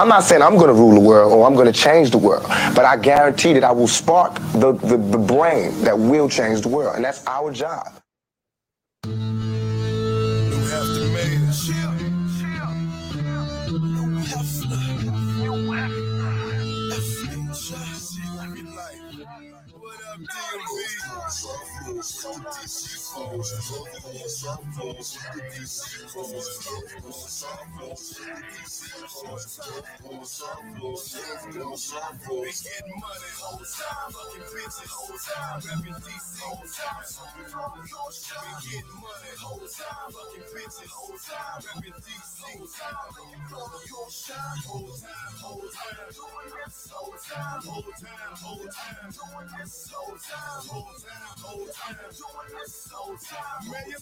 I'm 0.00 0.08
not 0.08 0.24
saying 0.24 0.40
I'm 0.40 0.54
going 0.54 0.68
to 0.68 0.72
rule 0.72 0.94
the 0.94 1.00
world 1.00 1.30
or 1.30 1.46
I'm 1.46 1.52
going 1.52 1.70
to 1.70 1.78
change 1.78 2.10
the 2.10 2.16
world, 2.16 2.46
but 2.74 2.86
I 2.86 2.96
guarantee 2.96 3.52
that 3.52 3.64
I 3.64 3.70
will 3.70 3.86
spark 3.86 4.36
the, 4.54 4.72
the, 4.72 4.96
the 4.96 5.18
brain 5.18 5.78
that 5.82 5.98
will 5.98 6.26
change 6.26 6.62
the 6.62 6.70
world. 6.70 6.96
And 6.96 7.04
that's 7.04 7.22
our 7.26 7.52
job. 7.52 7.86
I'm 53.72 53.99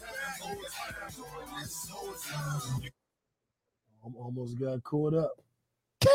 almost 4.29 4.59
got 4.59 4.83
caught 4.85 5.15
up. 5.15 5.33
Kick 6.01 6.11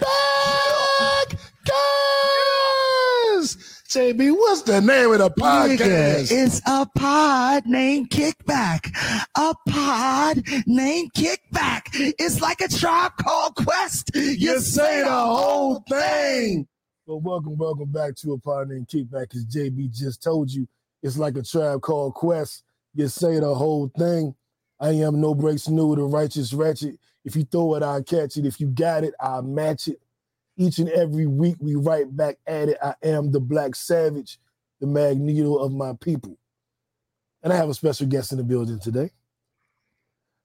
back, 0.00 1.28
guys. 1.64 3.56
JB, 3.88 4.32
what's 4.32 4.62
the 4.62 4.80
name 4.80 5.12
of 5.12 5.18
the 5.18 5.30
podcast? 5.30 6.30
It's 6.30 6.60
a 6.66 6.86
pod 6.96 7.66
named 7.66 8.10
Kickback. 8.10 8.90
A 9.36 9.54
pod 9.68 10.42
named 10.66 11.12
Kickback. 11.12 11.82
It's 11.92 12.40
like 12.40 12.60
a 12.60 12.68
tribe 12.68 13.12
called 13.20 13.54
Quest. 13.56 14.10
You 14.14 14.60
say 14.60 15.02
the 15.02 15.10
whole 15.10 15.84
thing. 15.88 16.66
Well, 17.06 17.20
welcome, 17.20 17.56
welcome 17.56 17.90
back 17.90 18.14
to 18.16 18.32
a 18.34 18.38
pod 18.38 18.68
named 18.68 18.88
Kickback. 18.88 19.34
As 19.34 19.44
JB 19.46 19.92
just 19.92 20.22
told 20.22 20.52
you, 20.52 20.68
it's 21.02 21.16
like 21.18 21.36
a 21.36 21.42
tribe 21.42 21.82
called 21.82 22.14
Quest. 22.14 22.64
You 22.94 23.08
say 23.08 23.38
the 23.40 23.54
whole 23.54 23.90
thing. 23.98 24.34
I 24.80 24.90
am 24.90 25.20
no 25.20 25.34
breaks 25.34 25.68
new, 25.68 25.94
the 25.94 26.02
righteous 26.02 26.52
ratchet. 26.52 26.98
If 27.24 27.36
you 27.36 27.44
throw 27.44 27.74
it, 27.74 27.82
I'll 27.82 28.02
catch 28.02 28.36
it. 28.36 28.46
If 28.46 28.60
you 28.60 28.66
got 28.68 29.04
it, 29.04 29.14
I'll 29.20 29.42
match 29.42 29.88
it. 29.88 30.00
Each 30.56 30.78
and 30.78 30.88
every 30.90 31.26
week, 31.26 31.56
we 31.60 31.74
right 31.74 32.14
back 32.14 32.36
at 32.46 32.70
it. 32.70 32.78
I 32.82 32.94
am 33.02 33.30
the 33.30 33.40
black 33.40 33.74
savage, 33.74 34.38
the 34.80 34.86
magneto 34.86 35.56
of 35.56 35.72
my 35.72 35.92
people. 36.00 36.36
And 37.42 37.52
I 37.52 37.56
have 37.56 37.68
a 37.68 37.74
special 37.74 38.06
guest 38.06 38.32
in 38.32 38.38
the 38.38 38.44
building 38.44 38.78
today. 38.80 39.10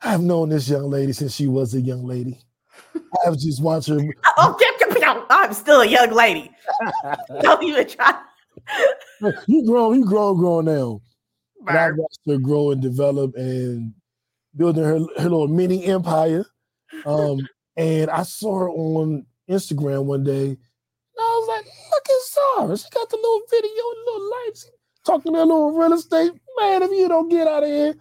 I've 0.01 0.21
known 0.21 0.49
this 0.49 0.69
young 0.69 0.89
lady 0.89 1.13
since 1.13 1.35
she 1.35 1.47
was 1.47 1.73
a 1.73 1.81
young 1.81 2.05
lady. 2.05 2.39
I've 3.25 3.37
just 3.37 3.61
watched 3.61 3.89
her. 3.89 3.99
Oh, 4.37 4.57
I'm 5.29 5.53
still 5.53 5.81
a 5.81 5.85
young 5.85 6.11
lady. 6.11 6.51
Don't 7.41 7.63
even 7.63 7.87
try. 7.87 8.19
You 9.47 9.65
grown, 9.65 9.99
you 9.99 10.05
grown, 10.05 10.37
grown 10.37 10.65
now. 10.65 11.01
And 11.67 11.77
I 11.77 11.91
watched 11.91 12.19
her 12.27 12.37
grow 12.37 12.71
and 12.71 12.81
develop 12.81 13.35
and 13.35 13.93
building 14.55 14.83
her, 14.83 14.99
her 15.17 15.23
little 15.23 15.47
mini 15.47 15.85
empire. 15.85 16.45
Um, 17.05 17.47
and 17.75 18.09
I 18.09 18.23
saw 18.23 18.59
her 18.59 18.69
on 18.69 19.25
Instagram 19.49 20.05
one 20.05 20.23
day. 20.23 20.47
And 20.47 20.57
I 21.19 21.21
was 21.21 21.47
like, 21.47 21.65
look 21.65 22.09
at 22.09 22.57
Zahra. 22.57 22.77
She 22.77 22.89
got 22.93 23.09
the 23.09 23.17
little 23.17 23.41
video, 23.49 23.69
the 23.69 24.03
little 24.05 24.31
lights, 24.31 24.69
talking 25.05 25.33
to 25.33 25.39
a 25.39 25.45
little 25.45 25.71
real 25.71 25.93
estate. 25.93 26.31
Man, 26.59 26.83
if 26.83 26.91
you 26.91 27.07
don't 27.07 27.29
get 27.29 27.47
out 27.47 27.63
of 27.63 27.69
here. 27.69 27.95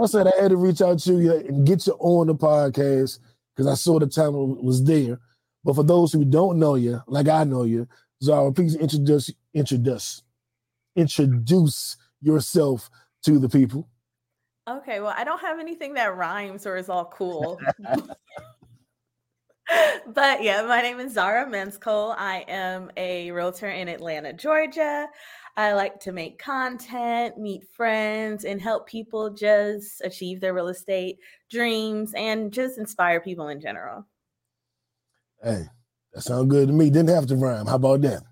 I 0.00 0.06
said 0.06 0.26
I 0.26 0.42
had 0.42 0.50
to 0.50 0.56
reach 0.56 0.80
out 0.80 0.98
to 1.00 1.20
you 1.20 1.32
and 1.32 1.66
get 1.66 1.86
you 1.86 1.92
on 2.00 2.26
the 2.26 2.34
podcast 2.34 3.20
because 3.54 3.70
I 3.70 3.74
saw 3.74 3.98
the 3.98 4.06
talent 4.06 4.62
was 4.62 4.82
there. 4.82 5.20
But 5.62 5.76
for 5.76 5.84
those 5.84 6.12
who 6.12 6.24
don't 6.24 6.58
know 6.58 6.74
you, 6.74 7.00
like 7.06 7.28
I 7.28 7.44
know 7.44 7.62
you, 7.62 7.86
Zahra, 8.22 8.52
please 8.52 8.74
introduce 8.74 9.30
introduce 9.54 10.22
introduce 10.96 11.96
yourself 12.20 12.90
to 13.24 13.38
the 13.38 13.48
people. 13.48 13.88
Okay, 14.68 15.00
well, 15.00 15.14
I 15.16 15.24
don't 15.24 15.40
have 15.40 15.58
anything 15.58 15.94
that 15.94 16.16
rhymes 16.16 16.66
or 16.66 16.76
is 16.76 16.88
all 16.88 17.06
cool. 17.06 17.60
but 20.06 20.42
yeah, 20.42 20.62
my 20.62 20.80
name 20.80 21.00
is 21.00 21.12
Zahra 21.12 21.46
Menskole. 21.46 22.14
I 22.16 22.44
am 22.48 22.90
a 22.96 23.30
realtor 23.30 23.68
in 23.68 23.88
Atlanta, 23.88 24.32
Georgia. 24.32 25.08
I 25.56 25.74
like 25.74 26.00
to 26.00 26.12
make 26.12 26.38
content, 26.38 27.38
meet 27.38 27.62
friends, 27.76 28.44
and 28.44 28.60
help 28.60 28.88
people 28.88 29.30
just 29.30 30.00
achieve 30.02 30.40
their 30.40 30.54
real 30.54 30.68
estate 30.68 31.18
dreams 31.50 32.12
and 32.16 32.52
just 32.52 32.78
inspire 32.78 33.20
people 33.20 33.48
in 33.48 33.60
general. 33.60 34.06
Hey, 35.42 35.66
that 36.12 36.22
sounds 36.22 36.50
good 36.50 36.68
to 36.68 36.74
me. 36.74 36.90
Didn't 36.90 37.14
have 37.14 37.26
to 37.26 37.36
rhyme. 37.36 37.66
How 37.66 37.76
about 37.76 38.00
that? 38.00 38.22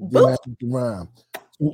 Rhyme. 0.00 1.08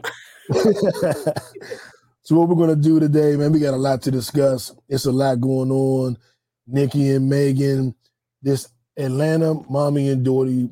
so 2.23 2.35
what 2.35 2.49
we're 2.49 2.57
gonna 2.57 2.75
do 2.77 2.99
today, 2.99 3.37
man? 3.37 3.53
We 3.53 3.61
got 3.61 3.75
a 3.75 3.79
lot 3.79 4.03
to 4.03 4.11
discuss. 4.11 4.75
It's 4.89 5.07
a 5.07 5.13
lot 5.13 5.41
going 5.41 5.71
on. 5.71 6.19
Nicki 6.67 7.11
and 7.11 7.29
Megan, 7.29 7.95
this 8.43 8.69
Atlanta 8.97 9.55
mommy 9.71 10.09
and 10.09 10.25
daughter 10.25 10.69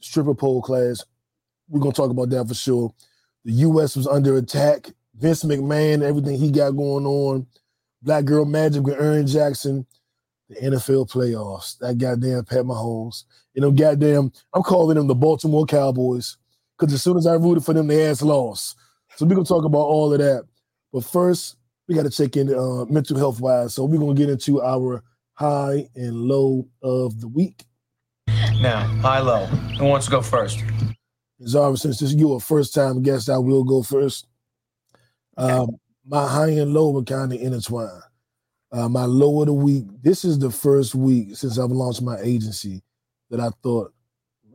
stripper 0.00 0.34
pole 0.34 0.62
class. 0.62 1.04
We're 1.68 1.80
gonna 1.80 1.92
talk 1.92 2.10
about 2.10 2.30
that 2.30 2.48
for 2.48 2.54
sure. 2.54 2.94
The 3.44 3.52
U.S. 3.52 3.96
was 3.96 4.06
under 4.06 4.36
attack. 4.38 4.90
Vince 5.14 5.44
McMahon, 5.44 6.02
everything 6.02 6.38
he 6.38 6.50
got 6.50 6.70
going 6.70 7.04
on. 7.04 7.46
Black 8.02 8.24
Girl 8.24 8.46
Magic 8.46 8.82
with 8.82 8.98
Erin 8.98 9.26
Jackson. 9.26 9.86
The 10.48 10.56
NFL 10.56 11.10
playoffs. 11.10 11.78
That 11.78 11.98
goddamn 11.98 12.44
Pat 12.44 12.64
Mahomes. 12.64 13.24
You 13.54 13.60
know, 13.60 13.70
goddamn, 13.70 14.32
I'm 14.54 14.62
calling 14.62 14.96
them 14.96 15.06
the 15.06 15.14
Baltimore 15.14 15.66
Cowboys 15.66 16.38
because 16.80 16.94
as 16.94 17.02
soon 17.02 17.18
as 17.18 17.26
I 17.26 17.34
rooted 17.34 17.64
for 17.64 17.74
them, 17.74 17.86
they 17.88 18.06
ass 18.06 18.22
lost. 18.22 18.76
So 19.16 19.26
we're 19.26 19.34
gonna 19.34 19.44
talk 19.44 19.64
about 19.64 19.80
all 19.80 20.12
of 20.12 20.18
that. 20.18 20.44
But 20.92 21.04
first, 21.04 21.56
we 21.86 21.94
got 21.94 22.04
to 22.04 22.10
check 22.10 22.36
in 22.36 22.52
uh, 22.52 22.86
mental 22.86 23.18
health 23.18 23.40
wise. 23.40 23.74
So 23.74 23.84
we're 23.84 23.98
gonna 23.98 24.14
get 24.14 24.30
into 24.30 24.62
our 24.62 25.02
high 25.34 25.88
and 25.94 26.16
low 26.16 26.66
of 26.82 27.20
the 27.20 27.28
week. 27.28 27.64
Now, 28.60 28.80
high 29.02 29.20
low. 29.20 29.46
Who 29.46 29.84
wants 29.84 30.06
to 30.06 30.12
go 30.12 30.22
first? 30.22 30.64
Zahra, 31.46 31.76
since 31.76 32.00
this 32.00 32.10
is 32.10 32.16
your 32.16 32.40
first 32.40 32.74
time 32.74 33.02
guest, 33.02 33.28
I 33.28 33.38
will 33.38 33.64
go 33.64 33.82
first. 33.82 34.26
Um, 35.36 35.76
my 36.06 36.26
high 36.26 36.50
and 36.50 36.72
low 36.72 36.90
were 36.90 37.02
kind 37.02 37.32
of 37.32 37.40
intertwined. 37.40 38.02
Uh, 38.72 38.88
my 38.88 39.04
low 39.04 39.40
of 39.40 39.46
the 39.46 39.52
week. 39.52 39.84
This 40.02 40.24
is 40.24 40.38
the 40.38 40.50
first 40.50 40.94
week 40.94 41.36
since 41.36 41.58
I've 41.58 41.70
launched 41.70 42.02
my 42.02 42.18
agency 42.20 42.82
that 43.30 43.40
I 43.40 43.50
thought 43.62 43.92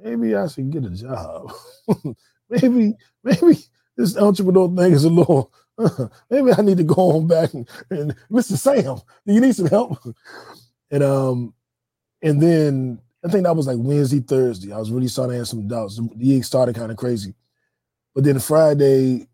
maybe 0.06 0.36
I 0.36 0.48
should 0.48 0.70
get 0.70 0.86
a 0.86 0.90
job. 0.92 1.52
maybe, 2.50 2.94
maybe 3.24 3.58
this 3.98 4.16
entrepreneur 4.18 4.74
thing 4.76 4.94
is 4.94 5.04
a 5.04 5.10
little. 5.10 5.52
maybe 6.30 6.54
I 6.54 6.62
need 6.62 6.78
to 6.78 6.84
go 6.84 7.18
on 7.18 7.28
back 7.28 7.54
and, 7.54 7.68
and 7.90 8.16
Mr. 8.32 8.58
Sam, 8.58 9.02
do 9.26 9.34
you 9.34 9.42
need 9.42 9.56
some 9.56 9.68
help? 9.68 9.98
and 10.92 11.04
um, 11.04 11.54
and 12.22 12.42
then 12.42 13.00
I 13.26 13.30
think 13.30 13.44
that 13.44 13.56
was 13.56 13.68
like 13.68 13.78
Wednesday, 13.80 14.20
Thursday. 14.20 14.72
I 14.72 14.78
was 14.78 14.92
really 14.92 15.08
starting 15.08 15.34
to 15.34 15.38
have 15.40 15.48
some 15.48 15.68
doubts. 15.68 15.98
The 15.98 16.10
year 16.26 16.44
started 16.44 16.76
kind 16.76 16.92
of 16.92 16.98
crazy. 16.98 17.34
But 18.14 18.24
then 18.24 18.40
Friday, 18.40 19.28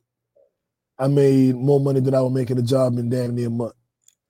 I 0.98 1.08
made 1.08 1.56
more 1.56 1.80
money 1.80 2.00
than 2.00 2.16
I 2.16 2.22
would 2.22 2.34
make 2.34 2.50
a 2.50 2.62
job 2.62 2.98
in 2.98 3.10
damn 3.10 3.36
near 3.36 3.48
a 3.48 3.52
month. 3.52 3.74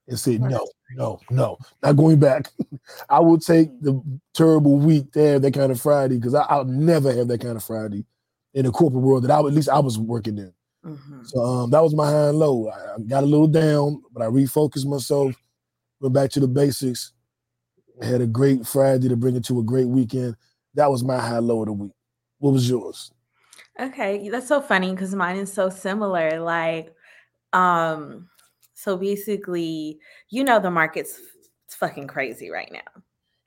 And 0.08 0.20
said, 0.20 0.42
no, 0.42 0.68
no, 0.96 1.20
no, 1.30 1.58
not 1.82 1.96
going 1.98 2.20
back. 2.20 2.50
I 3.10 3.20
will 3.20 3.40
take 3.40 3.70
the 3.82 4.02
terrible 4.34 4.78
week 4.78 5.12
to 5.14 5.20
have 5.20 5.42
that 5.44 5.54
kind 5.54 5.72
of 5.72 5.82
Friday 5.82 6.18
because 6.18 6.34
I'll 6.34 6.66
never 6.66 7.14
have 7.14 7.28
that 7.28 7.42
kind 7.42 7.56
of 7.56 7.64
Friday 7.64 8.06
in 8.54 8.66
the 8.66 8.72
corporate 8.72 9.04
world 9.04 9.24
that 9.24 9.32
I 9.32 9.38
at 9.40 9.46
least 9.46 9.70
I 9.70 9.80
was 9.80 9.98
working 9.98 10.38
in. 10.38 10.54
Mhm. 10.86 11.28
So 11.28 11.44
um, 11.44 11.70
that 11.72 11.84
was 11.84 11.94
my 11.94 12.08
high 12.10 12.30
and 12.30 12.40
low. 12.40 12.70
I, 12.70 12.96
I 12.96 13.00
got 13.00 13.24
a 13.24 13.28
little 13.28 13.48
down, 13.48 14.02
but 14.12 14.24
I 14.24 14.28
refocused 14.28 14.86
myself, 14.86 15.36
went 16.00 16.14
back 16.14 16.32
to 16.32 16.40
the 16.40 16.48
basics, 16.48 17.14
had 18.02 18.22
a 18.22 18.28
great 18.28 18.66
Friday 18.66 19.08
to 19.08 19.16
bring 19.16 19.36
it 19.36 19.46
to 19.46 19.60
a 19.60 19.64
great 19.64 19.88
weekend. 19.88 20.36
That 20.74 20.90
was 20.90 21.04
my 21.04 21.20
high 21.20 21.40
low 21.40 21.62
of 21.62 21.68
the 21.68 21.74
week. 21.74 21.92
What 22.40 22.54
was 22.54 22.68
yours? 22.70 23.12
Okay, 23.80 24.30
that's 24.30 24.48
so 24.48 24.62
funny 24.62 24.92
because 24.92 25.14
mine 25.14 25.38
is 25.38 25.54
so 25.54 25.70
similar. 25.70 26.40
Like, 26.40 26.94
um, 27.54 28.28
so 28.82 28.98
basically, 28.98 30.00
you 30.30 30.44
know, 30.44 30.60
the 30.60 30.72
market's 30.72 31.20
it's 31.66 31.76
fucking 31.76 32.08
crazy 32.08 32.50
right 32.50 32.72
now. 32.72 33.04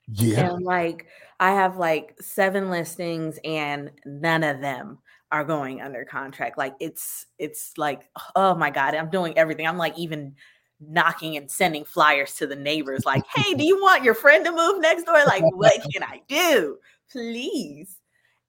Yeah. 0.07 0.51
And 0.51 0.63
like, 0.63 1.07
I 1.41 1.51
have 1.51 1.75
like 1.75 2.15
seven 2.21 2.69
listings, 2.69 3.37
and 3.43 3.91
none 4.05 4.43
of 4.43 4.61
them 4.61 4.99
are 5.33 5.43
going 5.43 5.81
under 5.81 6.05
contract. 6.05 6.57
Like, 6.57 6.75
it's 6.79 7.25
it's 7.37 7.73
like, 7.77 8.09
oh 8.37 8.55
my 8.55 8.69
god, 8.69 8.95
I'm 8.95 9.09
doing 9.09 9.37
everything. 9.37 9.67
I'm 9.67 9.77
like 9.77 9.97
even 9.99 10.35
knocking 10.79 11.35
and 11.35 11.51
sending 11.51 11.83
flyers 11.83 12.35
to 12.35 12.47
the 12.47 12.55
neighbors 12.55 13.05
like, 13.05 13.23
"Hey, 13.35 13.53
do 13.55 13.63
you 13.67 13.81
want 13.81 14.05
your 14.05 14.13
friend 14.13 14.45
to 14.45 14.53
move 14.53 14.79
next 14.79 15.03
door? 15.03 15.21
Like, 15.25 15.43
what 15.53 15.81
can 15.91 16.01
I 16.01 16.21
do? 16.29 16.77
Please." 17.11 17.97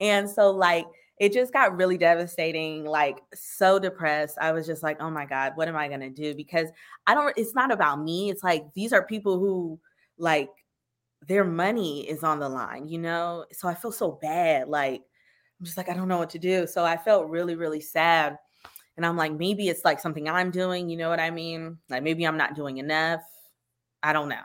And 0.01 0.31
so 0.31 0.53
like 0.53 0.87
it 1.19 1.33
just 1.33 1.53
got 1.53 1.77
really 1.77 1.97
devastating, 1.99 2.85
like 2.85 3.21
so 3.35 3.79
depressed. 3.79 4.37
I 4.41 4.53
was 4.53 4.67
just 4.67 4.83
like, 4.83 5.01
"Oh 5.01 5.11
my 5.11 5.25
god, 5.27 5.53
what 5.57 5.69
am 5.69 5.77
I 5.77 5.89
going 5.89 6.01
to 6.01 6.11
do?" 6.11 6.35
Because 6.35 6.69
I 7.07 7.15
don't 7.15 7.33
it's 7.37 7.55
not 7.55 7.73
about 7.73 8.03
me. 8.03 8.31
It's 8.31 8.45
like 8.45 8.65
these 8.75 8.93
are 8.93 9.07
people 9.07 9.39
who 9.39 9.81
like 10.19 10.51
their 11.27 11.45
money 11.45 12.09
is 12.09 12.23
on 12.23 12.39
the 12.41 12.49
line, 12.49 12.89
you 12.89 12.99
know? 12.99 13.45
So 13.53 13.69
I 13.69 13.75
feel 13.75 13.93
so 13.93 14.19
bad 14.23 14.69
like 14.69 15.03
I'm 15.59 15.65
just 15.67 15.77
like 15.77 15.89
I 15.89 15.95
don't 15.95 16.09
know 16.09 16.19
what 16.19 16.31
to 16.31 16.39
do. 16.39 16.67
So 16.67 16.85
I 16.85 16.97
felt 16.97 17.29
really 17.29 17.55
really 17.57 17.81
sad 17.81 18.39
and 18.97 19.05
I'm 19.05 19.17
like, 19.17 19.33
maybe 19.33 19.69
it's 19.69 19.85
like 19.85 20.01
something 20.01 20.29
I'm 20.29 20.51
doing, 20.51 20.89
you 20.89 20.97
know 20.97 21.11
what 21.11 21.21
I 21.21 21.31
mean? 21.31 21.79
Like 21.91 22.03
maybe 22.03 22.27
I'm 22.27 22.37
not 22.39 22.55
doing 22.55 22.79
enough. 22.79 23.23
I 24.03 24.13
don't 24.13 24.29
know. 24.29 24.43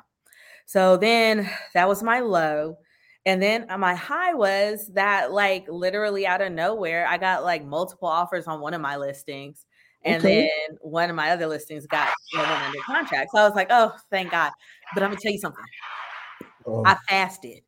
So 0.65 0.97
then 0.97 1.49
that 1.73 1.87
was 1.87 2.03
my 2.03 2.19
low. 2.19 2.77
And 3.25 3.41
then 3.41 3.67
uh, 3.69 3.77
my 3.77 3.93
high 3.93 4.33
was 4.33 4.87
that, 4.93 5.31
like, 5.31 5.67
literally 5.69 6.25
out 6.25 6.41
of 6.41 6.51
nowhere, 6.51 7.07
I 7.07 7.17
got 7.17 7.43
like 7.43 7.63
multiple 7.63 8.07
offers 8.07 8.47
on 8.47 8.61
one 8.61 8.73
of 8.73 8.81
my 8.81 8.97
listings. 8.97 9.65
And 10.03 10.23
Okay. 10.25 10.39
then 10.39 10.77
one 10.81 11.09
of 11.09 11.15
my 11.15 11.29
other 11.29 11.45
listings 11.45 11.85
got 11.85 12.09
you 12.31 12.39
know, 12.39 12.43
under 12.43 12.79
contract. 12.85 13.29
So 13.33 13.41
I 13.41 13.45
was 13.45 13.55
like, 13.55 13.67
oh, 13.69 13.93
thank 14.09 14.31
God. 14.31 14.51
But 14.95 15.03
I'm 15.03 15.11
gonna 15.11 15.21
tell 15.21 15.31
you 15.31 15.37
something. 15.37 15.63
Um, 16.65 16.83
I 16.85 16.97
fasted. 17.07 17.61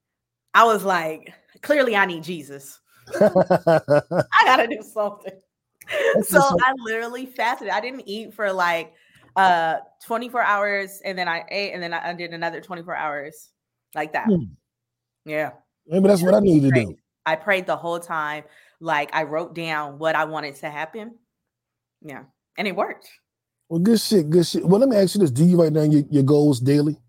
I 0.55 0.63
was 0.63 0.83
like, 0.83 1.33
clearly 1.61 1.95
I 1.95 2.05
need 2.05 2.23
Jesus. 2.23 2.79
I 3.21 4.45
gotta 4.45 4.67
do 4.67 4.81
something. 4.81 5.33
That's 6.15 6.29
so. 6.29 6.39
I 6.39 6.73
literally 6.77 7.25
fasted. 7.27 7.69
I 7.69 7.79
didn't 7.81 8.07
eat 8.07 8.33
for 8.33 8.51
like 8.51 8.93
uh 9.35 9.77
24 10.05 10.43
hours 10.43 11.01
and 11.03 11.17
then 11.17 11.27
I 11.27 11.43
ate 11.49 11.73
and 11.73 11.81
then 11.81 11.93
I 11.93 12.13
did 12.13 12.31
another 12.33 12.61
24 12.61 12.95
hours 12.95 13.49
like 13.95 14.13
that. 14.13 14.27
Hmm. 14.27 14.43
Yeah. 15.25 15.51
Maybe 15.87 16.07
that's 16.07 16.21
what 16.21 16.33
I 16.33 16.39
need 16.39 16.61
to 16.63 16.71
do. 16.71 16.95
I 17.25 17.35
prayed 17.35 17.65
the 17.65 17.77
whole 17.77 17.99
time. 17.99 18.43
Like 18.79 19.13
I 19.13 19.23
wrote 19.23 19.55
down 19.55 19.97
what 19.97 20.15
I 20.15 20.25
wanted 20.25 20.55
to 20.57 20.69
happen. 20.69 21.15
Yeah. 22.01 22.23
And 22.57 22.67
it 22.67 22.75
worked. 22.75 23.09
Well, 23.69 23.79
good 23.79 23.99
shit, 23.99 24.29
good 24.29 24.45
shit. 24.45 24.65
Well, 24.65 24.79
let 24.79 24.89
me 24.89 24.97
ask 24.97 25.15
you 25.15 25.21
this: 25.21 25.31
Do 25.31 25.45
you 25.45 25.61
write 25.61 25.73
down 25.73 25.91
your, 25.91 26.03
your 26.09 26.23
goals 26.23 26.59
daily? 26.59 26.99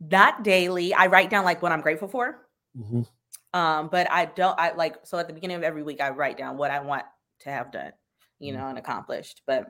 Not 0.00 0.42
daily. 0.42 0.94
I 0.94 1.06
write 1.06 1.30
down 1.30 1.44
like 1.44 1.62
what 1.62 1.72
I'm 1.72 1.80
grateful 1.80 2.08
for. 2.08 2.48
Mhm. 2.76 3.06
Um, 3.52 3.88
but 3.88 4.10
I 4.10 4.24
don't 4.26 4.58
I 4.58 4.72
like 4.72 4.96
so 5.04 5.18
at 5.18 5.26
the 5.26 5.34
beginning 5.34 5.56
of 5.58 5.62
every 5.62 5.82
week 5.82 6.00
I 6.00 6.10
write 6.10 6.38
down 6.38 6.56
what 6.56 6.70
I 6.70 6.80
want 6.80 7.04
to 7.40 7.50
have 7.50 7.70
done, 7.70 7.92
you 8.38 8.52
Mhm. 8.52 8.56
know, 8.56 8.66
and 8.68 8.78
accomplished. 8.78 9.42
But 9.46 9.66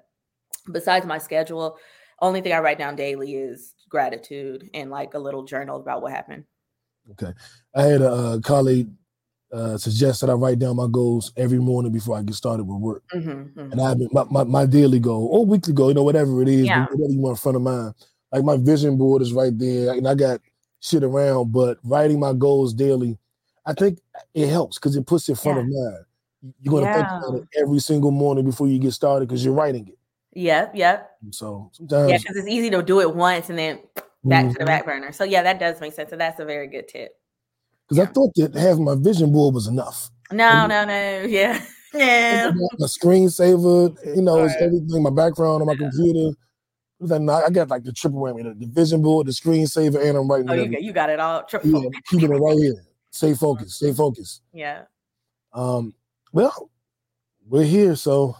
besides 0.70 1.04
my 1.06 1.18
schedule, 1.18 1.78
only 2.20 2.40
thing 2.40 2.52
I 2.52 2.60
write 2.60 2.78
down 2.78 2.94
daily 2.94 3.34
is 3.34 3.74
gratitude 3.88 4.70
and 4.74 4.90
like 4.90 5.14
a 5.14 5.18
little 5.18 5.42
journal 5.42 5.80
about 5.80 6.02
what 6.02 6.12
happened. 6.12 6.44
Okay. 7.10 7.32
I 7.74 7.82
had 7.82 8.00
a 8.02 8.12
uh, 8.12 8.40
colleague 8.40 8.88
uh, 9.52 9.76
suggest 9.76 10.20
that 10.22 10.30
I 10.30 10.32
write 10.34 10.58
down 10.58 10.76
my 10.76 10.86
goals 10.90 11.32
every 11.36 11.58
morning 11.58 11.92
before 11.92 12.16
I 12.16 12.22
get 12.22 12.34
started 12.34 12.64
with 12.64 12.78
work. 12.78 13.02
Mhm, 13.14 13.52
mhm. 13.52 13.72
And 13.72 13.80
I've 13.80 13.98
been 13.98 14.08
my, 14.12 14.24
my, 14.30 14.44
my 14.44 14.66
daily 14.66 14.98
goal 14.98 15.28
or 15.30 15.44
weekly 15.44 15.74
goal, 15.74 15.88
you 15.88 15.94
know, 15.94 16.04
whatever 16.04 16.40
it 16.40 16.48
is, 16.48 16.66
Yeah. 16.66 16.86
whatever 16.86 17.12
you 17.12 17.20
want 17.20 17.32
in 17.32 17.40
front 17.40 17.56
of 17.56 17.62
mine. 17.62 17.92
Like 18.32 18.44
my 18.44 18.56
vision 18.56 18.96
board 18.96 19.20
is 19.20 19.34
right 19.34 19.56
there, 19.58 19.92
and 19.92 20.08
I 20.08 20.14
got 20.14 20.40
shit 20.80 21.04
around, 21.04 21.52
but 21.52 21.78
writing 21.84 22.18
my 22.18 22.32
goals 22.32 22.72
daily, 22.72 23.18
I 23.66 23.74
think 23.74 23.98
it 24.32 24.48
helps 24.48 24.78
because 24.78 24.96
it 24.96 25.06
puts 25.06 25.28
it 25.28 25.32
in 25.32 25.36
front 25.36 25.58
of 25.58 25.66
mind. 25.66 26.04
You're 26.60 26.80
gonna 26.80 26.92
think 26.92 27.06
about 27.06 27.34
it 27.34 27.60
every 27.60 27.78
single 27.78 28.10
morning 28.10 28.44
before 28.46 28.68
you 28.68 28.78
get 28.78 28.92
started 28.92 29.28
because 29.28 29.44
you're 29.44 29.54
writing 29.54 29.86
it. 29.86 29.98
Yep, 30.34 30.72
yep. 30.74 31.10
So 31.30 31.70
sometimes. 31.72 32.10
Yeah, 32.10 32.18
because 32.18 32.36
it's 32.36 32.48
easy 32.48 32.70
to 32.70 32.82
do 32.82 33.00
it 33.00 33.14
once 33.14 33.50
and 33.50 33.58
then 33.58 33.80
back 34.24 34.48
to 34.48 34.54
the 34.54 34.60
Mhm. 34.64 34.66
back 34.66 34.84
burner. 34.86 35.12
So 35.12 35.24
yeah, 35.24 35.42
that 35.42 35.58
does 35.58 35.80
make 35.80 35.92
sense. 35.92 36.12
And 36.12 36.20
that's 36.20 36.38
a 36.40 36.44
very 36.44 36.66
good 36.68 36.88
tip. 36.88 37.12
because 37.88 37.98
I 38.08 38.10
thought 38.10 38.32
that 38.36 38.54
having 38.54 38.84
my 38.84 38.94
vision 38.94 39.32
board 39.32 39.54
was 39.54 39.66
enough. 39.66 40.10
No, 40.30 40.48
And- 40.48 40.68
no, 40.70 40.84
no. 40.84 41.22
Yeah. 41.28 41.62
Yeah. 41.92 42.50
my 42.78 42.86
screensaver, 42.86 43.94
you 44.16 44.22
know, 44.22 44.42
Right. 44.46 44.56
everything, 44.60 45.02
my 45.02 45.10
background 45.10 45.60
on 45.60 45.66
my 45.66 45.74
computer. 45.76 46.28
It 46.30 46.36
was 47.00 47.10
like, 47.10 47.20
nah, 47.20 47.40
I 47.44 47.50
got 47.50 47.68
like 47.68 47.82
the 47.84 47.92
triple 47.92 48.20
whammy, 48.20 48.44
the, 48.44 48.54
the 48.54 48.72
vision 48.72 49.02
board, 49.02 49.26
the 49.26 49.32
screensaver, 49.32 50.00
and 50.02 50.16
I'm 50.16 50.28
writing 50.30 50.48
Oh, 50.48 50.54
you 50.54 50.68
got 50.70 50.82
you 50.82 50.92
got 50.92 51.10
it 51.10 51.20
all. 51.20 51.42
yeah, 51.52 51.88
keeping 52.08 52.32
it 52.32 52.38
right 52.38 52.56
here. 52.56 52.82
Stay 53.10 53.34
focused, 53.34 53.76
stay 53.76 53.92
focused. 53.92 54.40
Yeah. 54.54 54.82
Um, 55.52 55.92
well, 56.32 56.70
we're 57.46 57.64
here, 57.64 57.94
so 57.96 58.36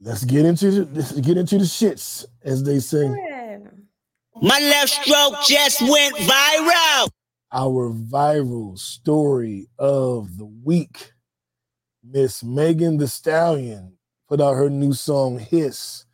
let's 0.00 0.24
get 0.24 0.46
into 0.46 0.84
the 0.86 1.20
get 1.20 1.36
into 1.36 1.58
the 1.58 1.64
shits, 1.64 2.24
as 2.44 2.62
they 2.62 2.78
say. 2.78 3.04
Yeah. 3.10 3.33
My 4.42 4.58
left 4.58 4.90
stroke 4.90 5.34
just 5.46 5.80
went 5.80 6.16
viral. 6.16 7.08
Our 7.52 7.90
viral 7.90 8.76
story 8.76 9.68
of 9.78 10.38
the 10.38 10.44
week. 10.44 11.12
Miss 12.02 12.42
Megan 12.42 12.98
Thee 12.98 13.06
Stallion 13.06 13.96
put 14.28 14.40
out 14.40 14.54
her 14.54 14.68
new 14.68 14.92
song 14.92 15.38
Hiss, 15.38 16.04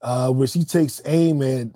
uh, 0.00 0.30
where 0.30 0.46
she 0.46 0.64
takes 0.64 1.02
aim 1.04 1.42
at 1.42 1.68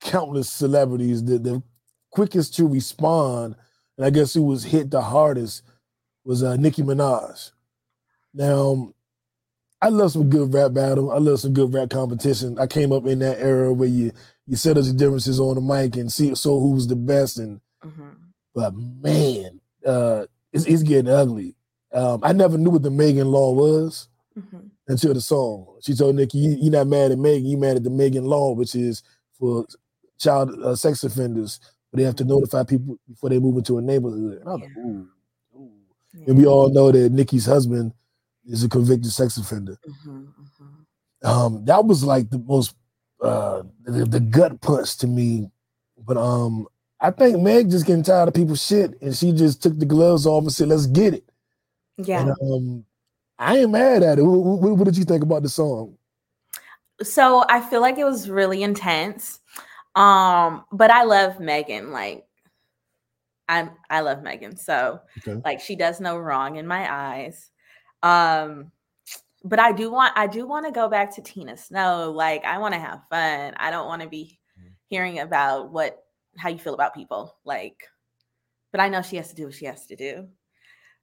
countless 0.00 0.50
celebrities. 0.50 1.24
The, 1.24 1.38
the 1.38 1.62
quickest 2.10 2.54
to 2.56 2.66
respond, 2.66 3.54
and 3.96 4.04
I 4.04 4.10
guess 4.10 4.34
who 4.34 4.42
was 4.42 4.64
hit 4.64 4.90
the 4.90 5.00
hardest 5.00 5.62
was 6.24 6.42
uh, 6.42 6.56
Nicki 6.56 6.82
Minaj. 6.82 7.52
Now, 8.34 8.92
I 9.80 9.88
love 9.88 10.12
some 10.12 10.28
good 10.28 10.52
rap 10.52 10.72
battle. 10.72 11.12
I 11.12 11.18
love 11.18 11.40
some 11.40 11.54
good 11.54 11.72
rap 11.72 11.90
competition. 11.90 12.58
I 12.58 12.66
came 12.66 12.92
up 12.92 13.06
in 13.06 13.20
that 13.20 13.38
era 13.38 13.72
where 13.72 13.88
you 13.88 14.12
you 14.46 14.56
settle 14.56 14.82
the 14.82 14.92
differences 14.92 15.40
on 15.40 15.56
the 15.56 15.60
mic 15.60 15.96
and 15.96 16.12
see 16.12 16.34
so 16.34 16.60
who's 16.60 16.86
the 16.86 16.96
best. 16.96 17.38
And 17.38 17.60
Mhm. 17.84 18.14
but 18.54 18.74
man, 18.74 19.60
uh, 19.84 20.26
it's, 20.52 20.66
it's 20.66 20.82
getting 20.82 21.10
ugly. 21.10 21.54
Um, 21.92 22.20
I 22.22 22.32
never 22.32 22.58
knew 22.58 22.70
what 22.70 22.82
the 22.82 22.90
Megan 22.90 23.30
law 23.30 23.52
was 23.52 24.08
Mhm. 24.36 24.70
until 24.88 25.14
the 25.14 25.20
song. 25.20 25.66
She 25.80 25.94
told 25.94 26.16
Nicki, 26.16 26.38
you, 26.38 26.50
"You're 26.60 26.72
not 26.72 26.86
mad 26.88 27.12
at 27.12 27.18
Megan. 27.18 27.46
You 27.48 27.56
mad 27.58 27.76
at 27.76 27.84
the 27.84 27.90
Megan 27.90 28.24
law, 28.24 28.52
which 28.52 28.74
is 28.74 29.02
for 29.38 29.66
child 30.18 30.50
uh, 30.62 30.74
sex 30.74 31.04
offenders. 31.04 31.60
But 31.90 31.98
they 31.98 32.04
have 32.04 32.16
to 32.16 32.24
notify 32.24 32.64
people 32.64 32.98
before 33.08 33.30
they 33.30 33.38
move 33.38 33.56
into 33.56 33.78
a 33.78 33.82
neighborhood." 33.82 34.38
And 34.40 34.48
I 34.48 34.52
was 34.52 34.60
like, 34.62 34.76
"Ooh, 34.78 35.08
ooh." 35.56 35.70
And 36.26 36.36
we 36.38 36.46
all 36.46 36.68
know 36.68 36.90
that 36.90 37.12
Nicki's 37.12 37.46
husband 37.46 37.92
is 38.44 38.64
a 38.64 38.68
convicted 38.68 39.10
sex 39.12 39.36
offender. 39.36 39.78
Mhm, 40.06 40.28
mhm. 40.60 41.28
Um, 41.28 41.64
that 41.64 41.84
was 41.84 42.04
like 42.04 42.30
the 42.30 42.38
most 42.38 42.74
uh, 43.20 43.62
the, 43.84 44.04
the 44.04 44.20
gut 44.20 44.60
punch 44.60 44.98
to 44.98 45.06
me. 45.06 45.50
But 45.98 46.16
um, 46.16 46.66
I 47.00 47.10
think 47.10 47.40
Meg 47.40 47.70
just 47.70 47.86
getting 47.86 48.02
tired 48.02 48.28
of 48.28 48.34
people's 48.34 48.64
shit, 48.64 49.00
and 49.00 49.14
she 49.14 49.32
just 49.32 49.62
took 49.62 49.78
the 49.78 49.86
gloves 49.86 50.26
off 50.26 50.42
and 50.42 50.52
said, 50.52 50.68
"Let's 50.68 50.86
get 50.86 51.14
it." 51.14 51.24
Yeah. 51.96 52.20
And 52.20 52.30
um, 52.52 52.84
I 53.38 53.58
ain't 53.58 53.70
mad 53.70 54.02
at 54.02 54.18
it. 54.18 54.22
What, 54.22 54.38
what, 54.38 54.78
what 54.78 54.84
did 54.84 54.96
you 54.96 55.04
think 55.04 55.22
about 55.22 55.42
the 55.42 55.48
song? 55.48 55.96
so 57.02 57.44
I 57.48 57.60
feel 57.60 57.80
like 57.80 57.98
it 57.98 58.04
was 58.04 58.30
really 58.30 58.62
intense. 58.62 59.40
Um, 59.94 60.64
but 60.72 60.90
I 60.90 61.04
love 61.04 61.40
Megan. 61.40 61.90
Like 61.90 62.24
I'm 63.48 63.70
I 63.90 64.00
love 64.00 64.22
Megan. 64.22 64.56
So 64.56 65.00
Okay. 65.18 65.40
like 65.44 65.60
she 65.60 65.76
does 65.76 66.00
no 66.00 66.18
wrong 66.18 66.56
in 66.56 66.66
my 66.66 66.90
eyes. 66.90 67.50
Um, 68.02 68.72
but 69.46 69.60
I 69.60 69.70
do 69.70 69.90
want 69.90 70.12
I 70.16 70.26
do 70.26 70.46
want 70.46 70.66
to 70.66 70.72
go 70.72 70.88
back 70.88 71.14
to 71.14 71.22
Tina 71.22 71.56
Snow. 71.56 72.10
Like 72.10 72.44
I 72.44 72.58
want 72.58 72.74
to 72.74 72.80
have 72.80 73.02
fun. 73.08 73.54
I 73.56 73.70
don't 73.70 73.86
want 73.86 74.02
to 74.02 74.08
be 74.08 74.38
mm-hmm. 74.58 74.70
hearing 74.88 75.20
about 75.20 75.70
what 75.70 76.04
how 76.36 76.48
you 76.48 76.58
feel 76.58 76.74
about 76.74 76.94
people. 76.94 77.36
Like, 77.44 77.84
but 78.72 78.80
I 78.80 78.88
know 78.88 79.02
she 79.02 79.16
has 79.16 79.28
to 79.28 79.36
do 79.36 79.44
what 79.44 79.54
she 79.54 79.66
has 79.66 79.86
to 79.86 79.96
do. 79.96 80.28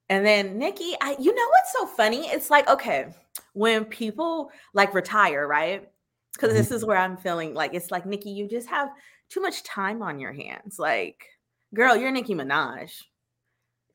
And 0.09 0.25
then 0.25 0.57
Nicki, 0.57 0.93
I 1.01 1.15
you 1.19 1.33
know 1.33 1.47
what's 1.49 1.73
so 1.73 1.87
funny? 1.87 2.27
It's 2.27 2.49
like, 2.49 2.67
okay, 2.67 3.13
when 3.53 3.85
people 3.85 4.51
like 4.73 4.93
retire, 4.93 5.47
right? 5.47 5.89
Because 6.33 6.53
this 6.53 6.71
is 6.71 6.81
mm-hmm. 6.81 6.89
where 6.89 6.97
I'm 6.97 7.17
feeling 7.17 7.53
like 7.53 7.73
it's 7.73 7.91
like 7.91 8.05
Nicki, 8.05 8.31
you 8.31 8.49
just 8.49 8.67
have 8.67 8.89
too 9.29 9.39
much 9.39 9.63
time 9.63 10.01
on 10.01 10.19
your 10.19 10.33
hands. 10.33 10.77
Like, 10.77 11.25
girl, 11.73 11.95
you're 11.95 12.11
Nicki 12.11 12.35
Minaj. 12.35 12.91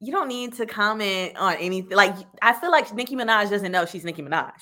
You 0.00 0.12
don't 0.12 0.28
need 0.28 0.54
to 0.54 0.66
comment 0.66 1.36
on 1.36 1.54
anything. 1.56 1.96
Like, 1.96 2.14
I 2.40 2.52
feel 2.52 2.70
like 2.70 2.92
Nicki 2.94 3.16
Minaj 3.16 3.50
doesn't 3.50 3.72
know 3.72 3.84
she's 3.84 4.04
Nicki 4.04 4.22
Minaj. 4.22 4.52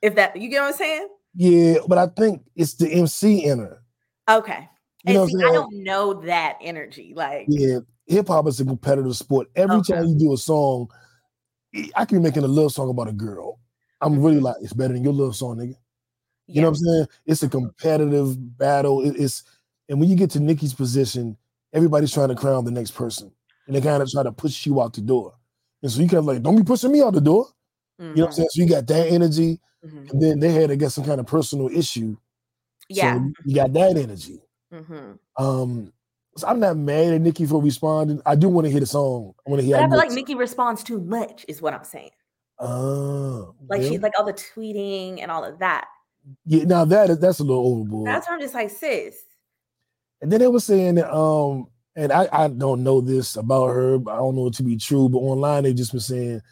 If 0.00 0.16
that 0.16 0.36
you 0.36 0.48
get 0.48 0.60
what 0.62 0.68
I'm 0.68 0.74
saying? 0.74 1.08
Yeah, 1.34 1.74
but 1.86 1.98
I 1.98 2.08
think 2.08 2.42
it's 2.56 2.74
the 2.74 2.90
MC 2.92 3.44
in 3.44 3.60
her. 3.60 3.82
Okay. 4.28 4.68
You 5.04 5.20
and 5.20 5.30
see, 5.30 5.38
I 5.44 5.52
don't 5.52 5.82
know 5.84 6.14
that 6.24 6.58
energy. 6.60 7.12
Like, 7.14 7.46
Yeah, 7.48 7.78
hip 8.06 8.28
hop 8.28 8.46
is 8.48 8.60
a 8.60 8.64
competitive 8.64 9.16
sport. 9.16 9.48
Every 9.56 9.76
Okay. 9.76 9.94
time 9.94 10.06
you 10.06 10.18
do 10.18 10.32
a 10.32 10.36
song, 10.36 10.88
I 11.94 12.04
can 12.04 12.18
be 12.18 12.22
making 12.22 12.44
a 12.44 12.48
love 12.48 12.72
song 12.72 12.90
about 12.90 13.08
a 13.08 13.12
girl. 13.12 13.60
I'm 14.00 14.20
really 14.20 14.36
Mm-hmm. 14.36 14.44
like, 14.46 14.56
it's 14.60 14.72
better 14.72 14.92
than 14.94 15.04
your 15.04 15.12
love 15.12 15.36
song, 15.36 15.56
nigga. 15.58 15.74
You 16.48 16.60
know 16.60 16.70
what 16.70 16.78
I'm 16.78 16.84
saying? 16.84 17.06
It's 17.26 17.42
a 17.44 17.48
competitive 17.48 18.58
battle. 18.58 19.00
It- 19.06 19.16
it's 19.16 19.44
and 19.88 20.00
when 20.00 20.08
you 20.08 20.16
get 20.16 20.30
to 20.32 20.40
Nicki's 20.40 20.74
position, 20.74 21.36
everybody's 21.72 22.12
trying 22.12 22.28
to 22.28 22.34
crown 22.34 22.64
the 22.64 22.70
next 22.70 22.92
person, 22.92 23.32
and 23.66 23.76
they 23.76 23.80
kind 23.80 24.02
of 24.02 24.10
try 24.10 24.22
to 24.22 24.32
push 24.32 24.66
you 24.66 24.80
out 24.82 24.92
the 24.94 25.00
door. 25.00 25.34
And 25.82 25.90
so 25.90 26.00
you 26.00 26.08
kind 26.08 26.18
of 26.18 26.24
like, 26.26 26.42
don't 26.42 26.56
be 26.56 26.62
pushing 26.64 26.92
me 26.92 27.02
out 27.02 27.14
the 27.14 27.20
door. 27.20 27.46
You 27.98 28.06
know 28.06 28.12
what 28.22 28.26
I'm 28.26 28.32
saying? 28.32 28.48
So 28.50 28.62
you 28.62 28.68
got 28.68 28.86
that 28.88 29.08
energy, 29.08 29.60
Mhm. 29.84 30.10
and 30.10 30.22
then 30.22 30.40
they 30.40 30.50
had, 30.52 30.70
I 30.70 30.74
guess, 30.74 30.94
some 30.94 31.04
kind 31.04 31.20
of 31.20 31.26
personal 31.26 31.68
issue 31.68 32.16
Yeah. 32.88 33.14
So 33.14 33.32
you 33.44 33.54
got 33.54 33.72
that 33.74 33.96
energy. 33.96 34.40
hmm 34.72 35.12
Um, 35.36 35.92
so 36.36 36.46
I'm 36.48 36.58
not 36.60 36.76
mad 36.76 37.12
at 37.14 37.20
Nicki 37.20 37.46
for 37.46 37.62
responding. 37.62 38.20
I 38.26 38.34
do 38.34 38.48
want 38.48 38.64
to 38.66 38.70
hear 38.70 38.80
the 38.80 38.86
song. 38.86 39.34
I 39.46 39.50
want 39.50 39.60
to 39.60 39.66
hear. 39.66 39.76
But 39.76 39.84
I 39.84 39.88
feel 39.88 39.98
like 39.98 40.10
Nicki 40.12 40.34
responds 40.34 40.82
too 40.82 41.00
much, 41.00 41.44
is 41.48 41.60
what 41.62 41.74
I'm 41.74 41.84
saying. 41.84 42.10
Oh, 42.58 43.54
Like 43.68 43.82
yeah. 43.82 43.88
she's 43.88 44.00
like 44.00 44.12
all 44.18 44.24
the 44.24 44.32
tweeting 44.32 45.20
and 45.20 45.30
all 45.30 45.44
of 45.44 45.58
that. 45.58 45.88
yeah. 46.44 46.64
Now 46.64 46.84
that 46.86 47.10
is 47.10 47.18
that's 47.18 47.40
a 47.40 47.44
little 47.44 47.66
overboard. 47.66 48.06
That's 48.06 48.26
why 48.28 48.34
I'm 48.34 48.40
just 48.40 48.54
like, 48.54 48.70
sis. 48.70 49.16
And 50.20 50.30
then 50.30 50.40
they 50.40 50.46
were 50.48 50.60
saying 50.60 50.94
that, 50.96 51.12
um, 51.12 51.66
and 51.96 52.12
I, 52.12 52.28
I 52.32 52.48
don't 52.48 52.82
know 52.82 53.00
this 53.00 53.36
about 53.36 53.68
her, 53.68 53.96
I 53.96 54.16
don't 54.16 54.36
know 54.36 54.46
it 54.46 54.54
to 54.54 54.62
be 54.62 54.76
true, 54.76 55.08
but 55.08 55.18
online 55.18 55.64
they 55.64 55.74
just 55.74 55.92
been 55.92 56.00
saying 56.00 56.42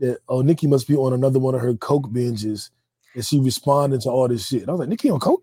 that 0.00 0.18
oh, 0.28 0.42
Nicki 0.42 0.66
must 0.66 0.88
be 0.88 0.96
on 0.96 1.12
another 1.12 1.38
one 1.38 1.54
of 1.54 1.60
her 1.60 1.74
coke 1.74 2.08
binges, 2.08 2.70
and 3.14 3.24
she 3.24 3.38
responded 3.38 4.00
to 4.02 4.10
all 4.10 4.28
this 4.28 4.46
shit. 4.46 4.62
And 4.62 4.70
I 4.70 4.72
was 4.72 4.80
like, 4.80 4.88
Nicki 4.88 5.10
on 5.10 5.20
coke? 5.20 5.42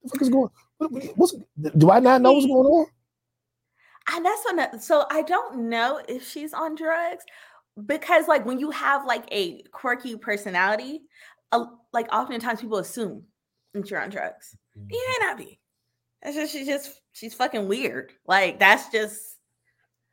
What 0.00 0.12
the 0.12 0.18
fuck 0.18 0.22
is 0.22 0.28
going? 0.30 0.50
What, 0.78 0.92
what- 0.92 1.04
what's, 1.16 1.34
do 1.78 1.90
I 1.90 2.00
not 2.00 2.20
know 2.20 2.32
what's 2.32 2.46
going 2.46 2.66
on? 2.66 2.86
And 4.12 4.24
that's 4.24 4.44
what. 4.44 4.82
So 4.82 5.06
I 5.10 5.22
don't 5.22 5.68
know 5.68 6.00
if 6.08 6.28
she's 6.28 6.52
on 6.52 6.74
drugs 6.74 7.24
because, 7.86 8.28
like, 8.28 8.44
when 8.44 8.58
you 8.58 8.70
have 8.70 9.06
like 9.06 9.24
a 9.32 9.62
quirky 9.72 10.16
personality, 10.16 11.02
uh, 11.52 11.64
like 11.92 12.12
oftentimes 12.12 12.60
people 12.60 12.78
assume 12.78 13.24
that 13.72 13.90
you're 13.90 14.02
on 14.02 14.10
drugs. 14.10 14.56
You 14.76 15.16
may 15.20 15.26
not 15.26 15.38
be. 15.38 15.58
That's 16.22 16.36
just 16.36 16.52
she's 16.52 16.66
just 16.66 17.00
she's 17.14 17.32
fucking 17.32 17.66
weird. 17.66 18.12
Like 18.26 18.58
that's 18.58 18.90
just 18.90 19.38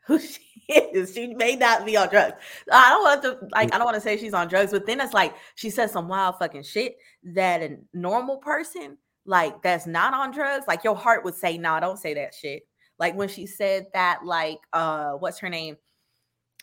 who 0.08 0.20
she 0.20 0.42
is. 0.70 1.14
She 1.14 1.34
may 1.34 1.58
not 1.58 1.86
be 1.86 1.98
on 1.98 2.08
drugs. 2.08 2.36
I 2.72 2.90
don't 2.90 3.04
want 3.04 3.24
to 3.24 3.48
like 3.52 3.74
I 3.74 3.78
don't 3.78 3.86
want 3.86 3.96
to 3.96 4.02
say 4.02 4.16
she's 4.18 4.34
on 4.34 4.48
drugs, 4.48 4.72
but 4.72 4.86
then 4.86 5.02
it's 5.02 5.14
like 5.14 5.36
she 5.56 5.70
says 5.70 5.92
some 5.92 6.08
wild 6.08 6.38
fucking 6.40 6.64
shit 6.64 6.96
that 7.24 7.62
a 7.62 7.78
normal 7.94 8.38
person 8.38 8.98
like 9.26 9.62
that's 9.62 9.86
not 9.86 10.14
on 10.14 10.32
drugs, 10.32 10.66
like 10.68 10.84
your 10.84 10.96
heart 10.96 11.24
would 11.26 11.36
say, 11.36 11.58
nah, 11.58 11.80
don't 11.80 12.00
say 12.00 12.14
that 12.14 12.34
shit. 12.34 12.64
Like 12.98 13.16
when 13.16 13.28
she 13.28 13.46
said 13.46 13.88
that, 13.94 14.24
like 14.24 14.60
uh 14.72 15.12
what's 15.12 15.40
her 15.40 15.50
name? 15.50 15.78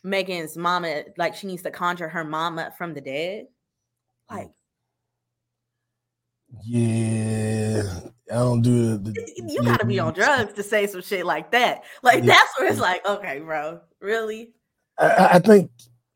Megan's 0.04 0.56
mama, 0.56 1.02
like 1.16 1.34
she 1.34 1.48
needs 1.48 1.62
to 1.62 1.70
conjure 1.72 2.08
her 2.08 2.24
mama 2.24 2.72
from 2.78 2.94
the 2.94 3.00
dead. 3.00 3.46
Like 4.30 4.50
Yeah, 6.64 7.82
I 8.30 8.34
don't 8.34 8.62
do 8.62 8.96
the. 8.98 9.10
the 9.10 9.32
you 9.48 9.62
gotta 9.62 9.86
be 9.86 9.98
on 9.98 10.14
drugs 10.14 10.54
to 10.54 10.62
say 10.62 10.86
some 10.86 11.02
shit 11.02 11.26
like 11.26 11.50
that. 11.52 11.84
Like 12.02 12.24
Yeah. 12.24 12.34
that's 12.34 12.58
where 12.58 12.70
it's 12.70 12.80
like, 12.80 13.06
okay, 13.06 13.40
bro, 13.40 13.80
really? 14.00 14.52
I- 14.98 15.28
I, 15.34 15.38
think 15.38 15.70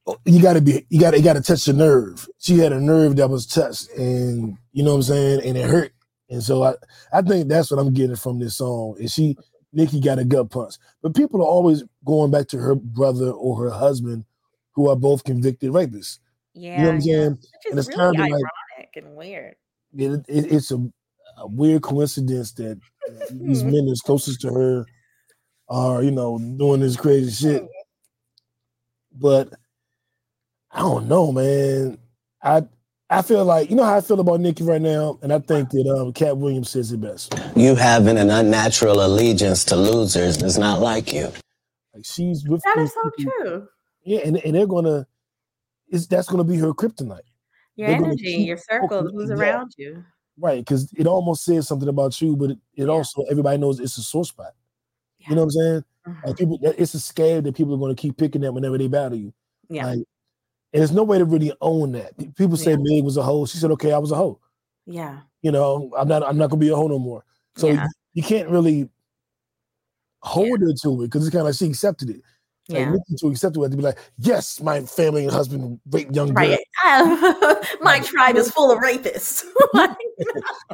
oh, 0.06 0.18
you 0.24 0.42
got 0.42 0.54
to 0.54 0.60
be, 0.60 0.86
you 0.88 1.00
got 1.00 1.12
to, 1.12 1.18
you 1.18 1.22
got 1.24 1.34
to 1.34 1.40
touch 1.42 1.64
the 1.66 1.72
nerve. 1.72 2.28
She 2.38 2.58
had 2.58 2.72
a 2.72 2.80
nerve 2.80 3.16
that 3.16 3.30
was 3.30 3.46
touched, 3.46 3.90
and 3.90 4.56
you 4.72 4.82
know 4.82 4.90
what 4.92 4.96
I'm 4.96 5.02
saying, 5.02 5.46
and 5.46 5.56
it 5.56 5.68
hurt. 5.70 5.92
And 6.30 6.42
so 6.42 6.62
I, 6.62 6.74
I 7.12 7.22
think 7.22 7.48
that's 7.48 7.70
what 7.70 7.78
I'm 7.78 7.92
getting 7.92 8.16
from 8.16 8.38
this 8.38 8.56
song. 8.56 8.96
Is 8.98 9.12
she, 9.12 9.36
Nicki 9.72 10.00
got 10.00 10.18
a 10.18 10.24
gut 10.24 10.50
punch, 10.50 10.74
but 11.02 11.14
people 11.14 11.42
are 11.42 11.46
always 11.46 11.84
going 12.04 12.30
back 12.30 12.48
to 12.48 12.58
her 12.58 12.74
brother 12.74 13.30
or 13.30 13.62
her 13.64 13.70
husband, 13.70 14.24
who 14.72 14.88
are 14.88 14.96
both 14.96 15.24
convicted 15.24 15.70
rapists. 15.70 16.18
Yeah, 16.54 16.72
You 16.72 16.78
know 16.78 16.88
what 16.88 16.94
I'm 16.94 17.00
saying? 17.02 17.30
Which 17.30 17.40
And 17.70 17.78
it's 17.78 17.88
really 17.88 17.98
kind 17.98 18.16
of 18.16 18.22
ironic 18.22 18.42
like 18.78 18.90
and 18.96 19.14
weird. 19.14 19.56
It, 19.96 20.24
it, 20.28 20.52
it's 20.52 20.70
a, 20.70 20.76
a 21.38 21.46
weird 21.46 21.82
coincidence 21.82 22.52
that 22.52 22.80
these 23.30 23.62
men 23.64 23.86
that's 23.86 24.00
closest 24.00 24.40
to 24.42 24.48
her 24.52 24.86
are, 25.68 26.02
you 26.02 26.10
know, 26.10 26.38
doing 26.38 26.80
this 26.80 26.96
crazy 26.96 27.30
shit. 27.30 27.66
But 29.12 29.52
I 30.70 30.80
don't 30.80 31.08
know, 31.08 31.32
man. 31.32 31.98
I 32.42 32.64
I 33.10 33.20
feel 33.20 33.44
like 33.44 33.68
you 33.68 33.76
know 33.76 33.84
how 33.84 33.96
I 33.96 34.00
feel 34.00 34.20
about 34.20 34.40
Nicki 34.40 34.64
right 34.64 34.80
now, 34.80 35.18
and 35.22 35.32
I 35.32 35.38
think 35.38 35.68
that 35.70 35.86
um, 35.86 36.12
Katt 36.14 36.38
Williams 36.38 36.70
says 36.70 36.92
it 36.92 37.00
best. 37.00 37.34
You 37.54 37.74
having 37.74 38.16
an 38.16 38.30
unnatural 38.30 39.04
allegiance 39.04 39.64
to 39.66 39.76
losers 39.76 40.38
does 40.38 40.56
not 40.56 40.80
like 40.80 41.12
you. 41.12 41.30
Like 41.94 42.04
she's 42.06 42.48
with 42.48 42.62
That 42.62 42.76
these 42.78 42.88
is 42.88 42.94
so 42.94 43.10
people- 43.10 43.32
true. 43.42 43.68
Yeah, 44.04 44.20
and, 44.24 44.38
and 44.38 44.54
they're 44.54 44.66
gonna, 44.66 45.06
it's 45.88 46.06
that's 46.08 46.26
gonna 46.26 46.42
be 46.42 46.56
her 46.56 46.72
kryptonite, 46.72 47.20
Your 47.76 47.88
energy, 47.88 48.32
your 48.32 48.56
circle, 48.58 49.08
who's 49.10 49.30
yeah. 49.30 49.36
around 49.36 49.72
you. 49.78 50.04
right? 50.38 50.58
Because 50.58 50.92
it 50.94 51.06
almost 51.06 51.44
says 51.44 51.66
something 51.66 51.88
about 51.88 52.20
you, 52.20 52.36
but 52.36 52.50
it, 52.50 52.58
it 52.76 52.88
also 52.88 53.22
everybody 53.30 53.58
knows 53.58 53.80
it's 53.80 53.96
a 53.98 54.02
sore 54.02 54.24
spot. 54.24 54.52
You 55.18 55.34
know 55.36 55.42
what 55.44 55.44
I'm 55.44 55.50
saying? 55.50 55.84
Mhm. 56.08 56.26
Like 56.26 56.36
people, 56.36 56.58
it's 56.62 56.94
a 56.94 57.00
scab 57.00 57.44
that 57.44 57.54
people 57.54 57.74
are 57.74 57.78
gonna 57.78 57.94
keep 57.94 58.16
picking 58.16 58.44
at 58.44 58.52
whenever 58.52 58.76
they 58.76 58.88
battle 58.88 59.16
you. 59.18 59.32
Yeah. 59.68 59.86
Like, 59.86 59.98
and 60.74 60.80
there's 60.80 60.92
no 60.92 61.02
way 61.04 61.18
to 61.18 61.24
really 61.24 61.52
own 61.60 61.92
that. 61.92 62.16
People 62.34 62.56
say 62.56 62.72
Yeah. 62.72 62.78
Meg 62.80 63.04
was 63.04 63.16
a 63.16 63.22
hoe. 63.22 63.46
She 63.46 63.58
said, 63.58 63.70
"Okay, 63.72 63.92
I 63.92 63.98
was 63.98 64.10
a 64.10 64.16
hoe." 64.16 64.40
Yeah. 64.86 65.20
You 65.42 65.52
know, 65.52 65.90
I'm 65.96 66.08
not. 66.08 66.22
I'm 66.24 66.36
not 66.36 66.50
gonna 66.50 66.60
be 66.60 66.70
a 66.70 66.76
hoe 66.76 66.88
no 66.88 66.98
more. 66.98 67.24
So 67.56 67.68
Yeah. 67.68 67.84
you, 67.84 67.88
you 68.14 68.22
can't 68.22 68.48
really 68.48 68.88
hold 70.22 70.60
her 70.60 70.72
to 70.82 71.02
it 71.02 71.06
because 71.06 71.26
it's 71.26 71.32
kind 71.32 71.40
of 71.40 71.46
like 71.46 71.54
she 71.56 71.66
accepted 71.66 72.10
it. 72.10 72.22
Like 72.72 72.80
Yeah. 72.80 72.90
Nicki 72.92 73.14
to 73.18 73.26
accept 73.28 73.56
it 73.56 73.60
had 73.62 73.70
to 73.70 73.76
be 73.76 73.82
like, 73.82 73.98
"Yes, 74.18 74.60
my 74.60 74.80
family 74.82 75.24
and 75.24 75.32
husband 75.32 75.80
raped 75.90 76.14
young 76.14 76.32
girl." 76.34 76.34
Right. 76.34 76.58
My 77.80 78.00
tribe 78.00 78.36
is 78.36 78.50
full 78.50 78.70
of 78.70 78.78
rapists. 78.78 79.44
Like, 79.74 79.96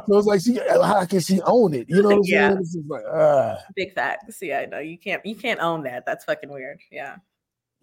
So 0.07 0.17
it's 0.17 0.27
like, 0.27 0.41
she, 0.41 0.59
how 0.83 1.05
can 1.05 1.19
she 1.21 1.41
own 1.41 1.73
it? 1.73 1.87
You 1.89 2.01
know 2.01 2.09
what 2.09 2.15
I'm 2.17 2.21
Yeah. 2.25 2.49
saying? 2.49 2.59
It's 2.61 2.73
just 2.75 2.89
like, 2.89 3.03
ah, 3.11 3.57
Big 3.75 3.93
facts. 3.93 4.37
Yeah, 4.41 4.65
no, 4.65 4.79
you 4.79 4.97
can't 4.97 5.25
you 5.25 5.35
can't 5.35 5.59
own 5.59 5.83
that. 5.83 6.05
That's 6.05 6.25
fucking 6.25 6.49
weird. 6.49 6.79
Yeah. 6.91 7.15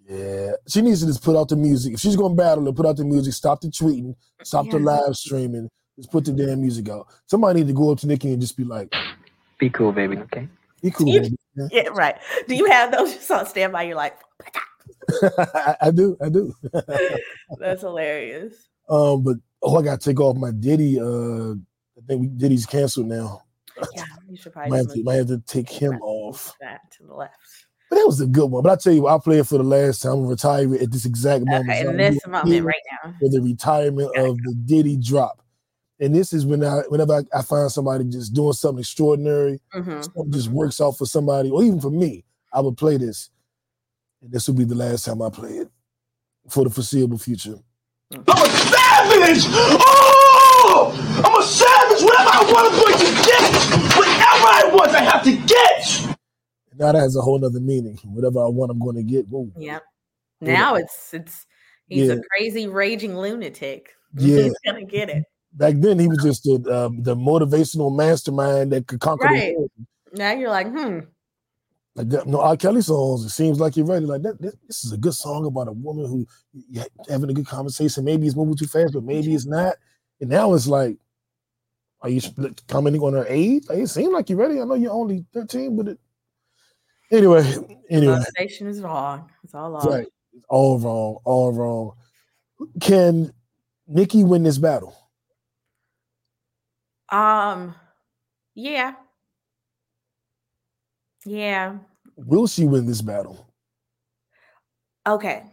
yeah. 0.08 0.52
She 0.68 0.82
needs 0.82 1.00
to 1.00 1.06
just 1.06 1.22
put 1.22 1.36
out 1.36 1.48
the 1.48 1.56
music. 1.56 1.94
If 1.94 2.00
she's 2.00 2.16
gonna 2.16 2.34
battle 2.34 2.64
her, 2.66 2.72
put 2.72 2.86
out 2.86 2.96
the 2.96 3.04
music. 3.04 3.32
Stop 3.34 3.60
the 3.60 3.68
tweeting. 3.68 4.14
Stop 4.42 4.68
the 4.70 4.78
live 4.78 5.16
streaming. 5.16 5.68
Just 5.96 6.10
put 6.12 6.24
the 6.26 6.32
damn 6.32 6.60
music 6.60 6.88
out. 6.90 7.06
Somebody 7.26 7.60
need 7.60 7.68
to 7.68 7.72
go 7.72 7.90
up 7.90 7.98
to 8.00 8.06
Nicki 8.06 8.32
and 8.32 8.40
just 8.40 8.56
be 8.56 8.64
like, 8.64 8.92
Be 9.58 9.70
cool, 9.70 9.92
baby. 9.92 10.18
Okay. 10.18 10.46
"Be 10.82 10.90
cool, 10.90 11.06
baby." 11.12 11.36
Yeah. 11.56 11.68
Yeah, 11.70 11.88
right. 11.88 12.16
Do 12.48 12.54
you 12.54 12.66
have 12.66 12.92
those 12.92 13.14
just 13.14 13.30
on 13.30 13.46
standby? 13.46 13.84
You're 13.84 13.96
like, 13.96 14.18
I, 15.54 15.76
I 15.82 15.90
do, 15.90 16.16
I 16.20 16.28
do. 16.28 16.54
that's 17.58 17.82
hilarious. 17.82 18.54
um, 18.88 19.22
but 19.22 19.36
oh, 19.62 19.76
I 19.76 19.82
gotta 19.82 19.98
take 19.98 20.20
off 20.20 20.36
my 20.36 20.50
Diddy. 20.50 20.98
Uh, 21.00 21.52
I 21.52 22.00
think 22.06 22.20
we, 22.20 22.26
Diddy's 22.28 22.66
canceled 22.66 23.06
now. 23.06 23.42
Yeah, 23.94 24.04
you 24.28 24.36
should 24.36 24.54
Might 24.56 24.68
probably 24.68 24.78
have, 24.78 24.92
to, 24.94 25.02
might 25.04 25.14
have 25.14 25.26
to 25.28 25.38
take 25.46 25.68
him 25.70 25.94
off. 26.02 26.54
that 26.60 26.80
to 26.98 27.04
the 27.04 27.14
left. 27.14 27.34
But 27.88 27.96
that 27.96 28.06
was 28.06 28.20
a 28.20 28.26
good 28.26 28.50
one. 28.50 28.62
But 28.64 28.72
I 28.72 28.76
tell 28.76 28.92
you, 28.92 29.06
I'll 29.06 29.20
play 29.20 29.38
it 29.38 29.46
for 29.46 29.58
the 29.58 29.64
last 29.64 30.02
time. 30.02 30.12
I'm 30.14 30.26
retiring 30.26 30.74
at 30.74 30.90
this 30.90 31.04
exact 31.04 31.44
moment. 31.46 31.70
Okay, 31.70 31.84
So 31.84 31.90
in 31.90 31.96
this 31.96 32.26
moment 32.26 32.64
right 32.64 32.74
now. 33.04 33.14
for 33.20 33.28
the 33.28 33.40
retirement 33.40 34.10
of 34.16 34.36
the 34.38 34.54
Diddy 34.64 34.96
drop. 34.96 35.40
And 35.98 36.14
this 36.14 36.32
is 36.32 36.44
when 36.44 36.62
I, 36.62 36.82
whenever 36.88 37.14
I, 37.14 37.38
I 37.38 37.42
find 37.42 37.70
somebody 37.70 38.04
just 38.04 38.34
doing 38.34 38.52
something 38.52 38.80
extraordinary, 38.80 39.60
hmm 39.72 40.02
something 40.02 40.30
just 40.32 40.48
works 40.48 40.80
out 40.80 40.92
for 40.98 41.06
somebody, 41.06 41.50
or 41.50 41.62
even 41.62 41.80
for 41.80 41.90
me, 41.90 42.24
I 42.52 42.60
would 42.60 42.76
play 42.76 42.96
this. 42.98 43.30
And 44.22 44.30
this 44.32 44.46
will 44.46 44.54
be 44.56 44.64
the 44.64 44.74
last 44.74 45.04
time 45.04 45.22
I 45.22 45.30
play 45.30 45.52
it 45.58 45.68
for 46.48 46.64
the 46.64 46.70
foreseeable 46.70 47.18
future. 47.18 47.58
I'm 48.12 48.22
a 48.28 48.48
savage! 48.48 49.44
Oh! 49.48 50.92
I'm 51.24 51.40
a 51.40 51.42
savage! 51.44 52.02
Whatever 52.04 52.30
I 52.30 52.52
want, 52.52 52.72
I'm 52.72 52.80
going 52.80 52.98
to 52.98 53.10
get! 53.24 53.42
Whatever 53.96 54.46
I 54.46 54.70
want, 54.72 54.90
I 54.90 55.02
have 55.02 55.24
to 55.24 55.36
get! 55.46 56.16
Now 56.78 56.92
that 56.92 56.94
has 56.96 57.16
a 57.16 57.22
whole 57.22 57.38
nother 57.38 57.58
meaning. 57.60 57.98
Whatever 58.04 58.40
I 58.44 58.48
want, 58.48 58.70
I'm 58.70 58.78
going 58.78 58.96
to 58.96 59.02
get. 59.02 59.26
Whoa. 59.28 59.50
Yep. 59.56 59.82
Now 60.42 60.74
it's 60.74 61.14
it's 61.14 61.46
he's 61.88 62.08
Yeah. 62.08 62.14
a 62.16 62.20
crazy 62.30 62.66
raging 62.66 63.16
lunatic. 63.16 63.92
Yeah. 64.18 64.42
he's 64.44 64.54
gonna 64.64 64.84
get 64.84 65.08
it. 65.10 65.24
Back 65.56 65.74
then, 65.78 65.98
he 65.98 66.06
was 66.08 66.22
just 66.22 66.44
the 66.44 66.54
um, 66.86 67.02
the 67.02 67.16
motivational 67.16 67.94
mastermind 67.96 68.72
that 68.72 68.86
could 68.86 69.00
conquer 69.00 69.24
Right. 69.26 69.52
the 69.54 69.58
world. 69.58 69.70
Now 70.12 70.32
you're 70.32 70.50
like, 70.50 70.68
hmm. 70.68 71.00
Like 71.94 72.10
that, 72.10 72.26
no 72.26 72.40
R. 72.42 72.56
Kelly 72.58 72.82
songs. 72.82 73.24
It 73.24 73.30
seems 73.30 73.58
like 73.58 73.74
you're 73.76 73.86
ready. 73.86 74.04
Like 74.04 74.20
that, 74.22 74.40
that- 74.42 74.58
This 74.66 74.84
is 74.84 74.92
a 74.92 74.98
good 74.98 75.14
song 75.14 75.46
about 75.46 75.68
a 75.68 75.72
woman 75.72 76.04
who 76.06 76.26
having 77.08 77.30
a 77.30 77.32
good 77.34 77.46
conversation. 77.46 78.04
Maybe 78.04 78.26
it's 78.26 78.36
moving 78.36 78.54
too 78.56 78.66
fast, 78.66 78.92
but 78.92 79.02
maybe 79.02 79.34
it's 79.34 79.46
not. 79.46 79.76
And 80.20 80.28
now 80.28 80.52
it's 80.52 80.66
like, 80.66 80.98
are 82.02 82.10
you 82.10 82.20
commenting 82.68 83.00
on 83.02 83.14
her 83.14 83.24
age? 83.26 83.64
Like, 83.68 83.78
it 83.78 83.88
seems 83.88 84.12
like 84.12 84.28
you're 84.28 84.38
ready. 84.38 84.60
I 84.60 84.64
know 84.64 84.74
you're 84.74 84.92
only 84.92 85.24
13, 85.32 85.74
but 85.74 85.88
it. 85.88 85.98
Anyway, 87.10 87.42
anyway, 87.88 88.18
Motivation 88.18 88.66
is 88.66 88.80
wrong. 88.82 89.30
It's 89.44 89.54
all 89.54 89.70
wrong. 89.70 89.86
right. 89.86 90.06
It's 90.34 90.44
all 90.50 90.78
wrong. 90.78 91.18
All 91.24 91.52
wrong. 91.52 91.92
Can 92.80 93.32
Nicki 93.88 94.22
win 94.24 94.42
this 94.42 94.58
battle? 94.58 94.94
Um, 97.10 97.74
yeah, 98.54 98.94
yeah. 101.24 101.78
Will 102.16 102.46
she 102.46 102.64
win 102.64 102.86
this 102.86 103.02
battle? 103.02 103.46
Okay. 105.06 105.44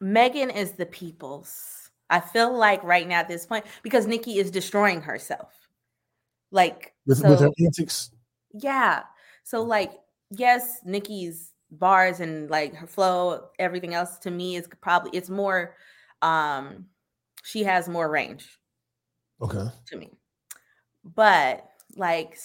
Megan 0.00 0.50
is 0.50 0.72
the 0.72 0.86
people's. 0.86 1.90
I 2.10 2.20
feel 2.20 2.56
like 2.56 2.82
right 2.84 3.06
now 3.06 3.20
at 3.20 3.28
this 3.28 3.44
point, 3.44 3.66
because 3.82 4.06
Nicki 4.06 4.38
is 4.38 4.50
destroying 4.50 5.02
herself. 5.02 5.52
Like 6.50 6.94
With, 7.06 7.18
so, 7.18 7.28
with 7.30 7.40
her 7.40 7.50
antics? 7.64 8.10
yeah. 8.52 9.02
So 9.44 9.62
like, 9.62 9.92
yes, 10.30 10.80
Nicki's 10.84 11.52
bars 11.70 12.20
and 12.20 12.48
like 12.48 12.74
her 12.74 12.86
flow, 12.86 13.48
everything 13.58 13.92
else 13.92 14.18
to 14.20 14.30
me 14.30 14.56
is 14.56 14.68
probably 14.80 15.10
it's 15.12 15.28
more 15.28 15.74
um 16.22 16.86
she 17.44 17.62
has 17.62 17.88
more 17.88 18.10
range 18.10 18.58
Okay. 19.40 19.66
to 19.86 19.96
me. 19.96 20.10
But 21.14 21.68
like 21.96 22.38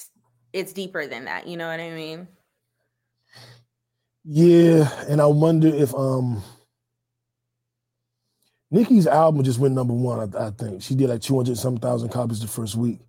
it's 0.54 0.74
deeper 0.74 1.08
than 1.08 1.26
that. 1.26 1.48
You 1.48 1.58
know 1.58 1.68
what 1.68 1.80
I 1.80 1.92
mean? 1.92 2.28
Yeah, 4.26 4.90
and 5.10 5.22
I 5.22 5.26
wonder 5.26 5.68
if 5.68 5.94
um 5.96 6.44
Nicki's 8.72 9.08
album 9.08 9.44
just 9.44 9.60
went 9.60 9.76
number 9.76 9.94
one. 9.94 10.36
I, 10.36 10.48
I 10.48 10.52
think 10.52 10.82
she 10.82 10.96
did 10.96 11.10
like 11.10 11.22
two 11.22 11.36
hundred 11.36 11.58
some 11.58 11.78
thousand 11.78 12.10
copies 12.10 12.40
the 12.40 12.48
first 12.48 12.76
week. 12.76 13.00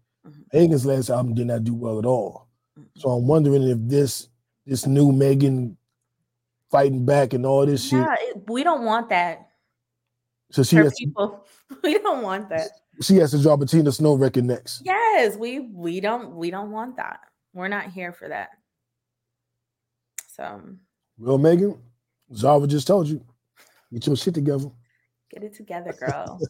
Megan's 0.53 0.87
last 0.87 1.11
album 1.11 1.35
did 1.35 1.47
not 1.47 1.65
do 1.65 1.75
well 1.75 1.99
at 1.99 2.07
all. 2.07 2.49
So 2.97 3.11
I'm 3.11 3.27
wondering 3.27 3.63
if 3.63 3.79
this 3.81 4.29
this 4.67 4.87
new 4.87 5.13
Megan 5.13 5.77
fighting 6.71 7.05
back 7.05 7.33
and 7.35 7.47
all 7.47 7.65
this 7.67 7.85
shit. 7.89 8.01
Yeah, 8.01 8.15
we 8.49 8.65
don't 8.65 8.85
want 8.85 9.09
that 9.11 9.49
So 10.51 10.63
she 10.63 10.77
has 10.77 10.95
people. 10.99 11.47
We 11.83 11.99
don't 11.99 12.23
want 12.23 12.51
that. 12.51 12.69
She 13.03 13.17
has 13.17 13.33
to 13.33 13.43
drop 13.43 13.61
a 13.61 13.67
Tina 13.67 13.93
Snow 13.93 14.15
record 14.15 14.45
next. 14.45 14.83
Yes, 14.85 15.37
we 15.37 15.61
we 15.61 16.01
don't 16.01 16.35
we 16.37 16.51
don't 16.51 16.71
want 16.71 16.97
that. 16.97 17.21
We're 17.53 17.69
not 17.69 17.91
here 17.91 18.13
for 18.13 18.29
that. 18.29 18.51
So 20.29 20.61
Real 21.19 21.39
Megan, 21.39 21.79
Zahra 22.35 22.67
just 22.67 22.87
told 22.87 23.09
you, 23.09 23.25
get 23.93 24.07
your 24.07 24.17
shit 24.17 24.35
together. 24.35 24.71
get 25.31 25.43
it 25.43 25.55
together, 25.55 25.93
girl. 25.93 26.41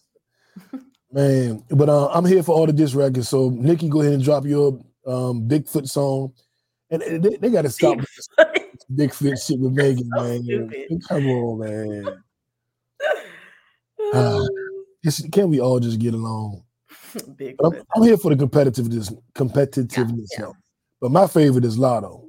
Man, 1.13 1.63
but 1.71 1.89
uh, 1.89 2.09
I'm 2.09 2.25
here 2.25 2.43
for 2.43 2.55
all 2.55 2.67
the 2.67 2.73
diss 2.73 2.95
records. 2.95 3.29
So 3.29 3.51
Nicki, 3.51 3.89
go 3.89 4.01
ahead 4.01 4.15
and 4.15 4.25
drop 4.25 4.45
your 4.45 4.81
um, 5.07 5.47
Bigfoot 5.49 5.89
song, 5.89 6.33
and 6.91 7.03
they, 7.03 7.37
they 7.37 7.51
got 7.51 7.63
to 7.63 7.71
stop 7.71 7.99
Bigfoot 8.93 9.47
shit 9.47 9.61
with 9.61 9.73
Megan, 9.77 10.09
man. 10.09 10.71
Come 11.09 11.27
on, 11.29 11.61
man. 11.61 12.23
Can't 15.33 15.49
we 15.49 15.61
all 15.61 15.81
just 15.81 15.99
get 15.99 16.15
along? 16.15 16.63
Big 17.37 17.57
I'm, 17.63 17.73
I'm 17.97 18.03
here 18.03 18.17
for 18.17 18.35
the 18.35 18.45
competitiveness, 18.47 19.15
competitiveness. 19.35 20.29
though. 20.39 20.55
But 21.01 21.11
my 21.13 21.27
favorite 21.27 21.65
is 21.65 21.77
Latto. 21.79 22.25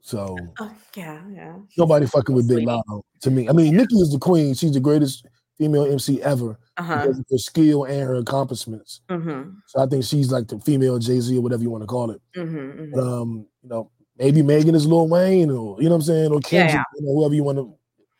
So 0.00 0.36
Oh, 0.60 0.72
yeah, 0.96 1.20
yeah. 1.32 1.56
nobody 1.78 2.06
fucking 2.06 2.34
with 2.34 2.48
Big 2.48 2.66
Latto 2.66 3.02
to 3.22 3.30
me. 3.30 3.48
I 3.48 3.52
mean, 3.52 3.76
Nicki 3.76 3.96
is 3.96 4.10
the 4.10 4.18
queen. 4.18 4.54
She's 4.54 4.72
the 4.72 4.80
greatest 4.80 5.26
female 5.58 5.84
MC 5.90 6.20
ever 6.22 6.58
Uh-huh. 6.76 7.06
her 7.30 7.38
skill 7.38 7.84
and 7.84 8.00
her 8.02 8.14
accomplishments. 8.16 9.00
Mm-hmm. 9.08 9.50
So 9.68 9.80
I 9.82 9.86
think 9.86 10.04
she's 10.04 10.32
like 10.32 10.48
the 10.48 10.58
female 10.60 10.98
Jay 10.98 11.20
Z 11.20 11.36
or 11.36 11.40
whatever 11.40 11.62
you 11.62 11.70
want 11.70 11.82
to 11.82 11.86
call 11.86 12.10
it. 12.10 12.20
Mm-hmm. 12.36 12.92
But 12.94 13.00
um, 13.06 13.46
you 13.62 13.68
know, 13.68 13.90
maybe 14.18 14.42
Megan 14.42 14.74
is 14.74 14.86
Lil 14.86 15.08
Wayne 15.08 15.50
or 15.50 15.76
you 15.80 15.84
know 15.88 15.90
what 15.90 15.96
I'm 15.96 16.02
saying, 16.02 16.32
or 16.32 16.36
Yeah, 16.36 16.48
Kendrick, 16.48 16.74
yeah. 16.74 16.82
you 16.96 17.06
know, 17.06 17.14
whoever 17.14 17.34
you 17.34 17.44
want 17.44 17.58
to 17.58 17.72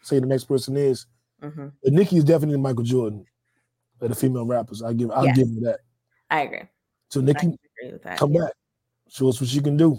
say 0.03 0.19
the 0.21 0.27
next 0.27 0.45
person 0.45 0.77
is. 0.77 1.07
Mm-hmm. 1.43 1.69
But 1.83 1.93
Nicki 1.93 2.17
is 2.19 2.25
definitely 2.25 2.59
Michael 2.61 2.85
Jordan 2.85 3.25
for 4.03 4.09
the 4.09 4.15
female 4.17 4.45
rappers. 4.45 4.83
I 4.83 4.93
give 4.95 5.13
I'll 5.13 5.25
Yes. 5.27 5.37
give 5.39 5.49
her 5.55 5.61
that. 5.71 5.81
I 6.29 6.41
agree. 6.41 6.63
So 7.11 7.21
Nicki, 7.21 7.47
agree 7.47 7.99
that. 8.03 8.19
come 8.19 8.33
back. 8.33 8.53
Show 9.09 9.29
us 9.29 9.41
what 9.41 9.49
she 9.49 9.61
can 9.61 9.77
do. 9.77 9.97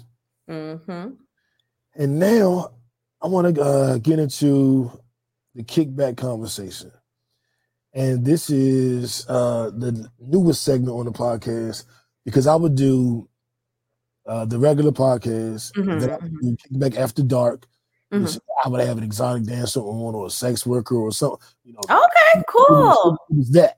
Mm-hmm. 0.49 1.11
And 1.95 2.19
now 2.19 2.71
I 3.21 3.27
want 3.27 3.55
to 3.55 3.61
uh, 3.61 3.97
get 3.99 4.19
into 4.19 4.91
the 5.55 5.63
kickback 5.63 6.17
conversation. 6.17 6.91
And 7.93 8.25
this 8.25 8.49
is 8.49 9.25
uh, 9.29 9.69
the 9.73 10.09
newest 10.19 10.63
segment 10.63 10.97
on 10.97 11.05
the 11.05 11.11
podcast 11.13 11.85
because 12.25 12.45
I 12.45 12.55
would 12.55 12.75
do 12.75 13.29
uh, 14.27 14.43
the 14.43 14.59
regular 14.59 14.91
podcast, 14.91 15.71
and 15.77 16.01
then 16.01 16.09
I 16.09 16.17
would 16.17 16.41
do 16.41 16.57
kickback 16.57 16.97
after 16.97 17.23
dark. 17.23 17.67
Mm-hmm. 18.11 18.37
I 18.65 18.69
would 18.69 18.81
have 18.85 18.97
an 18.97 19.03
exotic 19.03 19.43
dancer 19.43 19.79
on 19.79 20.13
or 20.13 20.27
a 20.27 20.29
sex 20.29 20.65
worker 20.65 20.95
or 20.95 21.11
something. 21.13 21.39
You 21.63 21.73
know, 21.73 21.79
Okay, 21.89 22.43
cool. 22.49 23.17
it 23.29 23.35
was 23.37 23.51
that. 23.51 23.77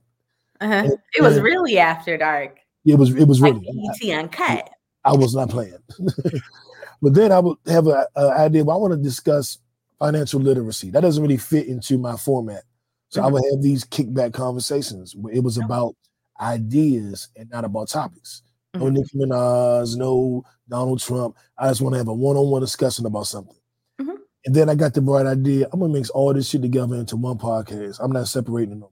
Uh-huh. 0.62 0.90
It 1.14 1.22
was 1.22 1.40
really 1.40 1.78
after 1.78 2.18
dark. 2.18 2.58
It 2.86 2.96
was 2.96 3.14
it 3.16 3.28
was 3.28 3.42
Like 3.42 3.54
really. 3.54 3.90
ET 4.02 4.18
uncut. 4.18 4.70
I 5.04 5.14
was 5.14 5.36
not 5.36 5.50
playing. 5.50 5.78
but 7.02 7.14
then 7.14 7.32
I 7.32 7.40
would 7.40 7.58
have 7.68 7.88
an 7.88 8.06
idea. 8.18 8.64
Well, 8.64 8.78
I 8.78 8.80
want 8.80 8.94
to 8.94 9.00
discuss 9.00 9.60
financial 10.00 10.40
literacy. 10.40 10.92
That 10.92 11.02
doesn't 11.02 11.22
really 11.22 11.38
fit 11.38 11.68
into 11.68 11.98
my 11.98 12.16
format. 12.16 12.64
So 13.10 13.22
I 13.22 13.26
mm-hmm. 13.26 13.34
would 13.34 13.44
have 13.52 13.62
these 13.62 13.86
kickback 13.86 14.34
conversations 14.34 15.16
where 15.16 15.34
it 15.34 15.44
was 15.44 15.58
about 15.58 15.96
ideas 16.40 17.30
and 17.36 17.50
not 17.50 17.66
about 17.66 17.90
topics. 17.90 18.42
No 18.74 18.86
mm-hmm. 18.86 18.96
Nicki 18.96 19.18
Minaj, 19.18 19.96
no 19.96 20.44
Donald 20.68 21.00
Trump. 21.00 21.36
I 21.58 21.70
just 21.70 21.82
want 21.82 21.94
to 21.94 21.98
have 21.98 22.08
a 22.08 22.14
one-on-one 22.14 22.62
discussion 22.62 23.06
about 23.06 23.28
something. 23.28 23.56
Mm-hmm. 24.02 24.16
And 24.46 24.56
then 24.56 24.70
I 24.70 24.76
got 24.76 24.94
the 24.94 25.02
bright 25.02 25.26
idea. 25.26 25.68
I'm 25.72 25.80
gonna 25.80 25.94
mix 25.94 26.10
all 26.10 26.34
this 26.34 26.50
shit 26.50 26.62
together 26.62 26.96
into 26.96 27.16
one 27.16 27.38
podcast. 27.38 28.00
I'm 28.04 28.12
not 28.12 28.28
separating 28.28 28.74
it 28.74 28.76
no 28.76 28.80
more 28.80 28.90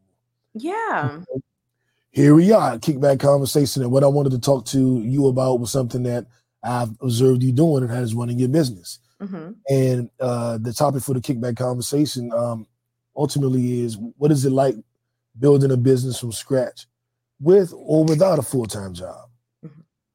Yeah. 0.54 1.20
Here 2.14 2.36
we 2.36 2.52
are, 2.52 2.78
kickback 2.78 3.20
conversation. 3.20 3.82
And 3.82 3.92
what 3.92 4.04
I 4.04 4.08
wanted 4.08 4.32
to 4.32 4.40
talk 4.40 4.66
to 4.68 5.00
you 5.00 5.28
about 5.28 5.60
was 5.60 5.72
something 5.72 6.04
that 6.04 6.28
I've 6.64 6.92
observed 7.02 7.44
you 7.44 7.52
doing, 7.52 7.84
and 7.84 7.92
that 7.92 8.04
is 8.04 8.14
running 8.14 8.40
your 8.40 8.50
business. 8.50 9.00
Mm-hmm. 9.20 9.52
And 9.68 10.10
uh, 10.20 10.60
the 10.60 10.74
topic 10.74 11.02
for 11.02 11.14
the 11.14 11.22
kickback 11.22 11.58
conversation 11.58 12.32
um, 12.32 12.68
ultimately 13.16 13.82
is 13.82 13.98
what 14.18 14.32
is 14.32 14.46
it 14.46 14.52
like 14.52 14.76
building 15.40 15.72
a 15.72 15.78
business 15.78 16.20
from 16.20 16.32
scratch 16.32 16.86
with 17.40 17.74
or 17.76 18.06
without 18.06 18.40
a 18.40 18.44
full 18.44 18.66
time 18.66 18.94
job? 18.94 19.30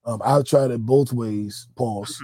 Um, 0.04 0.22
I've 0.24 0.44
tried 0.44 0.70
it 0.70 0.86
both 0.86 1.12
ways, 1.12 1.68
pause. 1.76 2.22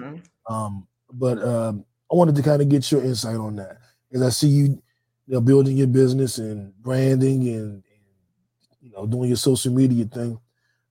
Um, 0.48 0.86
but 1.12 1.42
um, 1.42 1.84
I 2.10 2.14
wanted 2.14 2.36
to 2.36 2.42
kind 2.42 2.62
of 2.62 2.68
get 2.68 2.90
your 2.90 3.02
insight 3.02 3.36
on 3.36 3.56
that 3.56 3.78
because 4.08 4.22
I 4.24 4.30
see 4.30 4.48
you, 4.48 4.64
you 5.26 5.34
know, 5.34 5.40
building 5.40 5.76
your 5.76 5.86
business 5.88 6.38
and 6.38 6.74
branding 6.82 7.48
and 7.48 7.82
you 8.84 8.92
know, 8.92 9.06
doing 9.06 9.28
your 9.28 9.36
social 9.36 9.72
media 9.72 10.04
thing. 10.04 10.38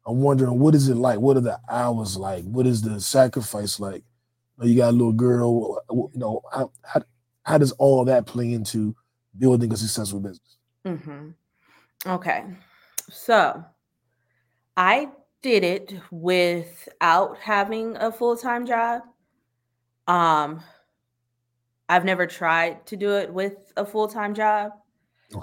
I'm 0.05 0.19
wondering 0.19 0.59
what 0.59 0.75
is 0.75 0.89
it 0.89 0.95
like? 0.95 1.19
What 1.19 1.37
are 1.37 1.41
the 1.41 1.59
hours 1.69 2.17
like? 2.17 2.43
What 2.43 2.65
is 2.65 2.81
the 2.81 2.99
sacrifice 2.99 3.79
like? 3.79 4.03
You, 4.61 4.77
got 4.77 4.89
a 4.89 4.91
little 4.91 5.13
girl, 5.13 5.81
you 5.89 6.11
know, 6.15 6.41
how, 6.51 6.71
how, 6.83 7.03
how 7.43 7.57
does 7.57 7.71
all 7.73 8.03
that 8.05 8.25
play 8.25 8.53
into 8.53 8.95
building 9.37 9.71
a 9.73 9.77
successful 9.77 10.19
business? 10.19 10.57
Mm-hmm. 10.85 11.29
Okay. 12.05 12.45
So 13.09 13.63
I 14.75 15.09
did 15.41 15.63
it 15.63 15.93
without 16.11 17.37
having 17.39 17.95
a 17.97 18.11
full-time 18.11 18.65
job. 18.65 19.03
Um 20.07 20.61
I've 21.89 22.05
never 22.05 22.25
tried 22.25 22.85
to 22.87 22.97
do 22.97 23.17
it 23.17 23.31
with 23.31 23.71
a 23.77 23.85
full-time 23.85 24.33
job. 24.33 24.71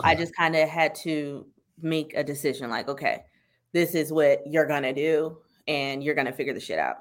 I 0.02 0.14
just 0.14 0.34
kind 0.34 0.56
of 0.56 0.68
had 0.68 0.94
to 0.96 1.46
make 1.82 2.14
a 2.14 2.24
decision 2.24 2.70
like, 2.70 2.88
okay, 2.88 3.24
this 3.72 3.94
is 3.94 4.12
what 4.12 4.42
you're 4.46 4.66
going 4.66 4.82
to 4.82 4.92
do 4.92 5.38
and 5.68 6.02
you're 6.02 6.14
going 6.14 6.26
to 6.26 6.32
figure 6.32 6.54
the 6.54 6.60
shit 6.60 6.78
out. 6.78 6.96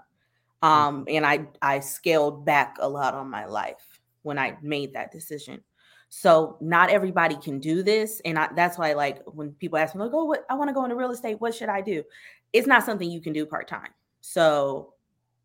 Um 0.61 1.05
and 1.07 1.25
I 1.25 1.47
I 1.61 1.79
scaled 1.79 2.43
back 2.45 2.75
a 2.81 2.89
lot 2.89 3.13
on 3.13 3.29
my 3.29 3.45
life 3.45 4.01
when 4.23 4.37
I 4.37 4.57
made 4.61 4.93
that 4.93 5.11
decision. 5.11 5.63
So 6.09 6.57
not 6.59 6.89
everybody 6.89 7.35
can 7.35 7.59
do 7.59 7.83
this, 7.83 8.19
and 8.25 8.37
I, 8.37 8.49
that's 8.55 8.77
why, 8.79 8.93
like, 8.93 9.21
when 9.25 9.51
people 9.53 9.77
ask 9.77 9.93
me, 9.93 10.01
like, 10.01 10.11
"Oh, 10.13 10.25
what 10.25 10.43
I 10.49 10.55
want 10.55 10.69
to 10.69 10.73
go 10.73 10.83
into 10.83 10.95
real 10.95 11.11
estate, 11.11 11.39
what 11.39 11.53
should 11.53 11.69
I 11.69 11.81
do?" 11.81 12.03
It's 12.51 12.67
not 12.67 12.83
something 12.83 13.09
you 13.09 13.21
can 13.21 13.31
do 13.31 13.45
part 13.45 13.67
time. 13.67 13.91
So 14.21 14.95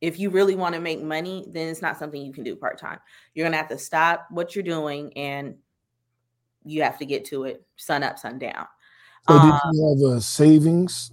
if 0.00 0.18
you 0.18 0.30
really 0.30 0.54
want 0.56 0.74
to 0.74 0.80
make 0.80 1.02
money, 1.02 1.44
then 1.48 1.68
it's 1.68 1.82
not 1.82 1.98
something 1.98 2.20
you 2.20 2.32
can 2.32 2.44
do 2.44 2.56
part 2.56 2.78
time. 2.78 2.98
You're 3.34 3.46
gonna 3.46 3.58
have 3.58 3.68
to 3.68 3.78
stop 3.78 4.26
what 4.30 4.54
you're 4.54 4.64
doing, 4.64 5.12
and 5.18 5.56
you 6.64 6.82
have 6.82 6.98
to 6.98 7.06
get 7.06 7.26
to 7.26 7.44
it 7.44 7.62
sun 7.76 8.02
up, 8.02 8.18
sun 8.18 8.38
down. 8.38 8.66
So 9.28 9.38
Um, 9.38 9.40
did 9.40 9.60
you 9.72 9.88
have 9.88 10.16
a 10.16 10.20
savings 10.20 11.12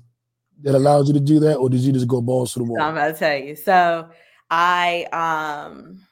that 0.62 0.76
allowed 0.76 1.08
you 1.08 1.14
to 1.14 1.20
do 1.20 1.40
that, 1.42 1.58
or 1.58 1.70
did 1.70 1.82
you 1.82 1.92
just 1.94 2.08
go 2.08 2.22
balls 2.22 2.54
to 2.54 2.60
the 2.60 2.66
So 2.66 2.70
wall? 2.72 2.82
I'm 2.82 2.94
about 2.98 3.14
to 3.14 3.20
tell 3.20 3.38
you. 3.38 3.56
So 3.56 4.10
I 4.50 5.04
um 5.12 6.06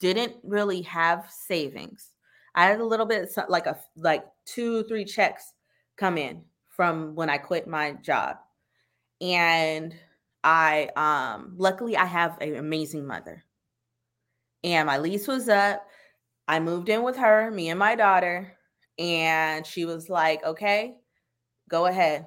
didn't 0.00 0.36
really 0.42 0.82
have 0.82 1.30
savings. 1.30 2.12
I 2.54 2.66
had 2.66 2.80
a 2.80 2.84
little 2.84 3.06
bit 3.06 3.28
like 3.48 3.66
a 3.66 3.78
like 3.96 4.24
two 4.44 4.84
three 4.84 5.04
checks 5.04 5.52
come 5.96 6.18
in 6.18 6.44
from 6.68 7.14
when 7.14 7.30
I 7.30 7.38
quit 7.38 7.66
my 7.66 7.92
job. 7.92 8.36
And 9.20 9.94
I 10.44 10.90
um 10.96 11.54
luckily 11.58 11.96
I 11.96 12.06
have 12.06 12.38
an 12.40 12.56
amazing 12.56 13.06
mother. 13.06 13.44
And 14.64 14.86
my 14.86 14.98
lease 14.98 15.26
was 15.28 15.48
up. 15.48 15.86
I 16.48 16.60
moved 16.60 16.88
in 16.88 17.02
with 17.02 17.16
her, 17.16 17.50
me 17.50 17.68
and 17.70 17.78
my 17.78 17.94
daughter, 17.96 18.55
and 18.98 19.66
she 19.66 19.84
was 19.84 20.08
like, 20.08 20.44
"Okay, 20.44 20.96
go 21.68 21.86
ahead. 21.86 22.26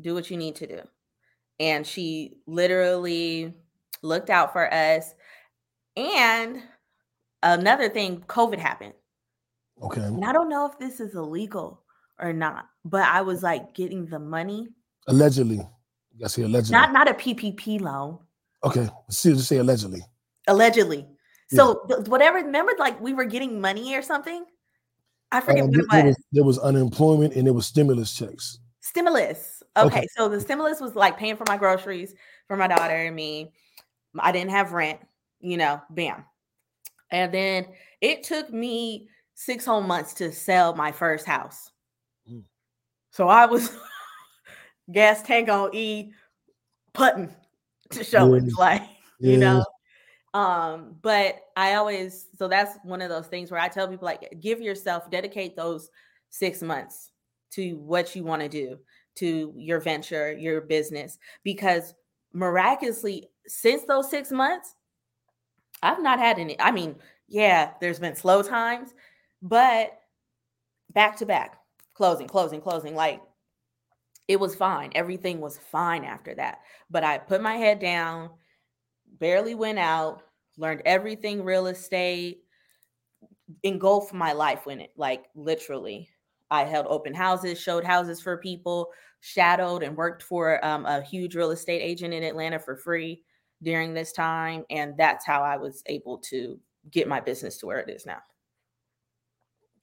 Do 0.00 0.14
what 0.14 0.30
you 0.30 0.36
need 0.36 0.56
to 0.56 0.66
do." 0.66 0.80
and 1.60 1.86
she 1.86 2.34
literally 2.46 3.52
looked 4.02 4.30
out 4.30 4.52
for 4.52 4.72
us. 4.72 5.14
And 5.96 6.62
another 7.42 7.88
thing, 7.88 8.22
COVID 8.28 8.58
happened. 8.58 8.94
Okay. 9.82 10.02
And 10.02 10.24
I 10.24 10.32
don't 10.32 10.48
know 10.48 10.66
if 10.66 10.78
this 10.78 11.00
is 11.00 11.14
illegal 11.14 11.82
or 12.20 12.32
not, 12.32 12.66
but 12.84 13.02
I 13.02 13.22
was 13.22 13.42
like 13.42 13.74
getting 13.74 14.06
the 14.06 14.18
money, 14.18 14.68
Allegedly. 15.06 15.56
You 15.56 16.20
gotta 16.20 16.44
allegedly. 16.44 16.72
not 16.72 16.92
not 16.92 17.08
a 17.08 17.14
PPP 17.14 17.80
loan, 17.80 18.18
okay. 18.64 18.88
See, 19.08 19.32
just 19.32 19.48
say 19.48 19.58
allegedly. 19.58 20.02
allegedly. 20.46 21.06
So 21.50 21.80
th- 21.88 22.08
whatever, 22.08 22.38
remember 22.38 22.72
like 22.78 23.00
we 23.00 23.14
were 23.14 23.24
getting 23.24 23.58
money 23.60 23.94
or 23.96 24.02
something? 24.02 24.44
I 25.30 25.40
forget 25.40 25.64
Uh, 25.64 25.66
what 25.66 25.76
it 25.76 25.86
was. 25.92 26.04
was, 26.04 26.24
there 26.32 26.44
was 26.44 26.58
unemployment 26.58 27.34
and 27.34 27.46
there 27.46 27.54
was 27.54 27.66
stimulus 27.66 28.14
checks. 28.14 28.60
Stimulus. 28.80 29.62
Okay, 29.76 29.98
Okay. 29.98 30.06
so 30.16 30.28
the 30.28 30.40
stimulus 30.40 30.80
was 30.80 30.96
like 30.96 31.18
paying 31.18 31.36
for 31.36 31.44
my 31.46 31.56
groceries 31.56 32.14
for 32.46 32.56
my 32.56 32.66
daughter 32.66 32.94
and 32.94 33.14
me. 33.14 33.52
I 34.18 34.32
didn't 34.32 34.50
have 34.50 34.72
rent, 34.72 35.00
you 35.40 35.56
know, 35.56 35.80
bam. 35.90 36.24
And 37.10 37.32
then 37.32 37.66
it 38.00 38.22
took 38.22 38.50
me 38.50 39.08
six 39.34 39.64
whole 39.64 39.82
months 39.82 40.14
to 40.14 40.32
sell 40.32 40.74
my 40.74 40.92
first 40.92 41.26
house. 41.26 41.70
Mm. 42.30 42.44
So 43.10 43.28
I 43.28 43.46
was 43.46 43.70
gas 44.92 45.22
tank 45.22 45.48
on 45.48 45.74
E 45.74 46.12
putting 46.94 47.34
to 47.90 48.04
show 48.04 48.34
Yeah. 48.34 48.40
it 48.42 48.58
like, 48.58 48.82
you 49.20 49.36
know. 49.36 49.64
Um, 50.34 50.96
but 51.00 51.40
I 51.56 51.74
always 51.74 52.28
so 52.38 52.48
that's 52.48 52.78
one 52.84 53.00
of 53.00 53.08
those 53.08 53.26
things 53.26 53.50
where 53.50 53.60
I 53.60 53.68
tell 53.68 53.88
people 53.88 54.06
like 54.06 54.38
give 54.40 54.60
yourself 54.60 55.10
dedicate 55.10 55.56
those 55.56 55.90
six 56.30 56.62
months 56.62 57.10
to 57.52 57.74
what 57.76 58.14
you 58.14 58.24
want 58.24 58.42
to 58.42 58.48
do, 58.48 58.78
to 59.16 59.52
your 59.56 59.80
venture, 59.80 60.32
your 60.32 60.60
business, 60.60 61.18
because 61.44 61.94
miraculously, 62.32 63.28
since 63.46 63.84
those 63.84 64.10
six 64.10 64.30
months, 64.30 64.74
I've 65.82 66.02
not 66.02 66.18
had 66.18 66.38
any. 66.38 66.60
I 66.60 66.72
mean, 66.72 66.96
yeah, 67.28 67.72
there's 67.80 67.98
been 67.98 68.16
slow 68.16 68.42
times, 68.42 68.94
but 69.42 69.98
back 70.92 71.16
to 71.16 71.26
back, 71.26 71.58
closing, 71.94 72.26
closing, 72.26 72.60
closing. 72.60 72.94
Like 72.94 73.22
it 74.26 74.38
was 74.38 74.54
fine. 74.54 74.92
Everything 74.94 75.40
was 75.40 75.58
fine 75.58 76.04
after 76.04 76.34
that. 76.34 76.60
But 76.90 77.04
I 77.04 77.18
put 77.18 77.40
my 77.40 77.56
head 77.56 77.78
down, 77.78 78.30
barely 79.18 79.54
went 79.54 79.78
out, 79.78 80.22
learned 80.56 80.82
everything 80.84 81.44
real 81.44 81.66
estate, 81.66 82.42
engulfed 83.62 84.12
my 84.12 84.32
life 84.32 84.66
in 84.66 84.80
it, 84.80 84.92
like 84.96 85.24
literally. 85.34 86.08
I 86.50 86.64
held 86.64 86.86
open 86.88 87.14
houses, 87.14 87.60
showed 87.60 87.84
houses 87.84 88.22
for 88.22 88.38
people, 88.38 88.90
shadowed 89.20 89.82
and 89.82 89.96
worked 89.96 90.22
for 90.22 90.64
um, 90.64 90.86
a 90.86 91.02
huge 91.02 91.34
real 91.34 91.50
estate 91.50 91.80
agent 91.80 92.14
in 92.14 92.22
Atlanta 92.22 92.58
for 92.58 92.76
free 92.76 93.22
during 93.62 93.92
this 93.92 94.12
time. 94.12 94.64
And 94.70 94.94
that's 94.96 95.26
how 95.26 95.42
I 95.42 95.56
was 95.56 95.82
able 95.86 96.18
to 96.30 96.58
get 96.90 97.08
my 97.08 97.20
business 97.20 97.58
to 97.58 97.66
where 97.66 97.80
it 97.80 97.90
is 97.90 98.06
now. 98.06 98.18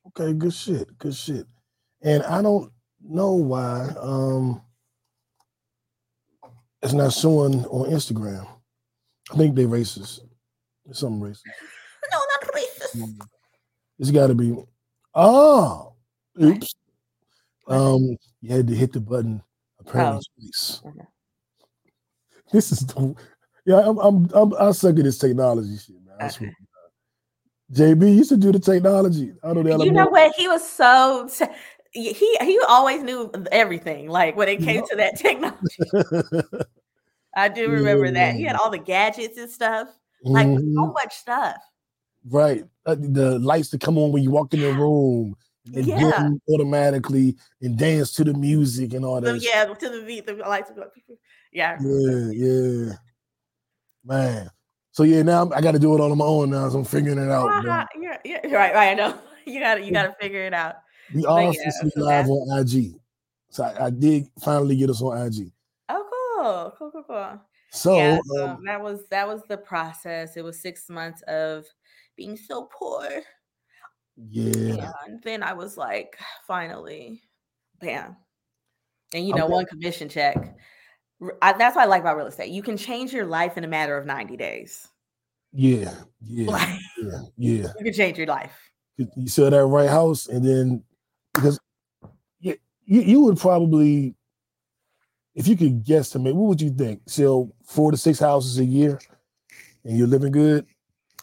Okay, 0.07 0.33
good 0.33 0.53
shit. 0.53 0.97
Good 0.97 1.15
shit. 1.15 1.45
And 2.01 2.23
I 2.23 2.41
don't 2.41 2.71
know 3.07 3.33
why 3.33 3.88
um 3.99 4.61
it's 6.81 6.93
not 6.93 7.13
showing 7.13 7.65
on 7.65 7.89
Instagram. 7.89 8.47
I 9.31 9.38
think 9.38 9.55
they 9.55 9.65
racist. 9.65 10.21
Something 10.91 11.21
racist. 11.21 11.41
No, 12.11 12.19
not 12.19 12.53
racist. 12.53 13.01
Mm. 13.01 13.27
It's 13.97 14.11
gotta 14.11 14.35
be 14.35 14.55
oh 15.15 15.93
oops. 16.39 16.75
Um 17.67 18.15
you 18.41 18.55
had 18.55 18.67
to 18.67 18.75
hit 18.75 18.93
the 18.93 18.99
button 18.99 19.41
apparently 19.79 20.21
Oh. 20.85 20.89
Okay. 20.89 21.07
This 22.51 22.71
is 22.71 22.81
the 22.81 23.15
yeah, 23.65 23.79
I'm 23.79 23.97
I'm, 23.97 24.29
I'm 24.35 24.53
I 24.53 24.71
suck 24.71 24.97
at 24.97 25.03
this 25.03 25.17
technology 25.17 25.77
shit, 25.77 25.95
man. 26.05 26.15
I 26.19 26.25
uh. 26.25 26.29
swear. 26.29 26.53
JB 27.73 28.15
used 28.15 28.29
to 28.29 28.38
do 28.38 28.51
the 28.51 28.59
technology. 28.59 29.33
I 29.43 29.53
don't 29.53 29.65
know. 29.65 29.83
You 29.83 29.91
know 29.91 30.05
what? 30.05 30.35
He 30.38 30.47
was 30.47 30.67
so 30.67 31.27
t- 31.27 31.45
he 31.91 32.38
he 32.39 32.59
always 32.67 33.01
knew 33.01 33.31
everything. 33.51 34.09
Like 34.09 34.35
when 34.35 34.49
it 34.49 34.61
came 34.61 34.85
to 34.85 34.95
that 34.97 35.17
technology, 35.17 35.75
I 37.36 37.50
do 37.50 37.69
remember 37.69 38.10
that 38.12 38.36
he 38.36 38.43
had 38.43 38.56
all 38.56 38.69
the 38.69 38.78
gadgets 38.78 39.38
and 39.38 39.50
stuff. 39.50 39.89
Like 40.24 40.48
so 40.48 40.54
Mhm. 40.63 40.93
much 40.93 41.15
stuff. 41.15 41.58
Right. 42.30 42.63
Uh, 42.86 42.95
the 42.98 43.38
lights 43.39 43.69
that 43.69 43.82
come 43.82 43.98
on 43.98 44.12
when 44.12 44.24
you 44.24 44.32
walk 44.32 44.54
in 44.54 44.62
the 44.62 44.74
room 44.74 45.36
and 45.76 45.86
Yeah. 45.86 46.30
automatically 46.52 47.36
and 47.62 47.78
dance 47.78 48.13
to 48.13 48.24
the 48.24 48.34
music 48.34 48.93
and 48.93 49.06
all 49.06 49.21
that. 49.21 49.41
shit. 49.41 49.52
yeah, 49.54 49.65
to 49.65 49.89
the 49.89 50.02
beat, 50.06 50.26
the 50.26 50.34
lights. 50.36 50.69
would 50.69 50.78
go 50.78 50.89
pew, 50.93 51.04
pew. 51.08 51.17
Yeah. 51.52 51.78
Yeah, 51.82 52.30
yeah. 52.32 52.93
Man. 54.04 54.50
So 54.91 55.04
yeah, 55.04 55.21
now 55.24 55.39
I'm- 55.39 55.62
got 55.62 55.71
to 55.74 55.80
do 55.80 55.93
it 55.95 56.00
all 56.00 56.12
on 56.12 56.17
my 56.17 56.26
own 56.26 56.50
now. 56.52 56.69
So 56.69 56.80
I'm 56.80 56.86
figuring 56.86 57.19
it 57.19 57.30
out. 57.30 57.50
Ah, 57.52 57.86
yeah, 58.00 58.17
yeah, 58.24 58.39
right, 58.56 58.74
right. 58.74 58.91
I 58.91 58.93
know. 58.93 59.17
You 59.48 59.60
gotta 59.60 59.84
you 59.84 59.91
gotta 59.91 60.15
figure 60.19 60.41
it 60.41 60.56
out. 60.56 60.78
We 61.13 61.24
are 61.24 61.39
yeah, 61.54 61.71
live 61.98 62.28
on 62.28 62.58
IG. 62.62 62.95
So 63.52 63.63
I, 63.63 63.86
I 63.86 63.89
did 63.91 64.28
finally 64.41 64.76
get 64.76 64.89
us 64.89 65.04
on 65.04 65.15
IG. 65.28 65.52
Cool, 66.45 66.73
cool, 66.77 66.91
cool, 66.91 67.03
cool. 67.08 67.41
So, 67.71 67.97
yeah, 67.97 68.19
so 68.36 68.47
um, 68.49 68.63
that 68.65 68.81
was 68.81 69.08
that 69.10 69.27
was 69.27 69.41
the 69.49 69.58
process. 69.58 70.38
It 70.38 70.43
was 70.43 70.62
six 70.62 70.89
months 70.89 71.21
of 71.23 71.65
being 72.15 72.38
so 72.38 72.69
poor. 72.71 73.10
yeah. 74.29 74.91
And 75.08 75.21
then 75.23 75.41
I 75.41 75.53
was 75.53 75.75
like, 75.75 76.17
finally, 76.47 77.23
bam. 77.81 78.15
And 79.13 79.27
you 79.27 79.34
know, 79.34 79.45
Okay. 79.45 79.53
one 79.53 79.65
commission 79.65 80.08
check. 80.08 80.55
I, 81.41 81.53
that's 81.53 81.75
what 81.75 81.84
I 81.84 81.86
like 81.86 82.01
about 82.01 82.17
real 82.17 82.27
estate. 82.27 82.51
You 82.51 82.62
can 82.62 82.77
change 82.77 83.12
your 83.12 83.25
life 83.25 83.58
in 83.58 83.63
a 83.63 83.67
matter 83.67 83.97
of 83.97 84.05
90 84.05 84.38
days. 84.38 84.88
Yeah. 85.51 85.93
Yeah. 86.27 86.51
Like, 86.51 86.79
Yeah. 86.97 87.19
Yeah. 87.38 87.67
you 87.77 87.86
can 87.86 87.93
change 87.93 88.17
your 88.17 88.27
life. 88.27 88.53
you 88.97 89.27
sell 89.27 89.49
that 89.49 89.65
right 89.65 89.89
house 89.89 90.27
and 90.27 90.43
then 90.43 90.84
because 91.34 91.60
you, 92.39 92.58
you 92.86 93.21
would 93.21 93.38
probably 93.38 94.15
if 95.36 95.48
you 95.48 95.56
could 95.56 95.86
guesstimate 95.86 96.34
what 96.34 96.48
would 96.48 96.62
you 96.62 96.71
think 96.71 97.02
sell 97.08 97.52
four 97.65 97.91
to 97.91 97.98
six 97.98 98.19
houses 98.19 98.58
a 98.58 98.65
year 98.65 99.00
and 99.84 99.98
you're 99.98 100.08
living 100.08 100.32
good 100.32 100.65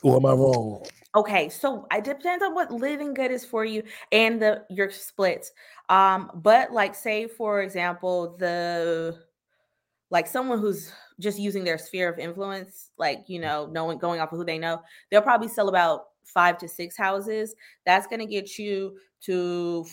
or 0.03 0.17
am 0.17 0.27
i 0.27 0.33
wrong 0.33 0.83
Okay, 1.15 1.51
so 1.51 1.87
it 1.93 2.05
depends 2.05 2.43
on 2.43 2.55
what 2.55 2.71
living 2.71 3.13
good 3.13 3.31
is 3.31 3.45
for 3.45 3.67
you 3.67 3.83
and 4.13 4.41
the 4.41 4.65
your 4.71 4.91
splits. 4.91 5.53
Um, 5.91 6.31
but 6.35 6.73
like 6.73 6.95
say 6.95 7.27
for 7.27 7.61
example, 7.61 8.35
the 8.39 9.19
like 10.11 10.27
someone 10.27 10.59
who's 10.59 10.91
just 11.21 11.39
using 11.39 11.65
their 11.65 11.77
sphere 11.77 12.11
of 12.11 12.19
influence, 12.19 12.91
like 12.97 13.25
you 13.27 13.41
know, 13.41 13.69
knowing 13.71 13.99
going 13.99 14.21
off 14.21 14.33
of 14.33 14.39
who 14.39 14.45
they 14.45 14.59
know, 14.59 14.81
they'll 15.11 15.21
probably 15.21 15.49
sell 15.49 15.69
about 15.69 16.05
five 16.25 16.57
to 16.59 16.69
six 16.69 16.97
houses. 16.97 17.55
That's 17.85 18.07
gonna 18.07 18.27
get 18.27 18.59
you 18.59 18.97
to 19.25 19.85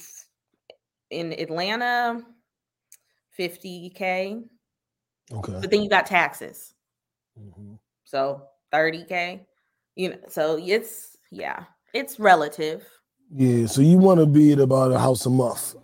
in 1.10 1.34
Atlanta 1.34 2.24
50k, 3.38 4.44
okay 5.32 5.58
but 5.62 5.70
then 5.72 5.82
you 5.84 5.90
got 5.90 6.06
taxes. 6.06 6.74
Mhm. 7.40 7.78
So 8.06 8.48
30k. 8.74 9.46
You 9.96 10.10
know, 10.12 10.18
so 10.30 10.58
it's 10.58 11.18
yeah, 11.32 11.66
it's 11.94 12.20
relative. 12.20 12.88
yeah 13.32 13.66
so 13.68 13.82
you 13.82 13.98
want 13.98 14.20
to 14.20 14.26
be 14.26 14.52
at 14.54 14.60
about 14.60 14.92
a 14.92 14.98
house 15.00 15.26
a 15.26 15.30
month 15.30 15.76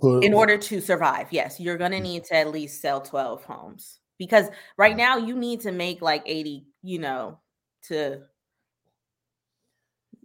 for- 0.00 0.22
in 0.22 0.32
order 0.34 0.56
to 0.56 0.80
survive 0.80 1.26
yes 1.32 1.58
you're 1.58 1.76
going 1.76 1.90
to 1.90 1.98
need 2.00 2.22
to 2.24 2.36
at 2.36 2.52
least 2.52 2.80
sell 2.80 3.00
12 3.00 3.42
homes 3.42 3.98
because 4.18 4.46
right 4.78 4.96
now 4.96 5.16
you 5.16 5.34
need 5.34 5.60
to 5.60 5.72
make 5.72 6.00
like 6.00 6.22
80 6.26 6.66
you 6.82 7.00
know 7.00 7.40
to 7.82 8.22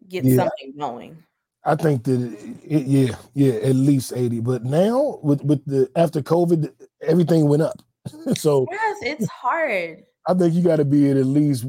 get 0.08 0.26
Yeah. 0.26 0.36
something 0.36 0.78
going 0.78 1.23
i 1.67 1.75
think 1.75 2.03
that 2.03 2.21
it, 2.63 2.88
yeah 2.88 3.15
yeah 3.36 3.53
at 3.53 3.75
least 3.75 4.13
80 4.15 4.39
but 4.39 4.63
now 4.63 5.19
with 5.21 5.43
with 5.43 5.63
the 5.65 5.89
after 5.95 6.21
covid 6.21 6.71
everything 7.01 7.47
went 7.47 7.62
up 7.62 7.82
so 8.36 8.65
yes 8.71 8.97
it's 9.03 9.27
hard 9.27 10.03
I 10.27 10.34
think 10.34 10.53
you 10.53 10.62
got 10.62 10.75
to 10.77 10.86
be 10.86 11.10
at 11.10 11.17
at 11.17 11.25
least. 11.25 11.65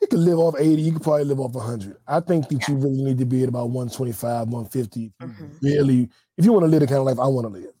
You 0.00 0.08
can 0.08 0.24
live 0.24 0.38
off 0.38 0.54
80, 0.58 0.80
you 0.82 0.92
can 0.92 1.00
probably 1.00 1.24
live 1.24 1.40
off 1.40 1.52
100. 1.54 1.96
I 2.06 2.20
think 2.20 2.48
that 2.48 2.66
you 2.68 2.76
really 2.76 3.02
need 3.02 3.18
to 3.18 3.26
be 3.26 3.42
at 3.42 3.48
about 3.48 3.70
125, 3.70 4.48
150. 4.48 5.06
if 5.06 5.12
you 5.20 5.28
Mhm. 5.28 5.58
Really, 5.62 6.08
if 6.38 6.44
you 6.44 6.52
want 6.52 6.64
to 6.64 6.68
live 6.68 6.80
the 6.80 6.86
kind 6.86 6.98
of 6.98 7.06
life 7.06 7.18
I 7.18 7.26
want 7.26 7.46
to 7.46 7.52
live. 7.52 7.72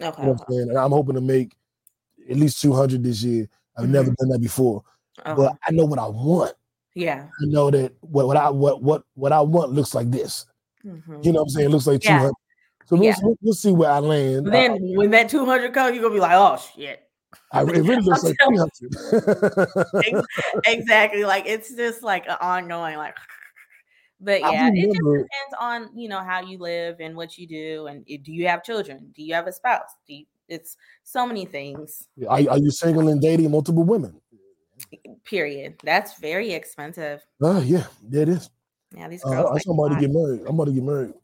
You 0.00 0.06
okay 0.06 0.22
know 0.22 0.32
what 0.32 0.40
I'm 0.40 0.52
saying? 0.52 0.68
And 0.70 0.78
I'm 0.78 0.90
hoping 0.90 1.14
to 1.14 1.20
make 1.20 1.56
at 2.28 2.36
least 2.36 2.60
200 2.60 3.02
this 3.02 3.22
year. 3.22 3.48
I've 3.76 3.88
never 3.88 4.06
done 4.06 4.28
that 4.30 4.40
before, 4.40 4.82
Oh, 5.26 5.34
but 5.34 5.56
I 5.66 5.72
know 5.72 5.84
what 5.84 5.98
I 5.98 6.06
want. 6.08 6.54
Yeah 6.94 7.26
I 7.42 7.44
know 7.46 7.70
that 7.70 7.92
what, 8.00 8.26
what 8.26 8.36
I 8.36 8.50
what 8.50 8.82
what 8.82 9.02
what 9.14 9.32
I 9.32 9.40
want 9.40 9.72
looks 9.72 9.94
like 9.94 10.10
this. 10.10 10.46
Mhm. 10.84 11.24
You 11.24 11.32
know 11.32 11.40
what 11.40 11.44
I'm 11.44 11.48
saying? 11.50 11.66
It 11.66 11.70
looks 11.70 11.86
like 11.86 12.04
Yeah. 12.04 12.18
200. 12.18 12.32
So 12.86 12.96
we'll, 12.96 13.04
Yeah. 13.04 13.14
we'll, 13.22 13.36
we'll 13.40 13.54
see 13.54 13.72
where 13.72 13.90
I 13.90 13.98
land. 13.98 14.46
Then 14.46 14.78
when 14.96 15.10
that 15.12 15.28
200 15.30 15.72
comes 15.72 15.94
you're 15.94 16.02
gonna 16.02 16.14
be 16.14 16.20
like 16.20 16.32
oh 16.34 16.56
shit 16.76 17.00
I, 17.52 17.62
it 17.62 17.66
really 17.66 17.96
looks 18.02 18.22
like 18.22 18.36
telling- 18.40 18.68
300. 18.78 20.24
Exactly 20.66 21.24
like 21.24 21.44
it's 21.46 21.74
just 21.74 22.02
like 22.02 22.26
an 22.26 22.36
ongoing 22.40 22.96
like 22.96 23.16
but 24.20 24.40
yeah 24.40 24.70
it 24.72 24.86
just 24.86 25.00
depends 25.00 25.54
on 25.60 25.90
you 25.96 26.08
know 26.08 26.20
how 26.20 26.40
you 26.40 26.58
live 26.58 26.96
and 27.00 27.16
what 27.16 27.36
you 27.38 27.46
do 27.46 27.86
and 27.88 28.04
do 28.06 28.32
you 28.32 28.46
have 28.46 28.62
children 28.62 29.10
do 29.14 29.22
you 29.22 29.34
have 29.34 29.46
a 29.46 29.52
spouse 29.52 29.90
do 30.06 30.14
you, 30.14 30.24
it's 30.48 30.76
so 31.02 31.26
many 31.26 31.44
things 31.46 32.06
Are, 32.28 32.38
are 32.50 32.58
you 32.58 32.70
single 32.70 33.08
and 33.08 33.20
dating 33.20 33.50
multiple 33.50 33.82
women? 33.82 34.20
Period 35.24 35.74
that's 35.82 36.18
very 36.18 36.52
expensive 36.52 37.24
Oh 37.42 37.60
yeah, 37.60 37.86
yeah, 38.10 38.20
it 38.22 38.28
is. 38.28 38.50
yeah 38.96 39.08
these 39.08 39.24
Uh, 39.24 39.30
girls 39.30 39.62
I'm 39.66 39.78
about 39.78 39.94
to 39.94 40.00
get 40.00 40.10
married. 40.12 40.40
I'm 40.46 40.54
about 40.54 40.66
to 40.66 40.72
get 40.72 40.82
married. 40.82 41.14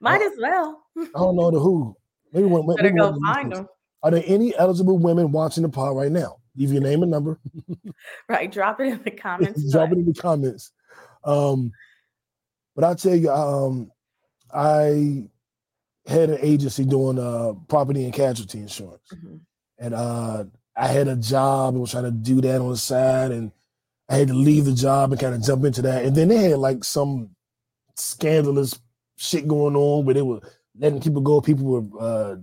might 0.00 0.22
as 0.22 0.32
well 0.38 0.82
I 0.96 1.06
don't 1.18 1.36
know 1.36 1.50
the 1.50 1.58
who. 1.60 1.96
Maybe 2.32 2.46
one. 2.46 2.66
better 2.66 2.82
maybe 2.84 2.98
go 2.98 3.16
find 3.24 3.52
them 3.52 3.68
Are 4.02 4.10
there 4.10 4.22
any 4.26 4.56
eligible 4.56 4.98
women 4.98 5.32
watching 5.32 5.62
the 5.62 5.68
pod 5.68 5.96
right 5.96 6.12
now? 6.12 6.36
Leave 6.56 6.72
your 6.72 6.82
name 6.82 7.02
and 7.02 7.10
number. 7.10 7.38
right 8.28 8.50
drop 8.50 8.80
it 8.80 8.84
in 8.88 9.02
the 9.02 9.10
comments 9.26 9.70
Drop 9.72 9.90
it 9.92 9.98
in 9.98 10.06
the 10.06 10.14
comments. 10.14 10.72
Um, 11.24 11.72
but 12.74 12.84
I'll 12.84 12.94
tell 12.96 13.14
you, 13.14 13.30
um, 13.30 13.90
I 14.54 15.28
had 16.06 16.30
an 16.30 16.38
agency 16.40 16.84
doing 16.84 17.18
uh 17.18 17.52
property 17.68 18.04
and 18.04 18.12
casualty 18.12 18.58
insurance, 18.58 19.02
Mhm. 19.14 19.40
and 19.78 19.94
uh, 19.94 20.44
I 20.80 20.88
had 20.88 21.08
a 21.08 21.16
job 21.16 21.74
and 21.74 21.82
was 21.82 21.92
trying 21.92 22.04
to 22.06 22.12
do 22.12 22.42
that 22.42 22.60
on 22.62 22.70
the 22.70 22.78
side, 22.78 23.32
and 23.32 23.52
I 24.08 24.16
had 24.16 24.28
to 24.28 24.34
leave 24.34 24.66
the 24.66 24.72
job 24.74 25.12
and 25.12 25.20
kind 25.20 25.34
of 25.36 25.42
jump 25.44 25.64
into 25.66 25.82
that. 25.82 26.04
And 26.06 26.16
then 26.16 26.28
they 26.28 26.50
had 26.50 26.58
like 26.60 26.84
some 26.84 27.30
scandalous 27.96 28.80
shit 29.16 29.48
going 29.48 29.76
on 29.76 30.04
where 30.06 30.14
they 30.14 30.22
were 30.22 30.40
letting 30.78 31.02
people 31.02 31.22
go. 31.22 31.40
People 31.42 31.66
were 31.66 32.00
uh, 32.00 32.36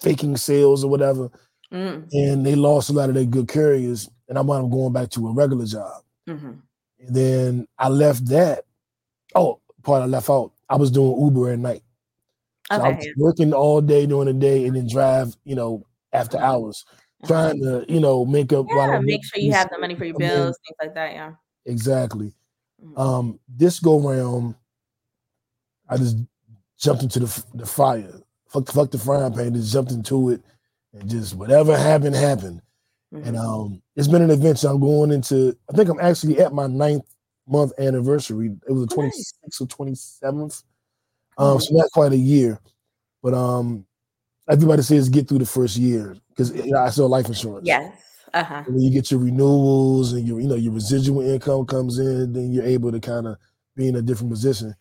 faking 0.00 0.36
sales 0.38 0.84
or 0.84 0.90
whatever, 0.90 1.30
Mm, 1.72 2.08
and 2.12 2.46
they 2.46 2.54
lost 2.54 2.90
a 2.90 2.94
lot 2.94 3.08
of 3.10 3.14
their 3.14 3.24
good 3.24 3.48
carriers. 3.48 4.10
And 4.28 4.38
I 4.38 4.42
wound 4.42 4.66
up 4.66 4.70
going 4.72 4.92
back 4.92 5.10
to 5.10 5.28
a 5.28 5.32
regular 5.34 5.66
job. 5.66 6.02
mhm. 6.28 6.60
And 7.00 7.16
then 7.16 7.68
I 7.78 7.88
left 7.88 8.26
that. 8.28 8.64
Oh, 9.34 9.60
part 9.82 10.02
I 10.02 10.06
left 10.06 10.30
out. 10.30 10.52
I 10.68 10.76
was 10.76 10.90
doing 10.90 11.20
Uber 11.20 11.52
at 11.52 11.58
night. 11.60 11.82
So 12.72 12.82
I 12.82 12.90
was 12.90 13.06
working 13.16 13.52
all 13.54 13.80
day 13.82 14.06
during 14.06 14.26
the 14.26 14.34
day 14.34 14.66
and 14.66 14.76
then 14.76 14.88
drive, 14.88 15.36
you 15.44 15.54
know, 15.56 15.86
after 16.12 16.38
hours, 16.38 16.84
trying 17.26 17.60
to, 17.62 17.84
you 17.88 18.00
know, 18.00 18.24
make 18.24 18.52
up. 18.52 18.66
Yeah, 18.68 18.98
make 19.00 19.24
sure 19.24 19.40
you 19.42 19.52
have 19.52 19.70
the 19.70 19.78
money 19.78 19.94
for 19.94 20.04
your 20.04 20.18
bills, 20.18 20.58
things 20.66 20.76
like 20.80 20.94
that. 20.94 21.12
Yeah. 21.12 21.32
Exactly. 21.66 22.32
Mhm. 22.84 22.98
Um, 22.98 23.40
this 23.48 23.78
go 23.80 24.00
round, 24.00 24.54
I 25.88 25.96
just 25.96 26.16
jumped 26.78 27.02
into 27.02 27.20
the 27.20 27.44
the 27.54 27.66
fire. 27.66 28.12
Fuck, 28.48 28.68
fuck 28.70 28.90
the 28.90 28.98
frying 28.98 29.32
pan. 29.32 29.54
Just 29.54 29.72
jumped 29.72 29.92
into 29.92 30.30
it, 30.30 30.42
and 30.92 31.08
just 31.08 31.34
whatever 31.34 31.76
happened 31.76 32.14
happened. 32.16 32.60
And 33.12 33.36
Mhm. 33.36 33.38
um, 33.38 33.82
it's 33.94 34.08
been 34.08 34.22
an 34.22 34.30
adventure. 34.30 34.68
I'm 34.68 34.80
going 34.80 35.12
into. 35.12 35.56
I 35.70 35.76
think 35.76 35.88
I'm 35.90 36.00
actually 36.00 36.40
at 36.40 36.52
my 36.52 36.66
ninth 36.66 37.04
month 37.46 37.72
anniversary. 37.78 38.56
It 38.68 38.72
was 38.72 38.86
the 38.86 38.94
Oh, 38.96 39.02
nice. 39.02 39.32
26th 39.42 39.60
or 39.60 39.66
27th. 39.66 40.62
Um, 41.38 41.60
so 41.60 41.74
not 41.74 41.90
quite 41.92 42.12
a 42.12 42.16
year, 42.16 42.58
but 43.22 43.34
um, 43.34 43.86
everybody 44.48 44.82
says 44.82 45.08
get 45.08 45.28
through 45.28 45.38
the 45.38 45.46
first 45.46 45.76
year 45.76 46.16
because 46.30 46.52
I 46.72 46.90
sell 46.90 47.08
life 47.08 47.26
insurance. 47.26 47.66
Yes. 47.66 47.94
Uh 48.34 48.42
huh. 48.44 48.62
And 48.66 48.74
when 48.74 48.82
you 48.84 48.90
get 48.90 49.10
your 49.10 49.20
renewals 49.20 50.14
and 50.14 50.26
your 50.26 50.40
you 50.40 50.48
know 50.48 50.54
your 50.54 50.72
residual 50.72 51.20
income 51.22 51.66
comes 51.66 51.98
in, 51.98 52.32
then 52.32 52.52
you're 52.52 52.64
able 52.64 52.90
to 52.90 53.00
kind 53.00 53.26
of 53.26 53.36
be 53.76 53.88
in 53.88 53.96
a 53.96 54.02
different 54.02 54.30
position. 54.30 54.74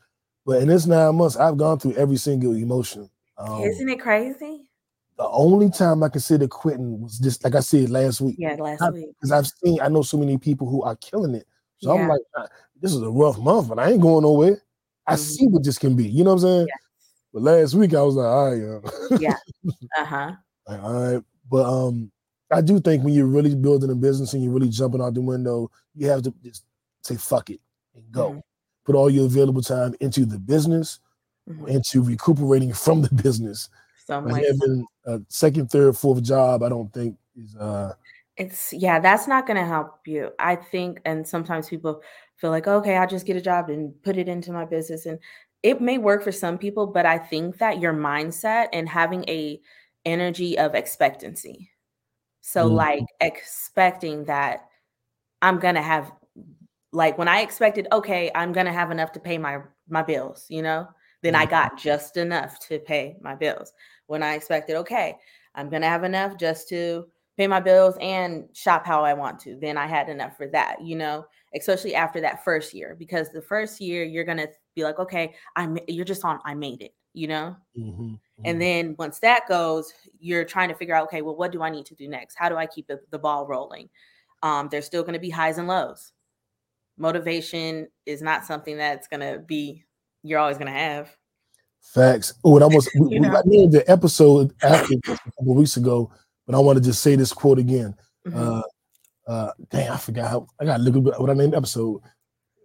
But 0.45 0.61
in 0.61 0.69
this 0.69 0.85
nine 0.87 1.15
months, 1.15 1.35
I've 1.37 1.57
gone 1.57 1.77
through 1.79 1.93
every 1.93 2.17
single 2.17 2.53
emotion. 2.55 3.09
Um, 3.37 3.61
Isn't 3.63 3.89
it 3.89 3.99
crazy? 3.99 4.67
the 5.17 5.27
only 5.29 5.69
time 5.69 6.01
I 6.01 6.09
consider 6.09 6.47
quitting 6.47 6.99
was 7.01 7.19
just 7.19 7.43
like 7.43 7.53
I 7.53 7.59
said 7.59 7.89
last 7.91 8.21
week. 8.21 8.37
Yeah, 8.39 8.55
last 8.55 8.81
I- 8.81 8.89
week. 8.89 9.09
Because 9.19 9.31
I've 9.31 9.47
seen, 9.47 9.79
I 9.81 9.87
know 9.87 10.01
so 10.01 10.17
many 10.17 10.37
people 10.39 10.67
who 10.67 10.81
are 10.81 10.95
killing 10.95 11.35
it. 11.35 11.45
So 11.77 11.93
Yeah. 11.93 12.01
I'm 12.03 12.07
like, 12.07 12.21
"Ah, 12.37 12.47
this 12.81 12.91
is 12.93 13.01
a 13.01 13.09
rough 13.09 13.37
month, 13.37 13.67
but 13.69 13.77
I 13.77 13.91
ain't 13.91 14.01
going 14.01 14.23
nowhere. 14.23 14.63
I 15.05 15.13
Mhm. 15.15 15.19
see 15.19 15.47
what 15.47 15.63
this 15.63 15.77
can 15.77 15.95
be. 15.95 16.07
You 16.09 16.23
know 16.23 16.31
what 16.31 16.35
I'm 16.43 16.47
saying? 16.49 16.67
Yes. 16.69 16.77
But 17.33 17.43
last 17.43 17.73
week 17.75 17.93
I 17.93 18.01
was 18.01 18.15
like, 18.15 18.27
all 18.27 18.51
right. 18.55 19.19
Yeah. 19.21 19.35
Uh 19.97 20.05
huh. 20.05 20.31
Like, 20.67 20.83
all 20.83 20.93
right. 21.13 21.23
But 21.49 21.65
um, 21.65 22.11
I 22.51 22.61
do 22.61 22.79
think 22.79 23.03
when 23.03 23.13
you're 23.13 23.27
really 23.27 23.55
building 23.55 23.89
a 23.91 23.95
business 23.95 24.33
and 24.33 24.43
you're 24.43 24.53
really 24.53 24.69
jumping 24.69 25.01
out 25.01 25.13
the 25.13 25.21
window, 25.21 25.69
you 25.95 26.07
have 26.09 26.21
to 26.23 26.33
just 26.43 26.65
say 27.03 27.15
fuck 27.15 27.49
it 27.49 27.59
and 27.95 28.03
go. 28.11 28.31
Mhm. 28.31 28.41
Put 28.85 28.95
all 28.95 29.09
your 29.09 29.25
available 29.25 29.61
time 29.61 29.95
into 29.99 30.25
the 30.25 30.39
business, 30.39 30.99
Mhm. 31.49 31.67
into 31.67 32.01
recuperating 32.03 32.73
from 32.73 33.01
the 33.01 33.13
business. 33.23 33.69
So 34.05 34.21
But 34.21 34.31
much. 34.31 34.43
having 34.45 34.85
a 35.05 35.21
second, 35.29 35.69
third, 35.71 35.95
fourth 35.97 36.23
job, 36.23 36.63
I 36.63 36.69
don't 36.69 36.91
think 36.93 37.17
is 37.35 37.55
uh 37.55 37.93
It's 38.37 38.73
yeah, 38.73 38.99
that's 38.99 39.27
not 39.27 39.45
gonna 39.45 39.65
help 39.65 40.07
you. 40.07 40.31
I 40.39 40.55
think, 40.55 40.99
and 41.05 41.27
sometimes 41.27 41.69
people 41.69 42.01
feel 42.37 42.49
like, 42.49 42.67
okay, 42.67 42.95
I'll 42.97 43.07
just 43.07 43.25
get 43.27 43.35
a 43.37 43.41
job 43.41 43.69
and 43.69 43.93
put 44.03 44.17
it 44.17 44.27
into 44.27 44.51
my 44.51 44.65
business. 44.65 45.05
And 45.05 45.19
it 45.63 45.81
may 45.81 45.97
work 45.97 46.23
for 46.23 46.31
some 46.31 46.57
people, 46.57 46.87
but 46.87 47.05
I 47.05 47.17
think 47.17 47.57
that 47.59 47.79
your 47.79 47.93
mindset 47.93 48.67
and 48.73 48.89
having 48.89 49.23
a 49.29 49.61
energy 50.05 50.57
of 50.57 50.75
expectancy. 50.75 51.69
So 52.41 52.67
Mhm. 52.67 52.67
like 52.67 53.05
expecting 53.21 54.25
that 54.25 54.67
I'm 55.41 55.59
gonna 55.59 55.81
have 55.81 56.11
like 56.93 57.17
when 57.17 57.27
I 57.27 57.41
expected, 57.41 57.87
okay, 57.91 58.31
I'm 58.35 58.51
gonna 58.53 58.73
have 58.73 58.91
enough 58.91 59.11
to 59.13 59.19
pay 59.19 59.37
my 59.37 59.59
my 59.89 60.03
bills, 60.03 60.45
you 60.49 60.61
know, 60.61 60.87
then 61.23 61.35
I 61.35 61.45
Mhm. 61.45 61.47
got 61.47 61.77
just 61.77 62.17
enough 62.17 62.59
to 62.67 62.79
pay 62.79 63.17
my 63.21 63.35
bills. 63.35 63.73
When 64.07 64.23
I 64.23 64.35
expected, 64.35 64.75
okay, 64.77 65.17
I'm 65.55 65.69
gonna 65.69 65.89
have 65.89 66.03
enough 66.03 66.37
just 66.37 66.69
to 66.69 67.07
pay 67.37 67.47
my 67.47 67.59
bills 67.59 67.95
and 68.01 68.45
shop 68.55 68.85
how 68.85 69.03
I 69.05 69.13
want 69.13 69.39
to. 69.41 69.55
Then 69.59 69.77
I 69.77 69.87
had 69.87 70.09
enough 70.09 70.37
for 70.37 70.47
that, 70.49 70.81
you 70.81 70.95
know, 70.95 71.25
especially 71.55 71.95
after 71.95 72.21
that 72.21 72.43
first 72.43 72.73
year, 72.73 72.95
because 72.97 73.29
the 73.31 73.41
first 73.41 73.79
year 73.81 74.03
you're 74.03 74.25
gonna 74.25 74.47
be 74.75 74.83
like, 74.83 74.99
okay, 74.99 75.33
I'm 75.55 75.77
you're 75.87 76.05
just 76.05 76.23
on, 76.25 76.39
I 76.45 76.53
made 76.55 76.81
it, 76.81 76.93
you 77.13 77.27
know. 77.27 77.55
mhm, 77.77 77.97
mhm. 77.99 78.19
And 78.45 78.61
then 78.61 78.95
once 78.97 79.19
that 79.19 79.47
goes, 79.47 79.93
you're 80.19 80.45
trying 80.45 80.69
to 80.69 80.75
figure 80.75 80.95
out, 80.95 81.03
okay, 81.05 81.21
well, 81.21 81.35
what 81.35 81.51
do 81.51 81.61
I 81.61 81.69
need 81.69 81.85
to 81.87 81.95
do 81.95 82.07
next? 82.07 82.35
How 82.37 82.49
do 82.49 82.55
I 82.55 82.65
keep 82.65 82.87
the, 82.87 82.99
the 83.11 83.19
ball 83.19 83.45
rolling? 83.47 83.89
Um, 84.43 84.69
there's 84.71 84.85
still 84.85 85.03
going 85.03 85.13
to 85.13 85.19
be 85.19 85.29
highs 85.29 85.57
and 85.57 85.67
lows. 85.67 86.13
Motivation 86.97 87.87
is 88.05 88.21
not 88.21 88.45
something 88.45 88.77
that's 88.77 89.07
going 89.07 89.19
to 89.21 89.39
be 89.39 89.83
you're 90.23 90.39
always 90.39 90.57
going 90.57 90.71
to 90.71 90.77
have. 90.79 91.15
facts. 91.81 92.33
Oh, 92.43 92.55
and 92.55 92.63
I 92.63 92.67
was 92.67 92.89
we, 92.99 93.19
we. 93.19 93.25
I 93.25 93.41
named 93.45 93.71
the 93.73 93.89
episode 93.89 94.53
after 94.63 94.93
a 95.07 95.17
couple 95.17 95.55
weeks 95.55 95.77
ago, 95.77 96.11
but 96.45 96.55
I 96.55 96.59
want 96.59 96.77
to 96.77 96.83
just 96.83 97.01
say 97.01 97.15
this 97.15 97.33
quote 97.33 97.59
again. 97.59 97.95
Mhm. 98.27 98.35
Uh 98.35 98.61
uh 99.31 99.51
dang, 99.69 99.89
I 99.89 99.97
forgot 99.97 100.29
how 100.29 100.47
I 100.59 100.65
gotta 100.65 100.83
look 100.83 101.13
at 101.13 101.19
what 101.21 101.29
I 101.29 101.33
named 101.33 101.53
the 101.53 101.57
episode, 101.57 102.01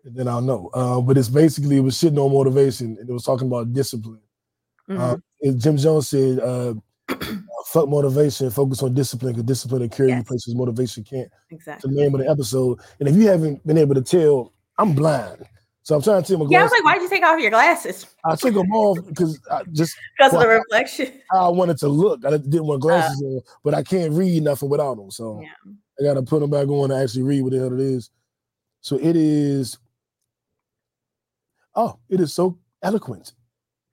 and 0.07 0.17
then 0.17 0.29
I'll 0.29 0.41
know. 0.41 0.71
Uh, 0.73 1.01
but 1.01 1.19
it's 1.19 1.29
basically 1.29 1.77
it 1.77 1.81
was 1.81 1.97
shitting 1.97 2.25
on 2.25 2.33
motivation 2.33 2.97
and 2.99 3.11
it 3.11 3.13
was 3.13 3.25
talking 3.25 3.49
about 3.49 3.73
discipline. 3.73 4.21
Uh, 4.89 5.17
and 5.43 5.61
Jim 5.61 5.77
Jones 5.77 6.09
said, 6.09 6.39
uh, 6.39 6.75
fuck 7.67 7.89
motivation, 7.89 8.49
focus 8.51 8.83
on 8.83 8.95
discipline, 8.95 9.33
because 9.33 9.45
discipline 9.45 9.83
will 9.83 9.89
carry 9.89 10.13
you 10.13 10.23
places 10.23 10.55
motivation 10.55 11.03
can't. 11.03 11.29
It's 11.51 11.61
exactly. 11.61 11.93
the 11.93 12.01
name 12.01 12.15
of 12.15 12.21
the 12.21 12.31
episode. 12.31 12.79
And 13.01 13.09
if 13.09 13.17
you 13.17 13.27
haven't 13.27 13.67
been 13.67 13.79
able 13.79 13.97
to 13.97 14.03
tell, 14.03 14.53
I'm 14.79 14.95
blind. 14.95 15.45
So 15.83 15.97
I'm 15.97 16.03
trying 16.03 16.23
to 16.23 16.29
take 16.29 16.39
my 16.39 16.47
glasses. 16.47 16.53
Yeah, 16.53 16.61
I 16.61 16.63
was 16.63 16.73
like, 16.73 16.85
why'd 16.85 17.03
you 17.03 17.09
take 17.09 17.25
off 17.25 17.41
your 17.41 17.51
glasses? 17.51 18.07
I 18.25 18.37
took 18.37 18.55
them 18.55 18.71
off 18.73 18.99
because 19.07 19.41
I 19.51 19.63
just 19.73 19.97
Because 20.17 20.35
of 20.35 20.41
the 20.41 20.49
reflection. 20.49 21.21
how 21.31 21.47
I 21.47 21.49
wanted 21.49 21.79
to 21.79 21.89
look. 21.89 22.25
I 22.25 22.31
didn't 22.31 22.67
want 22.67 22.83
glasses 22.83 23.21
on, 23.23 23.41
but 23.65 23.75
I 23.75 23.83
can't 23.83 24.13
read 24.13 24.43
nothing 24.43 24.69
without 24.69 24.97
them. 24.97 25.11
So 25.11 25.39
Uh. 25.39 25.41
Yeah. 25.43 25.73
I 25.99 26.03
got 26.05 26.15
to 26.15 26.23
put 26.23 26.41
them 26.41 26.51
back 26.51 26.69
on 26.69 26.91
to 26.91 26.97
actually 26.97 27.23
read 27.23 27.43
what 27.43 27.53
the 27.53 27.59
hell 27.59 27.73
it 27.73 27.81
is. 27.81 28.11
So 28.81 28.99
it 28.99 29.17
is. 29.17 29.79
Oh, 31.77 31.99
it 32.09 32.21
is 32.21 32.33
so 32.33 32.59
eloquent. 32.83 33.35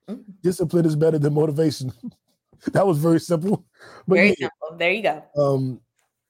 Mhm. 0.08 0.24
Discipline 0.42 0.86
is 0.86 0.96
better 0.96 1.18
than 1.18 1.34
motivation. 1.34 1.92
that 2.72 2.86
was 2.86 2.98
very 2.98 3.20
simple, 3.20 3.64
but 4.08 4.16
Very 4.16 4.28
yeah, 4.38 4.48
simple. 4.60 4.78
There 4.78 4.90
you 4.92 5.02
go. 5.02 5.22
um, 5.36 5.80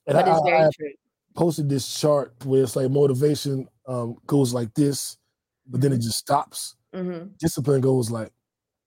and 0.06 0.16
But 0.16 0.28
I, 0.28 0.32
it's 0.32 0.42
very 0.44 0.58
I 0.64 0.68
true. 0.76 0.92
posted 1.34 1.68
this 1.68 2.00
chart 2.00 2.34
where 2.44 2.62
it's 2.62 2.76
like 2.76 2.90
motivation 2.90 3.68
um, 3.86 4.16
goes 4.26 4.52
like 4.52 4.72
this, 4.74 5.16
but 5.66 5.80
then 5.80 5.92
it 5.92 5.98
just 6.00 6.18
stops. 6.18 6.74
hmm 6.92 7.24
Discipline 7.38 7.80
goes 7.80 8.10
like, 8.10 8.32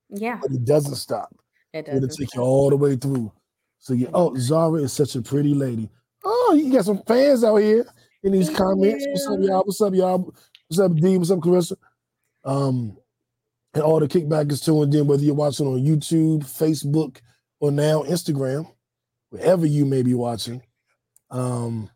Yeah, 0.10 0.40
but 0.42 0.52
it 0.52 0.66
doesn't 0.66 0.96
stop. 0.96 1.34
it 1.74 1.86
does. 1.86 1.96
It'll 1.98 2.10
take 2.10 2.34
you 2.36 2.42
all 2.42 2.70
the 2.70 2.78
way 2.78 2.96
through. 2.96 3.32
So 3.80 3.94
yeah, 3.94 4.10
oh, 4.14 4.36
Zahra 4.38 4.82
is 4.82 4.94
such 4.94 5.16
a 5.16 5.22
pretty 5.22 5.54
lady. 5.54 5.90
Oh, 6.24 6.54
you 6.58 6.72
got 6.74 6.86
some 6.86 7.02
fans 7.08 7.44
out 7.44 7.58
here 7.58 7.86
in 8.24 8.32
these 8.34 8.50
comments. 8.50 9.06
What's 9.10 9.28
up, 9.28 9.40
you. 9.40 9.48
y'all? 9.48 9.64
What's 9.64 9.82
up, 9.82 9.94
y'all? 9.94 10.34
What's 10.68 10.80
up, 10.80 10.94
D? 10.96 11.18
What's 11.18 11.32
up, 11.32 11.40
Carissa? 11.40 11.78
Um, 12.48 12.98
and 13.74 13.84
all 13.84 14.00
the 14.00 14.08
kickbackers 14.08 14.64
tuned 14.64 14.96
in, 14.96 15.06
whether 15.06 15.22
you're 15.22 15.36
watching 15.36 15.68
on 15.68 15.84
YouTube, 15.84 16.44
Facebook, 16.46 17.18
or 17.60 17.72
now 17.72 18.04
Instagram, 18.04 18.72
wherever 19.30 19.66
you 19.66 19.86
may 19.86 20.02
be 20.02 20.14
watching. 20.14 20.64
Um, 21.30 21.90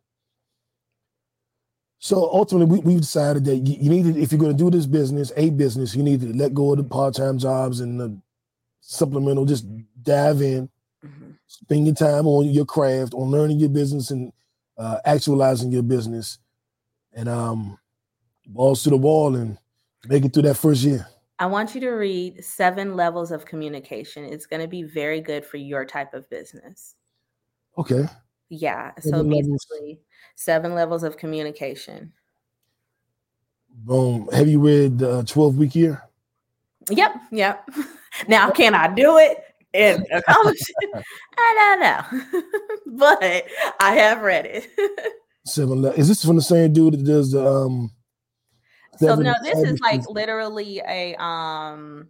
so 1.99 2.29
ultimately, 2.33 2.79
we, 2.79 2.83
we've 2.83 3.01
decided 3.01 3.45
that 3.45 3.55
you, 3.57 3.77
you 3.79 3.89
need 3.89 4.13
to, 4.13 4.21
if 4.21 4.31
you're 4.31 4.39
going 4.39 4.55
to 4.55 4.63
do 4.63 4.69
this 4.69 4.85
business, 4.85 5.31
a 5.37 5.51
business, 5.51 5.95
you 5.95 6.03
need 6.03 6.21
to 6.21 6.33
let 6.35 6.53
go 6.53 6.71
of 6.71 6.77
the 6.77 6.83
part-time 6.83 7.37
jobs 7.37 7.79
and 7.79 7.99
the 7.99 8.19
supplemental. 8.81 9.45
Just 9.45 9.65
dive 10.03 10.41
in, 10.41 10.69
Mhm. 11.03 11.37
spend 11.47 11.85
your 11.87 11.95
time 11.95 12.27
on 12.27 12.45
your 12.49 12.65
craft, 12.65 13.13
on 13.15 13.31
learning 13.31 13.59
your 13.59 13.69
business 13.69 14.11
and 14.11 14.31
uh, 14.77 14.99
actualizing 15.05 15.71
your 15.71 15.81
business, 15.83 16.37
and 17.13 17.27
um, 17.29 17.79
balls 18.47 18.83
to 18.83 18.89
the 18.91 18.97
wall 18.97 19.35
and 19.35 19.57
make 20.07 20.25
it 20.25 20.33
through 20.33 20.43
that 20.43 20.55
first 20.57 20.81
year. 20.83 21.07
I 21.39 21.47
want 21.47 21.73
you 21.73 21.81
to 21.81 21.89
read 21.91 22.43
Seven 22.43 22.95
Levels 22.95 23.31
of 23.31 23.45
Communication. 23.45 24.25
It's 24.25 24.45
going 24.45 24.61
to 24.61 24.67
be 24.67 24.83
very 24.83 25.21
good 25.21 25.43
for 25.45 25.57
your 25.57 25.85
type 25.85 26.13
of 26.13 26.29
business. 26.29 26.95
Okay. 27.77 28.05
Yeah. 28.49 28.91
So 28.99 29.09
Seven 29.11 29.29
levels. 29.29 29.65
basically, 29.69 30.01
seven 30.35 30.75
levels 30.75 31.03
of 31.03 31.17
communication. 31.17 32.13
Boom. 33.69 34.29
Have 34.33 34.47
you 34.49 34.59
read 34.59 34.99
the 34.99 35.23
12 35.23 35.57
week 35.57 35.75
year? 35.75 36.03
Yep. 36.89 37.15
Yep. 37.31 37.69
Now, 38.27 38.51
can 38.51 38.75
I 38.75 38.93
do 38.93 39.17
it 39.19 39.37
and 39.73 40.05
accomplish 40.11 40.59
it? 40.81 41.03
I 41.37 41.77
don't 41.79 41.79
know. 41.79 42.41
but 42.97 43.45
I 43.79 43.93
have 43.93 44.19
read 44.21 44.45
it. 44.45 44.69
Seven. 45.45 45.81
Le- 45.81 45.93
is 45.93 46.09
this 46.09 46.25
from 46.25 46.35
the 46.35 46.41
same 46.41 46.73
dude 46.73 46.95
that 46.95 47.05
does 47.05 47.31
the 47.31 47.47
um? 47.47 47.89
So 48.97 49.15
no, 49.15 49.33
this 49.43 49.59
is 49.59 49.79
like 49.79 50.07
literally 50.09 50.81
a 50.87 51.15
um 51.15 52.09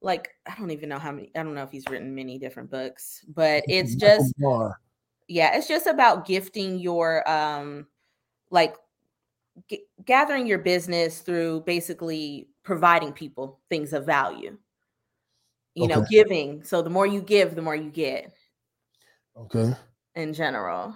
like 0.00 0.30
I 0.46 0.54
don't 0.58 0.70
even 0.70 0.88
know 0.88 0.98
how 0.98 1.12
many 1.12 1.30
I 1.34 1.42
don't 1.42 1.54
know 1.54 1.62
if 1.62 1.70
he's 1.70 1.88
written 1.88 2.14
many 2.14 2.38
different 2.38 2.70
books, 2.70 3.24
but 3.28 3.64
it's 3.68 3.94
just 3.94 4.34
Yeah, 5.28 5.56
it's 5.56 5.68
just 5.68 5.86
about 5.86 6.26
gifting 6.26 6.78
your 6.78 7.28
um 7.28 7.86
like 8.50 8.76
g- 9.68 9.84
gathering 10.04 10.46
your 10.46 10.58
business 10.58 11.20
through 11.20 11.62
basically 11.62 12.48
providing 12.62 13.12
people 13.12 13.60
things 13.70 13.92
of 13.92 14.04
value. 14.06 14.58
You 15.74 15.88
know, 15.88 16.04
giving. 16.08 16.62
So 16.62 16.82
the 16.82 16.90
more 16.90 17.06
you 17.06 17.20
give, 17.20 17.56
the 17.56 17.62
more 17.62 17.74
you 17.74 17.90
get 17.90 18.32
Okay. 19.36 19.74
in 20.14 20.32
general. 20.32 20.94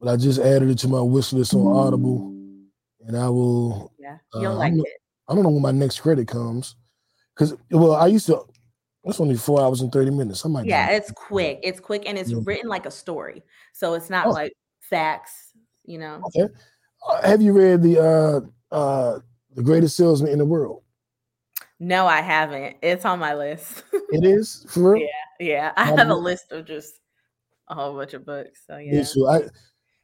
But 0.00 0.10
I 0.10 0.16
just 0.16 0.38
added 0.38 0.70
it 0.70 0.78
to 0.78 0.88
my 0.88 1.00
wish 1.00 1.32
list 1.32 1.54
on 1.54 1.66
Audible, 1.66 2.32
and 3.04 3.16
I 3.16 3.28
will. 3.28 3.92
Yeah, 4.34 4.48
uh, 4.48 4.54
like 4.54 4.72
not- 4.74 4.86
it. 4.86 4.92
I 5.28 5.34
don't 5.34 5.42
know 5.42 5.50
when 5.50 5.62
my 5.62 5.72
next 5.72 6.00
credit 6.00 6.26
comes, 6.28 6.76
because 7.34 7.54
well, 7.70 7.92
I 7.94 8.06
used 8.06 8.26
to. 8.26 8.40
It's 9.04 9.20
only 9.20 9.36
four 9.36 9.60
hours 9.60 9.80
and 9.80 9.92
thirty 9.92 10.10
minutes. 10.10 10.44
I 10.44 10.48
might. 10.48 10.66
Yeah, 10.66 10.90
it's 10.90 11.10
quick. 11.12 11.60
It's 11.62 11.80
quick 11.80 12.04
and 12.06 12.18
it's 12.18 12.30
Yeah. 12.30 12.38
written 12.44 12.68
like 12.68 12.84
a 12.86 12.90
story. 12.90 13.42
So 13.72 13.94
it's 13.94 14.10
not 14.10 14.26
Oh. 14.26 14.30
like 14.30 14.52
facts, 14.80 15.52
you 15.84 15.98
know. 15.98 16.20
Okay. 16.26 16.52
Uh, 17.08 17.22
have 17.28 17.40
you 17.40 17.52
read 17.52 17.82
the 17.82 17.98
uh 18.00 18.74
uh 18.74 19.20
the 19.54 19.62
greatest 19.62 19.96
salesman 19.96 20.32
in 20.32 20.38
the 20.38 20.44
world? 20.44 20.82
No, 21.78 22.06
I 22.06 22.20
haven't. 22.20 22.76
It's 22.82 23.04
on 23.04 23.18
my 23.20 23.34
list. 23.34 23.84
It 24.10 24.24
is 24.36 24.66
for 24.68 24.92
real. 24.94 25.02
yeah, 25.02 25.46
yeah. 25.46 25.72
I 25.76 25.84
have 25.86 26.08
a 26.08 26.14
list 26.14 26.50
of 26.52 26.64
just 26.66 26.94
a 27.68 27.74
whole 27.74 27.94
bunch 27.96 28.14
of 28.14 28.26
books. 28.26 28.64
So 28.66 28.76
Yeah, 28.78 28.94
yeah. 28.96 29.02
so 29.04 29.26
I 29.28 29.40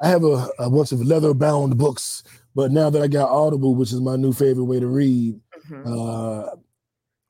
I 0.01 0.09
have 0.09 0.23
a, 0.25 0.49
a 0.59 0.71
bunch 0.71 0.93
of 0.93 1.01
leather 1.05 1.35
bound 1.35 1.77
books, 1.77 2.23
but 2.55 2.71
now 2.73 2.90
that 2.90 3.03
I 3.03 3.07
got 3.09 3.31
Audible, 3.31 3.75
which 3.75 3.93
is 3.93 4.01
my 4.01 4.17
new 4.17 4.33
favorite 4.33 4.64
way 4.64 4.81
to 4.81 4.87
read, 4.87 5.40
Mhm. 5.69 5.87
uh 5.87 6.57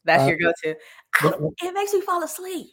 That's 0.05 0.23
I- 0.25 0.29
your 0.29 0.37
go-to. 0.39 0.77
but- 1.23 1.41
it 1.63 1.75
makes 1.75 1.93
me 1.93 2.01
fall 2.03 2.23
asleep. 2.23 2.67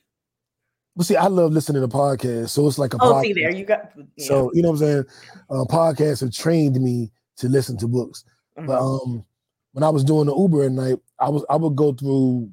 well, 0.96 1.06
see, 1.06 1.16
I 1.16 1.28
love 1.28 1.54
listening 1.54 1.82
to 1.82 1.88
podcasts, 1.88 2.50
so 2.50 2.68
it's 2.68 2.78
like 2.78 2.94
a 2.94 2.98
Oh, 3.02 3.14
podcast. 3.14 3.22
see 3.22 3.34
there, 3.34 3.52
you 3.56 3.66
got 3.66 3.92
yeah. 4.18 4.26
So 4.28 4.52
you 4.54 4.62
know 4.62 4.72
what 4.72 4.82
I'm 4.82 4.88
saying? 4.88 5.06
Uh, 5.50 5.64
podcasts 5.66 6.22
have 6.22 6.32
trained 6.32 6.80
me 6.82 7.12
to 7.38 7.48
listen 7.48 7.78
to 7.78 7.88
books. 7.88 8.24
But 8.56 8.68
Mhm. 8.68 9.06
um, 9.08 9.26
when 9.72 9.84
I 9.84 9.90
was 9.90 10.04
doing 10.04 10.26
the 10.28 10.36
Uber 10.36 10.64
at 10.64 10.72
night, 10.74 11.00
I 11.20 11.30
was 11.30 11.46
I 11.50 11.56
would 11.56 11.76
go 11.76 11.94
through, 11.94 12.52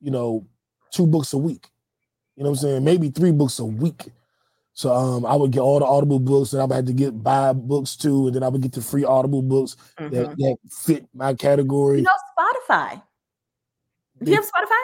you 0.00 0.10
know, 0.10 0.46
two 0.90 1.06
books 1.06 1.32
a 1.32 1.38
week. 1.38 1.70
You 2.36 2.42
know 2.44 2.50
what 2.50 2.58
I'm 2.58 2.62
saying? 2.62 2.84
Maybe 2.84 3.08
three 3.10 3.32
books 3.32 3.58
a 3.60 3.64
week. 3.64 4.12
So 4.76 4.92
um, 4.92 5.24
I 5.24 5.36
would 5.36 5.52
get 5.52 5.60
all 5.60 5.78
the 5.78 5.86
Audible 5.86 6.18
books, 6.18 6.52
and 6.52 6.60
I 6.60 6.64
would 6.64 6.74
have 6.74 6.84
to 6.86 6.92
get 6.92 7.22
buy 7.22 7.52
books 7.52 7.94
too, 7.96 8.26
and 8.26 8.34
then 8.36 8.42
I 8.42 8.48
would 8.48 8.60
get 8.60 8.72
the 8.72 8.82
free 8.82 9.04
Audible 9.04 9.40
books 9.40 9.76
that, 9.98 10.10
Mhm. 10.12 10.36
that 10.36 10.56
fit 10.70 11.06
my 11.14 11.32
category. 11.34 11.98
you 11.98 12.02
know 12.04 12.10
Spotify. 12.36 13.00
Do 14.22 14.30
you 14.30 14.36
have 14.36 14.44
Spotify? 14.44 14.82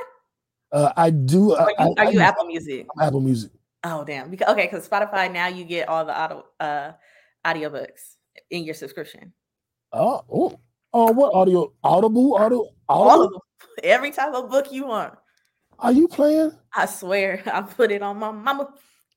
Uh, 0.72 0.92
I 0.96 1.10
do. 1.10 1.52
Or 1.52 1.60
I, 1.62 1.84
you, 1.84 1.94
I- 1.98 2.02
are 2.02 2.04
you 2.06 2.12
use 2.12 2.20
Apple 2.22 2.44
Music? 2.46 2.86
Apple 3.00 3.20
Music? 3.20 3.50
Oh 3.82 4.04
damn. 4.04 4.30
Because 4.30 4.48
okay, 4.52 4.66
because 4.66 4.88
Spotify 4.88 5.32
now 5.32 5.48
you 5.48 5.64
get 5.64 5.88
all 5.88 6.04
the 6.04 6.16
audio 6.16 6.44
uh 6.60 6.92
audiobooks 7.44 8.14
in 8.50 8.62
your 8.64 8.74
subscription. 8.74 9.32
Oh, 9.92 10.22
oh, 10.32 10.60
oh, 10.92 11.10
what 11.12 11.34
audio? 11.34 11.72
Audible, 11.82 12.36
audio, 12.36 12.68
All 12.88 13.08
audible. 13.08 13.24
of 13.26 13.32
them. 13.32 13.40
Every 13.82 14.12
type 14.12 14.34
of 14.34 14.50
book 14.50 14.70
you 14.70 14.86
want. 14.86 15.14
Are 15.80 15.90
you 15.92 16.06
playing? 16.06 16.52
I 16.74 16.86
swear, 16.86 17.42
I 17.52 17.62
put 17.62 17.90
it 17.90 18.02
on 18.02 18.18
my 18.18 18.30
mama. 18.30 18.68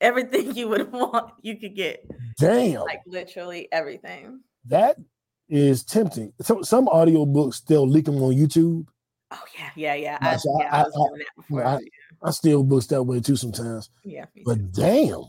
Everything 0.04 0.56
you 0.56 0.68
would 0.68 0.92
want, 0.92 1.32
you 1.42 1.58
could 1.58 1.76
get. 1.76 2.06
Damn, 2.38 2.82
Like 2.82 3.02
literally 3.08 3.68
everything. 3.72 4.42
that 4.68 4.98
is 5.50 5.84
tempting. 5.84 6.32
Some 6.42 6.64
some 6.64 6.88
audio 6.90 7.26
books 7.26 7.62
they'll 7.62 7.88
leak 7.88 8.06
them 8.06 8.22
on 8.22 8.34
YouTube. 8.34 8.86
Oh 9.32 9.44
yeah, 9.58 9.70
yeah, 9.76 9.96
yeah. 9.96 10.18
I, 10.22 10.36
so 10.38 10.56
yeah, 10.60 10.70
I- 10.72 10.82
I 10.82 10.84
was 10.84 10.94
I- 10.94 11.08
doing 11.10 11.20
that 11.20 11.36
before. 11.36 11.66
I- 11.66 11.78
too. 11.80 11.88
I 12.26 12.32
steal 12.32 12.64
books 12.64 12.86
that 12.88 13.04
way 13.04 13.20
too 13.20 13.36
sometimes. 13.36 13.90
yeah. 14.06 14.26
But 14.46 14.72
damn, 14.72 15.24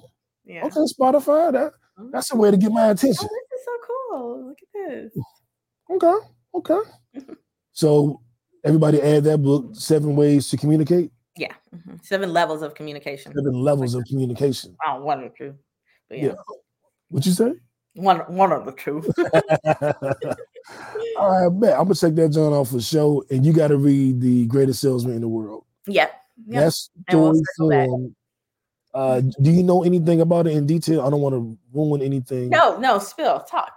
yeah. 0.44 0.64
okay, 0.66 0.80
Spotify, 0.98 1.52
that 1.52 1.72
Mhm. 1.98 2.10
that's 2.12 2.32
a 2.32 2.37
way 2.37 2.50
to 2.50 2.56
get 2.56 2.70
my 2.72 2.88
Oh, 2.88 2.90
attention. 2.90 3.28
this 3.28 3.58
is 3.60 3.64
so 3.64 3.72
cool. 3.87 4.46
Look 4.48 4.58
at 4.62 4.90
this. 4.90 5.12
Okay, 5.90 6.14
okay. 6.54 6.80
So 7.72 8.20
everybody 8.64 9.00
add 9.02 9.24
that 9.24 9.38
book, 9.38 9.70
Seven 9.74 10.14
Ways 10.14 10.48
to 10.50 10.56
Communicate, 10.56 11.10
Yeah. 11.37 11.53
mhm. 11.75 12.05
Seven 12.05 12.33
levels 12.33 12.62
of 12.62 12.75
communication. 12.75 13.33
seven 13.35 13.55
levels 13.55 13.94
of 13.94 14.05
communication. 14.05 14.77
Oh, 14.87 15.03
one 15.03 15.25
or 15.25 15.31
two. 15.31 15.55
But 16.09 16.18
yeah, 16.18 16.25
Yeah. 16.27 16.35
What 17.09 17.27
you 17.27 17.33
say? 17.33 17.53
one 17.94 18.18
one 18.20 18.53
of 18.53 18.64
the 18.66 18.73
two. 18.73 19.03
All 21.18 21.49
right, 21.49 21.61
bet. 21.61 21.73
I'm 21.79 21.85
gonna 21.85 21.94
check 21.94 22.14
that 22.14 22.31
John 22.31 22.53
off 22.53 22.70
for 22.70 22.81
show, 22.81 23.25
and 23.31 23.44
you 23.47 23.53
got 23.53 23.68
to 23.68 23.77
read 23.77 24.20
the 24.20 24.47
greatest 24.47 24.81
salesman 24.81 25.14
in 25.14 25.20
the 25.20 25.29
world. 25.29 25.64
yeah. 25.87 26.09
Yeah. 26.49 26.62
That's 26.62 26.90
we'll 27.12 27.33
story 27.55 27.87
form. 27.87 28.16
Uh, 28.92 29.20
do 29.40 29.51
you 29.53 29.62
know 29.62 29.85
anything 29.85 30.20
about 30.20 30.49
it 30.49 30.57
in 30.57 30.66
detail? 30.66 31.03
I 31.03 31.11
don't 31.11 31.20
want 31.20 31.35
to 31.35 31.57
ruin 31.73 32.03
anything. 32.03 32.49
No, 32.49 32.77
no, 32.79 32.99
spill, 32.99 33.38
talk. 33.40 33.73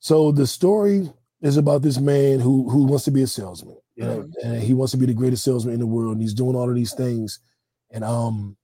So 0.00 0.30
the 0.30 0.46
story 0.46 1.10
is 1.40 1.56
about 1.56 1.80
this 1.80 1.98
man 1.98 2.40
who 2.40 2.68
who 2.68 2.84
wants 2.84 3.04
to 3.04 3.10
be 3.10 3.22
a 3.22 3.26
salesman. 3.26 3.76
You 3.96 4.04
know, 4.04 4.28
and 4.42 4.62
he 4.62 4.74
wants 4.74 4.92
to 4.92 4.96
be 4.98 5.06
the 5.06 5.14
greatest 5.14 5.44
salesman 5.44 5.74
in 5.74 5.80
the 5.80 5.86
world, 5.86 6.14
and 6.14 6.22
he's 6.22 6.34
doing 6.34 6.56
all 6.56 6.68
of 6.68 6.74
these 6.74 6.94
things. 6.94 7.38
And 7.90 8.02
um, 8.04 8.56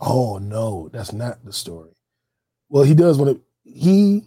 oh 0.00 0.38
no, 0.38 0.88
that's 0.92 1.12
not 1.12 1.44
the 1.44 1.52
story. 1.52 1.90
Well, 2.68 2.84
he 2.84 2.94
does 2.94 3.18
want 3.18 3.36
to. 3.36 3.42
He 3.70 4.24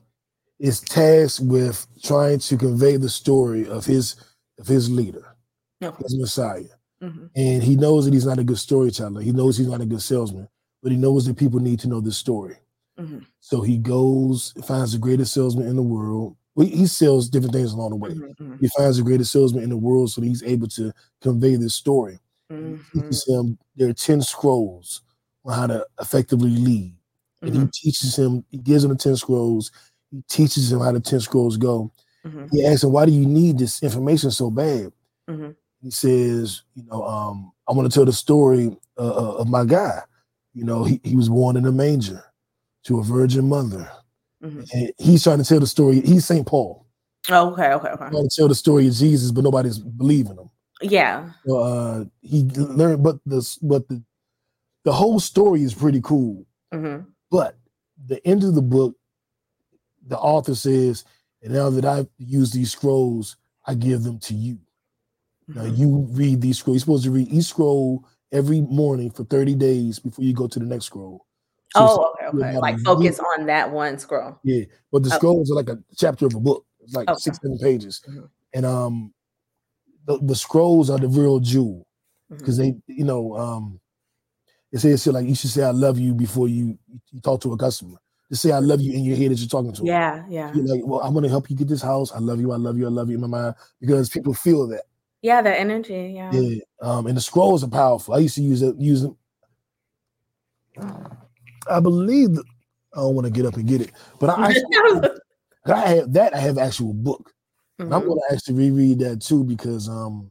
is 0.60 0.82
tasked 0.82 1.42
with 1.46 1.88
trying 2.04 2.40
to 2.40 2.58
convey 2.58 2.98
the 2.98 3.10
story 3.10 3.68
of 3.68 3.86
his 3.86 4.16
of 4.60 4.68
his 4.68 4.90
leader, 4.92 5.36
his 6.04 6.18
Messiah. 6.18 6.64
Mhm. 7.04 7.30
And 7.36 7.64
he 7.64 7.76
knows 7.76 8.06
that 8.06 8.14
he's 8.14 8.26
not 8.26 8.40
a 8.40 8.44
good 8.44 8.60
storyteller. 8.60 9.22
He 9.22 9.32
knows 9.32 9.58
he's 9.58 9.68
not 9.70 9.82
a 9.82 9.86
good 9.86 10.02
salesman, 10.02 10.50
but 10.84 10.92
he 10.92 10.98
knows 10.98 11.26
that 11.26 11.38
people 11.38 11.60
need 11.60 11.80
to 11.82 11.88
know 11.90 12.02
this 12.02 12.18
story. 12.18 12.58
Mhm. 13.00 13.26
So 13.40 13.62
he 13.62 13.78
goes, 13.78 14.54
finds 14.66 14.94
the 14.94 15.00
greatest 15.00 15.34
salesman 15.34 15.68
in 15.68 15.78
the 15.78 15.84
world. 15.84 16.38
He 16.68 16.88
sells 16.88 17.30
different 17.30 17.54
things 17.54 17.72
along 17.74 17.92
the 17.92 17.96
way. 17.98 18.16
Mhm, 18.16 18.36
mhm, 18.40 18.60
He 18.60 18.68
finds 18.78 18.98
the 18.98 19.04
greatest 19.04 19.32
salesman 19.32 19.64
in 19.64 19.70
the 19.70 19.78
world, 19.78 20.12
so 20.12 20.22
he's 20.22 20.44
able 20.44 20.68
to 20.70 20.92
convey 21.22 21.56
this 21.56 21.76
story. 21.76 22.20
mhm, 22.50 22.86
He 22.94 23.02
teaches 23.02 23.26
him 23.28 23.58
there 23.76 23.90
are 23.90 23.94
10 23.94 24.22
scrolls 24.22 25.02
on 25.46 25.54
how 25.54 25.68
to 25.68 25.86
effectively 26.02 26.50
lead. 26.52 26.96
And 27.46 27.56
he 27.56 27.62
mhm, 27.62 27.72
teaches 27.74 28.18
him, 28.18 28.44
he 28.50 28.58
gives 28.58 28.84
him 28.84 28.92
the 28.92 28.98
10 28.98 29.16
scrolls, 29.16 29.72
he 30.12 30.22
teaches 30.28 30.72
him 30.72 30.80
how 30.80 30.92
the 30.92 31.00
10 31.00 31.20
scrolls 31.22 31.58
go. 31.58 31.92
mhm, 32.24 32.52
He 32.52 32.66
asks 32.66 32.84
him, 32.84 32.92
Why 32.92 33.06
do 33.06 33.12
you 33.12 33.26
need 33.26 33.60
this 33.60 33.84
information 33.84 34.32
so 34.32 34.52
bad? 34.52 34.92
mhm. 35.28 35.56
he 35.82 35.92
says, 35.92 36.64
you 36.76 36.84
know, 36.86 37.04
um, 37.04 37.52
I 37.68 37.74
want 37.74 37.90
to 37.92 37.96
tell 37.96 38.06
the 38.06 38.14
story 38.14 38.76
uh, 38.98 39.02
uh, 39.08 39.36
of 39.38 39.48
my 39.48 39.66
guy. 39.66 40.02
You 40.54 40.66
know, 40.66 40.84
he, 40.84 41.00
he 41.04 41.16
was 41.16 41.30
born 41.30 41.56
in 41.58 41.66
a 41.66 41.72
manger 41.72 42.24
to 42.86 43.00
a 43.00 43.04
virgin 43.04 43.48
mother. 43.50 43.90
Mhm. 44.44 44.92
He's 44.98 45.24
trying 45.24 45.40
to 45.40 45.44
tell 45.44 45.60
the 45.60 45.68
story. 45.68 46.02
He's 46.02 46.26
St. 46.26 46.46
Paul. 46.46 46.86
Oh, 47.30 47.52
okay, 47.54 47.74
okay, 47.74 47.90
okay. 47.90 48.10
Trying 48.10 48.30
to 48.30 48.36
tell 48.36 48.48
the 48.48 48.56
story 48.56 48.88
of 48.88 48.94
Jesus, 48.94 49.32
but 49.32 49.44
nobody's 49.44 49.78
believing 49.80 50.38
him. 50.38 50.50
Yeah. 50.82 51.32
So, 51.46 51.58
uh, 51.58 52.06
he 52.22 52.44
learned, 52.44 53.04
but 53.04 53.20
the 53.26 53.58
but 53.62 53.88
the 53.90 54.02
the 54.86 54.94
whole 54.94 55.20
story 55.20 55.62
is 55.64 55.74
pretty 55.74 56.00
cool. 56.02 56.46
hmm 56.74 57.00
But 57.30 57.58
the 58.08 58.26
end 58.26 58.44
of 58.46 58.56
the 58.56 58.62
book, 58.62 58.96
the 60.08 60.18
author 60.18 60.56
says, 60.56 61.04
and 61.44 61.54
now 61.54 61.70
that 61.70 61.84
I've 61.86 62.08
used 62.18 62.54
these 62.54 62.72
scrolls, 62.72 63.36
I 63.66 63.76
give 63.76 64.04
them 64.04 64.20
to 64.20 64.34
you. 64.34 64.58
Now 65.50 65.64
Mm-hmm. 65.64 65.76
you 65.76 66.08
read 66.12 66.42
these 66.42 66.60
scrolls. 66.60 66.76
You're 66.76 66.80
supposed 66.82 67.04
to 67.06 67.12
read 67.12 67.28
each 67.28 67.46
scroll 67.46 68.06
every 68.32 68.62
morning 68.62 69.10
for 69.12 69.26
30 69.26 69.56
days 69.56 70.00
before 70.00 70.24
you 70.24 70.34
go 70.34 70.48
to 70.48 70.60
the 70.60 70.66
next 70.66 70.86
scroll. 70.86 71.26
So 71.72 71.86
Oh, 71.86 72.14
okay, 72.16 72.26
okay. 72.46 72.60
Like 72.60 72.80
focus 72.80 73.20
on 73.20 73.46
that 73.46 73.72
one 73.72 73.98
scroll. 74.00 74.40
Yeah, 74.44 74.64
but 74.92 75.04
the 75.04 75.10
Okay. 75.10 75.18
scrolls 75.18 75.52
are 75.52 75.56
like 75.56 75.70
a 75.70 75.78
chapter 75.96 76.26
of 76.26 76.36
a 76.36 76.40
book. 76.40 76.66
It's 76.82 76.96
like 76.96 77.08
Okay. 77.10 77.20
six, 77.20 77.38
seven 77.42 77.58
pages. 77.60 78.02
Mhm. 78.08 78.30
And 78.54 78.66
um 78.66 79.14
the, 80.06 80.18
the 80.24 80.36
scrolls 80.36 80.90
are 80.90 80.98
the 80.98 81.08
real 81.08 81.40
jewel 81.40 81.86
because 82.30 82.58
they, 82.58 82.76
you 82.88 83.06
know, 83.06 83.36
um 83.38 83.80
they 84.72 84.80
say 84.80 84.90
it's 84.90 85.06
like 85.08 85.28
you 85.28 85.36
should 85.36 85.50
say 85.52 85.64
I 85.64 85.72
love 85.72 86.00
you 86.00 86.14
before 86.14 86.48
you 86.48 86.78
you 87.12 87.22
talk 87.22 87.42
to 87.42 87.54
a 87.54 87.58
customer. 87.58 87.98
Just 88.32 88.44
say 88.44 88.52
I 88.52 88.60
love 88.60 88.82
you 88.82 88.94
in 88.94 89.04
your 89.04 89.18
head 89.18 89.32
as 89.32 89.42
you're 89.42 89.50
talking 89.50 89.72
to 89.74 89.82
them. 89.82 89.88
Yeah, 89.88 90.26
yeah, 90.30 90.54
You're 90.54 90.66
like, 90.66 90.82
well, 90.86 91.02
I'm 91.02 91.14
gonna 91.14 91.30
help 91.30 91.50
you 91.50 91.56
get 91.56 91.68
this 91.68 91.82
house. 91.82 92.12
I 92.12 92.20
love 92.20 92.40
you, 92.40 92.52
I 92.52 92.58
love 92.58 92.78
you, 92.78 92.86
I 92.86 92.90
love 92.90 93.10
you 93.10 93.16
in 93.16 93.22
my 93.22 93.28
mind 93.28 93.56
because 93.80 94.10
people 94.10 94.34
feel 94.34 94.68
that. 94.68 94.84
yeah. 95.22 95.42
The 95.42 95.56
energy. 95.60 96.14
Yeah. 96.16 96.32
Yeah. 96.34 96.62
Um, 96.82 97.08
and 97.08 97.18
the 97.18 97.22
scrolls 97.22 97.64
are 97.64 97.70
powerful. 97.70 98.14
I 98.14 98.20
used 98.20 98.36
to 98.36 98.42
use 98.44 98.62
it, 98.62 98.76
use 98.80 99.02
them. 99.02 99.18
I 101.70 101.80
believe 101.80 102.36
that, 102.36 102.46
I 102.94 103.02
don't 103.02 103.16
want 103.16 103.26
to 103.26 103.32
get 103.32 103.46
up 103.46 103.56
and 103.56 103.68
get 103.68 103.82
it, 103.82 103.92
but 104.20 104.30
I, 104.30 104.48
actually, 104.48 105.10
I 105.66 105.88
have 105.96 106.14
that. 106.14 106.36
I 106.36 106.40
have 106.40 106.58
actual 106.58 106.94
book. 106.94 107.34
And 107.78 107.94
I'm 107.94 108.06
going 108.06 108.20
to 108.20 108.34
actually 108.34 108.56
reread 108.56 109.00
that 109.00 109.22
too 109.22 109.46
because 109.46 109.88
um, 109.88 110.30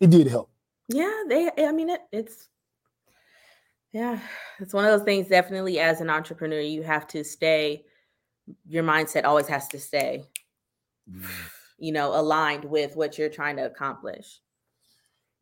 it 0.00 0.10
did 0.10 0.26
help. 0.26 0.50
Yeah, 0.88 1.22
they. 1.28 1.50
I 1.58 1.72
mean, 1.72 1.88
it, 1.88 2.00
it's 2.12 2.48
yeah, 3.92 4.18
it's 4.60 4.74
one 4.74 4.84
of 4.84 4.90
those 4.90 5.04
things. 5.04 5.28
Definitely, 5.28 5.78
as 5.78 6.00
an 6.00 6.10
entrepreneur, 6.10 6.60
you 6.60 6.82
have 6.82 7.06
to 7.08 7.24
stay. 7.24 7.84
Your 8.68 8.84
mindset 8.84 9.24
always 9.24 9.46
has 9.46 9.68
to 9.68 9.78
stay, 9.78 10.24
you 11.78 11.92
know, 11.92 12.14
aligned 12.14 12.64
with 12.66 12.96
what 12.96 13.16
you're 13.16 13.30
trying 13.30 13.56
to 13.56 13.64
accomplish. 13.64 14.40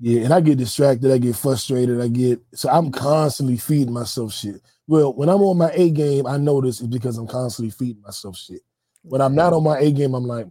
Yeah, 0.04 0.24
and 0.24 0.34
I 0.34 0.40
get 0.40 0.58
distracted, 0.58 1.12
I 1.12 1.18
get 1.18 1.36
frustrated, 1.36 2.00
I 2.00 2.08
get 2.08 2.40
so 2.54 2.68
I'm 2.68 2.90
constantly 2.90 3.56
feeding 3.56 3.92
myself 3.92 4.32
shit. 4.32 4.60
Well, 4.88 5.12
when 5.14 5.28
I'm 5.28 5.40
on 5.42 5.56
my 5.56 5.70
A 5.74 5.90
game, 5.90 6.26
I 6.26 6.38
notice 6.38 6.80
it's 6.80 6.88
because 6.88 7.18
I'm 7.18 7.28
constantly 7.28 7.70
feeding 7.70 8.02
myself 8.02 8.36
shit. 8.36 8.62
When 9.02 9.20
I'm 9.20 9.36
not 9.36 9.52
on 9.52 9.62
my 9.62 9.78
A 9.78 9.92
game, 9.92 10.14
I'm 10.14 10.24
like, 10.24 10.48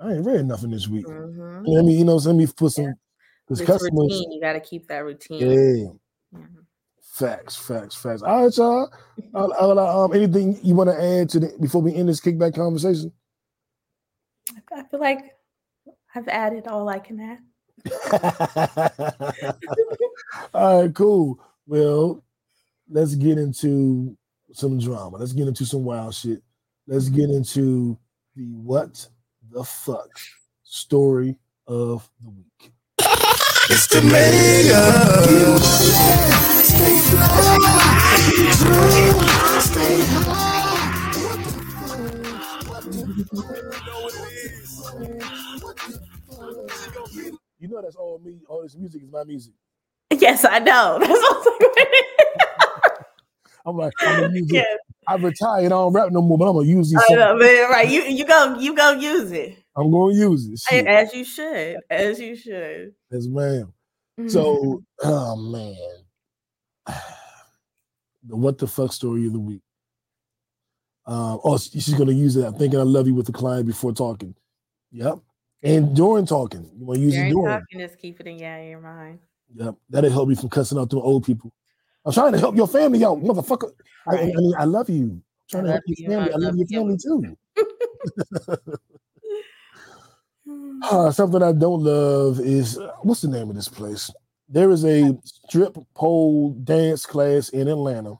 I 0.00 0.12
ain't 0.14 0.24
read 0.24 0.46
nothing 0.46 0.70
this 0.70 0.88
week. 0.88 1.04
Mhm. 1.06 1.68
Let 1.68 1.84
me, 1.84 1.98
you 1.98 2.04
know, 2.06 2.16
let 2.16 2.34
me 2.34 2.46
put 2.46 2.72
some 2.72 2.94
because 3.46 3.58
This 3.58 3.66
customers. 3.66 4.10
routine, 4.10 4.32
you 4.32 4.40
got 4.40 4.54
to 4.54 4.60
keep 4.60 4.88
that 4.88 5.04
routine. 5.04 5.40
Yeah. 5.42 6.38
Mhm. 6.38 6.64
Facts, 7.02 7.56
facts, 7.56 7.94
facts. 7.94 8.22
All 8.22 8.44
right, 8.44 8.56
y'all. 8.56 8.90
Uh, 9.34 9.48
uh, 9.60 10.04
um, 10.04 10.14
anything 10.14 10.56
you 10.62 10.76
want 10.76 10.88
to 10.88 10.96
add 10.96 11.28
to 11.28 11.40
the 11.40 11.52
before 11.60 11.82
we 11.82 11.92
end 11.92 12.08
this 12.08 12.20
kickback 12.20 12.54
conversation? 12.54 13.12
I 14.72 14.84
feel 14.84 15.00
like 15.00 15.34
I've 16.14 16.28
added 16.28 16.68
all 16.68 16.88
I 16.88 17.00
can 17.00 17.18
add. 17.18 17.40
All 20.54 20.82
right, 20.82 20.94
cool. 20.94 21.38
Well, 21.66 22.22
let's 22.88 23.14
get 23.14 23.36
into 23.38 24.16
some 24.52 24.78
drama. 24.78 25.18
Let's 25.18 25.32
get 25.32 25.48
into 25.48 25.66
some 25.66 25.84
wild 25.84 26.14
shit. 26.14 26.42
Let's 26.86 27.08
get 27.08 27.30
into 27.30 27.98
the 28.36 28.52
what 28.54 29.08
the 29.50 29.64
fuck 29.64 30.10
story 30.62 31.36
of 31.66 32.08
the 32.22 32.30
week. 32.30 32.72
It's 33.70 33.88
the 33.88 34.02
mega. 43.22 43.83
You 47.64 47.70
know 47.70 47.80
that's 47.80 47.96
all 47.96 48.20
me. 48.22 48.42
All 48.46 48.62
this 48.62 48.76
music 48.76 49.02
is 49.02 49.10
my 49.10 49.24
music. 49.24 49.54
Yes, 50.10 50.44
I 50.44 50.58
know. 50.58 50.98
That's 51.00 51.10
what 51.10 51.62
I'm 53.64 53.78
like, 53.78 53.94
I'm 54.00 54.20
gonna 54.20 54.34
use 54.34 54.52
it. 54.52 54.66
I 55.08 55.14
retired. 55.14 55.64
I 55.64 55.68
don't 55.70 55.94
rap 55.94 56.12
no 56.12 56.20
more, 56.20 56.36
but 56.36 56.50
I'm 56.50 56.56
gonna 56.56 56.68
use 56.68 56.90
these. 56.90 57.02
I 57.08 57.14
know, 57.14 57.36
man. 57.36 57.70
Right, 57.70 57.88
you 57.88 58.02
you 58.02 58.26
go 58.26 58.58
you 58.58 58.76
go 58.76 58.92
use 58.92 59.32
it 59.32 59.56
I'm 59.74 59.90
gonna 59.90 60.12
use 60.12 60.46
it. 60.46 60.58
Shit. 60.58 60.86
as 60.86 61.14
you 61.14 61.24
should, 61.24 61.78
as 61.88 62.20
you 62.20 62.36
should. 62.36 62.92
Yes, 63.10 63.28
ma'am. 63.28 63.72
Mm-hmm. 64.20 64.28
So, 64.28 64.82
oh 65.02 65.36
man, 65.36 65.74
the 68.24 68.36
what 68.36 68.58
the 68.58 68.66
fuck 68.66 68.92
story 68.92 69.26
of 69.26 69.32
the 69.32 69.40
week. 69.40 69.62
Um, 71.06 71.40
oh, 71.42 71.56
she's 71.56 71.94
gonna 71.94 72.12
use 72.12 72.36
it. 72.36 72.44
I'm 72.44 72.58
thinking 72.58 72.78
I 72.78 72.82
love 72.82 73.06
you 73.06 73.14
with 73.14 73.24
the 73.24 73.32
client 73.32 73.66
before 73.66 73.94
talking. 73.94 74.34
Yep, 74.92 75.20
and 75.64 75.96
during 75.96 76.26
talking, 76.26 76.70
you 76.76 76.84
want 76.84 76.98
to 76.98 77.02
use 77.02 77.14
it 77.14 77.18
During 77.18 77.32
during. 77.32 77.46
talking, 77.60 77.78
just 77.80 77.98
keep 77.98 78.20
it 78.20 78.26
in 78.26 78.38
yeah, 78.38 78.62
your 78.62 78.80
mind. 78.80 79.18
Yep, 79.54 79.74
that'll 79.88 80.10
help 80.10 80.28
you 80.28 80.36
from 80.36 80.50
cussing 80.50 80.78
out 80.78 80.90
them 80.90 81.00
old 81.00 81.24
people. 81.24 81.52
I'm 82.04 82.12
trying 82.12 82.32
to 82.32 82.38
help 82.38 82.54
your 82.54 82.68
family 82.68 83.04
out, 83.04 83.22
motherfucker. 83.22 83.70
I, 84.06 84.18
I 84.18 84.24
mean, 84.26 84.54
I 84.58 84.64
love 84.64 84.90
you. 84.90 85.02
I'm 85.04 85.22
trying 85.50 85.64
I 85.64 85.66
to 85.66 85.72
help 85.72 85.84
your 85.86 85.96
you, 85.98 86.08
family. 86.08 86.32
I 86.32 86.36
love 86.36 86.56
your 86.56 86.66
you. 86.68 86.78
family 86.78 86.98
too. 86.98 88.68
Uh, 90.90 91.10
something 91.10 91.42
I 91.42 91.52
don't 91.52 91.82
love 91.82 92.40
is 92.40 92.76
uh, 92.76 92.92
what's 93.02 93.22
the 93.22 93.28
name 93.28 93.48
of 93.48 93.56
this 93.56 93.68
place? 93.68 94.10
There 94.50 94.70
is 94.70 94.84
a 94.84 95.18
strip 95.24 95.78
pole 95.94 96.50
dance 96.50 97.06
class 97.06 97.48
in 97.48 97.68
Atlanta 97.68 98.16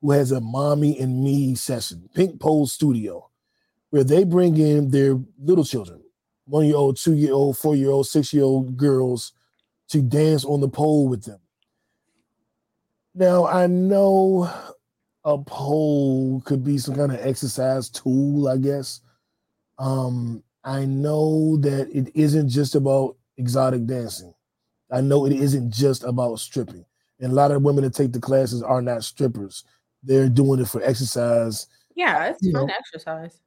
who 0.00 0.12
has 0.12 0.32
a 0.32 0.40
mommy 0.40 0.98
and 0.98 1.22
me 1.22 1.54
session, 1.54 2.08
Pink 2.14 2.40
Pole 2.40 2.66
Studio, 2.66 3.29
where 3.90 4.04
they 4.04 4.24
bring 4.24 4.56
in 4.56 4.90
their 4.90 5.18
little 5.38 5.64
children, 5.64 6.02
one 6.46 6.66
year 6.66 6.76
old, 6.76 6.96
two 6.96 7.14
year 7.14 7.32
old, 7.32 7.58
four 7.58 7.76
year 7.76 7.90
old, 7.90 8.06
six 8.06 8.32
year 8.32 8.44
old 8.44 8.76
girls 8.76 9.32
to 9.88 10.00
dance 10.00 10.44
on 10.44 10.60
the 10.60 10.68
pole 10.68 11.08
with 11.08 11.24
them. 11.24 11.40
Now, 13.14 13.46
I 13.46 13.66
know 13.66 14.50
a 15.24 15.38
pole 15.38 16.40
could 16.44 16.64
be 16.64 16.78
some 16.78 16.94
kind 16.94 17.12
of 17.12 17.18
exercise 17.20 17.90
tool, 17.90 18.48
I 18.48 18.56
guess. 18.56 19.00
Um, 19.78 20.42
I 20.64 20.84
know 20.84 21.56
that 21.58 21.88
it 21.92 22.10
isn't 22.14 22.48
just 22.48 22.74
about 22.74 23.16
exotic 23.36 23.86
dancing. 23.86 24.32
I 24.92 25.00
know 25.00 25.26
it 25.26 25.32
isn't 25.32 25.72
just 25.72 26.04
about 26.04 26.38
stripping. 26.38 26.84
And 27.20 27.32
a 27.32 27.34
lot 27.34 27.50
of 27.50 27.62
women 27.62 27.84
that 27.84 27.94
take 27.94 28.12
the 28.12 28.20
classes 28.20 28.62
are 28.62 28.80
not 28.82 29.04
strippers. 29.04 29.64
They're 30.02 30.28
doing 30.28 30.60
it 30.60 30.68
for 30.68 30.82
exercise. 30.82 31.66
Yeah, 31.94 32.26
it's 32.26 32.50
fun 32.50 32.66
know. 32.66 32.72
exercise. 32.72 33.40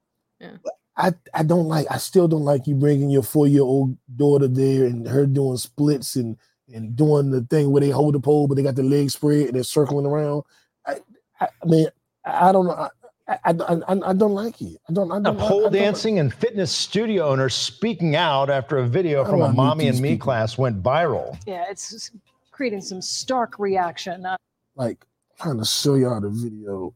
I, 0.95 1.11
I 1.33 1.41
don't 1.43 1.67
like, 1.67 1.87
I 1.89 1.97
still 1.97 2.27
don't 2.27 2.43
like 2.45 2.67
you 2.67 2.75
bringing 2.75 3.09
your 3.09 3.23
four 3.23 3.47
year 3.47 3.63
old 3.63 3.97
daughter 4.15 4.47
there 4.47 4.85
and 4.85 5.07
her 5.07 5.25
doing 5.25 5.57
splits 5.57 6.15
and, 6.15 6.37
and 6.73 6.95
doing 6.95 7.31
the 7.31 7.41
thing 7.41 7.71
where 7.71 7.81
they 7.81 7.89
hold 7.89 8.13
the 8.15 8.19
pole, 8.19 8.47
but 8.47 8.55
they 8.55 8.63
got 8.63 8.75
the 8.75 8.83
legs 8.83 9.13
spread 9.13 9.47
and 9.47 9.55
they're 9.55 9.63
circling 9.63 10.05
around. 10.05 10.43
I, 10.85 10.97
I, 11.39 11.47
I 11.61 11.65
mean, 11.65 11.87
I, 12.25 12.49
I 12.49 12.51
don't 12.51 12.67
know. 12.67 12.73
I, 12.73 12.89
I, 13.27 13.37
I, 13.45 13.53
I- 13.87 14.09
I 14.09 14.13
don't 14.13 14.33
like 14.33 14.61
it. 14.61 14.77
I 14.89 14.93
don't, 14.93 15.11
I 15.11 15.17
A 15.17 15.21
don't 15.21 15.39
I- 15.39 15.45
I 15.45 15.47
pole 15.47 15.61
don't- 15.63 15.73
dancing 15.73 16.19
and 16.19 16.31
fitness 16.33 16.71
studio 16.71 17.25
owner 17.29 17.49
speaking 17.49 18.15
out 18.15 18.49
after 18.49 18.77
a 18.77 18.85
video 18.87 19.23
from 19.25 19.41
a 19.41 19.51
mommy 19.51 19.87
and 19.87 19.99
me 19.99 20.09
people. 20.11 20.25
class 20.25 20.57
went 20.57 20.83
viral. 20.83 21.37
Yeah, 21.47 21.65
it's 21.69 22.11
creating 22.51 22.81
some 22.81 23.01
stark 23.01 23.57
reaction. 23.59 24.25
Uh, 24.25 24.37
like 24.75 25.03
trying 25.39 25.57
to 25.57 25.65
show 25.65 25.95
y'all 25.95 26.21
the 26.21 26.29
video. 26.29 26.93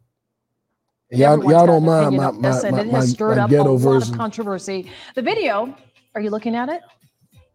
And 1.11 1.19
Yeah, 1.19 1.35
Y'all, 1.35 1.51
y'all 1.51 1.65
don't 1.67 1.85
mind 1.85 2.07
opinion 2.15 2.21
my, 2.21 2.27
on 2.29 2.41
my, 2.41 2.49
this, 2.51 2.63
and 2.63 2.75
my, 2.75 2.81
it 2.83 2.87
has 2.89 3.11
stirred 3.11 3.37
my 3.37 3.43
up 3.43 3.49
a 3.49 3.53
ghetto 3.53 3.73
lot 3.73 3.93
version. 3.93 4.13
of 4.13 4.17
controversy. 4.19 4.91
The 5.15 5.21
video, 5.21 5.75
are 6.15 6.21
you 6.21 6.29
looking 6.29 6.55
at 6.55 6.69
it? 6.69 6.81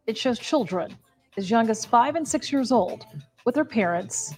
It 0.06 0.16
shows 0.16 0.38
children 0.38 0.96
as 1.36 1.50
young 1.50 1.68
as 1.70 1.84
five 1.84 2.14
and 2.16 2.26
six 2.26 2.50
years 2.52 2.72
old 2.72 3.04
with 3.44 3.54
their 3.54 3.64
parents 3.64 4.34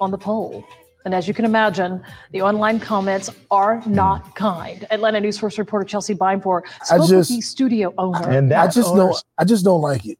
on 0.00 0.10
the 0.10 0.18
pole. 0.18 0.64
And 1.04 1.14
as 1.14 1.28
you 1.28 1.34
can 1.34 1.44
imagine, 1.44 2.02
the 2.32 2.42
online 2.42 2.80
comments 2.80 3.30
are 3.50 3.80
not 3.86 4.34
kind. 4.34 4.84
Atlanta 4.90 5.20
News 5.20 5.38
Source 5.38 5.56
reporter 5.58 5.84
Chelsea 5.84 6.14
Beimfohr 6.14 6.62
spoke 6.82 7.00
with 7.00 7.08
just- 7.08 7.30
the 7.30 7.40
studio 7.40 7.94
owner. 7.96 8.28
And 8.28 8.52
I 8.52 8.66
just 8.66 8.88
owner- 8.88 9.04
don't 9.12 9.24
I 9.38 9.44
just 9.44 9.64
don't 9.64 9.80
like 9.80 10.04
it. 10.04 10.18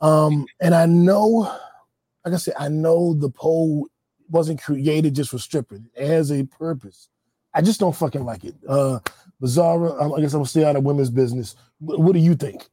Um, 0.00 0.46
and 0.60 0.74
I 0.74 0.86
know, 0.86 1.50
like 2.24 2.34
I 2.34 2.36
said, 2.36 2.54
I 2.58 2.68
know 2.68 3.14
the 3.14 3.30
pole 3.30 3.86
wasn't 4.28 4.60
created 4.60 5.14
just 5.14 5.30
for 5.30 5.38
stripping. 5.38 5.86
It 5.94 6.06
has 6.06 6.30
a 6.30 6.44
purpose. 6.44 7.08
I 7.58 7.60
just 7.60 7.80
don't 7.80 7.94
fucking 7.94 8.24
like 8.24 8.44
it. 8.44 8.54
Uh 8.66 9.00
Bizarra, 9.42 10.00
um, 10.00 10.14
I 10.14 10.20
guess 10.20 10.32
I'm 10.32 10.38
gonna 10.38 10.48
stay 10.48 10.64
out 10.64 10.76
of 10.76 10.84
women's 10.84 11.10
business. 11.10 11.56
What, 11.80 11.98
what 12.00 12.12
do 12.12 12.20
you 12.20 12.34
think? 12.34 12.68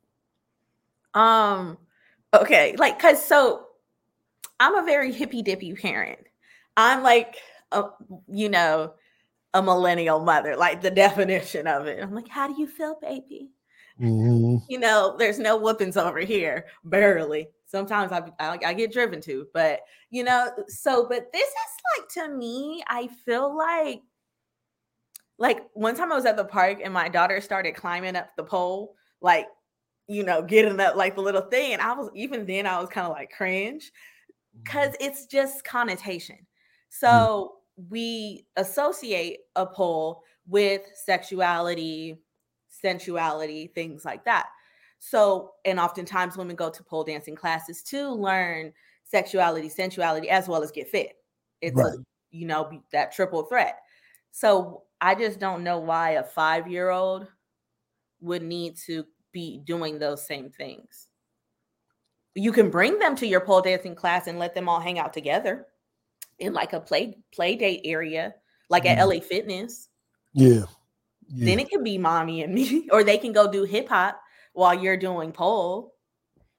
Um, 1.13 1.77
okay, 2.33 2.75
like 2.77 2.99
cause 2.99 3.23
so 3.23 3.67
I'm 4.59 4.75
a 4.77 4.85
very 4.85 5.11
hippy 5.11 5.41
dippy 5.41 5.73
parent. 5.73 6.19
I'm 6.77 7.03
like 7.03 7.37
a, 7.71 7.85
you 8.27 8.49
know, 8.49 8.93
a 9.53 9.61
millennial 9.61 10.19
mother, 10.19 10.55
like 10.55 10.81
the 10.81 10.91
definition 11.05 11.67
of 11.67 11.87
it. 11.87 12.01
I'm 12.01 12.13
like, 12.13 12.27
how 12.27 12.47
do 12.47 12.55
you 12.59 12.67
feel, 12.67 12.97
baby? 13.01 13.49
Mhm. 13.99 14.61
You 14.69 14.79
know, 14.79 15.15
there's 15.17 15.39
no 15.39 15.57
whoopings 15.57 15.97
over 15.97 16.19
here, 16.19 16.65
barely. 16.83 17.47
Sometimes 17.65 18.11
I, 18.11 18.23
I 18.39 18.59
I 18.65 18.73
get 18.73 18.91
driven 18.91 19.19
to, 19.21 19.47
but 19.53 19.81
you 20.11 20.23
know, 20.23 20.51
so 20.67 21.07
but 21.07 21.31
this 21.33 21.47
is 21.47 21.99
like 21.99 22.09
to 22.09 22.35
me, 22.35 22.83
I 22.87 23.07
feel 23.07 23.55
like 23.55 24.01
like 25.37 25.59
one 25.73 25.95
time 25.95 26.11
I 26.11 26.15
was 26.15 26.25
at 26.25 26.37
the 26.37 26.45
park 26.45 26.79
and 26.83 26.93
my 26.93 27.09
daughter 27.09 27.41
started 27.41 27.75
climbing 27.75 28.15
up 28.15 28.29
the 28.35 28.43
pole, 28.43 28.95
like 29.21 29.47
you 30.07 30.23
know, 30.23 30.41
getting 30.41 30.79
up 30.79 30.95
like 30.95 31.15
the 31.15 31.21
little 31.21 31.41
thing. 31.41 31.73
And 31.73 31.81
I 31.81 31.93
was 31.93 32.09
even 32.15 32.45
then 32.45 32.67
I 32.67 32.79
was 32.79 32.89
kind 32.89 33.07
of 33.07 33.13
like 33.13 33.31
cringe 33.31 33.85
mm-hmm. 33.85 34.63
because 34.63 34.95
it's 34.99 35.25
just 35.25 35.63
connotation. 35.63 36.37
Mm. 36.37 36.45
So 36.89 37.53
we 37.89 38.45
associate 38.55 39.39
a 39.55 39.65
pole 39.65 40.23
with 40.47 40.81
sexuality, 40.93 42.17
sensuality, 42.69 43.73
things 43.73 44.05
like 44.05 44.23
that. 44.25 44.47
So, 44.99 45.53
and 45.65 45.79
oftentimes 45.79 46.37
women 46.37 46.55
go 46.55 46.69
to 46.69 46.83
pole 46.83 47.03
dancing 47.03 47.35
classes 47.35 47.83
to 47.83 48.09
learn 48.09 48.73
sexuality, 49.03 49.69
sensuality, 49.69 50.29
as 50.29 50.47
well 50.47 50.63
as 50.63 50.71
get 50.71 50.87
fit. 50.87 51.17
It's 51.61 51.75
Right. 51.75 51.93
a, 51.93 52.05
you 52.31 52.47
know, 52.47 52.81
that 52.91 53.11
triple 53.11 53.43
threat. 53.43 53.79
So 54.31 54.83
I 55.01 55.15
just 55.15 55.39
don't 55.39 55.63
know 55.63 55.79
why 55.79 56.11
a 56.11 56.23
five 56.23 56.67
year 56.67 56.89
old 56.89 57.27
would 58.21 58.43
need 58.43 58.77
to 58.85 59.05
be 59.31 59.59
doing 59.65 59.99
those 59.99 60.25
same 60.25 60.49
things. 60.49 61.07
You 62.33 62.51
can 62.51 62.69
bring 62.69 62.99
them 62.99 63.15
to 63.17 63.27
your 63.27 63.41
pole 63.41 63.61
dancing 63.61 63.95
class 63.95 64.27
and 64.27 64.39
let 64.39 64.53
them 64.53 64.67
all 64.67 64.79
hang 64.79 64.99
out 64.99 65.13
together 65.13 65.67
in 66.39 66.53
like 66.53 66.73
a 66.73 66.79
play 66.79 67.17
play 67.33 67.55
date 67.55 67.81
area, 67.85 68.35
like 68.69 68.85
at 68.85 68.97
Mhm. 68.97 69.01
LA 69.01 69.19
Fitness. 69.21 69.89
Yeah. 70.33 70.65
yeah. 71.27 71.45
Then 71.45 71.59
it 71.59 71.69
can 71.69 71.83
be 71.83 71.97
mommy 71.97 72.43
and 72.43 72.53
me, 72.53 72.89
or 72.91 73.03
they 73.03 73.17
can 73.17 73.31
go 73.31 73.49
do 73.49 73.63
hip 73.63 73.87
hop 73.87 74.19
while 74.53 74.73
you're 74.73 74.97
doing 74.97 75.31
pole, 75.31 75.95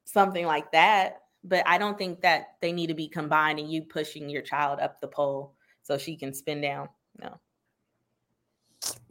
something 0.04 0.46
like 0.46 0.70
that. 0.72 1.22
But 1.44 1.66
I 1.66 1.78
don't 1.78 1.96
think 1.96 2.22
that 2.22 2.56
they 2.60 2.72
need 2.72 2.88
to 2.88 2.94
be 2.94 3.08
combining 3.08 3.68
you 3.68 3.82
pushing 3.82 4.28
your 4.28 4.42
child 4.42 4.80
up 4.80 5.00
the 5.00 5.08
pole 5.08 5.54
so 5.82 5.96
she 5.96 6.16
can 6.16 6.34
spin 6.34 6.60
down. 6.60 6.88
No. 7.20 7.38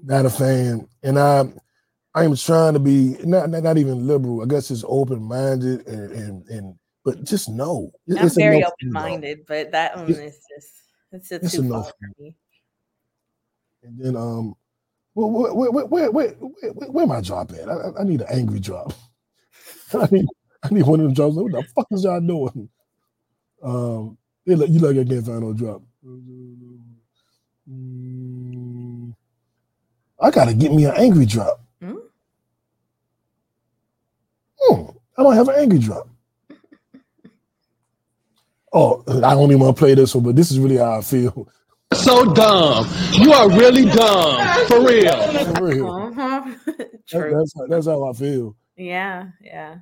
Not 0.03 0.25
a 0.25 0.29
fan. 0.29 0.87
And 1.03 1.17
I 1.19 1.45
I 2.13 2.23
am 2.23 2.35
trying 2.35 2.73
to 2.73 2.79
be 2.79 3.17
not 3.23 3.49
not, 3.49 3.63
not 3.63 3.77
even 3.77 4.07
liberal. 4.07 4.41
I 4.41 4.45
guess 4.45 4.71
it's 4.71 4.85
open 4.87 5.21
minded 5.21 5.85
and, 5.87 6.11
and 6.11 6.47
and 6.47 6.75
but 7.03 7.23
just 7.23 7.49
no. 7.49 7.91
It- 8.07 8.19
I'm 8.19 8.29
very 8.29 8.59
no 8.59 8.67
open 8.67 8.91
minded, 8.91 9.45
but 9.47 9.71
that 9.71 9.97
one 9.97 10.11
is 10.11 10.39
just 10.49 10.71
it's 11.11 11.29
just 11.29 11.43
it's 11.43 11.53
too 11.53 11.69
far 11.69 11.83
for 11.83 11.93
me. 12.19 12.35
And 13.83 13.99
then 13.99 14.15
um, 14.15 14.55
where 15.13 15.27
where 15.27 15.71
where 15.71 15.85
where, 15.85 16.11
where, 16.11 16.29
where, 16.31 16.89
where 16.89 17.07
my 17.07 17.21
drop 17.21 17.51
at? 17.51 17.69
I, 17.69 17.91
I- 17.99 18.03
need 18.03 18.21
an 18.21 18.27
angry 18.31 18.59
drop. 18.59 18.93
I 19.93 20.07
need 20.11 20.25
I 20.63 20.69
need 20.69 20.85
one 20.85 20.99
of 20.99 21.05
them 21.05 21.13
drops. 21.13 21.35
What 21.35 21.51
the 21.51 21.63
fuck 21.75 21.87
is 21.91 22.03
y'all 22.03 22.19
doing? 22.21 22.69
Um, 23.61 24.17
you 24.45 24.55
look, 24.55 24.69
you 24.69 24.79
can't 24.79 25.25
find 25.25 25.41
no 25.41 25.53
drop. 25.53 25.81
I 30.19 30.31
gotta 30.31 30.53
get 30.53 30.71
me 30.71 30.85
an 30.85 30.93
angry 30.95 31.25
drop. 31.25 31.61
Hmm? 31.81 31.95
Hmm, 34.59 34.81
I 35.17 35.23
don't 35.23 35.35
have 35.35 35.47
an 35.49 35.55
angry 35.57 35.79
drop. 35.79 36.07
Oh, 38.77 39.03
I 39.07 39.33
don't 39.33 39.49
even 39.51 39.59
want 39.59 39.77
to 39.77 39.79
play 39.79 39.93
this 39.93 40.13
one, 40.13 40.25
but 40.25 40.35
this 40.35 40.51
is 40.51 40.59
really 40.59 40.75
how 40.75 40.97
I 40.97 41.01
feel. 41.01 41.47
So 41.93 42.33
dumb. 42.33 42.85
You 43.13 43.31
are 43.31 43.49
really 43.49 43.85
dumb. 43.85 44.67
For 44.67 44.85
real. 44.85 45.45
For 45.55 45.63
real. 45.65 45.89
Uh-huh. 45.89 46.55
That- 46.67 47.07
True. 47.07 47.37
that's, 47.37 47.53
how- 47.55 47.67
that's 47.67 47.85
how 47.85 48.03
I 48.03 48.11
feel. 48.13 48.55
Yeah, 48.75 49.27
yeah. 49.39 49.77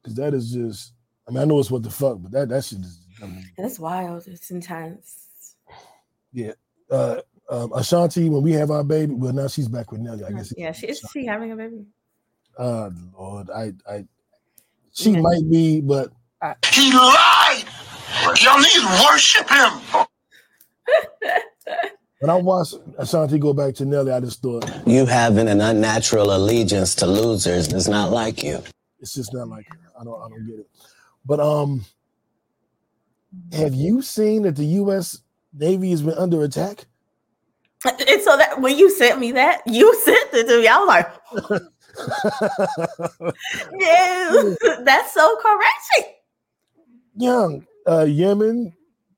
Because 0.00 0.14
that 0.16 0.32
is 0.34 0.52
just, 0.52 0.92
I 1.26 1.32
mean, 1.32 1.40
I 1.42 1.44
know 1.46 1.58
it's 1.58 1.70
what 1.72 1.82
the 1.82 1.90
fuck, 1.90 2.18
but 2.20 2.30
that, 2.32 2.50
that 2.50 2.64
shit 2.64 2.80
is, 2.80 3.00
I 3.20 3.26
mean, 3.26 3.50
That's 3.58 3.80
wild. 3.80 4.28
It's 4.28 4.50
intense. 4.52 5.56
yeah. 6.32 6.52
Uh, 6.90 7.22
um, 7.50 7.72
Ashanti, 7.74 8.28
when 8.28 8.42
we 8.42 8.52
have 8.52 8.70
our 8.70 8.84
baby, 8.84 9.12
well, 9.14 9.32
now 9.32 9.48
she's 9.48 9.68
back 9.68 9.90
with 9.92 10.00
Nelly, 10.00 10.24
I 10.24 10.30
guess. 10.32 10.52
Yeah, 10.56 10.72
she 10.72 10.86
is 10.88 11.00
she 11.12 11.26
having 11.26 11.52
a 11.52 11.56
baby? 11.56 11.84
Uh, 12.58 12.90
Lord, 13.18 13.50
I, 13.50 13.72
I, 13.88 14.04
she 14.92 15.10
Yeah. 15.12 15.20
might 15.20 15.50
be, 15.50 15.80
but 15.80 16.12
I, 16.42 16.54
He 16.72 16.92
lied. 16.92 17.64
Y'all 18.42 18.58
need 18.58 18.72
to 18.72 19.06
worship 19.10 19.48
him. 19.48 19.72
when 22.20 22.30
I 22.30 22.34
watched 22.34 22.74
Ashanti 22.98 23.38
go 23.38 23.52
back 23.52 23.74
to 23.76 23.84
Nelly, 23.84 24.12
I 24.12 24.20
just 24.20 24.42
thought 24.42 24.68
You 24.86 25.06
having 25.06 25.48
an 25.48 25.60
unnatural 25.60 26.34
allegiance 26.34 26.94
to 26.96 27.06
losers 27.06 27.72
is 27.72 27.88
not 27.88 28.10
like 28.12 28.42
you. 28.42 28.62
it's 29.00 29.14
just 29.14 29.32
not 29.34 29.48
like 29.48 29.66
her. 29.68 29.78
I 30.00 30.04
don't, 30.04 30.20
I 30.22 30.28
don't 30.28 30.46
get 30.46 30.60
it. 30.60 30.66
But 31.24 31.40
um, 31.40 31.84
have 33.52 33.74
you 33.74 34.02
seen 34.02 34.42
that 34.42 34.56
the 34.56 34.64
U.S. 34.64 35.20
Navy 35.52 35.90
has 35.90 36.02
been 36.02 36.14
under 36.14 36.42
attack? 36.42 36.86
And 37.84 38.20
so 38.22 38.36
that 38.36 38.60
when 38.60 38.76
you 38.76 38.90
sent 38.90 39.18
me 39.20 39.32
that, 39.32 39.62
you 39.66 39.94
sent 40.04 40.28
it 40.34 40.46
to 40.48 40.60
me. 40.60 40.66
I 40.68 40.78
was 40.78 40.88
like, 40.88 41.62
yeah, 43.78 44.54
that's 44.84 45.14
so 45.14 45.36
correct. 45.40 46.14
Young, 47.16 47.66
uh, 47.86 48.04
Yemen, 48.04 48.72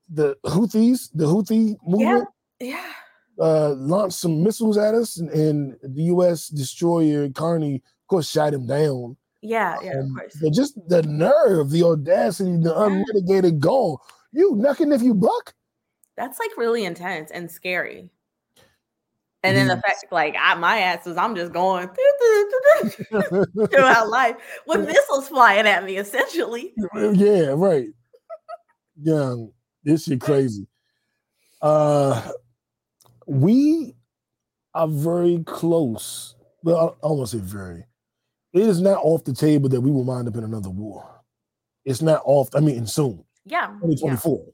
the 0.09 0.35
Houthis, 0.45 1.09
the 1.13 1.25
Houthi 1.25 1.75
movement. 1.85 2.27
Yeah. 2.59 2.91
uh, 3.39 3.71
launched 3.73 4.15
some 4.17 4.43
missiles 4.43 4.77
at 4.77 4.93
us, 4.95 5.17
and, 5.17 5.29
and 5.29 5.75
the 5.83 6.03
U.S. 6.03 6.47
destroyer 6.47 7.29
Carney, 7.29 7.75
of 7.75 8.07
course, 8.07 8.29
shot 8.29 8.53
him 8.53 8.65
down. 8.67 9.17
Yeah, 9.41 9.77
yeah, 9.83 9.91
of 9.99 10.05
Um, 10.05 10.15
course. 10.15 10.37
But 10.41 10.53
just 10.53 10.75
the 10.87 11.03
nerve, 11.03 11.69
the 11.69 11.83
audacity, 11.83 12.55
the 12.57 12.73
unmitigated 12.79 13.59
goal. 13.59 14.01
You 14.31 14.55
knucking 14.55 14.93
if 14.93 15.01
you 15.01 15.13
buck. 15.13 15.53
That's 16.15 16.39
like 16.39 16.55
really 16.57 16.85
intense 16.85 17.29
and 17.31 17.49
scary. 17.51 18.09
And 19.43 19.57
then 19.57 19.67
the 19.67 19.75
fact, 19.75 20.05
like, 20.11 20.35
I, 20.39 20.55
my 20.55 20.79
ass 20.79 21.05
is, 21.05 21.17
I'm 21.17 21.35
just 21.35 21.51
going 21.51 21.89
throughout 23.71 24.07
life 24.09 24.35
with 24.67 24.87
missiles 24.87 25.27
flying 25.27 25.67
at 25.67 25.83
me, 25.83 25.97
essentially. 25.97 26.73
yeah, 26.95 27.47
right. 27.55 27.87
Young, 29.01 29.51
this 29.83 30.05
shit 30.05 30.21
crazy. 30.21 30.65
Uh, 31.61 32.31
we 33.27 33.95
are 34.73 34.87
very 34.87 35.43
close. 35.45 36.35
Well, 36.63 36.97
I, 37.03 37.05
I 37.07 37.11
want 37.11 37.29
to 37.29 37.37
say 37.37 37.43
very. 37.43 37.83
It 38.53 38.61
is 38.61 38.79
not 38.81 38.99
off 39.03 39.23
the 39.23 39.33
table 39.33 39.67
that 39.69 39.81
we 39.81 39.91
will 39.91 40.03
wind 40.03 40.27
up 40.27 40.35
in 40.35 40.43
another 40.43 40.69
war. 40.69 41.09
It's 41.85 42.01
not 42.01 42.21
off. 42.23 42.49
I 42.55 42.59
mean, 42.61 42.85
soon, 42.87 43.23
Yeah. 43.45 43.71
yeah. 43.71 43.79
2024. 43.81 44.45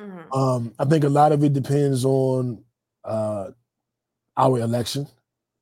Mhm. 0.00 0.36
Um, 0.36 0.74
I 0.78 0.84
think 0.86 1.04
a 1.04 1.08
lot 1.08 1.32
of 1.32 1.44
it 1.44 1.52
depends 1.52 2.04
on 2.04 2.64
uh, 3.04 3.50
our 4.36 4.60
election. 4.60 5.06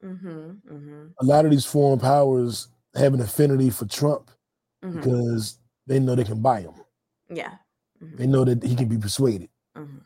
Mhm, 0.03 0.61
mhm, 0.63 1.13
A 1.21 1.25
lot 1.25 1.45
of 1.45 1.51
these 1.51 1.65
foreign 1.67 1.99
powers 1.99 2.69
have 2.95 3.15
an 3.15 3.21
affinity 3.21 3.71
for 3.71 3.87
Trump 3.87 4.31
mhm. 4.83 4.95
because 4.95 5.59
they 5.87 5.99
know 6.01 6.15
they 6.15 6.25
can 6.25 6.41
buy 6.41 6.63
him. 6.63 6.75
Yeah. 7.29 7.57
They 8.01 8.27
know 8.27 8.45
that 8.45 8.63
he 8.63 8.75
can 8.75 8.89
be 8.89 8.97
persuaded, 8.97 9.51
Mhm, 9.77 10.01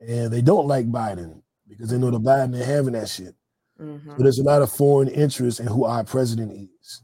and 0.00 0.30
they 0.32 0.42
don't 0.42 0.66
like 0.68 0.86
Biden 0.90 1.42
because 1.66 1.88
they 1.88 1.96
know 1.98 2.10
the 2.10 2.20
Biden 2.20 2.52
they're 2.52 2.64
having 2.64 2.92
that 2.92 3.08
shit. 3.08 3.34
mhm. 3.80 4.16
So 4.16 4.22
there's 4.22 4.38
a 4.38 4.42
lot 4.44 4.60
of 4.62 4.70
foreign 4.70 5.08
interest 5.08 5.58
in 5.60 5.66
who 5.66 5.84
our 5.84 6.04
president 6.04 6.52
is. 6.52 7.02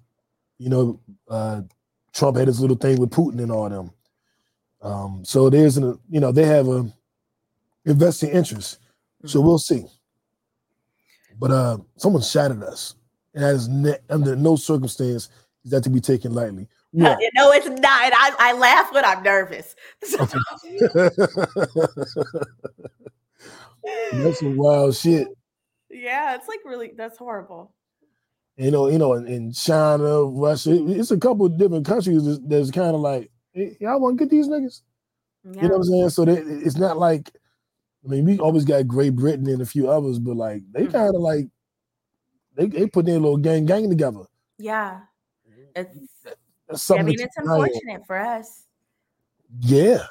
You 0.59 0.68
know, 0.68 1.01
uh, 1.28 1.62
Trump 2.12 2.36
had 2.36 2.46
his 2.49 2.61
little 2.61 2.76
thing 2.76 2.99
with 3.01 3.11
Putin 3.11 3.40
and 3.42 3.51
all 3.51 3.68
them. 3.70 3.90
Um, 4.82 5.24
so 5.24 5.49
there's 5.51 5.76
an, 5.78 5.99
you 6.11 6.20
know, 6.20 6.30
they 6.30 6.44
have 6.44 6.68
a 6.68 6.92
investing 7.84 8.30
interest. 8.30 8.78
So 9.24 9.40
we'll 9.40 9.59
see. 9.59 9.86
But 11.39 11.51
uh, 11.51 11.78
someone 11.97 12.22
shot 12.22 12.51
at 12.51 12.62
us. 12.62 12.95
And 13.34 13.45
that 13.45 13.55
is 13.55 13.68
ne- 13.68 13.99
under 14.11 14.34
no 14.36 14.57
circumstance 14.57 15.28
is 15.64 15.70
that 15.70 15.84
to 15.84 15.91
be 15.91 16.01
taken 16.01 16.32
lightly. 16.34 16.64
Uh, 16.64 16.66
Yeah. 17.20 17.28
No, 17.34 17.51
it's 17.53 17.66
not. 17.68 17.80
I, 18.14 18.32
I 18.39 18.53
laugh 18.55 18.93
when 18.93 19.05
I'm 19.05 19.22
nervous. 19.22 19.76
That's 24.12 24.41
some 24.41 24.57
wild 24.57 24.97
shit. 24.97 25.28
yeah, 25.91 26.34
it's 26.34 26.49
like 26.49 26.61
really, 26.64 26.93
that's 26.97 27.18
horrible. 27.18 27.72
You 28.57 28.70
know, 28.70 28.89
you 28.89 28.99
know, 28.99 29.14
in, 29.14 29.26
in 29.26 29.53
China, 29.53 30.24
Russia, 30.24 30.72
it- 30.72 30.99
it's 30.99 31.11
a 31.11 31.18
couple 31.18 31.47
of 31.47 31.59
different 31.59 31.86
countries 31.86 32.24
that's, 32.24 32.41
that's 32.45 32.70
kind 32.70 32.95
of 32.95 33.01
like, 33.01 33.30
hey, 33.53 33.76
y'all 33.80 34.01
want 34.01 34.18
to 34.18 34.24
get 34.24 34.30
these 34.30 34.49
niggas? 34.49 34.82
Yeah. 35.45 35.62
You 35.62 35.68
know 35.68 35.76
what 35.76 35.76
I'm 35.76 35.84
saying? 35.84 36.11
So 36.11 36.24
they, 36.24 36.39
it's 36.39 36.76
not 36.76 36.99
like, 36.99 37.30
I 38.09 38.11
mean, 38.11 38.24
we 38.24 38.38
always 38.38 38.64
got 38.64 38.88
Great 38.88 39.14
Britain 39.14 39.46
and 39.48 39.61
a 39.61 39.66
few 39.66 39.90
others, 39.90 40.18
but 40.18 40.36
like 40.36 40.62
they 40.72 40.82
Mm-hmm. 40.84 40.92
kind 40.92 41.14
of 41.14 41.20
like 41.20 41.46
they 42.54 42.66
they 42.66 42.86
put 42.86 43.04
their 43.04 43.18
little 43.18 43.36
gang 43.36 43.66
gang 43.66 43.88
together. 43.90 44.22
Yeah. 44.59 45.00
It's, 45.76 45.90
That's 46.68 46.90
I 46.90 47.02
mean, 47.02 47.14
it's 47.20 47.22
keep 47.36 47.46
on. 47.48 47.61
unfortunate 47.61 48.06
for 48.06 48.16
us. 48.18 48.64
Yeah, 49.61 50.04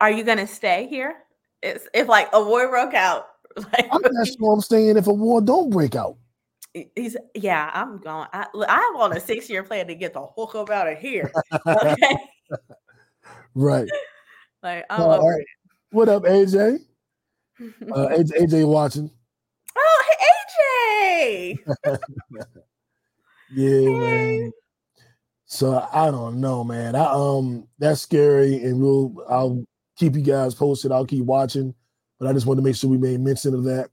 Are 0.00 0.10
you 0.10 0.22
going 0.22 0.38
to 0.38 0.46
stay 0.46 0.86
here? 0.86 1.16
It's, 1.62 1.88
if 1.92 2.08
like 2.08 2.28
a 2.32 2.42
war 2.42 2.68
broke 2.68 2.94
out, 2.94 3.26
like, 3.56 3.88
I'm 3.90 4.00
not 4.02 4.26
sure 4.26 4.52
I'm 4.54 4.60
staying 4.60 4.96
if 4.96 5.06
a 5.06 5.12
war 5.12 5.40
don't 5.40 5.70
break 5.70 5.94
out. 5.96 6.16
he's, 6.94 7.16
yeah, 7.34 7.70
I'm 7.74 7.98
going. 7.98 8.26
I, 8.32 8.46
I'm 8.68 8.96
on 8.96 9.16
a 9.16 9.20
six 9.20 9.50
year 9.50 9.62
plan 9.64 9.86
to 9.88 9.94
get 9.94 10.12
the 10.12 10.24
hook 10.24 10.54
up 10.54 10.70
out 10.70 10.86
of 10.88 10.98
here. 10.98 11.32
Okay. 11.66 12.16
Right. 13.54 13.88
like, 14.62 14.84
I'm 14.90 15.00
Uh, 15.00 15.04
all 15.04 15.12
over 15.20 15.28
right. 15.28 15.44
What 15.90 16.08
up, 16.08 16.24
AJ? 16.24 16.80
Uh, 17.92 18.08
AJ, 18.08 18.30
AJ 18.40 18.66
watching. 18.66 19.10
oh, 19.76 20.04
hey, 21.10 21.56
AJ. 21.56 22.38
Yeah, 23.54 23.88
man. 23.90 24.52
So 25.46 25.86
I 25.92 26.10
don't 26.10 26.40
know, 26.40 26.64
man. 26.64 26.96
I 26.96 27.04
um 27.04 27.68
that's 27.78 28.00
scary, 28.00 28.56
and 28.64 28.80
we'll 28.80 29.14
I'll 29.28 29.64
keep 29.96 30.16
you 30.16 30.22
guys 30.22 30.54
posted. 30.54 30.90
I'll 30.90 31.06
keep 31.06 31.24
watching, 31.24 31.74
but 32.18 32.28
I 32.28 32.32
just 32.32 32.46
want 32.46 32.58
to 32.58 32.64
make 32.64 32.74
sure 32.74 32.90
we 32.90 32.98
made 32.98 33.20
mention 33.20 33.54
of 33.54 33.62
that 33.64 33.90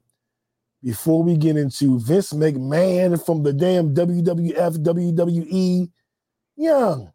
before 0.84 1.22
we 1.22 1.38
get 1.38 1.58
into 1.58 2.00
Vince 2.00 2.34
McMahon 2.34 3.24
from 3.24 3.44
the 3.44 3.54
damn 3.54 3.94
WWF 3.94 4.78
WWE. 4.84 5.92
Young, 6.56 7.12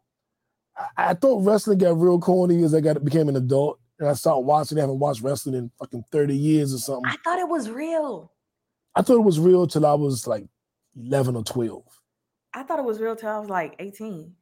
I, 0.77 1.09
I 1.09 1.13
thought 1.15 1.43
wrestling 1.43 1.79
got 1.79 1.99
real 1.99 2.19
corny 2.19 2.63
as 2.63 2.73
I 2.73 2.79
got 2.79 3.03
became 3.03 3.27
an 3.27 3.35
adult, 3.35 3.79
and 3.99 4.09
I 4.09 4.13
started 4.13 4.41
watching. 4.41 4.77
I 4.77 4.81
haven't 4.81 4.99
watched 4.99 5.21
wrestling 5.21 5.55
in 5.55 5.71
fucking 5.79 6.05
thirty 6.11 6.35
years 6.35 6.73
or 6.73 6.77
something. 6.77 7.11
I 7.11 7.15
thought 7.23 7.39
it 7.39 7.47
was 7.47 7.69
real. 7.69 8.31
I 8.95 9.01
thought 9.01 9.15
it 9.17 9.23
was 9.23 9.39
real 9.39 9.67
till 9.67 9.85
I 9.85 9.93
was 9.93 10.27
like 10.27 10.45
eleven 10.99 11.35
or 11.35 11.43
twelve. 11.43 11.83
I 12.53 12.63
thought 12.63 12.79
it 12.79 12.85
was 12.85 12.99
real 12.99 13.15
till 13.15 13.29
I 13.29 13.37
was 13.37 13.49
like 13.49 13.75
18. 13.77 14.33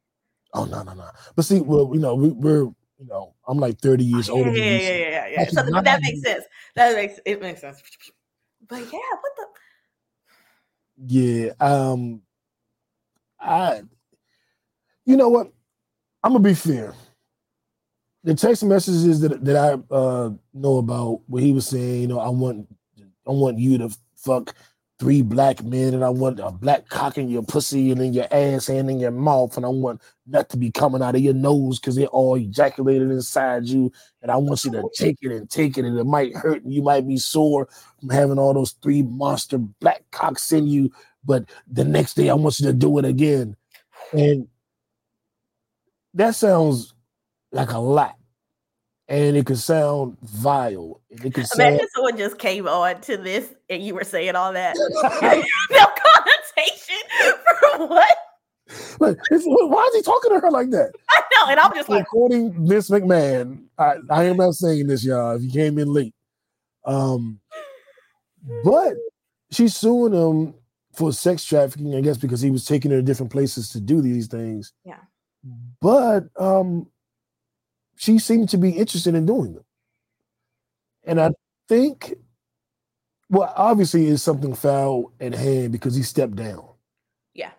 Oh 0.54 0.64
no, 0.64 0.82
no, 0.82 0.94
no. 0.94 1.08
But 1.34 1.44
see, 1.44 1.60
well, 1.60 1.90
you 1.92 2.00
know, 2.00 2.14
we, 2.14 2.30
we're 2.30 2.62
you 2.98 3.06
know, 3.06 3.34
I'm 3.46 3.58
like 3.58 3.78
30 3.78 4.04
years 4.04 4.30
older. 4.30 4.50
yeah, 4.50 4.54
than 4.54 4.62
yeah, 4.62 4.70
you, 4.70 4.72
yeah, 4.72 4.88
so 4.88 4.94
yeah, 4.94 5.10
yeah, 5.10 5.22
I 5.22 5.28
yeah. 5.42 5.48
So 5.50 5.62
cannot 5.64 5.84
that 5.84 6.00
makes 6.00 6.20
be- 6.20 6.22
sense. 6.22 6.44
That 6.76 6.96
makes 6.96 7.20
it 7.26 7.42
makes 7.42 7.60
sense. 7.60 7.82
But 8.66 8.80
yeah, 8.80 8.98
what 9.20 9.32
the 9.36 9.46
Yeah. 11.06 11.52
Um 11.60 12.22
I 13.38 13.82
you 15.04 15.16
know 15.16 15.28
what? 15.28 15.52
I'm 16.24 16.32
gonna 16.32 16.42
be 16.42 16.54
fair. 16.54 16.94
The 18.26 18.34
text 18.34 18.64
messages 18.64 19.20
that, 19.20 19.44
that 19.44 19.56
I 19.56 19.94
uh 19.94 20.30
know 20.52 20.78
about 20.78 21.20
where 21.28 21.42
he 21.42 21.52
was 21.52 21.68
saying, 21.68 22.00
you 22.02 22.08
know, 22.08 22.18
I 22.18 22.28
want 22.28 22.66
I 23.24 23.30
want 23.30 23.58
you 23.60 23.78
to 23.78 23.88
fuck 24.16 24.52
three 24.98 25.22
black 25.22 25.62
men, 25.62 25.94
and 25.94 26.04
I 26.04 26.08
want 26.08 26.40
a 26.40 26.50
black 26.50 26.88
cock 26.88 27.18
in 27.18 27.28
your 27.28 27.44
pussy 27.44 27.92
and 27.92 28.00
in 28.00 28.12
your 28.12 28.26
ass 28.32 28.68
and 28.68 28.90
in 28.90 28.98
your 28.98 29.12
mouth, 29.12 29.56
and 29.56 29.64
I 29.64 29.68
want 29.68 30.02
nut 30.26 30.48
to 30.48 30.56
be 30.56 30.72
coming 30.72 31.02
out 31.02 31.14
of 31.14 31.20
your 31.20 31.34
nose 31.34 31.78
because 31.78 31.94
they're 31.94 32.08
all 32.08 32.34
ejaculated 32.34 33.12
inside 33.12 33.66
you, 33.66 33.92
and 34.22 34.32
I 34.32 34.36
want 34.38 34.64
you 34.64 34.72
to 34.72 34.90
take 34.96 35.18
it 35.22 35.30
and 35.30 35.48
take 35.48 35.78
it, 35.78 35.84
and 35.84 35.96
it 35.96 36.04
might 36.04 36.34
hurt, 36.34 36.64
and 36.64 36.74
you 36.74 36.82
might 36.82 37.06
be 37.06 37.18
sore 37.18 37.68
from 38.00 38.08
having 38.08 38.40
all 38.40 38.54
those 38.54 38.72
three 38.82 39.02
monster 39.02 39.58
black 39.58 40.02
cocks 40.10 40.50
in 40.50 40.66
you, 40.66 40.90
but 41.24 41.44
the 41.70 41.84
next 41.84 42.14
day 42.14 42.28
I 42.28 42.34
want 42.34 42.58
you 42.58 42.66
to 42.66 42.72
do 42.72 42.98
it 42.98 43.04
again, 43.04 43.54
and 44.12 44.48
that 46.14 46.34
sounds 46.34 46.92
like 47.56 47.72
a 47.72 47.78
lot, 47.78 48.16
and 49.08 49.36
it 49.36 49.46
could 49.46 49.58
sound 49.58 50.16
vile, 50.22 51.00
it 51.10 51.34
could 51.34 51.46
sound. 51.46 51.68
Imagine 51.68 51.88
someone 51.94 52.16
just 52.16 52.38
came 52.38 52.68
on 52.68 53.00
to 53.02 53.16
this 53.16 53.54
and 53.68 53.82
you 53.82 53.94
were 53.94 54.04
saying 54.04 54.36
all 54.36 54.52
that. 54.52 54.74
no 55.70 55.86
connotation 56.04 57.02
for 57.78 57.86
what? 57.86 58.16
Like, 58.98 59.16
it's- 59.30 59.42
why 59.44 59.88
is 59.90 59.96
he 59.96 60.02
talking 60.02 60.32
to 60.32 60.40
her 60.40 60.50
like 60.50 60.70
that? 60.70 60.92
I 61.10 61.20
know, 61.20 61.50
and 61.50 61.60
I'm 61.60 61.74
just 61.74 61.88
like, 61.88 62.02
According 62.02 62.66
Vince 62.66 62.90
McMahon, 62.90 63.64
I, 63.78 63.96
I 64.10 64.24
am 64.24 64.38
not 64.38 64.54
saying 64.54 64.86
this, 64.88 65.04
y'all. 65.04 65.36
If 65.36 65.42
you 65.42 65.50
came 65.50 65.78
in 65.78 65.92
late, 65.92 66.14
um, 66.84 67.40
but 68.64 68.94
she's 69.50 69.76
suing 69.76 70.12
him 70.12 70.54
for 70.94 71.12
sex 71.12 71.44
trafficking, 71.44 71.94
I 71.94 72.00
guess, 72.00 72.16
because 72.16 72.40
he 72.40 72.50
was 72.50 72.64
taking 72.64 72.90
her 72.90 72.96
to 72.96 73.02
different 73.02 73.30
places 73.30 73.70
to 73.70 73.80
do 73.80 74.00
these 74.00 74.26
things. 74.28 74.72
Yeah. 74.84 74.98
But 75.80 76.24
um, 76.38 76.88
she 77.96 78.18
seemed 78.18 78.48
to 78.50 78.58
be 78.58 78.70
interested 78.70 79.14
in 79.14 79.26
doing 79.26 79.54
them, 79.54 79.64
and 81.04 81.20
I 81.20 81.30
think, 81.68 82.14
well, 83.28 83.52
obviously, 83.56 84.06
is 84.06 84.22
something 84.22 84.54
foul 84.54 85.12
at 85.20 85.34
hand 85.34 85.72
because 85.72 85.94
he 85.96 86.02
stepped 86.02 86.36
down. 86.36 86.64
yeah. 87.34 87.50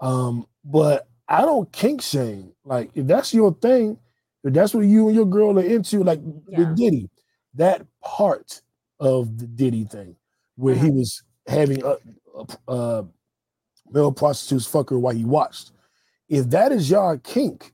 Um, 0.00 0.46
but 0.64 1.08
I 1.28 1.42
don't 1.42 1.70
kink 1.72 2.02
shame. 2.02 2.52
Like 2.64 2.90
if 2.94 3.06
that's 3.06 3.32
your 3.34 3.54
thing, 3.54 3.98
if 4.44 4.52
that's 4.52 4.74
what 4.74 4.84
you 4.86 5.06
and 5.08 5.16
your 5.16 5.26
girl 5.26 5.58
are 5.58 5.62
into, 5.64 6.02
like 6.04 6.20
the 6.56 6.66
Diddy, 6.66 7.08
that 7.54 7.86
part 8.02 8.60
of 9.00 9.38
the 9.38 9.46
Diddy 9.46 9.84
thing, 9.84 10.16
where 10.56 10.74
he 10.74 10.90
was 10.90 11.22
having 11.46 11.82
a, 11.84 11.96
a, 12.68 12.72
a 12.72 13.04
male 13.90 14.12
prostitutes 14.12 14.66
fuck 14.66 14.90
her 14.90 14.98
while 14.98 15.14
he 15.14 15.24
watched. 15.24 15.72
If 16.28 16.50
that 16.50 16.72
is 16.72 16.90
your 16.90 17.18
kink, 17.18 17.72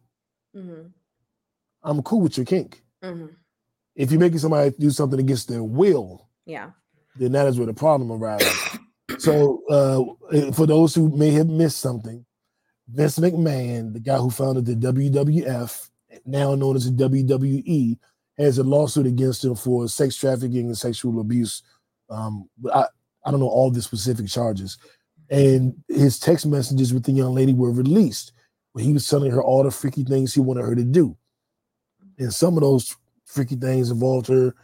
hmm 0.55 0.87
I'm 1.89 2.03
cool 2.03 2.21
with 2.21 2.37
your 2.37 2.47
kink. 2.47 2.83
hmm 3.03 3.27
If 3.97 4.11
you're 4.13 4.21
making 4.21 4.39
somebody 4.39 4.71
do 4.79 4.91
something 4.91 5.19
against 5.19 5.49
their 5.49 5.65
will, 5.65 6.29
Yeah. 6.47 6.71
then 7.17 7.33
that 7.33 7.47
is 7.49 7.57
where 7.59 7.67
the 7.67 7.75
problem 7.75 8.13
arises. 8.13 8.55
so, 9.19 9.63
uh, 9.71 10.37
eh, 10.37 10.51
for 10.53 10.67
those 10.67 10.95
who 10.95 11.09
may 11.17 11.31
have 11.31 11.49
missed 11.49 11.79
something, 11.81 12.25
Vince 12.89 13.19
McMahon, 13.19 13.93
the 13.93 14.01
guy 14.01 14.17
who 14.19 14.31
founded 14.31 14.67
the 14.67 14.75
WWF, 14.75 15.89
now 16.27 16.55
known 16.55 16.77
as 16.77 16.85
the 16.91 17.05
WWE, 17.09 17.99
has 18.39 18.59
a 18.59 18.63
lawsuit 18.63 19.07
against 19.07 19.45
him 19.45 19.55
for 19.55 19.89
sex 19.89 20.15
trafficking 20.17 20.67
and 20.67 20.79
sexual 20.79 21.21
abuse. 21.21 21.63
Um, 22.11 22.49
I, 22.73 22.85
I 23.25 23.31
don't 23.31 23.41
know 23.41 23.49
all 23.49 23.71
the 23.71 23.83
specific 23.83 24.29
charges. 24.29 24.79
And 25.31 25.75
his 25.89 26.19
text 26.19 26.47
messages 26.47 26.95
with 26.95 27.05
the 27.05 27.13
young 27.13 27.35
lady 27.35 27.53
were 27.53 27.73
released, 27.73 28.33
where 28.73 28.85
he 28.85 28.93
was 28.93 29.09
telling 29.09 29.31
her 29.33 29.43
all 29.43 29.63
the 29.65 29.71
freaky 29.71 30.05
things 30.05 30.33
he 30.35 30.41
wanted 30.41 30.65
her 30.65 30.75
to 30.75 30.85
do. 30.85 31.17
And 32.19 32.33
some 32.33 32.57
of 32.57 32.63
those 32.63 32.97
freaky 33.25 33.57
things 33.57 33.91
involved 33.91 34.29
her 34.29 34.55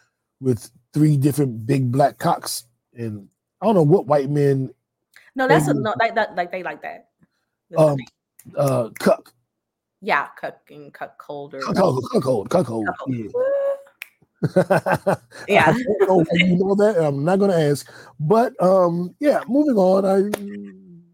with 0.41 0.71
three 0.93 1.17
different 1.17 1.67
big 1.67 1.91
black 1.91 2.19
cocks. 2.19 2.65
And 2.95 3.29
I 3.61 3.67
don't 3.67 3.75
know 3.75 3.83
what 3.83 4.07
white 4.07 4.31
men 4.31 4.73
No, 5.35 5.49
that's 5.49 5.69
a, 5.69 5.75
no, 5.75 5.95
like 5.99 6.15
that, 6.15 6.35
like 6.35 6.51
they 6.51 6.63
like 6.63 6.83
that. 6.83 7.09
That's 7.71 7.83
um 7.83 7.99
uh 8.57 8.91
cuck 8.99 9.33
Yeah, 10.01 10.29
cooking, 10.39 10.91
cuck 10.91 11.19
cold 11.19 11.55
or 11.55 11.61
cuckold 11.61 12.11
cuckold 12.11 12.51
cuckold 12.51 12.89
yeah. 13.09 13.29
Yeah. 15.49 15.65
I 15.69 16.07
don't 16.07 16.29
you 16.33 16.57
know 16.57 16.75
that 16.75 16.97
I'm 16.99 17.25
not 17.25 17.39
gonna 17.39 17.59
ask 17.59 17.91
but 18.21 18.53
um 18.63 19.15
yeah 19.21 19.43
moving 19.49 19.77
on 19.77 20.05
I 20.05 20.31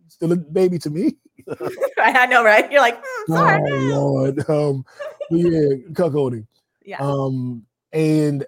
still 0.09 0.33
a 0.33 0.37
baby 0.37 0.79
to 0.81 0.91
me 0.91 1.17
I 1.99 2.27
know, 2.27 2.45
right? 2.45 2.71
You're 2.71 2.81
like, 2.81 3.01
"Mm, 3.03 3.27
sorry. 3.29 3.73
oh 3.73 3.77
lord 3.77 4.51
um 4.51 4.85
yeah 5.31 5.77
cuckolding 5.93 6.47
Yeah. 6.85 6.99
um 7.01 7.65
and 7.93 8.45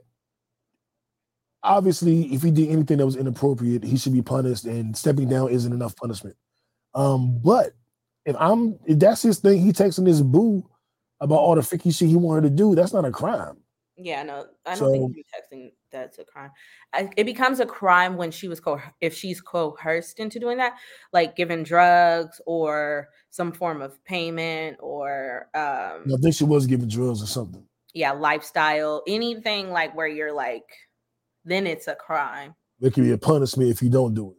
obviously 1.62 2.22
if 2.34 2.42
he 2.42 2.50
did 2.50 2.70
anything 2.70 2.98
that 2.98 3.06
was 3.06 3.16
inappropriate 3.16 3.84
he 3.84 3.96
should 3.96 4.12
be 4.12 4.22
punished 4.22 4.64
and 4.64 4.96
stepping 4.96 5.28
down 5.28 5.48
isn't 5.50 5.72
enough 5.72 5.94
punishment 5.96 6.36
um 6.94 7.38
but 7.42 7.72
if 8.26 8.34
i'm 8.38 8.78
if 8.86 8.98
that's 8.98 9.22
his 9.22 9.38
thing 9.38 9.60
he 9.60 9.72
texting 9.72 10.06
his 10.06 10.22
boo 10.22 10.68
about 11.20 11.36
all 11.38 11.54
the 11.54 11.62
freaky 11.62 11.90
shit 11.92 12.08
he 12.08 12.16
wanted 12.16 12.42
to 12.42 12.50
do 12.50 12.74
that's 12.74 12.92
not 12.92 13.04
a 13.04 13.12
crime 13.12 13.56
Yeah, 13.96 14.24
no, 14.24 14.46
I 14.66 14.70
don't 14.70 14.78
So- 14.78 14.90
think 14.90 15.16
you 15.16 15.22
texting 15.24 15.72
that's 15.92 16.18
a 16.18 16.24
crime. 16.24 16.50
It 17.16 17.24
becomes 17.24 17.60
a 17.60 17.66
crime 17.66 18.16
when 18.16 18.30
she 18.30 18.48
was 18.48 18.60
co- 18.60 18.80
if 19.00 19.14
she's 19.14 19.40
coerced 19.40 20.18
into 20.18 20.40
doing 20.40 20.58
that, 20.58 20.76
like 21.12 21.36
giving 21.36 21.62
drugs 21.62 22.40
or 22.46 23.08
some 23.30 23.52
form 23.52 23.80
of 23.82 24.02
payment 24.04 24.76
or 24.80 25.48
um 25.54 26.04
i 26.12 26.16
think 26.20 26.34
she 26.34 26.44
was 26.44 26.66
giving 26.66 26.88
drugs 26.88 27.22
or 27.22 27.26
something 27.26 27.64
yeah, 27.94 28.12
lifestyle, 28.12 29.02
anything 29.06 29.70
like 29.70 29.94
where 29.94 30.06
you're 30.06 30.32
like, 30.32 30.64
then 31.44 31.66
it's 31.66 31.88
a 31.88 31.94
crime. 31.94 32.54
there 32.80 32.90
could 32.90 33.04
be 33.04 33.10
a 33.12 33.18
punishment 33.18 33.68
if 33.70 33.82
you 33.82 33.90
don't 33.90 34.14
do 34.14 34.30
it 34.30 34.36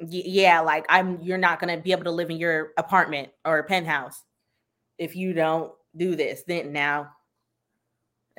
Y- 0.00 0.22
yeah, 0.26 0.60
like 0.60 0.84
I'm 0.88 1.20
you're 1.20 1.38
not 1.38 1.60
gonna 1.60 1.78
be 1.78 1.92
able 1.92 2.04
to 2.04 2.10
live 2.12 2.30
in 2.30 2.36
your 2.38 2.70
apartment 2.76 3.30
or 3.44 3.62
penthouse 3.64 4.22
if 4.98 5.16
you 5.16 5.32
don't 5.32 5.72
do 5.96 6.14
this. 6.16 6.42
Then 6.46 6.72
now, 6.72 7.10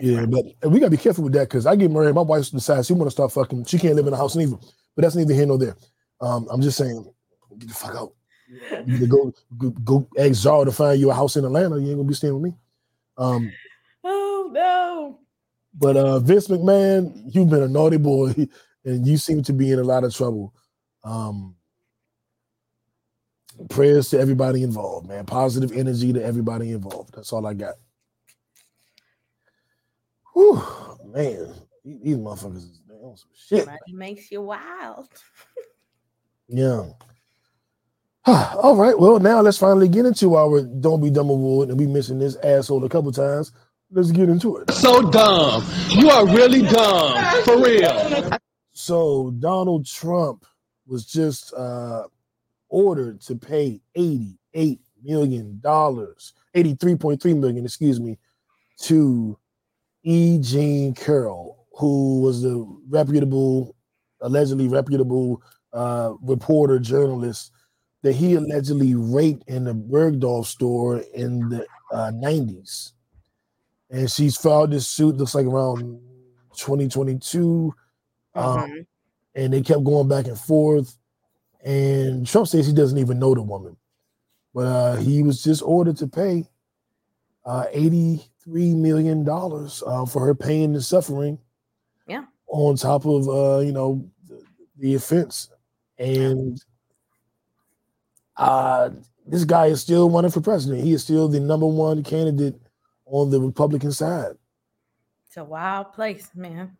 yeah 0.01 0.25
but 0.25 0.45
we 0.69 0.79
gotta 0.79 0.91
be 0.91 0.97
careful 0.97 1.23
with 1.23 1.33
that 1.33 1.49
because 1.49 1.65
i 1.65 1.75
get 1.75 1.91
married 1.91 2.15
my 2.15 2.21
wife 2.21 2.49
decides 2.51 2.87
she 2.87 2.93
want 2.93 3.07
to 3.07 3.11
start 3.11 3.31
fucking 3.31 3.65
she 3.65 3.77
can't 3.77 3.95
live 3.95 4.05
in 4.05 4.11
the 4.11 4.17
house 4.17 4.35
neither 4.35 4.57
but 4.95 5.01
that's 5.03 5.15
neither 5.15 5.33
here 5.33 5.45
nor 5.45 5.57
there 5.57 5.75
um 6.21 6.47
i'm 6.51 6.61
just 6.61 6.77
saying 6.77 7.05
get 7.57 7.67
the 7.69 7.75
fuck 7.75 7.95
out 7.95 8.13
You 8.85 9.07
go 9.07 9.33
go, 9.57 9.69
go 9.71 10.07
ask 10.17 10.33
Zahra 10.33 10.65
to 10.65 10.71
find 10.71 10.99
you 10.99 11.11
a 11.11 11.13
house 11.13 11.35
in 11.35 11.45
Atlanta. 11.45 11.77
You 11.77 11.89
ain't 11.89 11.97
gonna 11.97 12.07
be 12.07 12.13
staying 12.13 12.33
with 12.33 12.43
me. 12.43 12.57
Um, 13.17 13.51
oh 14.03 14.49
no. 14.51 15.19
but 15.73 15.97
uh, 15.97 16.19
Vince 16.19 16.47
McMahon, 16.47 17.13
you've 17.33 17.49
been 17.49 17.63
a 17.63 17.67
naughty 17.67 17.97
boy, 17.97 18.33
and 18.85 19.05
you 19.05 19.17
seem 19.17 19.43
to 19.43 19.53
be 19.53 19.71
in 19.71 19.79
a 19.79 19.83
lot 19.83 20.03
of 20.03 20.15
trouble. 20.15 20.53
Um, 21.03 21.55
prayers 23.69 24.09
to 24.09 24.19
everybody 24.19 24.63
involved, 24.63 25.07
man. 25.07 25.25
Positive 25.25 25.71
energy 25.71 26.13
to 26.13 26.23
everybody 26.23 26.71
involved. 26.71 27.13
That's 27.15 27.31
all 27.33 27.45
I 27.45 27.53
got. 27.53 27.75
Whew, 30.39 30.63
man, 31.11 31.53
these 31.83 31.99
these 32.01 32.15
motherfuckers 32.15 32.57
is 32.57 32.81
they 32.87 32.95
on 32.95 33.17
some 33.17 33.29
shit. 33.35 33.65
Money 33.65 33.79
makes 33.93 34.31
you 34.31 34.41
wild. 34.41 35.09
Yeah. 36.51 36.85
All 38.25 38.75
right. 38.75 38.97
Well, 38.97 39.19
now 39.19 39.39
let's 39.41 39.59
finally 39.59 39.87
get 39.87 40.07
into 40.07 40.35
our 40.35 40.63
"Don't 40.63 40.99
Be 40.99 41.11
Dumb 41.11 41.29
Award," 41.29 41.69
and 41.69 41.77
we 41.77 41.85
mentioned 41.85 42.19
this 42.19 42.37
asshole 42.37 42.83
a 42.83 42.89
couple 42.89 43.11
times. 43.11 43.51
Let's 43.91 44.09
get 44.09 44.29
into 44.29 44.57
it. 44.57 44.71
So 44.71 45.11
dumb. 45.11 45.63
You 45.89 46.09
are 46.09 46.25
really 46.25 46.63
dumb. 46.63 47.43
For 47.43 47.61
real. 47.61 48.31
So 48.71 49.29
Donald 49.37 49.85
Trump 49.85 50.43
was 50.87 51.05
just 51.05 51.53
uh, 51.53 52.07
ordered 52.69 53.21
to 53.21 53.35
pay 53.35 53.79
eighty-eight 53.93 54.81
million 55.03 55.59
dollars, 55.59 56.33
eighty-three 56.55 56.95
point 56.95 57.21
three 57.21 57.35
million, 57.35 57.63
excuse 57.63 57.99
me, 57.99 58.17
to 58.79 59.37
E. 60.03 60.39
Jean 60.39 60.93
Carroll, 60.93 61.65
who 61.73 62.21
was 62.21 62.41
the 62.41 62.65
reputable, 62.87 63.75
allegedly 64.21 64.67
reputable 64.67 65.41
uh, 65.73 66.13
reporter 66.21 66.79
journalist 66.79 67.51
that 68.01 68.13
he 68.13 68.35
allegedly 68.35 68.95
raped 68.95 69.43
in 69.49 69.65
the 69.65 69.73
Bergdorf 69.73 70.45
store 70.45 70.99
in 71.13 71.49
the 71.49 71.65
uh, 71.91 72.11
90s. 72.11 72.93
And 73.89 74.09
she's 74.09 74.37
filed 74.37 74.71
this 74.71 74.87
suit, 74.87 75.17
looks 75.17 75.35
like 75.35 75.45
around 75.45 75.99
2022. 76.55 77.73
Um, 78.35 78.85
and 79.35 79.53
they 79.53 79.61
kept 79.61 79.83
going 79.83 80.07
back 80.07 80.27
and 80.27 80.39
forth. 80.39 80.95
And 81.63 82.25
Trump 82.25 82.47
says 82.47 82.67
he 82.67 82.73
doesn't 82.73 82.97
even 82.97 83.19
know 83.19 83.35
the 83.35 83.41
woman. 83.41 83.75
But 84.53 84.65
uh, 84.65 84.95
he 84.97 85.23
was 85.23 85.43
just 85.43 85.61
ordered 85.61 85.97
to 85.97 86.07
pay 86.07 86.45
uh, 87.45 87.65
$83 88.49 88.75
million 88.75 89.27
uh, 89.29 90.05
for 90.05 90.25
her 90.25 90.35
pain 90.35 90.73
and 90.73 90.83
suffering 90.83 91.37
Yeah. 92.07 92.25
on 92.47 92.75
top 92.75 93.05
of, 93.05 93.27
uh, 93.27 93.59
you 93.59 93.71
know, 93.71 94.09
the, 94.27 94.43
the 94.77 94.95
offense. 94.95 95.49
And 95.97 96.61
uh, 98.37 98.89
this 99.25 99.43
guy 99.45 99.67
is 99.67 99.81
still 99.81 100.09
running 100.09 100.31
for 100.31 100.41
president. 100.41 100.83
He 100.83 100.93
is 100.93 101.03
still 101.03 101.27
the 101.27 101.39
number 101.39 101.67
one 101.67 102.03
candidate 102.03 102.55
on 103.05 103.29
the 103.29 103.39
Republican 103.39 103.91
side. 103.91 104.33
It's 105.27 105.37
a 105.37 105.43
wild 105.43 105.93
place, 105.93 106.29
man. 106.33 106.75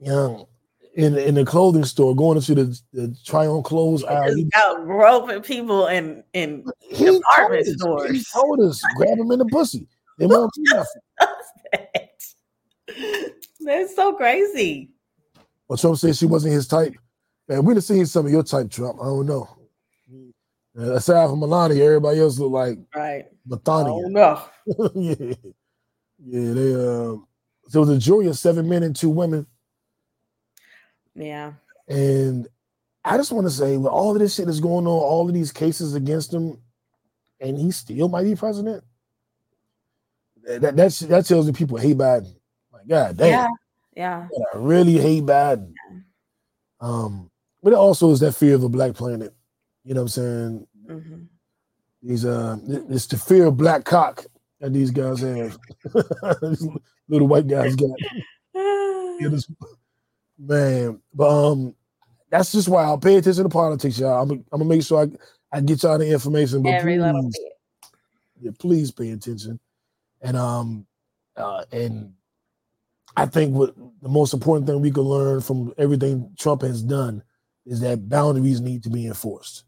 Know, 0.00 0.48
in 0.94 1.18
in 1.18 1.34
the 1.34 1.44
clothing 1.44 1.84
store, 1.84 2.14
going 2.14 2.36
into 2.36 2.54
the, 2.54 2.80
the 2.92 3.16
try 3.24 3.46
on 3.46 3.62
clothes 3.64 4.04
aisle. 4.04 4.34
He, 4.36 4.48
out 4.54 4.84
groping 4.86 5.42
people 5.42 5.88
in 5.88 6.22
in 6.34 6.64
he 6.80 7.04
told 7.04 7.20
department 7.20 7.60
us, 7.62 7.66
he 7.66 7.72
stores. 7.74 8.28
told 8.32 8.60
us, 8.60 8.82
grab 8.96 9.18
him 9.18 9.30
in 9.32 9.40
the 9.40 9.44
pussy. 9.46 9.86
They 10.18 10.26
won't 10.26 10.52
do 10.54 10.64
nothing. 10.72 11.02
That's 13.60 13.94
so 13.94 14.14
crazy. 14.14 14.90
Well, 15.68 15.76
Trump 15.76 15.98
said 15.98 16.16
she 16.16 16.26
wasn't 16.26 16.54
his 16.54 16.66
type. 16.66 16.94
Man, 17.48 17.64
we'd 17.64 17.76
have 17.76 17.84
seen 17.84 18.06
some 18.06 18.26
of 18.26 18.32
your 18.32 18.42
type, 18.42 18.70
Trump. 18.70 18.98
I 19.00 19.04
don't 19.04 19.26
know. 19.26 19.48
Uh, 20.78 20.92
aside 20.94 21.28
from 21.28 21.40
Melania, 21.40 21.84
everybody 21.84 22.20
else 22.20 22.38
look 22.38 22.52
like 22.52 22.78
Right. 22.94 23.26
Bethania. 23.46 23.92
Oh 23.92 24.00
no. 24.08 24.42
yeah, 24.94 25.34
yeah. 26.24 26.52
They 26.52 26.74
um. 26.74 27.26
So 27.68 27.82
it 27.82 27.86
was 27.86 27.88
a 27.90 27.98
jury 27.98 28.26
of 28.28 28.38
seven 28.38 28.68
men 28.68 28.82
and 28.82 28.94
two 28.96 29.10
women, 29.10 29.46
Yeah. 31.14 31.52
and 31.86 32.48
I 33.04 33.16
just 33.18 33.30
want 33.32 33.46
to 33.46 33.50
say, 33.50 33.76
with 33.76 33.92
all 33.92 34.12
of 34.12 34.18
this 34.18 34.34
shit 34.34 34.46
that's 34.46 34.60
going 34.60 34.86
on, 34.86 34.92
all 34.92 35.28
of 35.28 35.34
these 35.34 35.52
cases 35.52 35.94
against 35.94 36.32
him, 36.32 36.58
and 37.40 37.58
he 37.58 37.70
still 37.70 38.08
might 38.08 38.22
be 38.24 38.34
president. 38.36 38.82
That 40.48 40.76
that's, 40.76 41.00
that 41.00 41.26
tells 41.26 41.46
me 41.46 41.52
people 41.52 41.76
hate 41.76 41.96
Biden. 41.98 42.34
Like 42.72 42.88
God 42.88 43.16
damn, 43.16 43.28
Yeah. 43.28 43.48
Yeah. 43.96 44.28
I 44.54 44.58
really 44.58 44.98
hate 44.98 45.24
Biden. 45.24 45.72
Um, 46.80 47.30
but 47.62 47.72
it 47.72 47.76
also 47.76 48.10
is 48.10 48.20
that 48.20 48.32
fear 48.32 48.54
of 48.54 48.62
a 48.62 48.68
black 48.68 48.94
planet. 48.94 49.34
You 49.84 49.94
know 49.94 50.02
what 50.02 50.04
I'm 50.04 50.08
saying? 50.08 50.66
hmm 50.86 51.22
These 52.02 52.24
uh, 52.24 52.56
it's 52.88 53.06
the 53.06 53.18
fear 53.18 53.46
of 53.46 53.56
black 53.56 53.84
cock 53.84 54.24
that 54.60 54.72
these 54.72 54.90
guys 54.90 55.20
have. 55.20 55.58
These 56.42 56.66
little 57.08 57.28
white 57.28 57.46
guys 57.46 57.74
got. 57.76 57.90
Yeah, 58.54 59.28
this- 59.30 59.50
man, 60.38 61.00
but 61.14 61.28
um, 61.50 61.74
that's 62.30 62.52
just 62.52 62.68
why 62.68 62.84
I'll 62.84 62.98
pay 62.98 63.16
attention 63.16 63.42
to 63.44 63.48
politics, 63.48 63.98
y'all. 63.98 64.22
I'm, 64.22 64.30
I'm 64.30 64.44
gonna 64.60 64.64
make 64.66 64.82
sure 64.82 65.02
I, 65.52 65.56
I 65.56 65.60
get 65.60 65.82
y'all 65.82 65.98
the 65.98 66.08
information. 66.10 66.62
But 66.62 66.74
Every 66.74 66.98
little 66.98 67.22
please, 67.22 67.38
bit. 67.38 67.52
yeah, 68.40 68.50
please 68.58 68.90
pay 68.92 69.10
attention. 69.10 69.58
And 70.20 70.36
um, 70.36 70.86
uh, 71.36 71.64
and 71.72 72.12
I 73.16 73.26
think 73.26 73.54
what 73.54 73.74
the 74.02 74.08
most 74.08 74.32
important 74.32 74.66
thing 74.66 74.80
we 74.80 74.90
can 74.90 75.02
learn 75.02 75.40
from 75.40 75.72
everything 75.78 76.32
Trump 76.38 76.62
has 76.62 76.82
done 76.82 77.22
is 77.66 77.80
that 77.80 78.08
boundaries 78.08 78.60
need 78.60 78.82
to 78.84 78.90
be 78.90 79.06
enforced. 79.06 79.64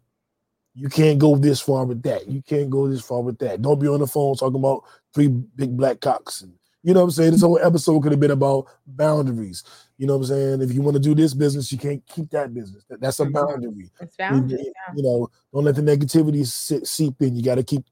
You 0.75 0.89
can't 0.89 1.19
go 1.19 1.37
this 1.37 1.61
far 1.61 1.85
with 1.85 2.03
that. 2.03 2.29
You 2.29 2.43
can't 2.43 2.71
go 2.71 2.89
this 2.89 3.03
far 3.03 3.23
with 3.23 3.39
that. 3.39 3.61
Don't 3.61 3.81
be 3.81 3.89
on 3.89 4.01
the 4.01 4.07
phone 4.07 4.37
talking 4.37 4.59
about 4.61 4.85
three 5.13 5.29
big 5.29 5.77
black 5.77 6.01
cocks. 6.01 6.43
And, 6.43 6.53
you 6.83 6.95
know 6.95 7.01
what 7.01 7.05
I'm 7.07 7.11
saying? 7.11 7.33
This 7.33 7.43
whole 7.43 7.59
episode 7.59 8.01
could 8.01 8.13
have 8.13 8.21
been 8.21 8.31
about 8.31 8.67
boundaries. 8.87 9.65
You 9.99 10.07
know 10.07 10.17
what 10.17 10.23
I'm 10.23 10.29
saying? 10.29 10.63
If 10.63 10.73
you 10.73 10.81
want 10.81 10.95
to 10.95 11.03
do 11.03 11.15
this 11.15 11.35
business, 11.35 11.71
you 11.73 11.77
can't 11.77 12.07
keep 12.07 12.31
that 12.31 12.55
business. 12.55 12.85
That's 12.89 13.21
a 13.21 13.27
boundary. 13.27 13.91
It's 14.01 14.17
You, 14.19 14.25
boundaries. 14.31 14.67
you 14.97 15.03
know, 15.03 15.29
don't 15.53 15.65
let 15.65 15.75
the 15.75 15.83
negativity 15.83 16.47
sit, 16.47 16.87
seep 16.87 17.21
in. 17.21 17.37
You 17.37 17.43
got 17.43 17.57
to 17.57 17.65
keep 17.65 17.85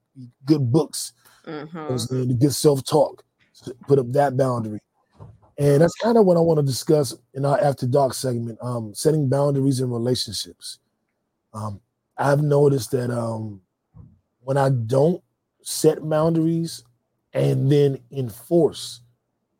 good 0.47 0.73
books. 0.73 1.13
Yeah. 1.49 1.61
You 1.61 1.65
know 1.65 1.71
what 1.87 1.91
I'm 1.91 1.99
hmm? 2.09 2.29
The 2.29 2.35
good 2.35 2.55
self-talk. 2.55 3.25
Put 3.89 3.99
up 3.99 4.09
that 4.13 4.37
boundary. 4.37 4.81
And 5.59 5.83
that's 5.83 5.95
kind 5.97 6.17
of 6.17 6.25
what 6.27 6.37
I 6.37 6.41
want 6.41 6.61
to 6.61 6.67
discuss 6.67 7.17
in 7.35 7.45
our 7.45 7.59
after 7.61 7.87
dark 7.87 8.15
segment. 8.15 8.59
Um, 8.63 8.95
setting 8.95 9.29
boundaries 9.29 9.81
in 9.81 9.91
relationships. 9.91 10.79
Um, 11.53 11.81
I've 12.17 12.43
noticed 12.43 12.93
that 12.93 13.11
um, 13.11 13.61
when 14.41 14.57
I 14.57 14.69
don't 14.71 15.23
set 15.63 16.09
boundaries 16.09 16.85
and 17.33 17.71
then 17.71 17.99
enforce 18.13 19.01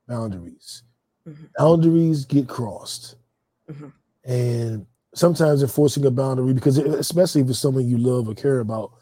boundaries, 0.07 0.85
Mhm. 1.27 1.51
boundaries 1.59 2.25
get 2.25 2.49
crossed. 2.49 3.17
Mhm. 3.69 3.93
And 4.25 4.87
sometimes 5.15 5.63
enforcing 5.63 6.07
a 6.07 6.11
boundary, 6.11 6.53
because 6.55 6.79
especially 6.79 7.41
if 7.43 7.51
it's 7.51 7.59
someone 7.59 7.89
you 7.89 7.99
love 7.99 8.29
or 8.29 8.35
care 8.35 8.61
about, 8.61 8.93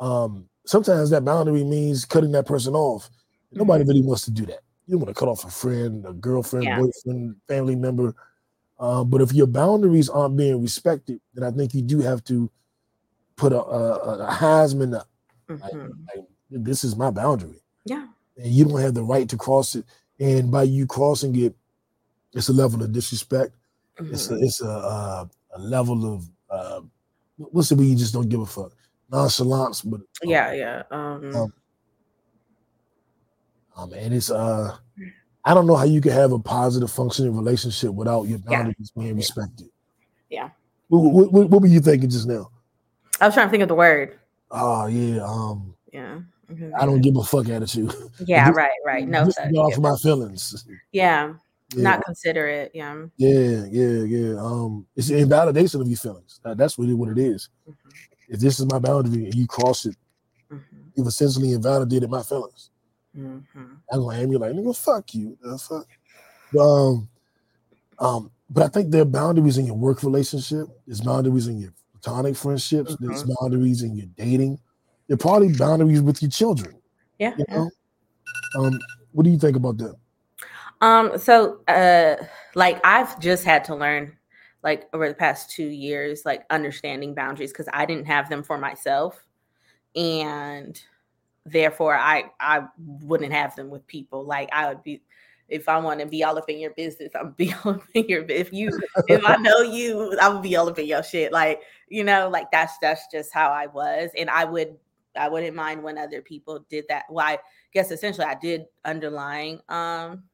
um, 0.00 0.49
sometimes 0.66 1.10
that 1.10 1.24
boundary 1.24 1.64
means 1.64 2.04
cutting 2.04 2.32
that 2.32 2.46
person 2.46 2.74
off. 2.74 3.10
Nobody 3.52 3.84
really 3.84 4.02
wants 4.02 4.24
to 4.26 4.30
do 4.30 4.46
that. 4.46 4.60
You 4.86 4.92
don't 4.92 5.00
want 5.00 5.14
to 5.14 5.18
cut 5.18 5.28
off 5.28 5.44
a 5.44 5.50
friend, 5.50 6.04
a 6.06 6.12
girlfriend, 6.12 6.66
Yeah. 6.66 6.78
boyfriend, 6.80 7.36
family 7.48 7.76
member. 7.76 8.14
Uh, 8.78 9.04
but 9.04 9.20
if 9.20 9.32
your 9.32 9.46
boundaries 9.46 10.08
aren't 10.08 10.36
being 10.36 10.62
respected, 10.62 11.20
then 11.34 11.44
I 11.44 11.50
think 11.50 11.74
you 11.74 11.82
do 11.82 12.00
have 12.00 12.24
to 12.24 12.50
put 13.36 13.52
a, 13.52 13.60
a, 13.62 14.26
a 14.26 14.30
Heisman 14.30 14.96
up. 14.98 15.08
Like, 15.48 15.72
hmm 15.72 15.86
like, 16.14 16.24
this 16.50 16.84
is 16.84 16.96
my 16.96 17.10
boundary, 17.10 17.62
Yeah. 17.84 18.06
and 18.36 18.52
you 18.52 18.64
don't 18.64 18.80
have 18.80 18.94
the 18.94 19.02
right 19.04 19.28
to 19.28 19.36
cross 19.36 19.74
it. 19.76 19.84
And 20.18 20.50
by 20.50 20.64
you 20.64 20.86
crossing 20.86 21.36
it, 21.36 21.54
it's 22.32 22.48
a 22.48 22.52
level 22.52 22.82
of 22.82 22.92
disrespect. 22.92 23.54
It's 23.98 24.30
a, 24.30 24.34
it's 24.36 24.60
a, 24.62 24.68
uh, 24.68 25.24
a 25.54 25.58
level 25.58 26.14
of 26.14 26.28
uh, 26.48 26.80
what's 27.36 27.70
it 27.70 27.76
when 27.78 27.88
you 27.88 27.96
just 27.96 28.12
don't 28.14 28.28
give 28.28 28.40
a 28.40 28.46
fuck 28.46 28.72
nonchalance, 29.10 29.82
but 29.82 30.00
Yeah. 30.22 30.52
Yeah. 30.52 30.82
Um, 30.90 31.34
um, 31.36 31.52
um, 33.76 33.92
and 33.92 34.14
it's 34.14 34.30
uh, 34.30 34.76
I 35.44 35.54
don't 35.54 35.66
know 35.66 35.76
how 35.76 35.84
you 35.84 36.00
can 36.00 36.12
have 36.12 36.32
a 36.32 36.38
positive 36.38 36.90
functioning 36.90 37.34
relationship 37.36 37.92
without 37.92 38.28
your 38.28 38.38
Yeah. 38.48 38.56
boundaries 38.62 38.92
being 38.96 39.16
respected. 39.16 39.68
Yeah. 40.28 40.50
What, 40.88 41.32
what, 41.32 41.50
what, 41.50 41.60
were 41.62 41.68
you 41.68 41.80
thinking 41.80 42.10
just 42.10 42.26
now? 42.26 42.50
I 43.20 43.26
was 43.26 43.34
trying 43.34 43.46
to 43.46 43.50
think 43.50 43.62
of 43.62 43.68
the 43.68 43.74
word. 43.74 44.18
Oh 44.50 44.86
yeah, 44.86 45.22
um, 45.24 45.74
Yeah. 45.92 46.20
Mhm. 46.50 46.72
I 46.78 46.84
don't 46.84 47.00
give 47.00 47.16
a 47.16 47.22
fuck 47.22 47.48
attitude. 47.48 47.94
Yeah. 48.26 48.48
This- 48.48 48.56
Right. 48.56 48.70
Right. 48.84 49.08
No. 49.08 49.24
this 49.24 49.36
such. 49.36 49.50
is 49.50 49.56
all 49.56 49.68
Yeah. 49.70 49.74
for 49.76 49.80
my 49.82 49.96
feelings. 49.96 50.64
yeah. 50.92 51.34
Yeah. 51.76 51.82
Not 51.84 52.04
considerate. 52.04 52.72
Yeah. 52.74 53.04
Yeah, 53.16 53.64
yeah, 53.70 54.02
yeah. 54.02 54.40
Um, 54.40 54.84
it's 54.96 55.06
the 55.06 55.18
invalidation 55.18 55.80
of 55.80 55.86
your 55.86 55.96
feelings. 55.96 56.40
That- 56.42 56.56
that's 56.58 56.76
really 56.78 56.94
what 56.94 57.10
it 57.10 57.18
is. 57.18 57.48
If 58.30 58.38
this 58.40 58.60
is 58.60 58.66
my 58.66 58.78
boundary 58.78 59.24
and 59.26 59.34
you 59.34 59.46
cross 59.46 59.84
it, 59.84 59.96
hmm 60.48 60.58
you've 60.94 61.06
essentially 61.06 61.52
invalidated 61.52 62.10
my 62.10 62.22
feelings. 62.22 62.70
hmm 63.14 63.38
I'm 63.92 64.00
gonna 64.00 64.18
aim 64.18 64.32
you 64.32 64.38
like, 64.38 64.52
nigga, 64.52 64.76
fuck 64.76 65.12
you. 65.14 65.36
The 65.42 65.58
fuck. 65.58 65.86
But, 66.52 66.60
um, 66.62 67.08
um, 67.98 68.30
but 68.48 68.64
I 68.64 68.68
think 68.68 68.90
there 68.90 69.02
are 69.02 69.06
boundaries 69.06 69.58
in 69.58 69.66
your 69.66 69.76
work 69.76 70.02
relationship. 70.02 70.66
There's 70.86 71.00
boundaries 71.00 71.48
in 71.48 71.58
your 71.58 71.72
platonic 71.92 72.36
friendships. 72.36 72.96
There's 73.00 73.24
boundaries 73.40 73.82
in 73.82 73.96
your 73.96 74.06
dating. 74.16 74.60
There 75.08 75.14
are 75.14 75.18
probably 75.18 75.52
boundaries 75.56 76.02
with 76.02 76.22
your 76.22 76.30
children. 76.30 76.76
Yeah. 77.18 77.34
You 77.36 77.44
yeah. 77.48 77.66
Um, 78.56 78.78
what 79.12 79.24
do 79.24 79.30
you 79.30 79.38
think 79.38 79.56
about 79.56 79.78
that? 79.78 79.94
Um, 80.80 81.18
so 81.18 81.60
uh 81.68 82.16
like 82.54 82.80
I've 82.84 83.20
just 83.20 83.44
had 83.44 83.64
to 83.66 83.74
learn 83.74 84.16
like 84.62 84.88
over 84.92 85.08
the 85.08 85.14
past 85.14 85.50
two 85.50 85.66
years, 85.66 86.24
like 86.24 86.44
understanding 86.50 87.14
boundaries 87.14 87.52
because 87.52 87.68
I 87.72 87.86
didn't 87.86 88.06
have 88.06 88.28
them 88.28 88.42
for 88.42 88.58
myself. 88.58 89.24
And 89.96 90.80
therefore 91.46 91.96
I 91.96 92.24
I 92.38 92.64
wouldn't 92.78 93.32
have 93.32 93.56
them 93.56 93.70
with 93.70 93.86
people. 93.86 94.24
Like 94.24 94.48
I 94.52 94.68
would 94.68 94.82
be 94.82 95.02
if 95.48 95.68
I 95.68 95.78
want 95.78 95.98
to 96.00 96.06
be 96.06 96.22
all 96.22 96.38
up 96.38 96.48
in 96.48 96.60
your 96.60 96.70
business, 96.72 97.10
I'm 97.18 97.32
be 97.32 97.52
all 97.64 97.72
up 97.72 97.82
in 97.94 98.06
your 98.08 98.24
if 98.28 98.52
you 98.52 98.70
if 99.08 99.24
I 99.24 99.36
know 99.40 99.60
you, 99.60 100.16
I 100.20 100.28
would 100.28 100.42
be 100.42 100.56
all 100.56 100.68
up 100.68 100.78
in 100.78 100.86
your 100.86 101.02
shit. 101.02 101.32
Like, 101.32 101.62
you 101.88 102.04
know, 102.04 102.28
like 102.28 102.50
that's 102.50 102.76
that's 102.78 103.02
just 103.10 103.32
how 103.32 103.50
I 103.50 103.66
was. 103.66 104.10
And 104.16 104.30
I 104.30 104.44
would 104.44 104.76
I 105.16 105.28
wouldn't 105.28 105.56
mind 105.56 105.82
when 105.82 105.98
other 105.98 106.22
people 106.22 106.64
did 106.68 106.84
that. 106.88 107.04
Well, 107.10 107.26
I 107.26 107.38
guess 107.72 107.90
essentially 107.90 108.26
I 108.26 108.34
did 108.34 108.66
underlying 108.84 109.60
um 109.68 110.24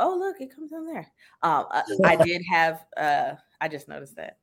oh 0.00 0.14
look 0.14 0.40
it 0.40 0.54
comes 0.54 0.72
in 0.72 0.86
there 0.86 1.06
um 1.42 1.66
uh, 1.70 1.82
i 2.04 2.16
did 2.24 2.42
have 2.50 2.84
uh 2.96 3.32
i 3.60 3.68
just 3.68 3.88
noticed 3.88 4.16
that. 4.16 4.38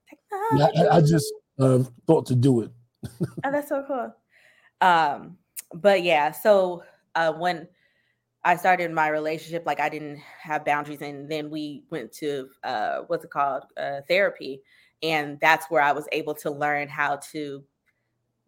Yeah, 0.58 0.68
I, 0.92 0.98
I 0.98 1.02
just 1.02 1.32
uh, 1.60 1.80
thought 2.08 2.26
to 2.28 2.36
do 2.36 2.62
it. 2.62 2.72
oh 3.20 3.52
that's 3.52 3.70
so 3.70 3.84
cool. 3.88 4.14
Um 4.82 5.38
but 5.74 6.04
yeah 6.04 6.32
so 6.32 6.84
uh 7.16 7.34
when 7.34 7.68
i 8.44 8.56
started 8.56 8.92
my 8.92 9.08
relationship 9.08 9.66
like 9.66 9.80
i 9.80 9.90
didn't 9.90 10.18
have 10.18 10.64
boundaries 10.64 11.02
and 11.02 11.30
then 11.30 11.50
we 11.50 11.84
went 11.90 12.12
to 12.12 12.48
uh 12.64 13.00
what's 13.08 13.26
it 13.26 13.32
called? 13.32 13.64
Uh 13.78 14.02
therapy 14.08 14.62
and 15.02 15.40
that's 15.40 15.66
where 15.68 15.82
i 15.82 15.92
was 15.92 16.08
able 16.12 16.34
to 16.34 16.52
learn 16.52 16.88
how 16.88 17.16
to 17.32 17.64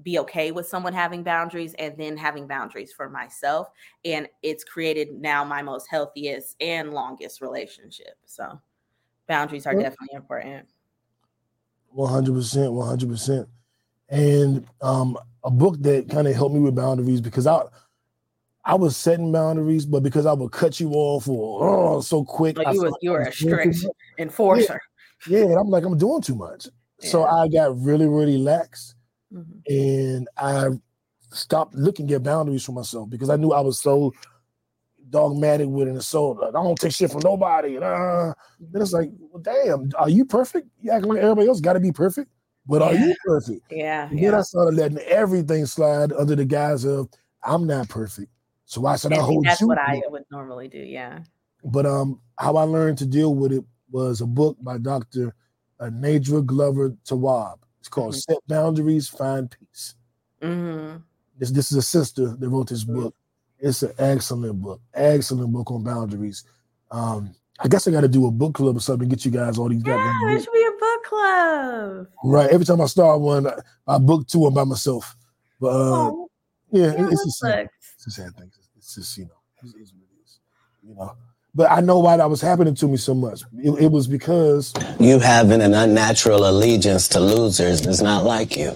be 0.04 0.20
okay 0.20 0.52
with 0.52 0.68
someone 0.68 0.94
having 0.94 1.24
boundaries 1.24 1.74
and 1.80 1.98
then 1.98 2.18
having 2.18 2.48
boundaries 2.48 2.92
for 2.92 3.10
myself 3.10 3.70
and 4.04 4.28
it's 4.44 4.64
created 4.64 5.14
now 5.14 5.44
my 5.44 5.62
most 5.62 5.88
healthiest 5.90 6.56
and 6.60 6.94
longest 6.94 7.42
relationship 7.42 8.16
so 8.26 8.60
boundaries 9.28 9.66
are 9.66 9.74
definitely 9.74 10.16
important. 10.16 10.68
One 11.90 12.12
hundred 12.12 12.34
percent, 12.34 12.74
one 12.74 12.88
hundred 12.88 13.10
percent. 13.10 13.48
And 14.10 14.66
um, 14.82 15.18
a 15.44 15.50
book 15.50 15.78
that 15.82 16.10
kind 16.10 16.28
of 16.28 16.36
helped 16.36 16.54
me 16.54 16.62
with 16.62 16.76
boundaries 16.76 17.22
because 17.22 17.48
I, 17.48 17.64
I 18.64 18.76
was 18.76 18.96
setting 18.98 19.32
boundaries, 19.32 19.86
but 19.86 20.04
because 20.04 20.26
I 20.26 20.34
would 20.34 20.52
cut 20.52 20.80
you 20.80 20.92
off 20.94 21.28
or 21.28 21.68
oh 21.68 22.02
so 22.02 22.24
quick, 22.24 22.58
like 22.58 22.74
you 22.74 22.82
was 22.82 22.94
you 23.02 23.12
were 23.12 23.22
a 23.22 23.32
strict 23.32 23.78
enforcer. 24.18 24.80
Yeah, 25.28 25.42
and 25.42 25.54
I'm 25.54 25.70
like 25.70 25.84
I'm 25.86 25.98
doing 25.98 26.22
too 26.22 26.36
much, 26.36 26.68
so 27.00 27.24
I 27.24 27.48
got 27.48 27.80
really, 27.80 28.08
really 28.08 28.38
lax, 28.38 28.96
Mhm. 29.34 29.62
and 29.68 30.28
I 30.38 30.70
stopped 31.32 31.76
looking 31.76 32.12
at 32.12 32.24
boundaries 32.24 32.64
for 32.64 32.72
myself 32.72 33.10
because 33.10 33.30
I 33.30 33.36
knew 33.36 33.52
I 33.52 33.60
was 33.62 33.82
so 33.82 34.14
dogmatic 35.16 35.68
with 35.70 35.88
it 35.88 35.92
and 35.92 36.04
so 36.04 36.32
like, 36.32 36.50
I 36.50 36.52
don't 36.64 36.78
take 36.78 36.92
shit 36.92 37.10
from 37.12 37.22
nobody. 37.24 37.78
Uh, 37.78 38.34
then 38.60 38.82
it's 38.82 38.92
like, 38.92 39.10
well, 39.32 39.42
damn, 39.42 39.90
are 39.98 40.10
you 40.10 40.26
perfect? 40.26 40.68
You 40.82 40.92
acting 40.92 41.10
like 41.10 41.20
everybody 41.24 41.48
else 41.48 41.62
got 41.62 41.74
to 41.74 41.80
be 41.80 41.92
perfect, 41.94 42.30
but 42.68 42.82
are 42.82 42.94
you 42.94 43.16
perfect? 43.26 43.62
Yeah. 43.72 44.10
And 44.10 44.20
then 44.22 44.34
I 44.36 44.42
started 44.42 44.76
letting 44.76 44.98
everything 45.00 45.66
slide 45.66 46.12
under 46.12 46.36
the 46.36 46.44
guise 46.46 46.84
of 46.84 47.08
I'm 47.44 47.66
not 47.66 47.88
perfect. 47.88 48.30
So 48.66 48.82
why 48.82 48.98
should 48.98 49.14
I 49.14 49.18
And 49.18 49.26
hold 49.26 49.46
that's 49.46 49.62
you? 49.62 49.68
what 49.68 49.78
I 49.78 50.02
would 50.10 50.26
normally 50.32 50.68
do. 50.68 50.80
Yeah. 50.80 51.20
But 51.64 51.86
um, 51.86 52.20
how 52.38 52.58
I 52.58 52.64
learned 52.64 52.98
to 53.00 53.06
deal 53.06 53.34
with 53.36 53.54
it 53.54 53.64
was 53.92 54.20
a 54.22 54.26
book 54.26 54.58
by 54.62 54.78
Dr. 54.80 55.34
Uh, 55.80 55.86
Nedra 55.86 56.46
Glover 56.46 56.90
Tawwab. 57.06 57.60
It's 57.80 57.88
called 57.90 58.14
Mhm. 58.16 58.22
Set 58.24 58.38
Boundaries, 58.48 59.08
Find 59.08 59.50
Peace. 59.50 59.96
hmm 60.42 60.96
This 61.38 61.52
this 61.52 61.72
is 61.72 61.78
a 61.78 61.82
sister 61.82 62.36
that 62.36 62.50
wrote 62.50 62.70
this 62.70 62.84
Mm-hmm. 62.84 63.02
book. 63.04 63.16
It's 63.60 63.84
an 63.84 63.94
excellent 63.98 64.62
book, 64.62 64.82
excellent 64.94 65.52
book 65.52 65.72
on 65.72 65.84
boundaries. 65.84 66.44
Um, 66.92 67.34
I 67.60 67.68
guess 67.68 67.88
I 67.88 67.92
got 67.92 68.02
to 68.02 68.08
do 68.08 68.28
a 68.28 68.32
book 68.32 68.54
club 68.56 68.76
or 68.78 68.80
something. 68.82 69.08
Get 69.08 69.24
you 69.26 69.32
guys 69.32 69.58
all 69.58 69.70
these 69.70 69.82
Yeah, 69.86 69.96
goddamn 69.96 70.28
there 70.28 70.40
should 70.40 70.54
be 70.54 70.68
a 70.68 70.80
book 70.80 71.04
club. 71.06 72.08
Right. 72.24 72.50
Every 72.50 72.66
time 72.66 72.82
I 72.82 72.86
start 72.86 73.22
one, 73.22 73.48
I, 73.48 73.54
I 73.88 73.98
book 73.98 74.28
two 74.28 74.46
of 74.46 74.54
them 74.54 74.64
by 74.66 74.70
myself. 74.70 75.16
But 75.60 75.68
uh, 75.70 75.72
Oh, 76.12 76.28
yeah, 76.72 76.88
yeah, 76.88 76.92
it- 77.06 77.12
it's 77.14 77.26
a 77.26 77.30
sad, 77.32 77.70
it's 77.96 78.08
a 78.08 78.12
sad 78.12 78.36
thing. 78.36 78.52
It's 78.78 78.96
just 78.96 79.18
you 79.18 79.26
know, 79.26 79.32
it's, 79.64 79.74
it's 79.76 79.92
it 79.92 80.22
is. 80.24 80.40
You 80.84 80.96
know. 80.96 81.16
But 81.56 81.72
I 81.72 81.80
know 81.80 82.00
why 82.00 82.18
that 82.18 82.30
was 82.30 82.42
happening 82.42 82.76
to 82.76 82.88
me 82.90 82.98
so 82.98 83.14
much. 83.16 83.44
It, 83.58 83.84
it 83.86 83.92
was 83.92 84.08
because 84.08 84.74
You 85.00 85.20
having 85.20 85.62
an 85.62 85.74
unnatural 85.74 86.48
allegiance 86.50 87.08
to 87.10 87.22
losers 87.22 87.88
is 87.88 88.02
not 88.02 88.26
like 88.26 88.58
you. 88.58 88.72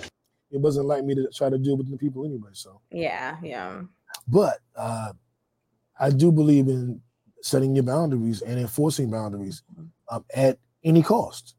it 0.51 0.61
wasn't 0.61 0.86
like 0.88 1.03
me 1.03 1.15
to 1.15 1.27
try 1.36 1.49
to 1.49 1.57
deal 1.57 1.75
with 1.75 1.91
the 1.91 1.97
people 1.97 2.23
anyway. 2.25 2.51
So, 2.53 2.80
Yeah, 2.91 3.36
yeah. 3.43 3.82
But 4.28 4.60
uh, 4.76 5.14
I 5.99 6.10
do 6.10 6.32
believe 6.32 6.68
in 6.68 7.01
setting 7.41 7.76
your 7.76 7.84
boundaries 7.84 8.41
and 8.41 8.60
enforcing 8.60 9.10
boundaries 9.10 9.64
um, 10.10 10.26
at 10.36 10.57
any 10.84 11.01
cost. 11.01 11.55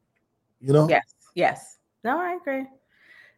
You 0.61 0.73
know, 0.73 0.89
Yes, 0.89 1.15
yes. 1.35 1.79
No, 2.05 2.21
I 2.21 2.35
agree. 2.35 2.67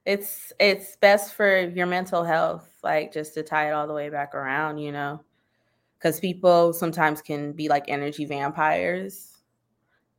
It's 0.05 0.53
it's 0.59 0.97
best 0.97 1.35
for 1.35 1.61
your 1.61 1.87
mental 1.87 2.25
health, 2.25 2.69
like 2.83 3.13
just 3.13 3.35
to 3.35 3.43
tie 3.43 3.69
it 3.69 3.73
all 3.73 3.87
the 3.87 3.95
way 3.95 4.11
back 4.11 4.35
around, 4.35 4.79
you 4.79 4.93
know. 4.93 5.23
Because 5.99 6.19
people 6.19 6.73
sometimes 6.73 7.23
can 7.23 7.53
be 7.53 7.69
like 7.69 7.85
energy 7.87 8.25
vampires 8.25 9.33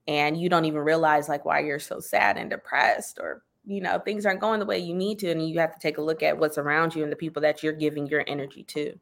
and 0.07 0.39
you 0.39 0.49
don't 0.49 0.65
even 0.65 0.79
realize 0.79 1.29
like 1.29 1.45
why 1.45 1.59
you're 1.59 1.79
so 1.79 1.99
sad 1.99 2.37
and 2.37 2.49
depressed 2.49 3.19
or 3.19 3.43
you 3.65 3.81
know 3.81 3.99
things 3.99 4.25
aren't 4.25 4.41
going 4.41 4.59
the 4.59 4.65
way 4.65 4.79
you 4.79 4.93
need 4.93 5.19
to 5.19 5.31
and 5.31 5.47
you 5.47 5.59
have 5.59 5.73
to 5.73 5.79
take 5.79 5.97
a 5.97 6.01
look 6.01 6.23
at 6.23 6.37
what's 6.37 6.57
around 6.57 6.95
you 6.95 7.03
and 7.03 7.11
the 7.11 7.15
people 7.17 7.41
that 7.41 7.63
you're 7.63 7.73
giving 7.73 8.07
your 8.07 8.23
energy 8.27 8.63
to 8.63 8.97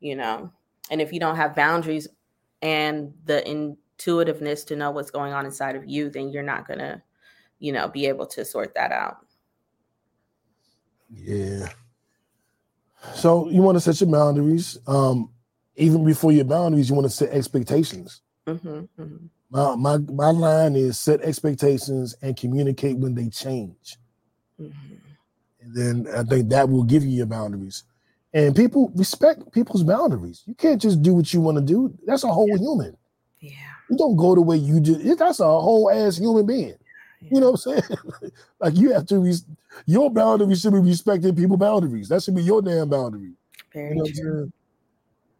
you 0.00 0.16
know 0.16 0.50
and 0.90 1.00
if 1.00 1.12
you 1.12 1.20
don't 1.20 1.36
have 1.36 1.54
boundaries 1.54 2.08
and 2.62 3.12
the 3.26 3.46
intuitiveness 3.48 4.64
to 4.64 4.76
know 4.76 4.90
what's 4.90 5.10
going 5.10 5.32
on 5.32 5.46
inside 5.46 5.76
of 5.76 5.86
you 5.86 6.10
then 6.10 6.30
you're 6.30 6.42
not 6.42 6.66
going 6.66 6.78
to 6.78 7.00
you 7.58 7.72
know 7.72 7.88
be 7.88 8.06
able 8.06 8.26
to 8.26 8.44
sort 8.44 8.74
that 8.74 8.92
out 8.92 9.18
Yeah. 11.10 11.68
So 13.14 13.48
you 13.48 13.62
want 13.62 13.76
to 13.76 13.80
set 13.80 14.00
your 14.00 14.10
boundaries. 14.10 14.78
Um, 14.86 15.30
even 15.76 16.04
before 16.04 16.32
your 16.32 16.44
boundaries, 16.44 16.88
you 16.88 16.94
want 16.94 17.06
to 17.06 17.10
set 17.14 17.30
expectations. 17.30 18.22
hmm 18.46 18.80
hmm 18.96 19.16
My 19.50 19.74
my 19.76 19.98
my 19.98 20.30
line 20.30 20.76
is 20.76 20.98
set 20.98 21.22
expectations 21.22 22.14
and 22.22 22.36
communicate 22.36 22.98
when 22.98 23.14
they 23.14 23.28
change. 23.28 23.98
Hmm 24.60 24.70
And 25.60 25.74
then 25.74 26.14
I 26.14 26.22
think 26.22 26.48
that 26.50 26.68
will 26.68 26.84
give 26.84 27.04
you 27.04 27.10
your 27.10 27.26
boundaries. 27.26 27.84
And 28.32 28.54
people 28.54 28.92
respect 28.94 29.52
people's 29.52 29.82
boundaries. 29.82 30.42
You 30.46 30.54
can't 30.54 30.80
just 30.80 31.02
do 31.02 31.14
what 31.14 31.32
you 31.34 31.40
want 31.40 31.58
to 31.58 31.64
do. 31.64 31.92
That's 32.06 32.24
a 32.24 32.28
whole 32.28 32.56
human. 32.56 32.96
yeah 33.40 33.52
You 33.90 33.96
don't 33.96 34.16
go 34.16 34.34
the 34.34 34.40
way 34.40 34.56
you 34.56 34.80
do. 34.80 35.16
That's 35.16 35.40
a 35.40 35.44
whole 35.44 35.90
ass 35.90 36.16
human 36.18 36.46
being. 36.46 36.76
You 37.20 37.40
know 37.40 37.50
what 37.52 37.66
I'm 37.66 37.82
saying? 37.82 37.98
like 38.60 38.76
you 38.76 38.92
have 38.92 39.06
to. 39.06 39.18
Res- 39.18 39.44
your 39.86 40.10
boundaries 40.10 40.60
should 40.60 40.72
be 40.72 40.78
respecting 40.78 41.34
people's 41.34 41.58
boundaries. 41.58 42.08
That 42.08 42.22
should 42.22 42.36
be 42.36 42.42
your 42.42 42.62
damn 42.62 42.88
boundary. 42.88 43.32
very 43.74 43.90
You 43.90 43.94
know 43.96 44.06
true? 44.06 44.52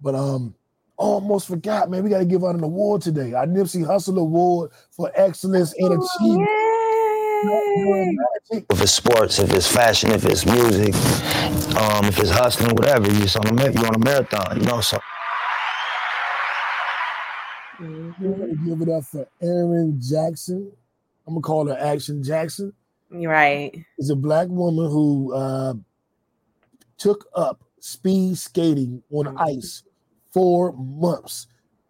But 0.02 0.14
um, 0.14 0.54
almost 0.96 1.48
forgot, 1.48 1.90
man. 1.90 2.04
We 2.04 2.10
got 2.10 2.18
to 2.18 2.24
give 2.24 2.44
out 2.44 2.54
an 2.54 2.62
award 2.62 3.02
today. 3.02 3.32
Our 3.32 3.46
Nipsey 3.46 3.84
Hussle 3.84 4.18
Award 4.18 4.72
for 4.90 5.10
excellence 5.14 5.74
and 5.78 6.02
achievement. 6.02 6.69
Yay! 7.44 8.16
If 8.70 8.82
it's 8.82 8.92
sports, 8.92 9.38
if 9.38 9.52
it's 9.52 9.66
fashion, 9.70 10.12
if 10.12 10.24
it's 10.26 10.46
music, 10.46 10.94
um, 11.76 12.06
if 12.06 12.18
it's 12.18 12.30
hustling, 12.30 12.74
whatever, 12.74 13.10
you're 13.12 13.28
on 13.38 13.58
a 13.58 13.72
you're 13.72 13.86
on 13.86 13.94
a 13.96 13.98
marathon, 13.98 14.60
you 14.60 14.66
know. 14.66 14.80
So 14.80 14.98
We're 18.20 18.34
Mhm. 18.36 18.64
give 18.64 18.82
it 18.82 18.88
up 18.90 19.04
for 19.04 19.26
Erin 19.42 20.00
Jackson. 20.00 20.72
I'm 21.26 21.34
gonna 21.34 21.42
call 21.42 21.68
her 21.68 21.78
Action 21.78 22.22
Jackson. 22.22 22.72
You're 23.10 23.32
right 23.32 23.74
Is 23.98 24.10
a 24.10 24.16
black 24.16 24.48
woman 24.48 24.90
who 24.90 25.32
uh, 25.34 25.74
took 26.98 27.26
up 27.34 27.62
speed 27.80 28.38
skating 28.38 29.02
on 29.12 29.36
ice 29.38 29.82
four 30.32 30.72
months 30.72 31.46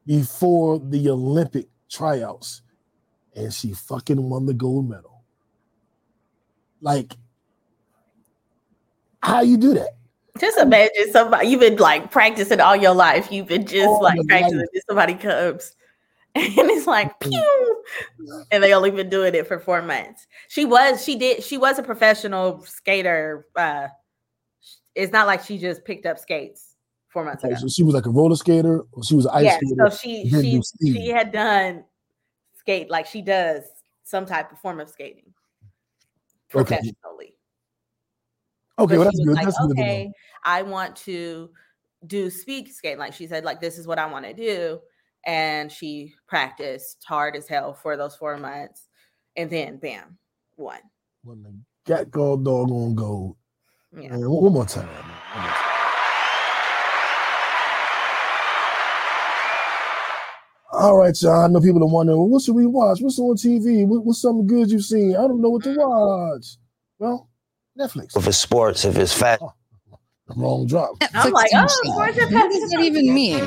before 0.07 0.79
the 0.79 1.11
Olympic 1.11 1.69
tryouts, 1.91 2.63
and 3.35 3.53
she 3.53 3.73
fucking 3.73 4.29
won 4.31 4.47
the 4.47 4.55
gold 4.55 4.89
medal. 4.89 5.10
Like, 6.81 7.15
how 9.23 9.43
you 9.43 9.57
do 9.57 9.75
that? 9.75 9.91
just 10.39 10.59
imagine 10.59 11.13
somebody 11.13 11.49
you've 11.49 11.61
been 11.61 11.77
like 11.77 12.11
practicing 12.11 12.61
all 12.61 12.75
your 12.75 12.95
life 12.95 13.31
you've 13.31 13.49
been 13.49 13.67
just 13.67 13.87
All 13.87 14.03
like 14.03 14.19
practicing 14.27 14.65
somebody 14.89 15.15
comes 15.15 15.75
and 16.35 16.71
it's 16.71 16.87
like 16.87 17.19
pew 17.21 17.83
and 18.53 18.63
they 18.63 18.73
only 18.73 18.91
been 18.91 19.11
doing 19.11 19.35
it 19.35 19.47
for 19.47 19.59
four 19.59 19.83
months 19.83 20.27
she 20.49 20.65
was 20.65 21.05
she 21.05 21.17
did 21.17 21.43
she 21.43 21.59
was 21.59 21.79
a 21.79 21.83
professional 21.83 22.63
skater 22.65 23.47
uh 23.57 23.89
it's 24.95 25.13
not 25.13 25.27
like 25.27 25.45
she 25.45 25.59
just 25.59 25.85
picked 25.85 26.07
up 26.07 26.19
skates 26.19 26.77
four 27.09 27.25
months 27.25 27.45
ago 27.45 27.55
So 27.57 27.69
she 27.69 27.83
was 27.83 27.95
like 27.95 28.07
a 28.07 28.11
roller 28.11 28.37
skater, 28.37 28.83
or 28.93 29.05
she 29.05 29.17
was 29.17 29.27
an 29.27 29.33
ice 29.35 29.45
yeah 29.45 29.57
skater. 29.57 29.91
so 29.91 29.97
she 29.97 30.29
she 30.31 30.63
she 30.93 31.09
had 31.09 31.33
done 31.33 31.85
skate 32.57 32.89
like 32.89 33.07
she 33.07 33.21
does 33.21 33.65
some 34.05 34.25
type 34.25 34.53
of 34.53 34.59
form 34.61 34.81
of 34.81 34.89
skating 34.89 35.25
Okay. 35.25 35.35
Professionally 36.51 37.35
Okay, 38.81 38.97
well 38.97 39.05
that's 39.05 39.19
good. 39.19 39.35
like, 39.35 39.45
That's 39.45 39.59
good 39.59 39.73
okay, 39.73 40.11
I 40.43 40.63
want 40.63 40.97
to 40.97 41.51
do 42.07 42.31
speed 42.31 42.73
skate. 42.73 42.99
Like 42.99 43.13
she 43.13 43.27
said, 43.27 43.45
like 43.45 43.61
this 43.61 43.77
is 43.77 43.87
what 43.87 43.99
I 43.99 44.07
want 44.07 44.25
to 44.25 44.33
do, 44.33 44.81
and 45.27 45.71
she 45.71 46.15
practiced 46.27 47.05
hard 47.07 47.37
as 47.37 47.47
hell 47.47 47.75
for 47.75 47.99
those 47.99 48.17
four 48.17 48.39
months, 48.39 48.89
and 49.37 49.51
then 49.51 49.77
bam, 49.77 50.17
won. 50.57 50.79
When 51.25 51.43
the 51.43 51.55
got 51.85 52.11
gold 52.11 52.45
dog 52.45 52.71
on 52.71 52.95
gold. 52.95 53.37
Yeah. 53.93 54.11
Man, 54.11 54.31
one 54.31 54.45
one 54.45 54.53
more 54.55 54.67
time. 54.67 54.87
One 54.87 55.43
more 55.43 55.53
time. 55.53 55.70
All 60.81 60.97
right, 60.97 61.15
y'all. 61.21 61.45
I 61.45 61.47
know 61.47 61.61
people 61.61 61.83
are 61.83 61.93
wondering, 61.93 62.19
well, 62.19 62.29
what 62.29 62.43
should 62.43 62.55
we 62.55 62.67
watch? 62.67 63.03
What's 63.03 63.19
on 63.19 63.37
TV? 63.37 63.87
What, 63.87 64.03
what's 64.03 64.23
something 64.23 64.47
good 64.47 64.71
you've 64.71 64.83
seen? 64.83 65.11
I 65.15 65.29
don't 65.29 65.43
know 65.43 65.51
what 65.51 65.63
to 65.65 65.75
watch. 65.77 66.57
Well, 66.99 67.29
Netflix. 67.79 68.17
if 68.17 68.27
it's 68.27 68.39
sports, 68.39 68.87
if 68.87 68.97
it's 68.97 69.13
fashion. 69.13 69.49
Wrong 70.37 70.67
drop. 70.67 70.97
I'm 71.13 71.33
like, 71.33 71.51
oh, 71.55 71.65
of 71.65 71.95
course 71.95 72.17
it 72.17 72.33
What 72.33 72.51
does 72.51 72.71
that 72.71 72.81
even 72.81 73.13
mean? 73.13 73.47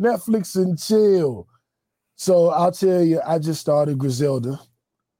Netflix 0.00 0.54
and 0.54 0.80
chill. 0.80 1.48
So 2.14 2.50
I'll 2.50 2.70
tell 2.70 3.02
you, 3.02 3.20
I 3.26 3.40
just 3.40 3.60
started 3.60 3.98
Griselda. 3.98 4.60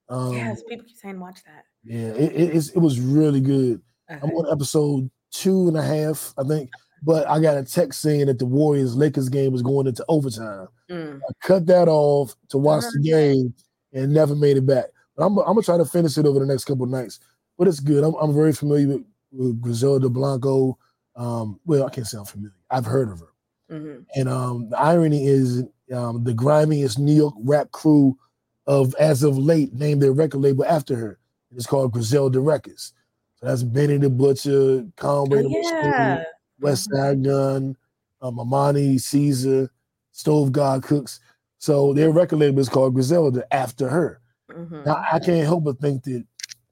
Um, 0.08 0.34
yes, 0.34 0.62
people 0.68 0.84
keep 0.86 0.96
saying 0.96 1.18
watch 1.18 1.40
that. 1.46 1.64
Yeah, 1.82 2.12
it, 2.12 2.54
it, 2.54 2.70
it 2.76 2.78
was 2.78 3.00
really 3.00 3.40
good. 3.40 3.82
I'm 4.08 4.30
on 4.30 4.52
episode 4.52 5.10
two 5.32 5.66
and 5.66 5.76
a 5.76 5.82
half, 5.82 6.32
I 6.38 6.44
think. 6.44 6.70
But 7.04 7.28
I 7.28 7.40
got 7.40 7.56
a 7.56 7.64
text 7.64 8.00
saying 8.00 8.26
that 8.26 8.38
the 8.38 8.46
Warriors 8.46 8.94
Lakers 8.94 9.28
game 9.28 9.52
was 9.52 9.62
going 9.62 9.86
into 9.88 10.04
overtime. 10.08 10.68
Mm. 10.88 11.18
I 11.18 11.46
cut 11.46 11.66
that 11.66 11.88
off 11.88 12.36
to 12.50 12.58
watch 12.58 12.84
the 12.92 13.00
game 13.00 13.52
and 13.92 14.12
never 14.12 14.36
made 14.36 14.56
it 14.56 14.66
back. 14.66 14.86
But 15.16 15.26
I'm, 15.26 15.36
I'm 15.38 15.46
gonna 15.46 15.62
try 15.62 15.76
to 15.78 15.84
finish 15.84 16.16
it 16.16 16.26
over 16.26 16.38
the 16.38 16.46
next 16.46 16.64
couple 16.64 16.84
of 16.84 16.90
nights. 16.90 17.18
But 17.58 17.68
it's 17.68 17.80
good. 17.80 18.04
I'm, 18.04 18.14
I'm 18.14 18.32
very 18.34 18.52
familiar 18.52 18.86
with, 18.88 19.04
with 19.32 19.60
Griselda 19.60 20.08
Blanco. 20.08 20.78
Um, 21.16 21.58
well, 21.66 21.86
I 21.86 21.90
can't 21.90 22.06
say 22.06 22.18
I'm 22.18 22.24
familiar. 22.24 22.54
I've 22.70 22.86
heard 22.86 23.10
of 23.10 23.20
her. 23.20 23.32
Mhm. 23.76 24.04
And 24.14 24.28
um, 24.28 24.70
the 24.70 24.78
irony 24.78 25.26
is, 25.26 25.64
um, 25.92 26.24
the 26.24 26.32
grimiest 26.32 26.98
New 26.98 27.14
York 27.14 27.34
rap 27.44 27.70
crew 27.72 28.16
of 28.66 28.94
as 28.94 29.22
of 29.22 29.36
late 29.36 29.74
named 29.74 30.00
their 30.00 30.12
record 30.12 30.40
label 30.40 30.64
after 30.64 30.94
her. 30.96 31.18
It's 31.54 31.66
called 31.66 31.92
Griselda 31.92 32.40
Records. 32.40 32.92
So 33.36 33.46
that's 33.46 33.62
Benny 33.62 33.98
the 33.98 34.08
Butcher, 34.08 34.86
Conway 34.96 35.40
Oh, 35.40 35.42
the 35.42 35.48
Machine, 35.48 35.62
yeah. 35.72 36.24
Westside 36.62 37.24
Gunn, 37.24 37.76
um, 38.20 38.36
Armani, 38.36 39.00
Caesar, 39.00 39.70
Stove 40.12 40.52
God 40.52 40.82
Cooks. 40.82 41.20
So 41.58 41.92
their 41.92 42.10
record 42.10 42.38
label 42.38 42.60
is 42.60 42.68
called 42.68 42.94
Griselda 42.94 43.44
after 43.54 43.88
her. 43.88 44.20
Mhm. 44.50 44.84
Now 44.84 45.04
I 45.10 45.18
can't 45.18 45.46
help 45.46 45.64
but 45.64 45.78
think 45.78 46.02
that 46.04 46.24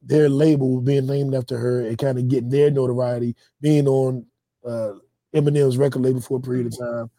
their 0.03 0.29
label 0.29 0.81
being 0.81 1.07
named 1.07 1.35
after 1.35 1.59
her 1.59 1.81
and 1.87 1.97
kind 1.99 2.19
of 2.19 2.29
getting 2.29 2.49
their 2.51 2.71
notoriety, 2.71 3.37
being 3.61 3.87
on 3.89 4.27
uh, 4.67 4.93
Eminem's 5.35 5.79
record 5.79 6.03
label 6.03 6.21
for 6.21 6.39
a 6.39 6.41
period 6.41 6.67
of 6.67 6.79
time, 6.79 7.11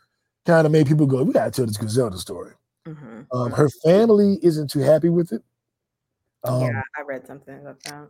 kind 0.46 0.66
of 0.66 0.72
made 0.72 0.86
people 0.88 1.08
go, 1.08 1.24
"We 1.24 1.34
gotta 1.34 1.50
tell 1.52 1.66
this 1.66 1.78
Griselda 1.78 2.18
story." 2.18 2.52
Mhm. 2.88 3.26
Um, 3.32 3.52
her 3.52 3.70
family 3.84 4.40
isn't 4.44 4.70
too 4.70 4.80
happy 4.80 5.10
with 5.10 5.32
it. 5.32 5.42
Um, 6.44 6.62
yeah, 6.62 6.82
I 6.98 7.02
read 7.04 7.26
something 7.26 7.58
about 7.60 7.82
that. 7.84 8.10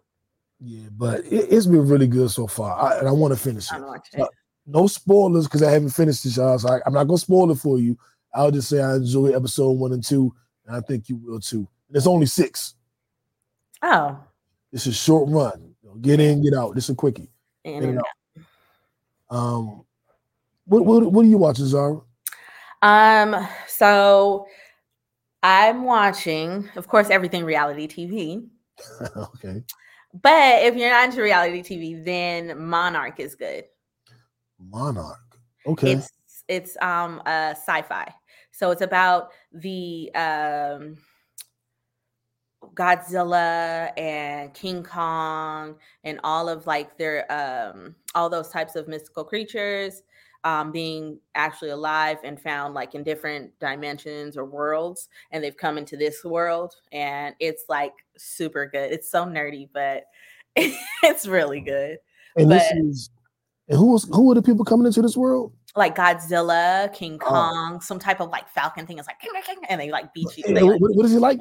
yeah, 0.59 0.88
but 0.97 1.20
it, 1.26 1.47
it's 1.51 1.66
been 1.66 1.88
really 1.88 2.07
good 2.07 2.30
so 2.32 2.47
far, 2.47 2.78
I, 2.78 2.99
and 2.99 3.07
I 3.07 3.12
want 3.12 3.34
to 3.34 3.39
finish 3.39 3.72
it. 3.72 3.76
I'm 3.76 3.84
watching 3.86 4.20
So, 4.20 4.26
it. 4.26 4.32
No 4.72 4.88
spoilers 4.88 5.46
because 5.46 5.64
I 5.64 5.72
haven't 5.72 5.90
finished 5.90 6.26
it, 6.26 6.36
y'all. 6.38 6.58
So 6.58 6.70
I, 6.70 6.80
I'm 6.86 6.94
not 6.94 7.04
gonna 7.06 7.18
spoil 7.18 7.52
it 7.52 7.56
for 7.58 7.78
you. 7.78 7.98
I'll 8.34 8.52
just 8.52 8.70
say 8.70 8.82
I 8.82 8.96
enjoy 8.96 9.28
episode 9.36 9.72
one 9.72 9.92
and 9.92 10.04
two, 10.04 10.34
and 10.66 10.76
I 10.76 10.80
think 10.82 11.10
you 11.10 11.18
will 11.18 11.40
too. 11.40 11.68
And 11.88 11.98
it's 11.98 12.08
only 12.08 12.26
six. 12.26 12.76
Oh, 13.82 14.18
It's 14.72 14.86
a 14.86 14.94
short 14.94 15.30
run. 15.30 15.76
Get 16.02 16.20
in, 16.22 16.42
get 16.42 16.54
out. 16.54 16.74
This 16.74 16.86
is 16.86 16.92
a 16.92 16.96
quickie. 16.96 17.30
and 17.66 17.84
and 17.84 18.00
out. 18.00 19.36
Um, 19.36 19.84
what 20.66 20.86
what 20.86 21.12
what 21.12 21.26
are 21.26 21.28
you 21.28 21.38
watching, 21.38 21.66
Zahra? 21.66 22.00
Um, 22.82 23.48
so 23.68 24.46
I'm 25.44 25.84
watching, 25.84 26.70
of 26.76 26.88
course, 26.88 27.10
everything 27.10 27.44
reality 27.44 27.88
TV. 27.88 28.48
okay, 29.18 29.64
But 30.14 30.64
if 30.64 30.76
you're 30.76 30.90
not 30.90 31.06
into 31.06 31.22
reality 31.22 31.62
TV, 31.62 32.04
then 32.04 32.58
Monarch 32.58 33.20
is 33.20 33.36
good. 33.36 33.66
Monarch. 34.70 35.20
Okay, 35.66 35.93
It's 35.93 36.12
it's 36.47 36.78
um 36.82 37.22
uh 37.26 37.51
sci-fi. 37.51 38.14
So 38.51 38.72
it's 38.72 38.82
about 38.82 39.32
the 39.53 40.12
um 40.16 40.97
Godzilla 42.76 43.91
and 43.97 44.53
King 44.53 44.84
Kong 44.84 45.76
and 46.03 46.20
all 46.24 46.47
of 46.47 46.68
like 46.68 46.97
their 46.97 47.32
um 47.32 47.95
all 48.16 48.30
those 48.30 48.49
types 48.49 48.76
of 48.76 48.88
mystical 48.88 49.24
creatures 49.24 50.03
um 50.43 50.72
being 50.72 51.20
actually 51.36 51.70
alive 51.72 52.18
and 52.24 52.39
found 52.39 52.74
like 52.74 52.95
in 52.95 53.03
different 53.03 53.51
dimensions 53.59 54.38
or 54.38 54.45
worlds 54.45 55.09
and 55.32 55.43
they've 55.43 55.57
come 55.57 55.78
into 55.78 55.97
this 55.97 56.24
world 56.24 56.76
and 56.91 57.36
it's 57.39 57.66
like 57.70 57.93
super 58.18 58.68
good. 58.68 58.91
It's 58.91 59.09
so 59.09 59.26
nerdy 59.26 59.70
but 59.74 60.05
it's 60.55 61.28
really 61.28 61.62
good. 61.62 61.97
and 62.36 62.49
but- 62.49 62.59
this 62.59 62.72
is 62.74 63.09
and 63.72 63.80
who 63.80 63.94
was 63.94 64.04
who 64.12 64.32
are 64.32 64.36
the 64.36 64.42
people 64.42 64.66
coming 64.66 64.86
into 64.86 65.02
this 65.02 65.18
world? 65.18 65.54
like 65.76 65.96
Godzilla, 65.96 66.94
King 66.94 67.18
Oh. 67.22 67.30
Kong, 67.30 67.82
some 67.82 67.98
type 68.00 68.20
of 68.20 68.30
like 68.30 68.48
falcon 68.50 68.86
thing. 68.86 69.00
It's 69.00 69.08
like 69.08 69.18
and 69.70 69.80
they 69.80 69.90
like 69.90 70.14
beat 70.14 70.28
you. 70.38 70.54
Like 70.54 70.82
what, 70.82 70.96
what 70.96 71.06
is 71.06 71.12
he 71.14 71.18
like? 71.18 71.40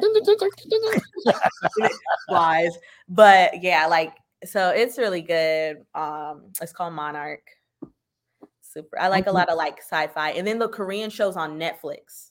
flies. 2.28 2.70
But 3.08 3.60
yeah, 3.60 3.86
like 3.86 4.14
so 4.44 4.68
it's 4.70 4.96
really 4.98 5.22
good. 5.22 5.78
Um, 5.96 6.52
it's 6.62 6.72
called 6.72 6.94
Monarch. 6.94 7.42
Super. 8.60 9.00
I 9.00 9.08
like 9.08 9.26
a 9.26 9.32
lot 9.32 9.48
of 9.48 9.56
like 9.58 9.78
sci-fi, 9.80 10.30
and 10.30 10.46
then 10.46 10.60
the 10.60 10.68
Korean 10.68 11.10
shows 11.10 11.36
on 11.36 11.58
Netflix. 11.58 12.30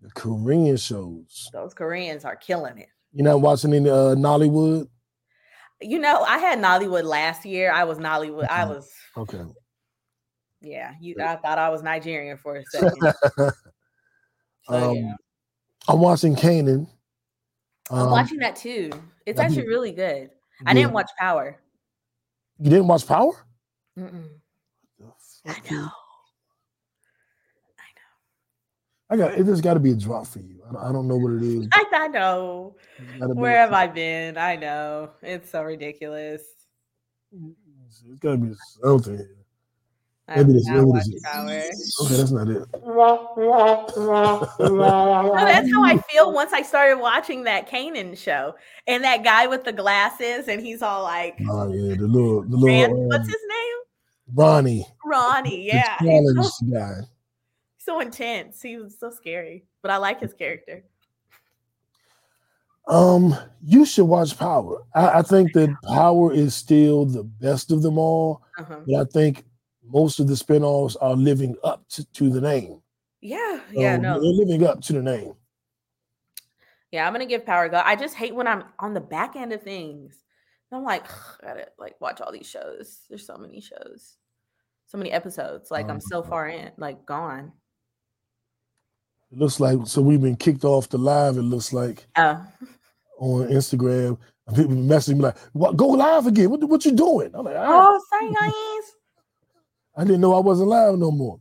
The 0.00 0.10
Korean 0.10 0.76
shows. 0.76 1.48
Those 1.52 1.74
Koreans 1.74 2.24
are 2.24 2.34
killing 2.34 2.78
it. 2.78 2.88
You're 3.12 3.24
not 3.24 3.40
watching 3.40 3.72
any 3.72 3.88
uh, 3.88 4.16
Nollywood? 4.16 4.88
You 5.80 6.00
know, 6.00 6.22
I 6.22 6.38
had 6.38 6.58
Nollywood 6.58 7.04
last 7.04 7.46
year. 7.46 7.70
I 7.70 7.84
was 7.84 7.98
Nollywood. 7.98 8.48
I 8.50 8.64
was 8.64 8.90
Okay. 9.16 9.42
yeah. 10.60 10.92
You, 11.00 11.16
I 11.22 11.36
thought 11.36 11.58
I 11.58 11.68
was 11.70 11.82
Nigerian 11.82 12.36
for 12.36 12.56
a 12.56 12.64
second. 12.70 13.14
So, 13.38 13.50
um, 14.68 14.96
yeah. 14.96 15.14
I'm 15.88 16.00
watching 16.00 16.34
Kanan. 16.36 16.86
I'm 17.90 17.98
Um, 17.98 18.10
watching 18.10 18.38
that 18.38 18.56
too. 18.56 18.90
It's 19.26 19.38
actually 19.40 19.62
did- 19.62 19.68
really 19.68 19.92
good. 19.92 20.30
I 20.66 20.70
yeah. 20.70 20.74
didn't 20.74 20.92
watch 20.92 21.10
Power. 21.18 21.58
You 22.58 22.70
didn't 22.70 22.88
watch 22.88 23.06
Power? 23.06 23.32
Mm-mm. 23.98 24.28
I 25.46 25.54
know. 25.70 25.88
I 29.08 29.16
got 29.16 29.34
it. 29.38 29.44
Just 29.44 29.62
got 29.62 29.74
to 29.74 29.80
be 29.80 29.92
a 29.92 29.94
drop 29.94 30.26
for 30.26 30.40
you. 30.40 30.60
I 30.76 30.90
don't, 30.90 31.06
know 31.06 31.16
what 31.16 31.34
it 31.34 31.42
is. 31.44 31.68
I, 31.72 31.84
I 31.92 32.08
know. 32.08 32.74
It's 32.98 33.20
gotta 33.20 33.34
be- 33.34 33.40
Where 33.40 33.56
have 33.58 33.72
I 33.72 33.86
been? 33.86 34.36
I 34.36 34.56
know. 34.56 35.10
It's 35.22 35.50
so 35.50 35.62
ridiculous. 35.62 36.42
It's 38.08 38.18
got 38.20 38.32
to 38.32 38.36
be 38.38 38.54
something. 38.82 39.16
here. 39.16 39.36
Maybe 40.28 40.40
have 40.40 40.54
this. 40.54 40.66
not 40.66 40.86
Maybe 40.86 41.00
this. 41.12 41.22
Power. 41.22 42.06
Okay, 42.06 42.16
that's 42.16 42.30
not 42.32 42.48
it. 42.48 42.66
No, 44.58 45.34
that's 45.34 45.70
how 45.72 45.84
I 45.84 45.98
feel 45.98 46.32
once 46.32 46.52
I 46.52 46.62
started 46.62 46.98
watching 46.98 47.44
that 47.44 47.70
Kanan 47.70 48.18
show. 48.18 48.56
And 48.88 49.04
that 49.04 49.22
guy 49.22 49.46
with 49.46 49.62
the 49.64 49.72
glasses, 49.72 50.48
and 50.48 50.60
he's 50.60 50.82
all 50.82 51.04
like, 51.04 51.38
Oh 51.48 51.72
yeah, 51.72 51.94
the 51.94 52.06
little, 52.08 52.42
the 52.42 52.56
little 52.56 53.06
what's 53.08 53.20
um, 53.20 53.26
his 53.26 53.36
name? 53.48 53.76
Ronnie, 54.34 54.86
Ronnie. 55.04 55.70
the 55.70 55.76
Yeah. 55.76 55.96
He's 56.00 56.34
so, 56.34 56.66
guy. 56.72 56.94
so 57.78 58.00
intense. 58.00 58.60
He 58.60 58.78
was 58.78 58.98
so 58.98 59.10
scary. 59.10 59.64
But 59.82 59.92
I 59.92 59.98
like 59.98 60.20
his 60.20 60.34
character. 60.34 60.82
Um, 62.88 63.34
you 63.64 63.84
should 63.84 64.04
watch 64.04 64.38
Power. 64.38 64.82
I, 64.94 65.18
I 65.18 65.22
think 65.22 65.52
that 65.54 65.74
Power 65.84 66.32
is 66.32 66.54
still 66.54 67.04
the 67.04 67.24
best 67.24 67.72
of 67.72 67.82
them 67.82 67.98
all, 67.98 68.42
Uh-huh. 68.58 68.80
but 68.86 69.00
I 69.00 69.04
think 69.04 69.44
most 69.84 70.20
of 70.20 70.28
the 70.28 70.34
spinoffs 70.34 70.96
are 71.00 71.14
living 71.16 71.56
up 71.64 71.86
to, 71.90 72.04
to 72.12 72.30
the 72.30 72.40
name. 72.40 72.80
Yeah. 73.20 73.60
Yeah. 73.72 73.94
Um, 73.94 74.02
No. 74.02 74.12
they're 74.20 74.30
living 74.46 74.64
up 74.64 74.80
to 74.82 74.92
the 74.92 75.02
name. 75.02 75.34
Yeah, 76.92 77.06
I'm 77.06 77.12
gonna 77.12 77.26
give 77.26 77.44
power 77.44 77.64
a 77.64 77.68
go. 77.68 77.82
I 77.84 77.96
just 77.96 78.14
hate 78.14 78.34
when 78.34 78.46
I'm 78.46 78.64
on 78.78 78.94
the 78.94 79.00
back 79.00 79.34
end 79.36 79.52
of 79.52 79.62
things. 79.62 80.16
I'm 80.72 80.84
like, 80.84 81.04
I 81.42 81.46
gotta 81.46 81.68
like 81.78 82.00
watch 82.00 82.20
all 82.20 82.32
these 82.32 82.48
shows. 82.48 83.00
There's 83.08 83.26
so 83.26 83.36
many 83.36 83.60
shows, 83.60 84.16
so 84.86 84.96
many 84.98 85.10
episodes. 85.10 85.70
Like 85.70 85.88
I'm 85.88 86.00
so 86.00 86.22
far 86.22 86.48
in, 86.48 86.70
like 86.76 87.04
gone. 87.04 87.52
It 89.32 89.38
looks 89.38 89.58
like 89.60 89.78
so 89.86 90.00
we've 90.02 90.20
been 90.22 90.36
kicked 90.36 90.64
off 90.64 90.88
the 90.88 90.98
live. 90.98 91.36
It 91.36 91.42
looks 91.42 91.72
like 91.72 92.06
Oh, 92.16 92.44
on 93.18 93.48
Instagram. 93.48 94.18
People 94.54 94.76
messaging 94.76 95.16
me 95.16 95.22
like, 95.22 95.38
"What? 95.52 95.76
Go 95.76 95.88
live 95.88 96.26
again? 96.26 96.50
What? 96.50 96.62
What 96.68 96.84
you 96.84 96.92
doing?" 96.92 97.30
I'm 97.34 97.44
like, 97.44 97.56
"Ah, 97.56 97.66
oh, 97.68 98.00
sorry 98.10 98.32
guys. 98.32 98.92
I 99.96 100.04
didn't 100.04 100.20
know 100.20 100.34
I 100.34 100.40
wasn't 100.40 100.68
live 100.68 100.98
no 100.98 101.10
more. 101.10 101.40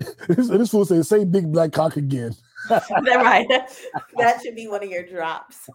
this, 0.28 0.48
this 0.48 0.70
fool 0.70 0.84
say, 0.84 1.02
"Say 1.02 1.24
big 1.24 1.50
black 1.52 1.72
cock 1.72 1.96
again." 1.96 2.34
That's 2.68 2.88
right. 2.90 3.46
That 4.16 4.40
should 4.42 4.54
be 4.54 4.68
one 4.68 4.82
of 4.82 4.90
your 4.90 5.04
drops. 5.06 5.68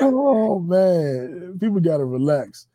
oh 0.00 0.60
man, 0.60 1.58
people 1.60 1.80
gotta 1.80 2.04
relax. 2.04 2.66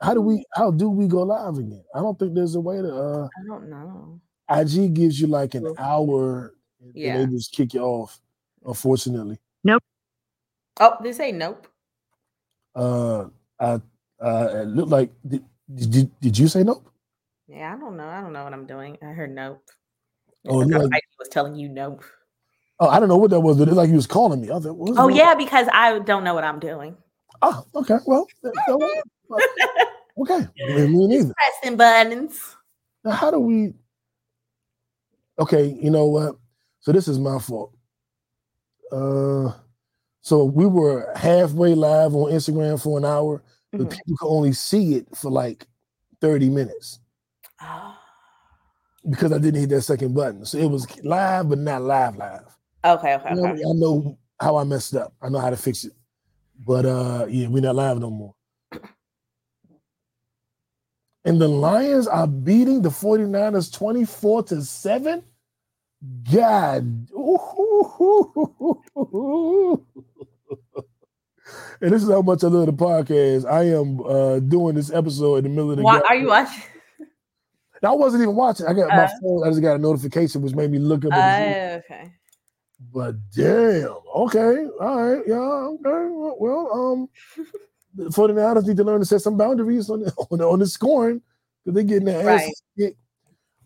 How 0.00 0.14
do 0.14 0.20
we? 0.20 0.44
How 0.54 0.70
do 0.70 0.90
we 0.90 1.08
go 1.08 1.22
live 1.22 1.56
again? 1.58 1.82
I 1.94 2.00
don't 2.00 2.18
think 2.18 2.34
there's 2.34 2.54
a 2.54 2.60
way 2.60 2.76
to. 2.82 2.94
uh 2.94 3.24
I 3.24 3.46
don't 3.46 3.70
know. 3.70 4.20
IG 4.50 4.94
gives 4.94 5.20
you 5.20 5.26
like 5.26 5.54
an 5.54 5.74
hour, 5.78 6.54
and 6.80 6.92
Yeah. 6.94 7.18
they 7.18 7.26
just 7.26 7.52
kick 7.52 7.74
you 7.74 7.80
off. 7.82 8.20
Unfortunately, 8.64 9.38
Nope. 9.64 9.82
Oh, 10.80 10.96
they 11.02 11.12
say 11.12 11.32
nope. 11.32 11.66
uh, 12.74 13.24
I 13.60 13.80
uh, 14.20 14.48
it 14.62 14.68
looked 14.68 14.90
like 14.90 15.10
did, 15.26 15.44
did 15.74 16.20
did 16.20 16.38
you 16.38 16.48
say 16.48 16.62
nope? 16.62 16.88
Yeah, 17.48 17.74
I 17.74 17.78
don't 17.78 17.96
know. 17.96 18.06
I 18.06 18.20
don't 18.20 18.32
know 18.32 18.44
what 18.44 18.52
I'm 18.52 18.66
doing. 18.66 18.96
I 19.02 19.06
heard 19.06 19.34
nope. 19.34 19.62
Oh, 20.46 20.60
I 20.60 20.64
it 20.64 20.68
thought 20.70 20.80
looked 20.82 20.92
like- 20.92 21.02
IG 21.02 21.18
was 21.18 21.28
telling 21.28 21.54
you 21.56 21.68
nope. 21.68 22.04
oh, 22.80 22.88
I 22.88 23.00
don't 23.00 23.08
know 23.08 23.16
what 23.16 23.30
that 23.30 23.40
was, 23.40 23.58
but 23.58 23.68
it's 23.68 23.76
like 23.76 23.88
he 23.88 23.96
was 23.96 24.06
calling 24.06 24.40
me. 24.40 24.50
I 24.50 24.54
was 24.54 24.66
like, 24.66 24.76
what's 24.76 24.92
Oh 24.92 25.02
going- 25.08 25.16
yeah, 25.16 25.34
because 25.34 25.66
I 25.72 25.98
don't 26.00 26.24
know 26.24 26.34
what 26.34 26.44
I'm 26.44 26.60
doing. 26.60 26.96
Oh, 27.42 27.64
okay. 27.76 27.98
Well, 28.06 28.26
you 28.44 28.52
know 28.68 28.76
what? 29.28 29.48
okay. 30.18 30.48
Me 30.74 30.86
me 30.88 31.06
neither. 31.06 31.32
Pressing 31.34 31.76
buttons. 31.76 32.56
Now, 33.04 33.12
how 33.12 33.30
do 33.30 33.38
we? 33.38 33.74
Okay, 35.38 35.76
you 35.80 35.90
know 35.90 36.06
what? 36.06 36.36
So 36.80 36.90
this 36.92 37.06
is 37.08 37.18
my 37.18 37.38
fault. 37.38 37.72
Uh, 38.92 39.52
so 40.22 40.44
we 40.44 40.66
were 40.66 41.12
halfway 41.16 41.74
live 41.74 42.14
on 42.14 42.32
Instagram 42.32 42.80
for 42.82 42.98
an 42.98 43.04
hour, 43.04 43.42
but 43.72 43.80
Mhm. 43.80 43.90
people 43.90 44.16
could 44.18 44.28
only 44.28 44.52
see 44.52 44.94
it 44.94 45.16
for 45.16 45.30
like 45.30 45.66
thirty 46.20 46.48
minutes 46.50 47.00
because 49.08 49.32
I 49.32 49.38
didn't 49.38 49.60
hit 49.60 49.70
that 49.70 49.82
second 49.82 50.14
button. 50.14 50.44
So 50.44 50.58
it 50.58 50.70
was 50.70 50.86
live, 51.04 51.48
but 51.48 51.58
not 51.58 51.82
live 51.82 52.16
live. 52.16 52.56
Okay, 52.84 53.14
okay, 53.14 53.28
I 53.28 53.34
know, 53.34 53.46
okay. 53.46 53.62
I 53.62 53.72
know 53.74 54.18
how 54.40 54.56
I 54.56 54.64
messed 54.64 54.94
up. 54.94 55.12
I 55.22 55.28
know 55.28 55.38
how 55.38 55.50
to 55.50 55.56
fix 55.56 55.84
it. 55.84 55.92
But 56.64 56.86
uh 56.86 57.26
yeah, 57.28 57.48
we're 57.48 57.62
not 57.62 57.76
live 57.76 57.98
no 57.98 58.10
more. 58.10 58.34
And 61.24 61.40
the 61.40 61.48
Lions 61.48 62.06
are 62.06 62.26
beating 62.26 62.80
the 62.80 62.90
49ers 62.90 63.70
24 63.72 64.44
to 64.44 64.62
7. 64.62 65.22
God. 66.32 67.08
And 71.80 71.92
this 71.92 72.02
is 72.02 72.10
how 72.10 72.22
much 72.22 72.44
I 72.44 72.48
love 72.48 72.66
the 72.66 72.72
podcast. 72.72 73.46
I 73.50 73.64
am 73.68 74.00
uh 74.04 74.38
doing 74.40 74.74
this 74.74 74.90
episode 74.92 75.36
in 75.36 75.44
the 75.44 75.50
middle 75.50 75.70
of 75.70 75.76
the 75.78 75.82
Why 75.82 76.00
are 76.08 76.16
you 76.16 76.28
watching? 76.28 76.62
I 77.82 77.92
wasn't 77.92 78.22
even 78.22 78.34
watching. 78.34 78.66
I 78.66 78.72
got 78.74 78.88
my 78.88 79.04
Uh. 79.04 79.08
phone. 79.22 79.46
I 79.46 79.50
just 79.50 79.62
got 79.62 79.76
a 79.76 79.78
notification 79.78 80.42
which 80.42 80.54
made 80.54 80.70
me 80.70 80.78
look 80.78 81.04
up. 81.04 81.12
Uh, 81.14 81.78
okay. 81.78 82.12
but 82.92 83.14
damn, 83.34 83.94
okay, 84.14 84.66
all 84.80 85.02
right, 85.02 85.22
yeah, 85.26 85.36
okay. 85.36 86.34
Well, 86.38 86.70
um, 86.72 87.08
the 87.94 88.04
49ers 88.10 88.66
need 88.66 88.76
to 88.76 88.84
learn 88.84 89.00
to 89.00 89.06
set 89.06 89.22
some 89.22 89.38
boundaries 89.38 89.88
on 89.88 90.04
on, 90.30 90.40
on 90.42 90.58
the 90.58 90.66
scoring 90.66 91.22
because 91.64 91.74
they're 91.76 91.84
getting 91.84 92.06
their 92.06 92.28
ass 92.28 92.50
Right. 92.76 92.96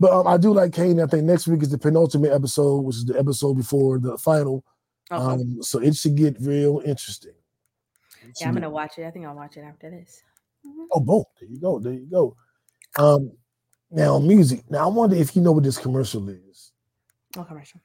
Kicked. 0.03 0.13
But 0.13 0.13
um, 0.13 0.27
I 0.27 0.37
do 0.37 0.53
like 0.53 0.73
Kane. 0.73 1.01
I 1.01 1.07
think 1.07 1.25
next 1.25 1.47
week 1.47 1.63
is 1.63 1.71
the 1.71 1.79
penultimate 1.79 2.33
episode, 2.33 2.81
which 2.81 2.97
is 2.97 3.05
the 3.05 3.19
episode 3.19 3.55
before 3.55 3.99
the 3.99 4.19
final. 4.19 4.65
Okay. 5.11 5.23
Um, 5.23 5.63
so 5.63 5.79
it 5.79 5.95
should 5.97 6.17
get 6.17 6.37
real 6.41 6.83
interesting. 6.85 7.33
It 8.23 8.39
yeah, 8.41 8.49
I'm 8.49 8.55
gonna 8.55 8.71
watch 8.71 8.99
it. 8.99 9.07
I 9.07 9.11
think 9.11 9.27
I'll 9.27 9.35
watch 9.35 9.57
it 9.57 9.63
after 9.63 9.91
this. 9.91 10.23
Oh, 10.93 11.01
boom. 11.01 11.25
There 11.41 11.49
you 11.49 11.61
go. 11.61 11.79
There 11.79 11.93
you 11.93 12.07
go. 12.11 12.37
Um, 12.97 13.33
now 13.91 14.19
music. 14.19 14.63
Now 14.71 14.89
I 14.89 14.93
wonder 14.93 15.17
if 15.17 15.35
you 15.35 15.43
know 15.43 15.53
what 15.53 15.65
this 15.65 15.79
commercial 15.79 16.29
is. 16.29 16.73
Oh, 17.37 17.45
commercial. 17.45 17.81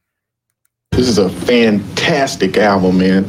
This 0.91 1.09
is 1.09 1.17
a 1.17 1.29
fantastic 1.29 2.57
album, 2.57 2.99
man. 2.99 3.23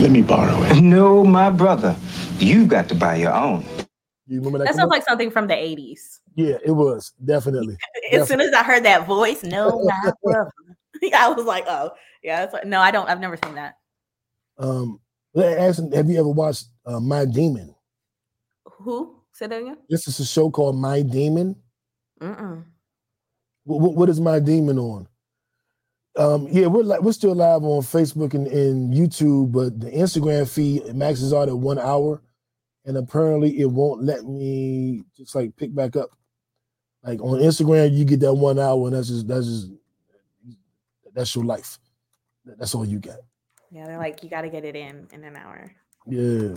Let 0.00 0.10
me 0.10 0.22
borrow 0.22 0.62
it. 0.64 0.82
No, 0.82 1.24
my 1.24 1.50
brother. 1.50 1.96
You've 2.38 2.68
got 2.68 2.88
to 2.90 2.94
buy 2.94 3.16
your 3.16 3.32
own. 3.32 3.64
You 4.26 4.38
remember 4.38 4.58
that? 4.58 4.66
That 4.66 4.74
sounds 4.74 4.90
like 4.90 5.04
something 5.04 5.30
from 5.30 5.46
the 5.46 5.54
80s. 5.54 6.18
yeah, 6.34 6.56
it 6.64 6.72
was 6.72 7.12
definitely. 7.24 7.76
As 8.12 8.28
soon 8.28 8.40
as 8.40 8.52
I 8.52 8.62
heard 8.62 8.84
that 8.84 9.06
voice, 9.06 9.42
no. 9.42 9.88
I 11.14 11.28
was 11.28 11.44
like, 11.44 11.64
oh, 11.66 11.90
yeah. 12.22 12.40
That's 12.40 12.52
what, 12.52 12.66
no, 12.66 12.80
I 12.80 12.90
don't. 12.90 13.08
I've 13.08 13.20
never 13.20 13.38
seen 13.42 13.54
that. 13.54 13.76
Um, 14.58 15.00
ask 15.36 15.82
have 15.92 16.08
you 16.08 16.18
ever 16.18 16.28
watched 16.28 16.66
uh, 16.86 17.00
My 17.00 17.24
Demon? 17.24 17.74
Who? 18.64 19.16
Say 19.32 19.46
that 19.46 19.60
again? 19.60 19.76
This 19.88 20.08
is 20.08 20.18
a 20.20 20.24
show 20.24 20.50
called 20.50 20.76
My 20.76 21.02
Demon. 21.02 21.56
Mm-mm. 22.20 22.64
What, 23.64 23.94
what 23.94 24.08
is 24.08 24.20
My 24.20 24.38
Demon 24.38 24.78
on? 24.78 25.08
Um, 26.16 26.48
yeah, 26.50 26.66
we're 26.66 26.82
li- 26.82 26.98
we're 27.00 27.12
still 27.12 27.34
live 27.34 27.62
on 27.62 27.82
Facebook 27.82 28.32
and, 28.32 28.46
and 28.46 28.94
YouTube, 28.94 29.52
but 29.52 29.78
the 29.78 29.90
Instagram 29.90 30.48
feed 30.48 30.94
maxes 30.94 31.34
out 31.34 31.48
at 31.48 31.58
one 31.58 31.78
hour, 31.78 32.22
and 32.86 32.96
apparently 32.96 33.60
it 33.60 33.66
won't 33.66 34.02
let 34.02 34.24
me 34.24 35.02
just 35.14 35.34
like 35.34 35.54
pick 35.56 35.74
back 35.74 35.94
up. 35.94 36.08
Like 37.06 37.22
on 37.22 37.38
Instagram, 37.38 37.96
you 37.96 38.04
get 38.04 38.20
that 38.20 38.34
one 38.34 38.58
hour, 38.58 38.88
and 38.88 38.96
that's 38.96 39.08
just 39.08 39.28
that's 39.28 39.46
just 39.46 39.70
that's 41.14 41.34
your 41.36 41.44
life. 41.44 41.78
That's 42.44 42.74
all 42.74 42.84
you 42.84 42.98
got. 42.98 43.18
Yeah, 43.70 43.86
they're 43.86 43.98
like, 43.98 44.22
you 44.24 44.28
got 44.28 44.42
to 44.42 44.50
get 44.50 44.64
it 44.64 44.74
in 44.74 45.06
in 45.12 45.22
an 45.22 45.36
hour. 45.36 45.72
Yeah. 46.06 46.54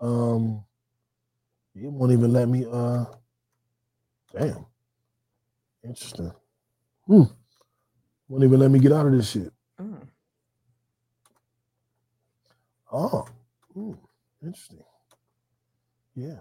Um, 0.00 0.64
it 1.74 1.90
won't 1.90 2.12
even 2.12 2.32
let 2.32 2.48
me. 2.48 2.64
Uh, 2.70 3.04
damn. 4.32 4.64
Interesting. 5.82 6.32
Hmm. 7.06 7.22
Won't 8.28 8.44
even 8.44 8.58
let 8.58 8.70
me 8.70 8.78
get 8.78 8.92
out 8.92 9.06
of 9.06 9.12
this 9.12 9.30
shit. 9.30 9.52
Mm. 9.78 10.08
Oh, 12.90 13.26
hmm, 13.74 13.92
interesting. 14.42 14.78
Yeah. 16.14 16.38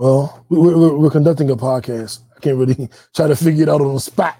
Well, 0.00 0.46
we- 0.48 0.58
we- 0.58 0.74
we're, 0.74 0.96
we're 0.96 1.10
conducting 1.10 1.50
a 1.50 1.56
podcast. 1.56 2.20
I 2.34 2.40
can't 2.40 2.56
really 2.56 2.88
try 3.14 3.26
to 3.28 3.36
figure 3.36 3.64
it 3.64 3.68
out 3.68 3.82
on 3.82 3.92
the 3.92 4.00
spot. 4.00 4.36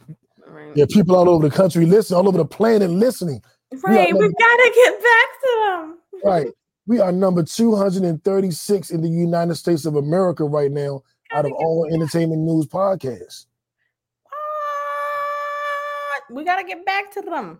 There 0.74 0.84
are 0.84 0.86
people 0.86 1.16
all 1.16 1.28
over 1.28 1.46
the 1.46 1.54
country 1.54 1.84
listening, 1.84 2.16
all 2.18 2.28
over 2.28 2.38
the 2.38 2.46
planet 2.46 2.88
listening. 2.90 3.42
We 3.70 3.78
Right, 3.84 4.08
number- 4.08 4.26
we've 4.26 4.36
got 4.38 4.56
to 4.56 4.72
get 4.74 5.02
back 5.02 5.28
to 5.42 5.48
them. 5.66 5.98
right. 6.24 6.46
We 6.86 6.98
are 6.98 7.12
number 7.12 7.42
236 7.42 8.90
in 8.90 9.02
the 9.02 9.08
United 9.10 9.54
States 9.56 9.84
of 9.84 9.96
America 9.96 10.44
right 10.44 10.72
now 10.72 11.02
out 11.30 11.44
of 11.44 11.52
all 11.52 11.86
entertainment 11.92 12.40
news 12.40 12.66
podcasts. 12.66 13.44
We 16.30 16.42
got 16.44 16.56
to 16.56 16.64
get 16.66 16.86
back 16.86 17.10
to 17.12 17.20
them. 17.20 17.58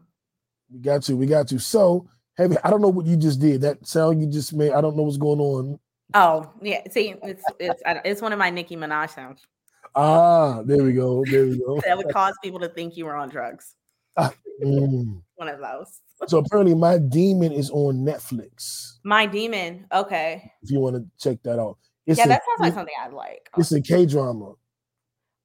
We 0.73 0.79
got 0.81 1.03
to, 1.03 1.17
we 1.17 1.27
got 1.27 1.49
to. 1.49 1.59
So, 1.59 2.09
have 2.39 2.53
you, 2.53 2.59
I 2.65 2.71
don't 2.71 2.81
know 2.81 2.89
what 2.89 3.05
you 3.07 3.17
just 3.17 3.41
did. 3.41 3.61
That 3.61 3.87
sound 3.87 4.21
you 4.23 4.27
just 4.29 4.55
made, 4.55 4.73
I 4.73 4.81
don't 4.81 4.97
know 4.97 5.03
what's 5.03 5.17
going 5.19 5.41
on. 5.41 5.79
Oh, 6.15 6.51
yeah. 6.61 6.83
See, 6.91 7.15
it's 7.23 7.43
it's 7.59 7.83
it's 7.87 8.23
one 8.23 8.33
of 8.33 8.39
my 8.39 8.51
Nicki 8.51 8.77
Minaj 8.77 9.15
sounds 9.15 9.47
Ah, 9.95 10.63
there 10.63 10.83
we 10.83 10.93
go. 10.93 11.25
There 11.25 11.47
we 11.47 11.59
go. 11.59 11.81
that 11.85 11.97
would 11.97 12.09
cause 12.13 12.35
people 12.43 12.61
to 12.61 12.69
think 12.69 12.97
you 12.97 13.05
were 13.05 13.17
on 13.17 13.29
drugs. 13.29 13.75
Mm. 14.63 15.23
One 15.37 15.49
of 15.49 15.59
those. 15.59 16.01
So 16.29 16.39
apparently, 16.39 16.75
my 16.75 16.99
demon 16.99 17.51
is 17.53 17.71
on 17.71 18.05
Netflix. 18.05 18.99
My 19.05 19.25
demon. 19.25 19.87
Okay. 19.93 20.53
If 20.63 20.71
you 20.71 20.81
want 20.81 20.97
to 20.97 21.05
check 21.19 21.43
that 21.45 21.59
out, 21.59 21.79
it's 22.07 22.19
yeah, 22.19 22.27
a, 22.27 22.29
that 22.29 22.43
sounds 22.45 22.61
like 22.61 22.75
something 22.75 22.95
I'd 23.03 23.13
like. 23.13 23.49
It's 23.57 23.73
a 23.73 23.81
K 23.81 24.05
drama. 24.05 24.53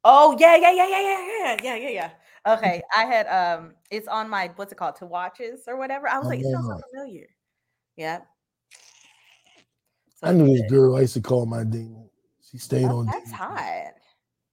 Oh 0.04 0.36
yeah, 0.40 0.56
yeah, 0.58 0.72
yeah, 0.72 0.88
yeah, 0.88 1.02
yeah, 1.02 1.28
yeah, 1.28 1.58
yeah, 1.64 1.76
yeah, 1.76 1.90
yeah. 1.90 2.10
Okay, 2.48 2.82
I 2.96 3.06
had 3.06 3.26
um, 3.28 3.74
it's 3.90 4.08
on 4.08 4.30
my 4.30 4.52
what's 4.56 4.72
it 4.72 4.76
called 4.76 4.98
to 4.98 5.06
watches 5.06 5.62
or 5.68 5.78
whatever. 5.78 6.08
I 6.08 6.20
was 6.20 6.28
like, 6.28 6.40
it 6.40 6.46
sounds 6.52 6.68
so 6.68 6.74
Oh. 6.74 6.82
familiar. 6.92 7.28
Yeah. 7.96 8.20
I 10.26 10.34
knew 10.34 10.58
this 10.58 10.70
girl 10.70 10.96
I 10.96 11.02
used 11.02 11.14
to 11.14 11.22
call 11.22 11.46
my 11.46 11.64
demon. 11.64 12.10
She 12.50 12.58
stayed 12.58 12.86
Oh, 12.86 13.00
on. 13.00 13.06
that's 13.06 13.32
hot. 13.32 13.94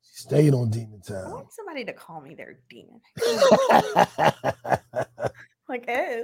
She 0.02 0.22
stayed 0.22 0.52
on 0.54 0.70
demon 0.70 1.00
I 1.08 1.28
want 1.30 1.52
somebody 1.52 1.84
to 1.84 1.92
call 1.92 2.20
me 2.20 2.34
their 2.34 2.58
demon. 2.68 3.00
like, 5.68 5.84
eh. 5.88 6.22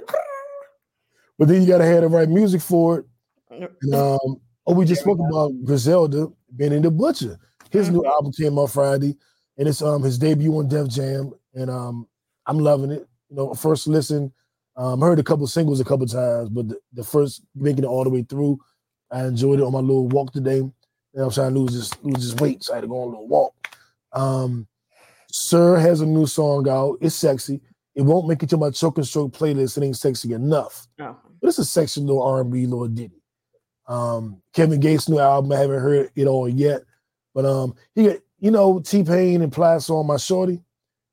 But 1.37 1.47
then 1.47 1.61
you 1.61 1.67
gotta 1.67 1.85
have 1.85 2.01
the 2.01 2.07
right 2.07 2.29
music 2.29 2.61
for 2.61 2.99
it. 2.99 3.05
And, 3.49 3.95
um, 3.95 4.19
oh, 4.67 4.73
we 4.73 4.85
just 4.85 5.01
spoke 5.01 5.19
about 5.19 5.51
Griselda, 5.63 6.27
Benny 6.51 6.79
the 6.79 6.91
Butcher. 6.91 7.39
His 7.71 7.89
new 7.89 8.05
album 8.05 8.31
came 8.31 8.59
out 8.59 8.71
Friday, 8.71 9.15
and 9.57 9.67
it's 9.67 9.81
um 9.81 10.03
his 10.03 10.17
debut 10.17 10.55
on 10.57 10.67
Def 10.67 10.87
Jam, 10.87 11.31
and 11.53 11.69
um 11.69 12.07
I'm 12.45 12.59
loving 12.59 12.91
it. 12.91 13.07
You 13.29 13.35
know, 13.37 13.53
first 13.53 13.87
listen, 13.87 14.31
um, 14.75 15.01
heard 15.01 15.19
a 15.19 15.23
couple 15.23 15.45
singles 15.47 15.79
a 15.79 15.85
couple 15.85 16.05
times, 16.07 16.49
but 16.49 16.67
the, 16.69 16.79
the 16.93 17.03
first 17.03 17.43
making 17.55 17.83
it 17.83 17.87
all 17.87 18.03
the 18.03 18.09
way 18.09 18.23
through, 18.23 18.59
I 19.11 19.25
enjoyed 19.25 19.59
it 19.59 19.63
on 19.63 19.73
my 19.73 19.79
little 19.79 20.07
walk 20.07 20.33
today. 20.33 20.59
And 20.59 21.23
I'm 21.23 21.31
trying 21.31 21.53
to 21.53 21.59
lose 21.59 21.73
this 21.73 22.03
lose 22.03 22.31
this 22.31 22.39
weight, 22.39 22.63
so 22.63 22.73
I 22.73 22.77
had 22.77 22.81
to 22.81 22.87
go 22.87 23.01
on 23.01 23.07
a 23.07 23.11
little 23.11 23.27
walk. 23.27 23.53
Um, 24.13 24.67
Sir 25.31 25.77
has 25.77 26.01
a 26.01 26.05
new 26.05 26.27
song 26.27 26.67
out. 26.69 26.97
It's 27.01 27.15
sexy. 27.15 27.61
It 27.95 28.03
won't 28.03 28.27
make 28.27 28.43
it 28.43 28.49
to 28.49 28.57
my 28.57 28.69
choke 28.69 28.97
and 28.97 29.07
stroke 29.07 29.33
playlist. 29.33 29.77
It 29.77 29.83
ain't 29.83 29.97
sexy 29.97 30.33
enough. 30.33 30.87
Oh. 30.99 31.17
But 31.41 31.47
it's 31.47 31.57
a 31.57 31.65
sexy 31.65 32.01
little 32.01 32.21
R&B, 32.21 32.65
little 32.65 32.87
ditty. 32.87 33.21
Um, 33.87 34.41
Kevin 34.53 34.79
Gates' 34.79 35.09
new 35.09 35.19
album, 35.19 35.51
I 35.51 35.57
haven't 35.57 35.81
heard 35.81 36.11
it 36.15 36.27
all 36.27 36.47
yet. 36.47 36.83
But 37.33 37.45
um, 37.45 37.75
he 37.95 38.07
got, 38.07 38.17
you 38.39 38.51
know, 38.51 38.79
T-Pain 38.79 39.41
and 39.41 39.51
Plaid 39.51 39.89
on 39.89 40.07
My 40.07 40.17
Shorty. 40.17 40.61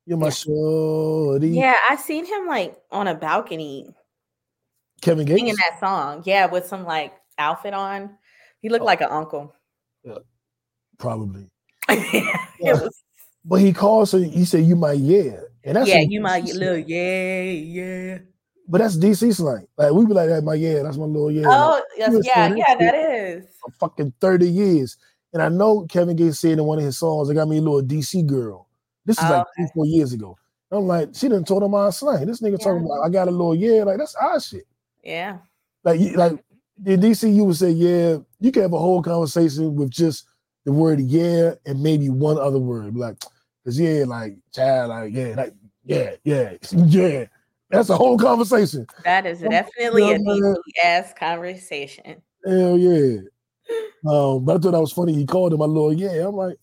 You're 0.07 0.17
my 0.17 0.29
shorty. 0.29 1.49
Yeah, 1.49 1.75
I 1.89 1.97
seen 1.97 2.25
him 2.25 2.47
like 2.47 2.77
on 2.91 3.09
a 3.09 3.13
balcony 3.13 3.93
Kevin 5.01 5.25
Gates. 5.25 5.37
singing 5.37 5.55
that 5.55 5.81
song. 5.81 6.23
Yeah, 6.25 6.45
with 6.45 6.65
some 6.65 6.85
like 6.85 7.13
outfit 7.37 7.73
on. 7.73 8.17
He 8.61 8.69
Oh. 8.69 8.71
looked 8.73 8.85
like 8.85 9.01
an 9.01 9.09
uncle. 9.09 9.53
Probably. 10.97 11.49
Yeah. 12.59 12.73
was- 12.73 13.03
But 13.45 13.61
he 13.61 13.71
calls 13.71 14.11
her, 14.11 14.19
he 14.19 14.43
said, 14.45 14.65
you 14.65 14.75
my 14.75 14.91
yeah. 14.93 15.39
And 15.63 15.75
that's 15.77 15.87
yeah, 15.87 16.01
some 16.01 16.11
you 16.11 16.21
my 16.21 16.41
DC 16.41 16.53
little 16.55 16.77
yeah, 16.77 17.41
yeah. 17.51 18.17
But 18.67 18.79
that's 18.79 18.97
DC 18.97 19.33
slang. 19.35 19.67
Like 19.77 19.91
we 19.93 20.05
be 20.05 20.13
like 20.13 20.27
that, 20.29 20.43
my 20.43 20.55
yeah, 20.55 20.83
that's 20.83 20.97
my 20.97 21.05
little 21.05 21.31
yeah. 21.31 21.43
Oh, 21.47 21.71
Like, 21.75 21.83
yes, 21.97 22.25
yeah, 22.25 22.47
been 22.49 22.57
yeah, 22.57 22.65
saying 22.77 22.79
that 22.79 23.49
for 23.59 23.71
fucking 23.79 24.13
30 24.19 24.49
years. 24.49 24.97
And 25.33 25.41
I 25.41 25.49
know 25.49 25.85
Kevin 25.87 26.15
Gates 26.15 26.39
said 26.39 26.53
in 26.59 26.63
one 26.65 26.77
of 26.79 26.83
his 26.85 26.97
songs, 26.97 27.29
I 27.29 27.33
got 27.33 27.47
me 27.47 27.57
a 27.57 27.61
little 27.61 27.81
DC 27.81 28.25
girl. 28.25 28.67
This 29.05 29.17
is 29.17 29.23
Oh, 29.25 29.29
like 29.37 29.47
three, 29.55 29.67
four 29.73 29.85
years 29.85 30.11
ago. 30.13 30.37
I'm 30.71 30.85
like, 30.87 31.09
she 31.13 31.29
didn't 31.29 31.47
told 31.47 31.63
him 31.63 31.71
my 31.71 31.89
slang. 31.91 32.25
This 32.25 32.41
nigga 32.41 32.59
talking 32.59 32.83
about 32.85 33.01
I 33.05 33.09
got 33.09 33.27
a 33.29 33.31
little 33.31 33.55
yeah, 33.55 33.83
like 33.83 33.97
that's 33.97 34.15
our 34.15 34.39
shit. 34.41 34.65
Yeah. 35.03 35.37
Like 35.85 35.99
you 36.01 36.11
like 36.17 36.43
in 36.85 36.99
DC, 36.99 37.33
you 37.33 37.43
would 37.45 37.55
say, 37.55 37.71
yeah, 37.71 38.17
you 38.39 38.51
can 38.51 38.61
have 38.61 38.73
a 38.73 38.79
whole 38.79 39.01
conversation 39.01 39.75
with 39.75 39.89
just 39.89 40.27
the 40.65 40.71
word 40.71 40.99
yeah 40.99 41.53
and 41.65 41.81
maybe 41.81 42.09
one 42.09 42.37
other 42.37 42.59
word. 42.59 42.95
Like, 42.95 43.17
cause 43.63 43.79
yeah, 43.79 44.03
like 44.05 44.35
child, 44.53 44.89
like 44.89 45.13
yeah, 45.13 45.33
like 45.35 45.53
yeah, 45.85 46.11
yeah, 46.23 46.53
yeah. 46.71 47.25
That's 47.69 47.89
a 47.89 47.97
whole 47.97 48.17
conversation. 48.17 48.87
That 49.03 49.25
is 49.25 49.39
definitely 49.39 50.09
yeah, 50.09 50.15
a 50.15 50.19
man. 50.19 50.55
deep 50.65 50.85
ass 50.85 51.13
conversation. 51.17 52.21
Hell 52.45 52.77
yeah. 52.77 53.21
Um, 54.07 54.45
but 54.45 54.55
I 54.55 54.59
thought 54.59 54.71
that 54.71 54.79
was 54.79 54.93
funny. 54.93 55.11
He 55.11 55.25
called 55.25 55.51
him 55.51 55.59
a 55.59 55.65
little 55.65 55.91
yeah. 55.91 56.25
I'm 56.25 56.35
like, 56.35 56.55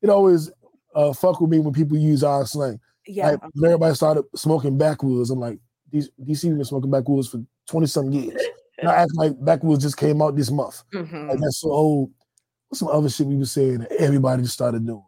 it 0.00 0.08
always 0.08 0.50
uh 0.94 1.12
fuck 1.12 1.40
with 1.40 1.50
me 1.50 1.58
when 1.58 1.74
people 1.74 1.98
use 1.98 2.22
our 2.22 2.46
slang. 2.46 2.80
Yeah. 3.06 3.32
Like 3.32 3.42
when 3.52 3.72
everybody 3.72 3.94
started 3.94 4.24
smoking 4.34 4.78
backwoods. 4.78 5.28
I'm 5.28 5.40
like, 5.40 5.58
these 5.90 6.08
DC 6.22 6.42
been 6.42 6.64
smoking 6.64 6.90
backwoods 6.90 7.28
for 7.28 7.42
20 7.68 7.86
some 7.88 8.12
years. 8.12 8.40
And 8.84 8.92
I 8.92 9.02
act 9.02 9.14
like 9.14 9.32
backwoods 9.44 9.82
just 9.84 9.96
came 9.96 10.20
out 10.22 10.36
this 10.36 10.50
month. 10.50 10.82
Mhm. 10.92 11.28
Like 11.28 11.38
that's 11.40 11.60
so 11.60 11.70
old. 11.70 12.10
What's 12.68 12.80
some 12.80 12.88
other 12.88 13.08
shit 13.08 13.26
we 13.26 13.36
were 13.36 13.44
saying 13.44 13.78
that 13.78 13.92
everybody 13.92 14.42
just 14.42 14.54
started 14.54 14.86
doing? 14.86 15.04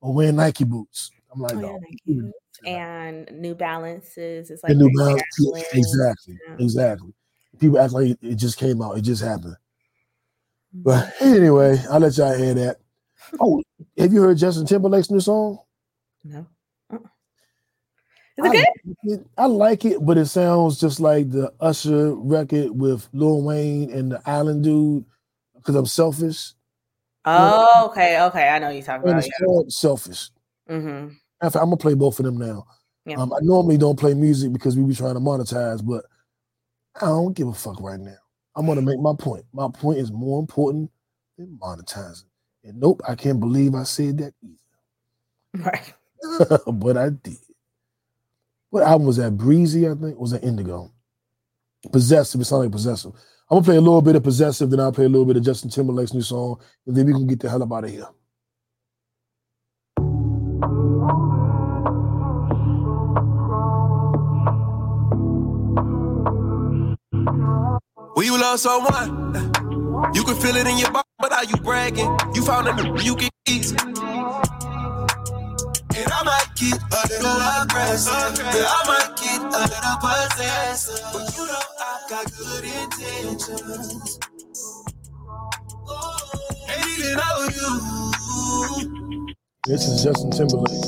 Or 0.00 0.12
wearing 0.14 0.36
Nike 0.36 0.64
boots. 0.64 1.10
I'm 1.32 1.40
like, 1.40 1.54
Oh, 1.54 1.60
no. 1.60 1.80
yeah, 2.06 2.30
and 2.66 3.30
New 3.40 3.54
Balances. 3.54 4.50
It's 4.50 4.62
like 4.62 4.76
New 4.76 4.90
very 4.96 5.14
Balance. 5.14 5.22
masculine. 5.38 5.64
Exactly. 5.72 6.38
Yeah. 6.48 6.56
Exactly. 6.58 7.14
People 7.58 7.78
act 7.78 7.92
like 7.92 8.18
it 8.20 8.34
just 8.36 8.58
came 8.58 8.82
out. 8.82 8.98
It 8.98 9.02
just 9.02 9.22
happened. 9.22 9.56
Mm-hmm. 10.74 10.82
But 10.82 11.12
anyway, 11.20 11.78
I'll 11.90 12.00
let 12.00 12.16
y'all 12.16 12.36
hear 12.36 12.54
that. 12.54 12.78
Oh, 13.40 13.62
have 13.98 14.12
you 14.12 14.20
heard 14.22 14.36
Justin 14.38 14.66
Timberlake's 14.66 15.10
new 15.10 15.20
song? 15.20 15.58
No. 16.24 16.46
Is 18.38 18.52
it 18.52 18.68
good? 19.04 19.28
I 19.36 19.46
like 19.46 19.84
it, 19.84 20.04
but 20.04 20.16
it 20.18 20.26
sounds 20.26 20.80
just 20.80 21.00
like 21.00 21.30
the 21.30 21.52
Usher 21.60 22.14
record 22.14 22.70
with 22.70 23.08
Lil 23.12 23.42
Wayne 23.42 23.90
and 23.90 24.12
the 24.12 24.22
Island 24.26 24.64
dude. 24.64 25.04
Because 25.54 25.74
I'm 25.76 25.86
selfish. 25.86 26.52
Oh, 27.24 27.88
okay, 27.90 28.20
okay. 28.22 28.48
I 28.48 28.58
know 28.58 28.70
you're 28.70 28.82
talking 28.82 29.08
about. 29.08 29.24
it's 29.24 29.28
Yeah. 29.40 29.62
selfish. 29.68 30.30
Mm-hmm. 30.68 31.08
Fact, 31.40 31.56
I'm 31.56 31.64
gonna 31.64 31.76
play 31.76 31.94
both 31.94 32.18
of 32.18 32.24
them 32.24 32.36
now. 32.36 32.66
Yeah. 33.04 33.16
Um, 33.16 33.32
I 33.32 33.38
normally 33.42 33.78
don't 33.78 33.98
play 33.98 34.14
music 34.14 34.52
because 34.52 34.76
we 34.76 34.84
be 34.84 34.94
trying 34.94 35.14
to 35.14 35.20
monetize, 35.20 35.84
but 35.84 36.04
I 37.00 37.06
don't 37.06 37.34
give 37.34 37.48
a 37.48 37.52
fuck 37.54 37.80
right 37.80 37.98
now. 38.00 38.16
I'm 38.56 38.66
gonna 38.66 38.82
make 38.82 38.98
my 38.98 39.12
point. 39.18 39.44
My 39.52 39.68
point 39.72 39.98
is 39.98 40.10
more 40.10 40.40
important 40.40 40.90
than 41.38 41.58
monetizing. 41.62 42.24
And 42.64 42.78
nope, 42.80 43.00
I 43.08 43.14
can't 43.14 43.40
believe 43.40 43.74
I 43.74 43.82
said 43.84 44.18
that 44.18 44.34
either. 44.42 44.56
Right. 45.70 45.92
but 46.72 46.96
I 46.96 47.10
did. 47.10 47.36
What 48.72 48.84
album 48.84 49.06
was 49.06 49.18
that? 49.18 49.36
Breezy, 49.36 49.86
I 49.86 49.92
think. 49.92 50.18
Was 50.18 50.30
that 50.30 50.42
Indigo? 50.42 50.90
Possessive. 51.92 52.40
It 52.40 52.46
sounded 52.46 52.64
like 52.64 52.72
possessive. 52.72 53.12
I'm 53.50 53.56
gonna 53.56 53.64
play 53.66 53.76
a 53.76 53.82
little 53.82 54.00
bit 54.00 54.16
of 54.16 54.22
possessive, 54.22 54.70
then 54.70 54.80
I'll 54.80 54.92
play 54.92 55.04
a 55.04 55.10
little 55.10 55.26
bit 55.26 55.36
of 55.36 55.42
Justin 55.42 55.68
Timberlake's 55.68 56.14
new 56.14 56.22
song, 56.22 56.58
and 56.86 56.96
then 56.96 57.04
we 57.04 57.12
can 57.12 57.26
get 57.26 57.40
the 57.40 57.50
hell 57.50 57.62
up 57.62 57.70
out 57.70 57.84
of 57.84 57.90
here. 57.90 58.08
When 68.14 68.26
you 68.26 68.40
love 68.40 68.58
someone, 68.58 69.52
you 70.14 70.24
can 70.24 70.34
feel 70.36 70.56
it 70.56 70.66
in 70.66 70.78
your 70.78 70.90
body, 70.90 71.08
but 71.18 71.32
are 71.32 71.44
you 71.44 71.56
bragging? 71.56 72.18
You 72.32 72.42
found 72.42 72.68
a 72.68 73.02
you 73.02 73.16
can 73.16 73.28
eat. 73.46 74.11
And 76.70 76.74
I 76.84 77.02
might 77.02 77.10
get 77.10 77.22
a 77.22 77.26
little 77.26 77.62
aggressive. 77.64 78.38
Yeah, 78.38 78.66
I 78.68 78.88
might 78.88 79.16
get 79.18 79.42
a 79.42 79.62
little 79.72 79.98
possessive. 80.02 81.04
But 81.12 81.36
you 81.36 81.46
know 81.46 81.60
I 81.80 82.06
got 82.10 82.26
good 82.38 82.64
intentions. 82.64 84.20
Ain't 86.68 86.98
even 86.98 87.16
know 87.16 87.48
you. 87.56 89.26
This 89.66 89.88
is 89.88 90.04
Justin 90.04 90.30
Timberlake. 90.32 90.84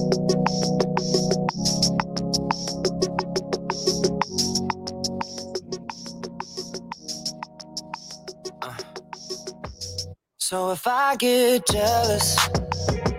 So 10.38 10.72
if 10.72 10.86
I 10.86 11.16
get 11.16 11.66
jealous, 11.68 12.38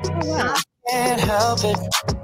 oh, 0.10 0.56
I 0.56 0.62
can't 0.90 1.22
help 1.22 1.60
it. 1.64 2.15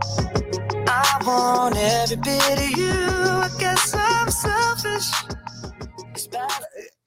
I 1.04 1.24
want 1.26 1.76
every 1.78 2.16
bit 2.18 2.60
of 2.60 2.78
you. 2.78 2.92
I 2.94 3.50
guess 3.60 3.94
I'm 3.96 4.30
selfish. 4.30 5.12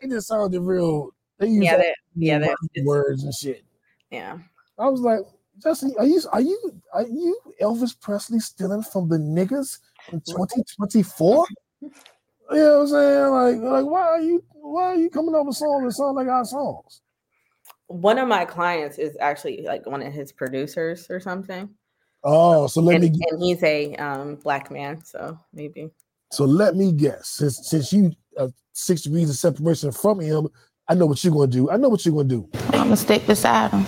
It 0.00 0.10
just 0.10 0.28
sounded 0.28 0.60
real. 0.60 1.10
They 1.38 1.46
use 1.48 1.64
Yeah, 1.64 1.72
all 1.72 1.78
that- 1.78 1.94
yeah, 2.16 2.38
these 2.38 2.48
that- 2.74 2.84
words 2.84 3.24
and 3.24 3.32
shit. 3.34 3.64
Yeah. 4.10 4.38
I 4.78 4.88
was 4.88 5.00
like, 5.00 5.20
Justin, 5.62 5.94
are 5.98 6.04
you 6.04 6.20
are 6.32 6.40
you 6.40 6.80
are 6.92 7.06
you 7.06 7.38
Elvis 7.60 7.98
Presley 8.00 8.40
stealing 8.40 8.82
from 8.82 9.08
the 9.08 9.16
niggas 9.18 9.78
in 10.12 10.20
2024? 10.20 11.46
You 11.80 11.90
know 12.50 12.78
what 12.78 12.80
I'm 12.82 12.88
saying? 12.88 13.30
Like, 13.62 13.72
like 13.72 13.86
why 13.86 14.02
are 14.02 14.20
you 14.20 14.44
why 14.52 14.82
are 14.86 14.96
you 14.96 15.08
coming 15.10 15.34
up 15.34 15.46
with 15.46 15.56
songs 15.56 15.84
that 15.84 15.92
sound 15.92 16.16
like 16.16 16.26
our 16.28 16.44
songs? 16.44 17.00
One 17.86 18.18
of 18.18 18.26
my 18.28 18.44
clients 18.44 18.98
is 18.98 19.16
actually 19.20 19.62
like 19.62 19.86
one 19.86 20.02
of 20.02 20.12
his 20.12 20.32
producers 20.32 21.06
or 21.08 21.20
something. 21.20 21.70
Oh, 22.24 22.66
so 22.66 22.80
let 22.80 22.96
and, 22.96 23.04
me 23.04 23.10
gu- 23.10 23.24
and 23.30 23.42
he's 23.42 23.62
a 23.62 23.94
um, 23.96 24.36
black 24.36 24.70
man, 24.70 25.04
so 25.04 25.38
maybe. 25.52 25.90
so 26.32 26.44
let 26.44 26.74
me 26.74 26.90
guess. 26.90 27.28
Since 27.28 27.68
since 27.68 27.92
you 27.92 28.12
uh, 28.38 28.48
six 28.72 29.02
degrees 29.02 29.28
of 29.28 29.36
separation 29.36 29.92
from 29.92 30.20
him, 30.20 30.48
I 30.88 30.94
know 30.94 31.04
what 31.06 31.22
you're 31.22 31.34
gonna 31.34 31.46
do. 31.48 31.70
I 31.70 31.76
know 31.76 31.90
what 31.90 32.04
you're 32.06 32.14
gonna 32.14 32.28
do. 32.28 32.48
I'm 32.66 32.84
gonna 32.84 32.96
stick 32.96 33.26
beside 33.26 33.70
him. 33.70 33.84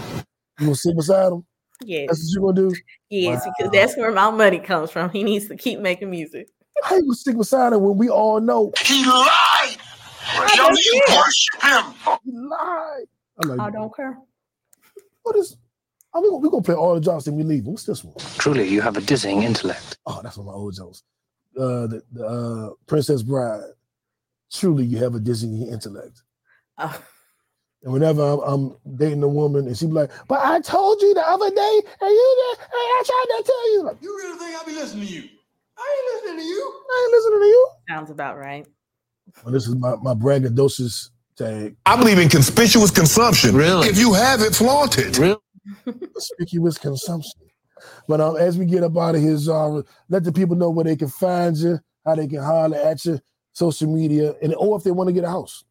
You 0.60 0.66
gonna 0.66 0.74
sit 0.74 0.96
beside 0.96 1.32
him? 1.32 1.46
Yes. 1.84 2.08
That's 2.08 2.20
what 2.20 2.32
you're 2.32 2.52
gonna 2.52 2.68
do. 2.70 2.76
Yes, 3.08 3.46
because 3.56 3.72
that's 3.72 3.96
where 3.96 4.12
my 4.12 4.30
money 4.30 4.58
comes 4.58 4.90
from. 4.90 5.10
He 5.10 5.22
needs 5.22 5.48
to 5.48 5.56
keep 5.56 5.80
making 5.80 6.10
music. 6.10 6.48
How 6.82 6.96
you 6.96 7.02
gonna 7.02 7.14
stick 7.14 7.38
beside 7.38 7.72
him 7.72 7.80
when 7.80 7.96
we 7.96 8.10
all 8.10 8.40
know 8.40 8.70
He 8.82 9.06
lied. 9.06 9.76
Y'all 10.56 10.70
need 10.70 11.02
to 11.06 11.14
worship 11.16 11.62
him. 11.62 12.18
he 12.24 12.32
lied? 12.32 13.06
I'm 13.38 13.48
like, 13.48 13.60
I 13.60 13.70
don't 13.70 13.94
care. 13.94 14.18
what 15.22 15.36
is? 15.36 15.56
Oh, 16.16 16.20
we 16.22 16.28
gonna, 16.30 16.38
we 16.38 16.48
gonna 16.48 16.62
play 16.62 16.74
all 16.74 16.94
the 16.94 17.00
jobs 17.00 17.26
and 17.28 17.36
we 17.36 17.42
leave. 17.42 17.66
What's 17.66 17.84
this 17.84 18.02
one? 18.02 18.14
Truly, 18.38 18.66
you 18.66 18.80
have 18.80 18.96
a 18.96 19.02
dizzying 19.02 19.42
intellect. 19.42 19.98
Oh, 20.06 20.20
that's 20.22 20.38
one 20.38 20.48
of 20.48 20.54
my 20.54 20.56
old 20.58 20.74
jokes. 20.74 21.02
Uh, 21.58 21.86
the, 21.88 22.02
the 22.12 22.26
uh, 22.26 22.70
Princess 22.86 23.22
Bride. 23.22 23.64
Truly, 24.50 24.86
you 24.86 24.96
have 24.98 25.14
a 25.14 25.20
Disney 25.20 25.68
intellect. 25.68 26.22
Oh. 26.78 27.02
And 27.82 27.92
whenever 27.92 28.22
I'm, 28.22 28.40
I'm 28.40 28.76
dating 28.96 29.22
a 29.24 29.28
woman, 29.28 29.66
and 29.66 29.76
she 29.76 29.86
be 29.86 29.92
like, 29.92 30.10
"But 30.26 30.40
I 30.42 30.60
told 30.60 31.02
you 31.02 31.12
the 31.12 31.20
other 31.28 31.50
day, 31.50 31.82
and 32.00 32.10
you, 32.10 32.54
did- 32.56 32.64
and 32.64 32.70
I 32.72 33.02
tried 33.04 33.36
to 33.36 33.42
tell 33.44 33.72
you." 33.72 33.82
Like, 33.82 33.96
You 34.00 34.16
really 34.16 34.38
think 34.38 34.62
I 34.62 34.64
be 34.64 34.72
listening 34.72 35.06
to 35.06 35.12
you? 35.12 35.22
I 35.78 35.96
ain't 35.98 36.24
listening 36.24 36.38
to 36.38 36.48
you. 36.48 36.72
I 36.90 37.02
ain't 37.04 37.12
listening 37.12 37.40
to 37.40 37.46
you. 37.46 37.68
Sounds 37.90 38.10
about 38.10 38.38
right. 38.38 38.66
Well, 39.44 39.52
this 39.52 39.68
is 39.68 39.74
my 39.74 39.96
my 39.96 40.14
braggadocious 40.14 41.10
tag. 41.36 41.76
I 41.84 41.96
believe 41.96 42.18
in 42.18 42.30
conspicuous 42.30 42.90
consumption. 42.90 43.54
Really? 43.54 43.88
If 43.88 43.98
you 43.98 44.14
have 44.14 44.40
it, 44.40 44.54
flaunt 44.54 44.98
it. 44.98 45.18
Really? 45.18 45.36
Conspicuous 45.84 46.78
consumption. 46.78 47.40
But 48.08 48.20
um, 48.20 48.36
as 48.36 48.56
we 48.56 48.64
get 48.64 48.82
up 48.82 48.96
out 48.96 49.14
of 49.14 49.20
here, 49.20 49.36
Zahra, 49.36 49.84
let 50.08 50.24
the 50.24 50.32
people 50.32 50.56
know 50.56 50.70
where 50.70 50.84
they 50.84 50.96
can 50.96 51.08
find 51.08 51.56
you, 51.56 51.78
how 52.04 52.14
they 52.14 52.26
can 52.26 52.42
holler 52.42 52.78
at 52.78 53.04
you, 53.04 53.20
social 53.52 53.92
media, 53.92 54.34
and 54.42 54.54
or 54.54 54.76
if 54.76 54.84
they 54.84 54.90
want 54.90 55.08
to 55.08 55.12
get 55.12 55.24
a 55.24 55.28
house. 55.28 55.64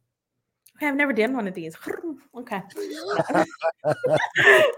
Okay, 0.76 0.88
I've 0.88 0.96
never 0.96 1.12
done 1.12 1.34
one 1.34 1.48
of 1.48 1.54
these. 1.54 1.76
Okay. 2.36 2.60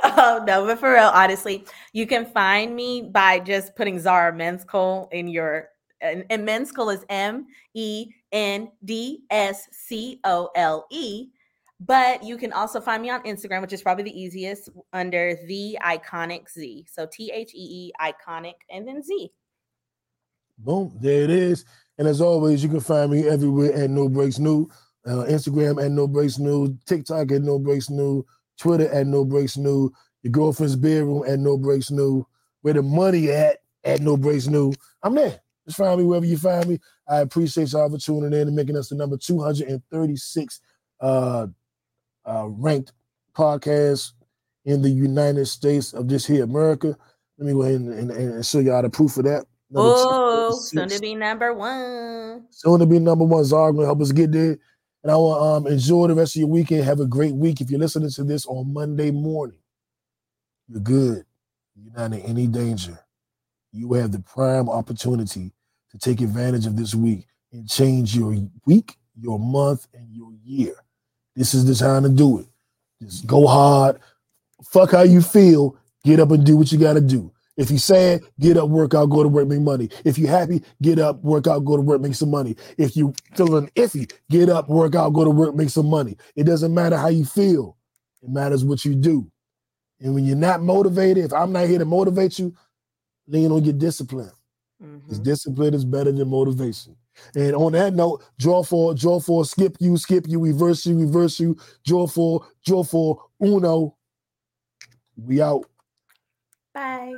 oh 0.04 0.44
no, 0.46 0.64
but 0.64 0.78
for 0.78 0.92
real, 0.92 1.10
honestly, 1.12 1.64
you 1.92 2.06
can 2.06 2.24
find 2.24 2.76
me 2.76 3.02
by 3.02 3.40
just 3.40 3.74
putting 3.74 3.98
Zahra 3.98 4.32
Mendscole 4.32 5.08
in 5.10 5.26
your 5.26 5.70
and, 6.00 6.24
and 6.30 6.44
Mendscole 6.44 6.90
is 6.90 7.04
M 7.08 7.46
E 7.74 8.12
N 8.30 8.70
D 8.84 9.24
S 9.30 9.68
C 9.72 10.20
O 10.22 10.50
L 10.54 10.86
E. 10.92 11.30
But 11.80 12.24
you 12.24 12.36
can 12.36 12.52
also 12.52 12.80
find 12.80 13.02
me 13.02 13.10
on 13.10 13.22
Instagram, 13.22 13.62
which 13.62 13.72
is 13.72 13.82
probably 13.82 14.04
the 14.04 14.20
easiest 14.20 14.68
under 14.92 15.36
the 15.46 15.78
iconic 15.80 16.50
Z. 16.50 16.86
So 16.90 17.06
T 17.10 17.30
H 17.32 17.54
E 17.54 17.58
E 17.58 17.92
iconic 18.00 18.54
and 18.70 18.86
then 18.86 19.02
Z. 19.02 19.30
Boom, 20.58 20.96
there 21.00 21.22
it 21.22 21.30
is. 21.30 21.64
And 21.98 22.08
as 22.08 22.20
always, 22.20 22.62
you 22.62 22.68
can 22.68 22.80
find 22.80 23.12
me 23.12 23.28
everywhere 23.28 23.72
at 23.74 23.90
No 23.90 24.08
Breaks 24.08 24.40
New, 24.40 24.68
uh, 25.06 25.24
Instagram 25.28 25.82
at 25.84 25.92
No 25.92 26.08
Breaks 26.08 26.38
New, 26.38 26.76
TikTok 26.86 27.30
at 27.30 27.42
No 27.42 27.60
Breaks 27.60 27.90
New, 27.90 28.26
Twitter 28.58 28.88
at 28.88 29.06
No 29.06 29.24
Breaks 29.24 29.56
New, 29.56 29.92
your 30.22 30.32
girlfriend's 30.32 30.74
bedroom 30.74 31.22
at 31.28 31.38
No 31.38 31.56
Breaks 31.56 31.92
New, 31.92 32.26
where 32.62 32.74
the 32.74 32.82
money 32.82 33.30
at 33.30 33.58
at 33.84 34.00
No 34.00 34.16
Breaks 34.16 34.48
New. 34.48 34.72
I'm 35.02 35.14
there. 35.14 35.40
Just 35.64 35.78
find 35.78 36.00
me 36.00 36.06
wherever 36.06 36.26
you 36.26 36.38
find 36.38 36.68
me. 36.68 36.78
I 37.08 37.18
appreciate 37.18 37.70
y'all 37.72 37.88
for 37.88 37.98
tuning 37.98 38.32
in 38.32 38.48
and 38.48 38.56
making 38.56 38.76
us 38.76 38.88
the 38.88 38.96
number 38.96 39.16
236 39.16 40.60
uh, 41.00 41.46
uh, 42.28 42.46
ranked 42.48 42.92
podcast 43.36 44.12
in 44.64 44.82
the 44.82 44.90
United 44.90 45.46
States 45.46 45.92
of 45.92 46.08
this 46.08 46.26
here 46.26 46.44
America. 46.44 46.96
Let 47.38 47.46
me 47.46 47.52
go 47.52 47.62
ahead 47.62 47.76
and, 47.76 47.92
and, 47.92 48.10
and 48.10 48.46
show 48.46 48.58
y'all 48.58 48.82
the 48.82 48.90
proof 48.90 49.16
of 49.16 49.24
that. 49.24 49.44
Number 49.70 49.92
Oh, 49.94 50.50
236 50.50 50.70
soon 50.70 50.88
to 50.88 51.00
be 51.00 51.14
number 51.14 51.52
one. 51.54 52.46
soon 52.50 52.80
to 52.80 52.86
be 52.86 52.98
number 52.98 53.24
one. 53.24 53.48
Gonna 53.48 53.84
help 53.84 54.00
us 54.00 54.12
get 54.12 54.32
there. 54.32 54.58
And 55.02 55.12
I 55.12 55.16
want 55.16 55.66
um 55.66 55.72
enjoy 55.72 56.08
the 56.08 56.14
rest 56.14 56.34
of 56.36 56.40
your 56.40 56.48
weekend. 56.48 56.84
Have 56.84 57.00
a 57.00 57.06
great 57.06 57.34
week. 57.34 57.60
If 57.60 57.70
you're 57.70 57.78
listening 57.80 58.10
to 58.10 58.24
this 58.24 58.46
on 58.46 58.72
Monday 58.72 59.10
morning, 59.10 59.58
you're 60.68 60.80
good. 60.80 61.24
You're 61.76 61.92
not 61.94 62.12
in 62.12 62.20
any 62.20 62.46
danger. 62.46 62.98
You 63.72 63.92
have 63.94 64.10
the 64.10 64.20
prime 64.20 64.68
opportunity 64.68 65.52
to 65.90 65.98
take 65.98 66.20
advantage 66.20 66.66
of 66.66 66.76
this 66.76 66.94
week 66.94 67.26
and 67.52 67.68
change 67.68 68.16
your 68.16 68.34
week, 68.66 68.96
your 69.18 69.38
month, 69.38 69.86
and 69.94 70.12
your 70.14 70.32
year. 70.42 70.74
This 71.38 71.54
is 71.54 71.64
the 71.64 71.74
time 71.76 72.02
to 72.02 72.08
do 72.08 72.40
it. 72.40 72.46
Just 73.00 73.24
go 73.24 73.46
hard. 73.46 74.00
Fuck 74.64 74.90
how 74.90 75.02
you 75.02 75.22
feel. 75.22 75.76
Get 76.04 76.18
up 76.18 76.32
and 76.32 76.44
do 76.44 76.56
what 76.56 76.72
you 76.72 76.78
got 76.78 76.94
to 76.94 77.00
do. 77.00 77.32
If 77.56 77.70
you're 77.70 77.78
sad, 77.78 78.22
get 78.40 78.56
up, 78.56 78.68
work 78.68 78.92
out, 78.92 79.06
go 79.06 79.22
to 79.22 79.28
work, 79.28 79.46
make 79.46 79.60
money. 79.60 79.88
If 80.04 80.18
you're 80.18 80.30
happy, 80.30 80.64
get 80.82 80.98
up, 80.98 81.22
work 81.22 81.46
out, 81.46 81.64
go 81.64 81.76
to 81.76 81.82
work, 81.82 82.00
make 82.00 82.16
some 82.16 82.30
money. 82.32 82.56
If 82.76 82.96
you 82.96 83.14
feeling 83.36 83.70
iffy, 83.76 84.12
get 84.30 84.48
up, 84.48 84.68
work 84.68 84.96
out, 84.96 85.10
go 85.10 85.22
to 85.22 85.30
work, 85.30 85.54
make 85.54 85.70
some 85.70 85.86
money. 85.86 86.16
It 86.34 86.42
doesn't 86.42 86.74
matter 86.74 86.96
how 86.96 87.08
you 87.08 87.24
feel. 87.24 87.76
It 88.20 88.30
matters 88.30 88.64
what 88.64 88.84
you 88.84 88.96
do. 88.96 89.30
And 90.00 90.14
when 90.14 90.24
you're 90.24 90.36
not 90.36 90.60
motivated, 90.60 91.24
if 91.24 91.32
I'm 91.32 91.52
not 91.52 91.68
here 91.68 91.78
to 91.78 91.84
motivate 91.84 92.40
you, 92.40 92.52
lean 93.28 93.52
on 93.52 93.64
your 93.64 93.74
discipline. 93.74 94.32
Because 94.80 95.18
mm-hmm. 95.18 95.22
discipline 95.22 95.74
is 95.74 95.84
better 95.84 96.10
than 96.10 96.28
motivation. 96.28 96.96
And 97.34 97.54
on 97.54 97.72
that 97.72 97.94
note, 97.94 98.22
draw 98.38 98.62
for, 98.62 98.94
draw 98.94 99.20
for, 99.20 99.44
skip 99.44 99.76
you, 99.80 99.96
skip 99.96 100.26
you, 100.28 100.40
reverse 100.40 100.86
you, 100.86 100.98
reverse 100.98 101.38
you, 101.40 101.56
draw 101.84 102.06
for, 102.06 102.46
draw 102.64 102.82
for, 102.82 103.22
uno. 103.42 103.96
We 105.16 105.40
out. 105.40 105.64
Bye. 106.74 107.14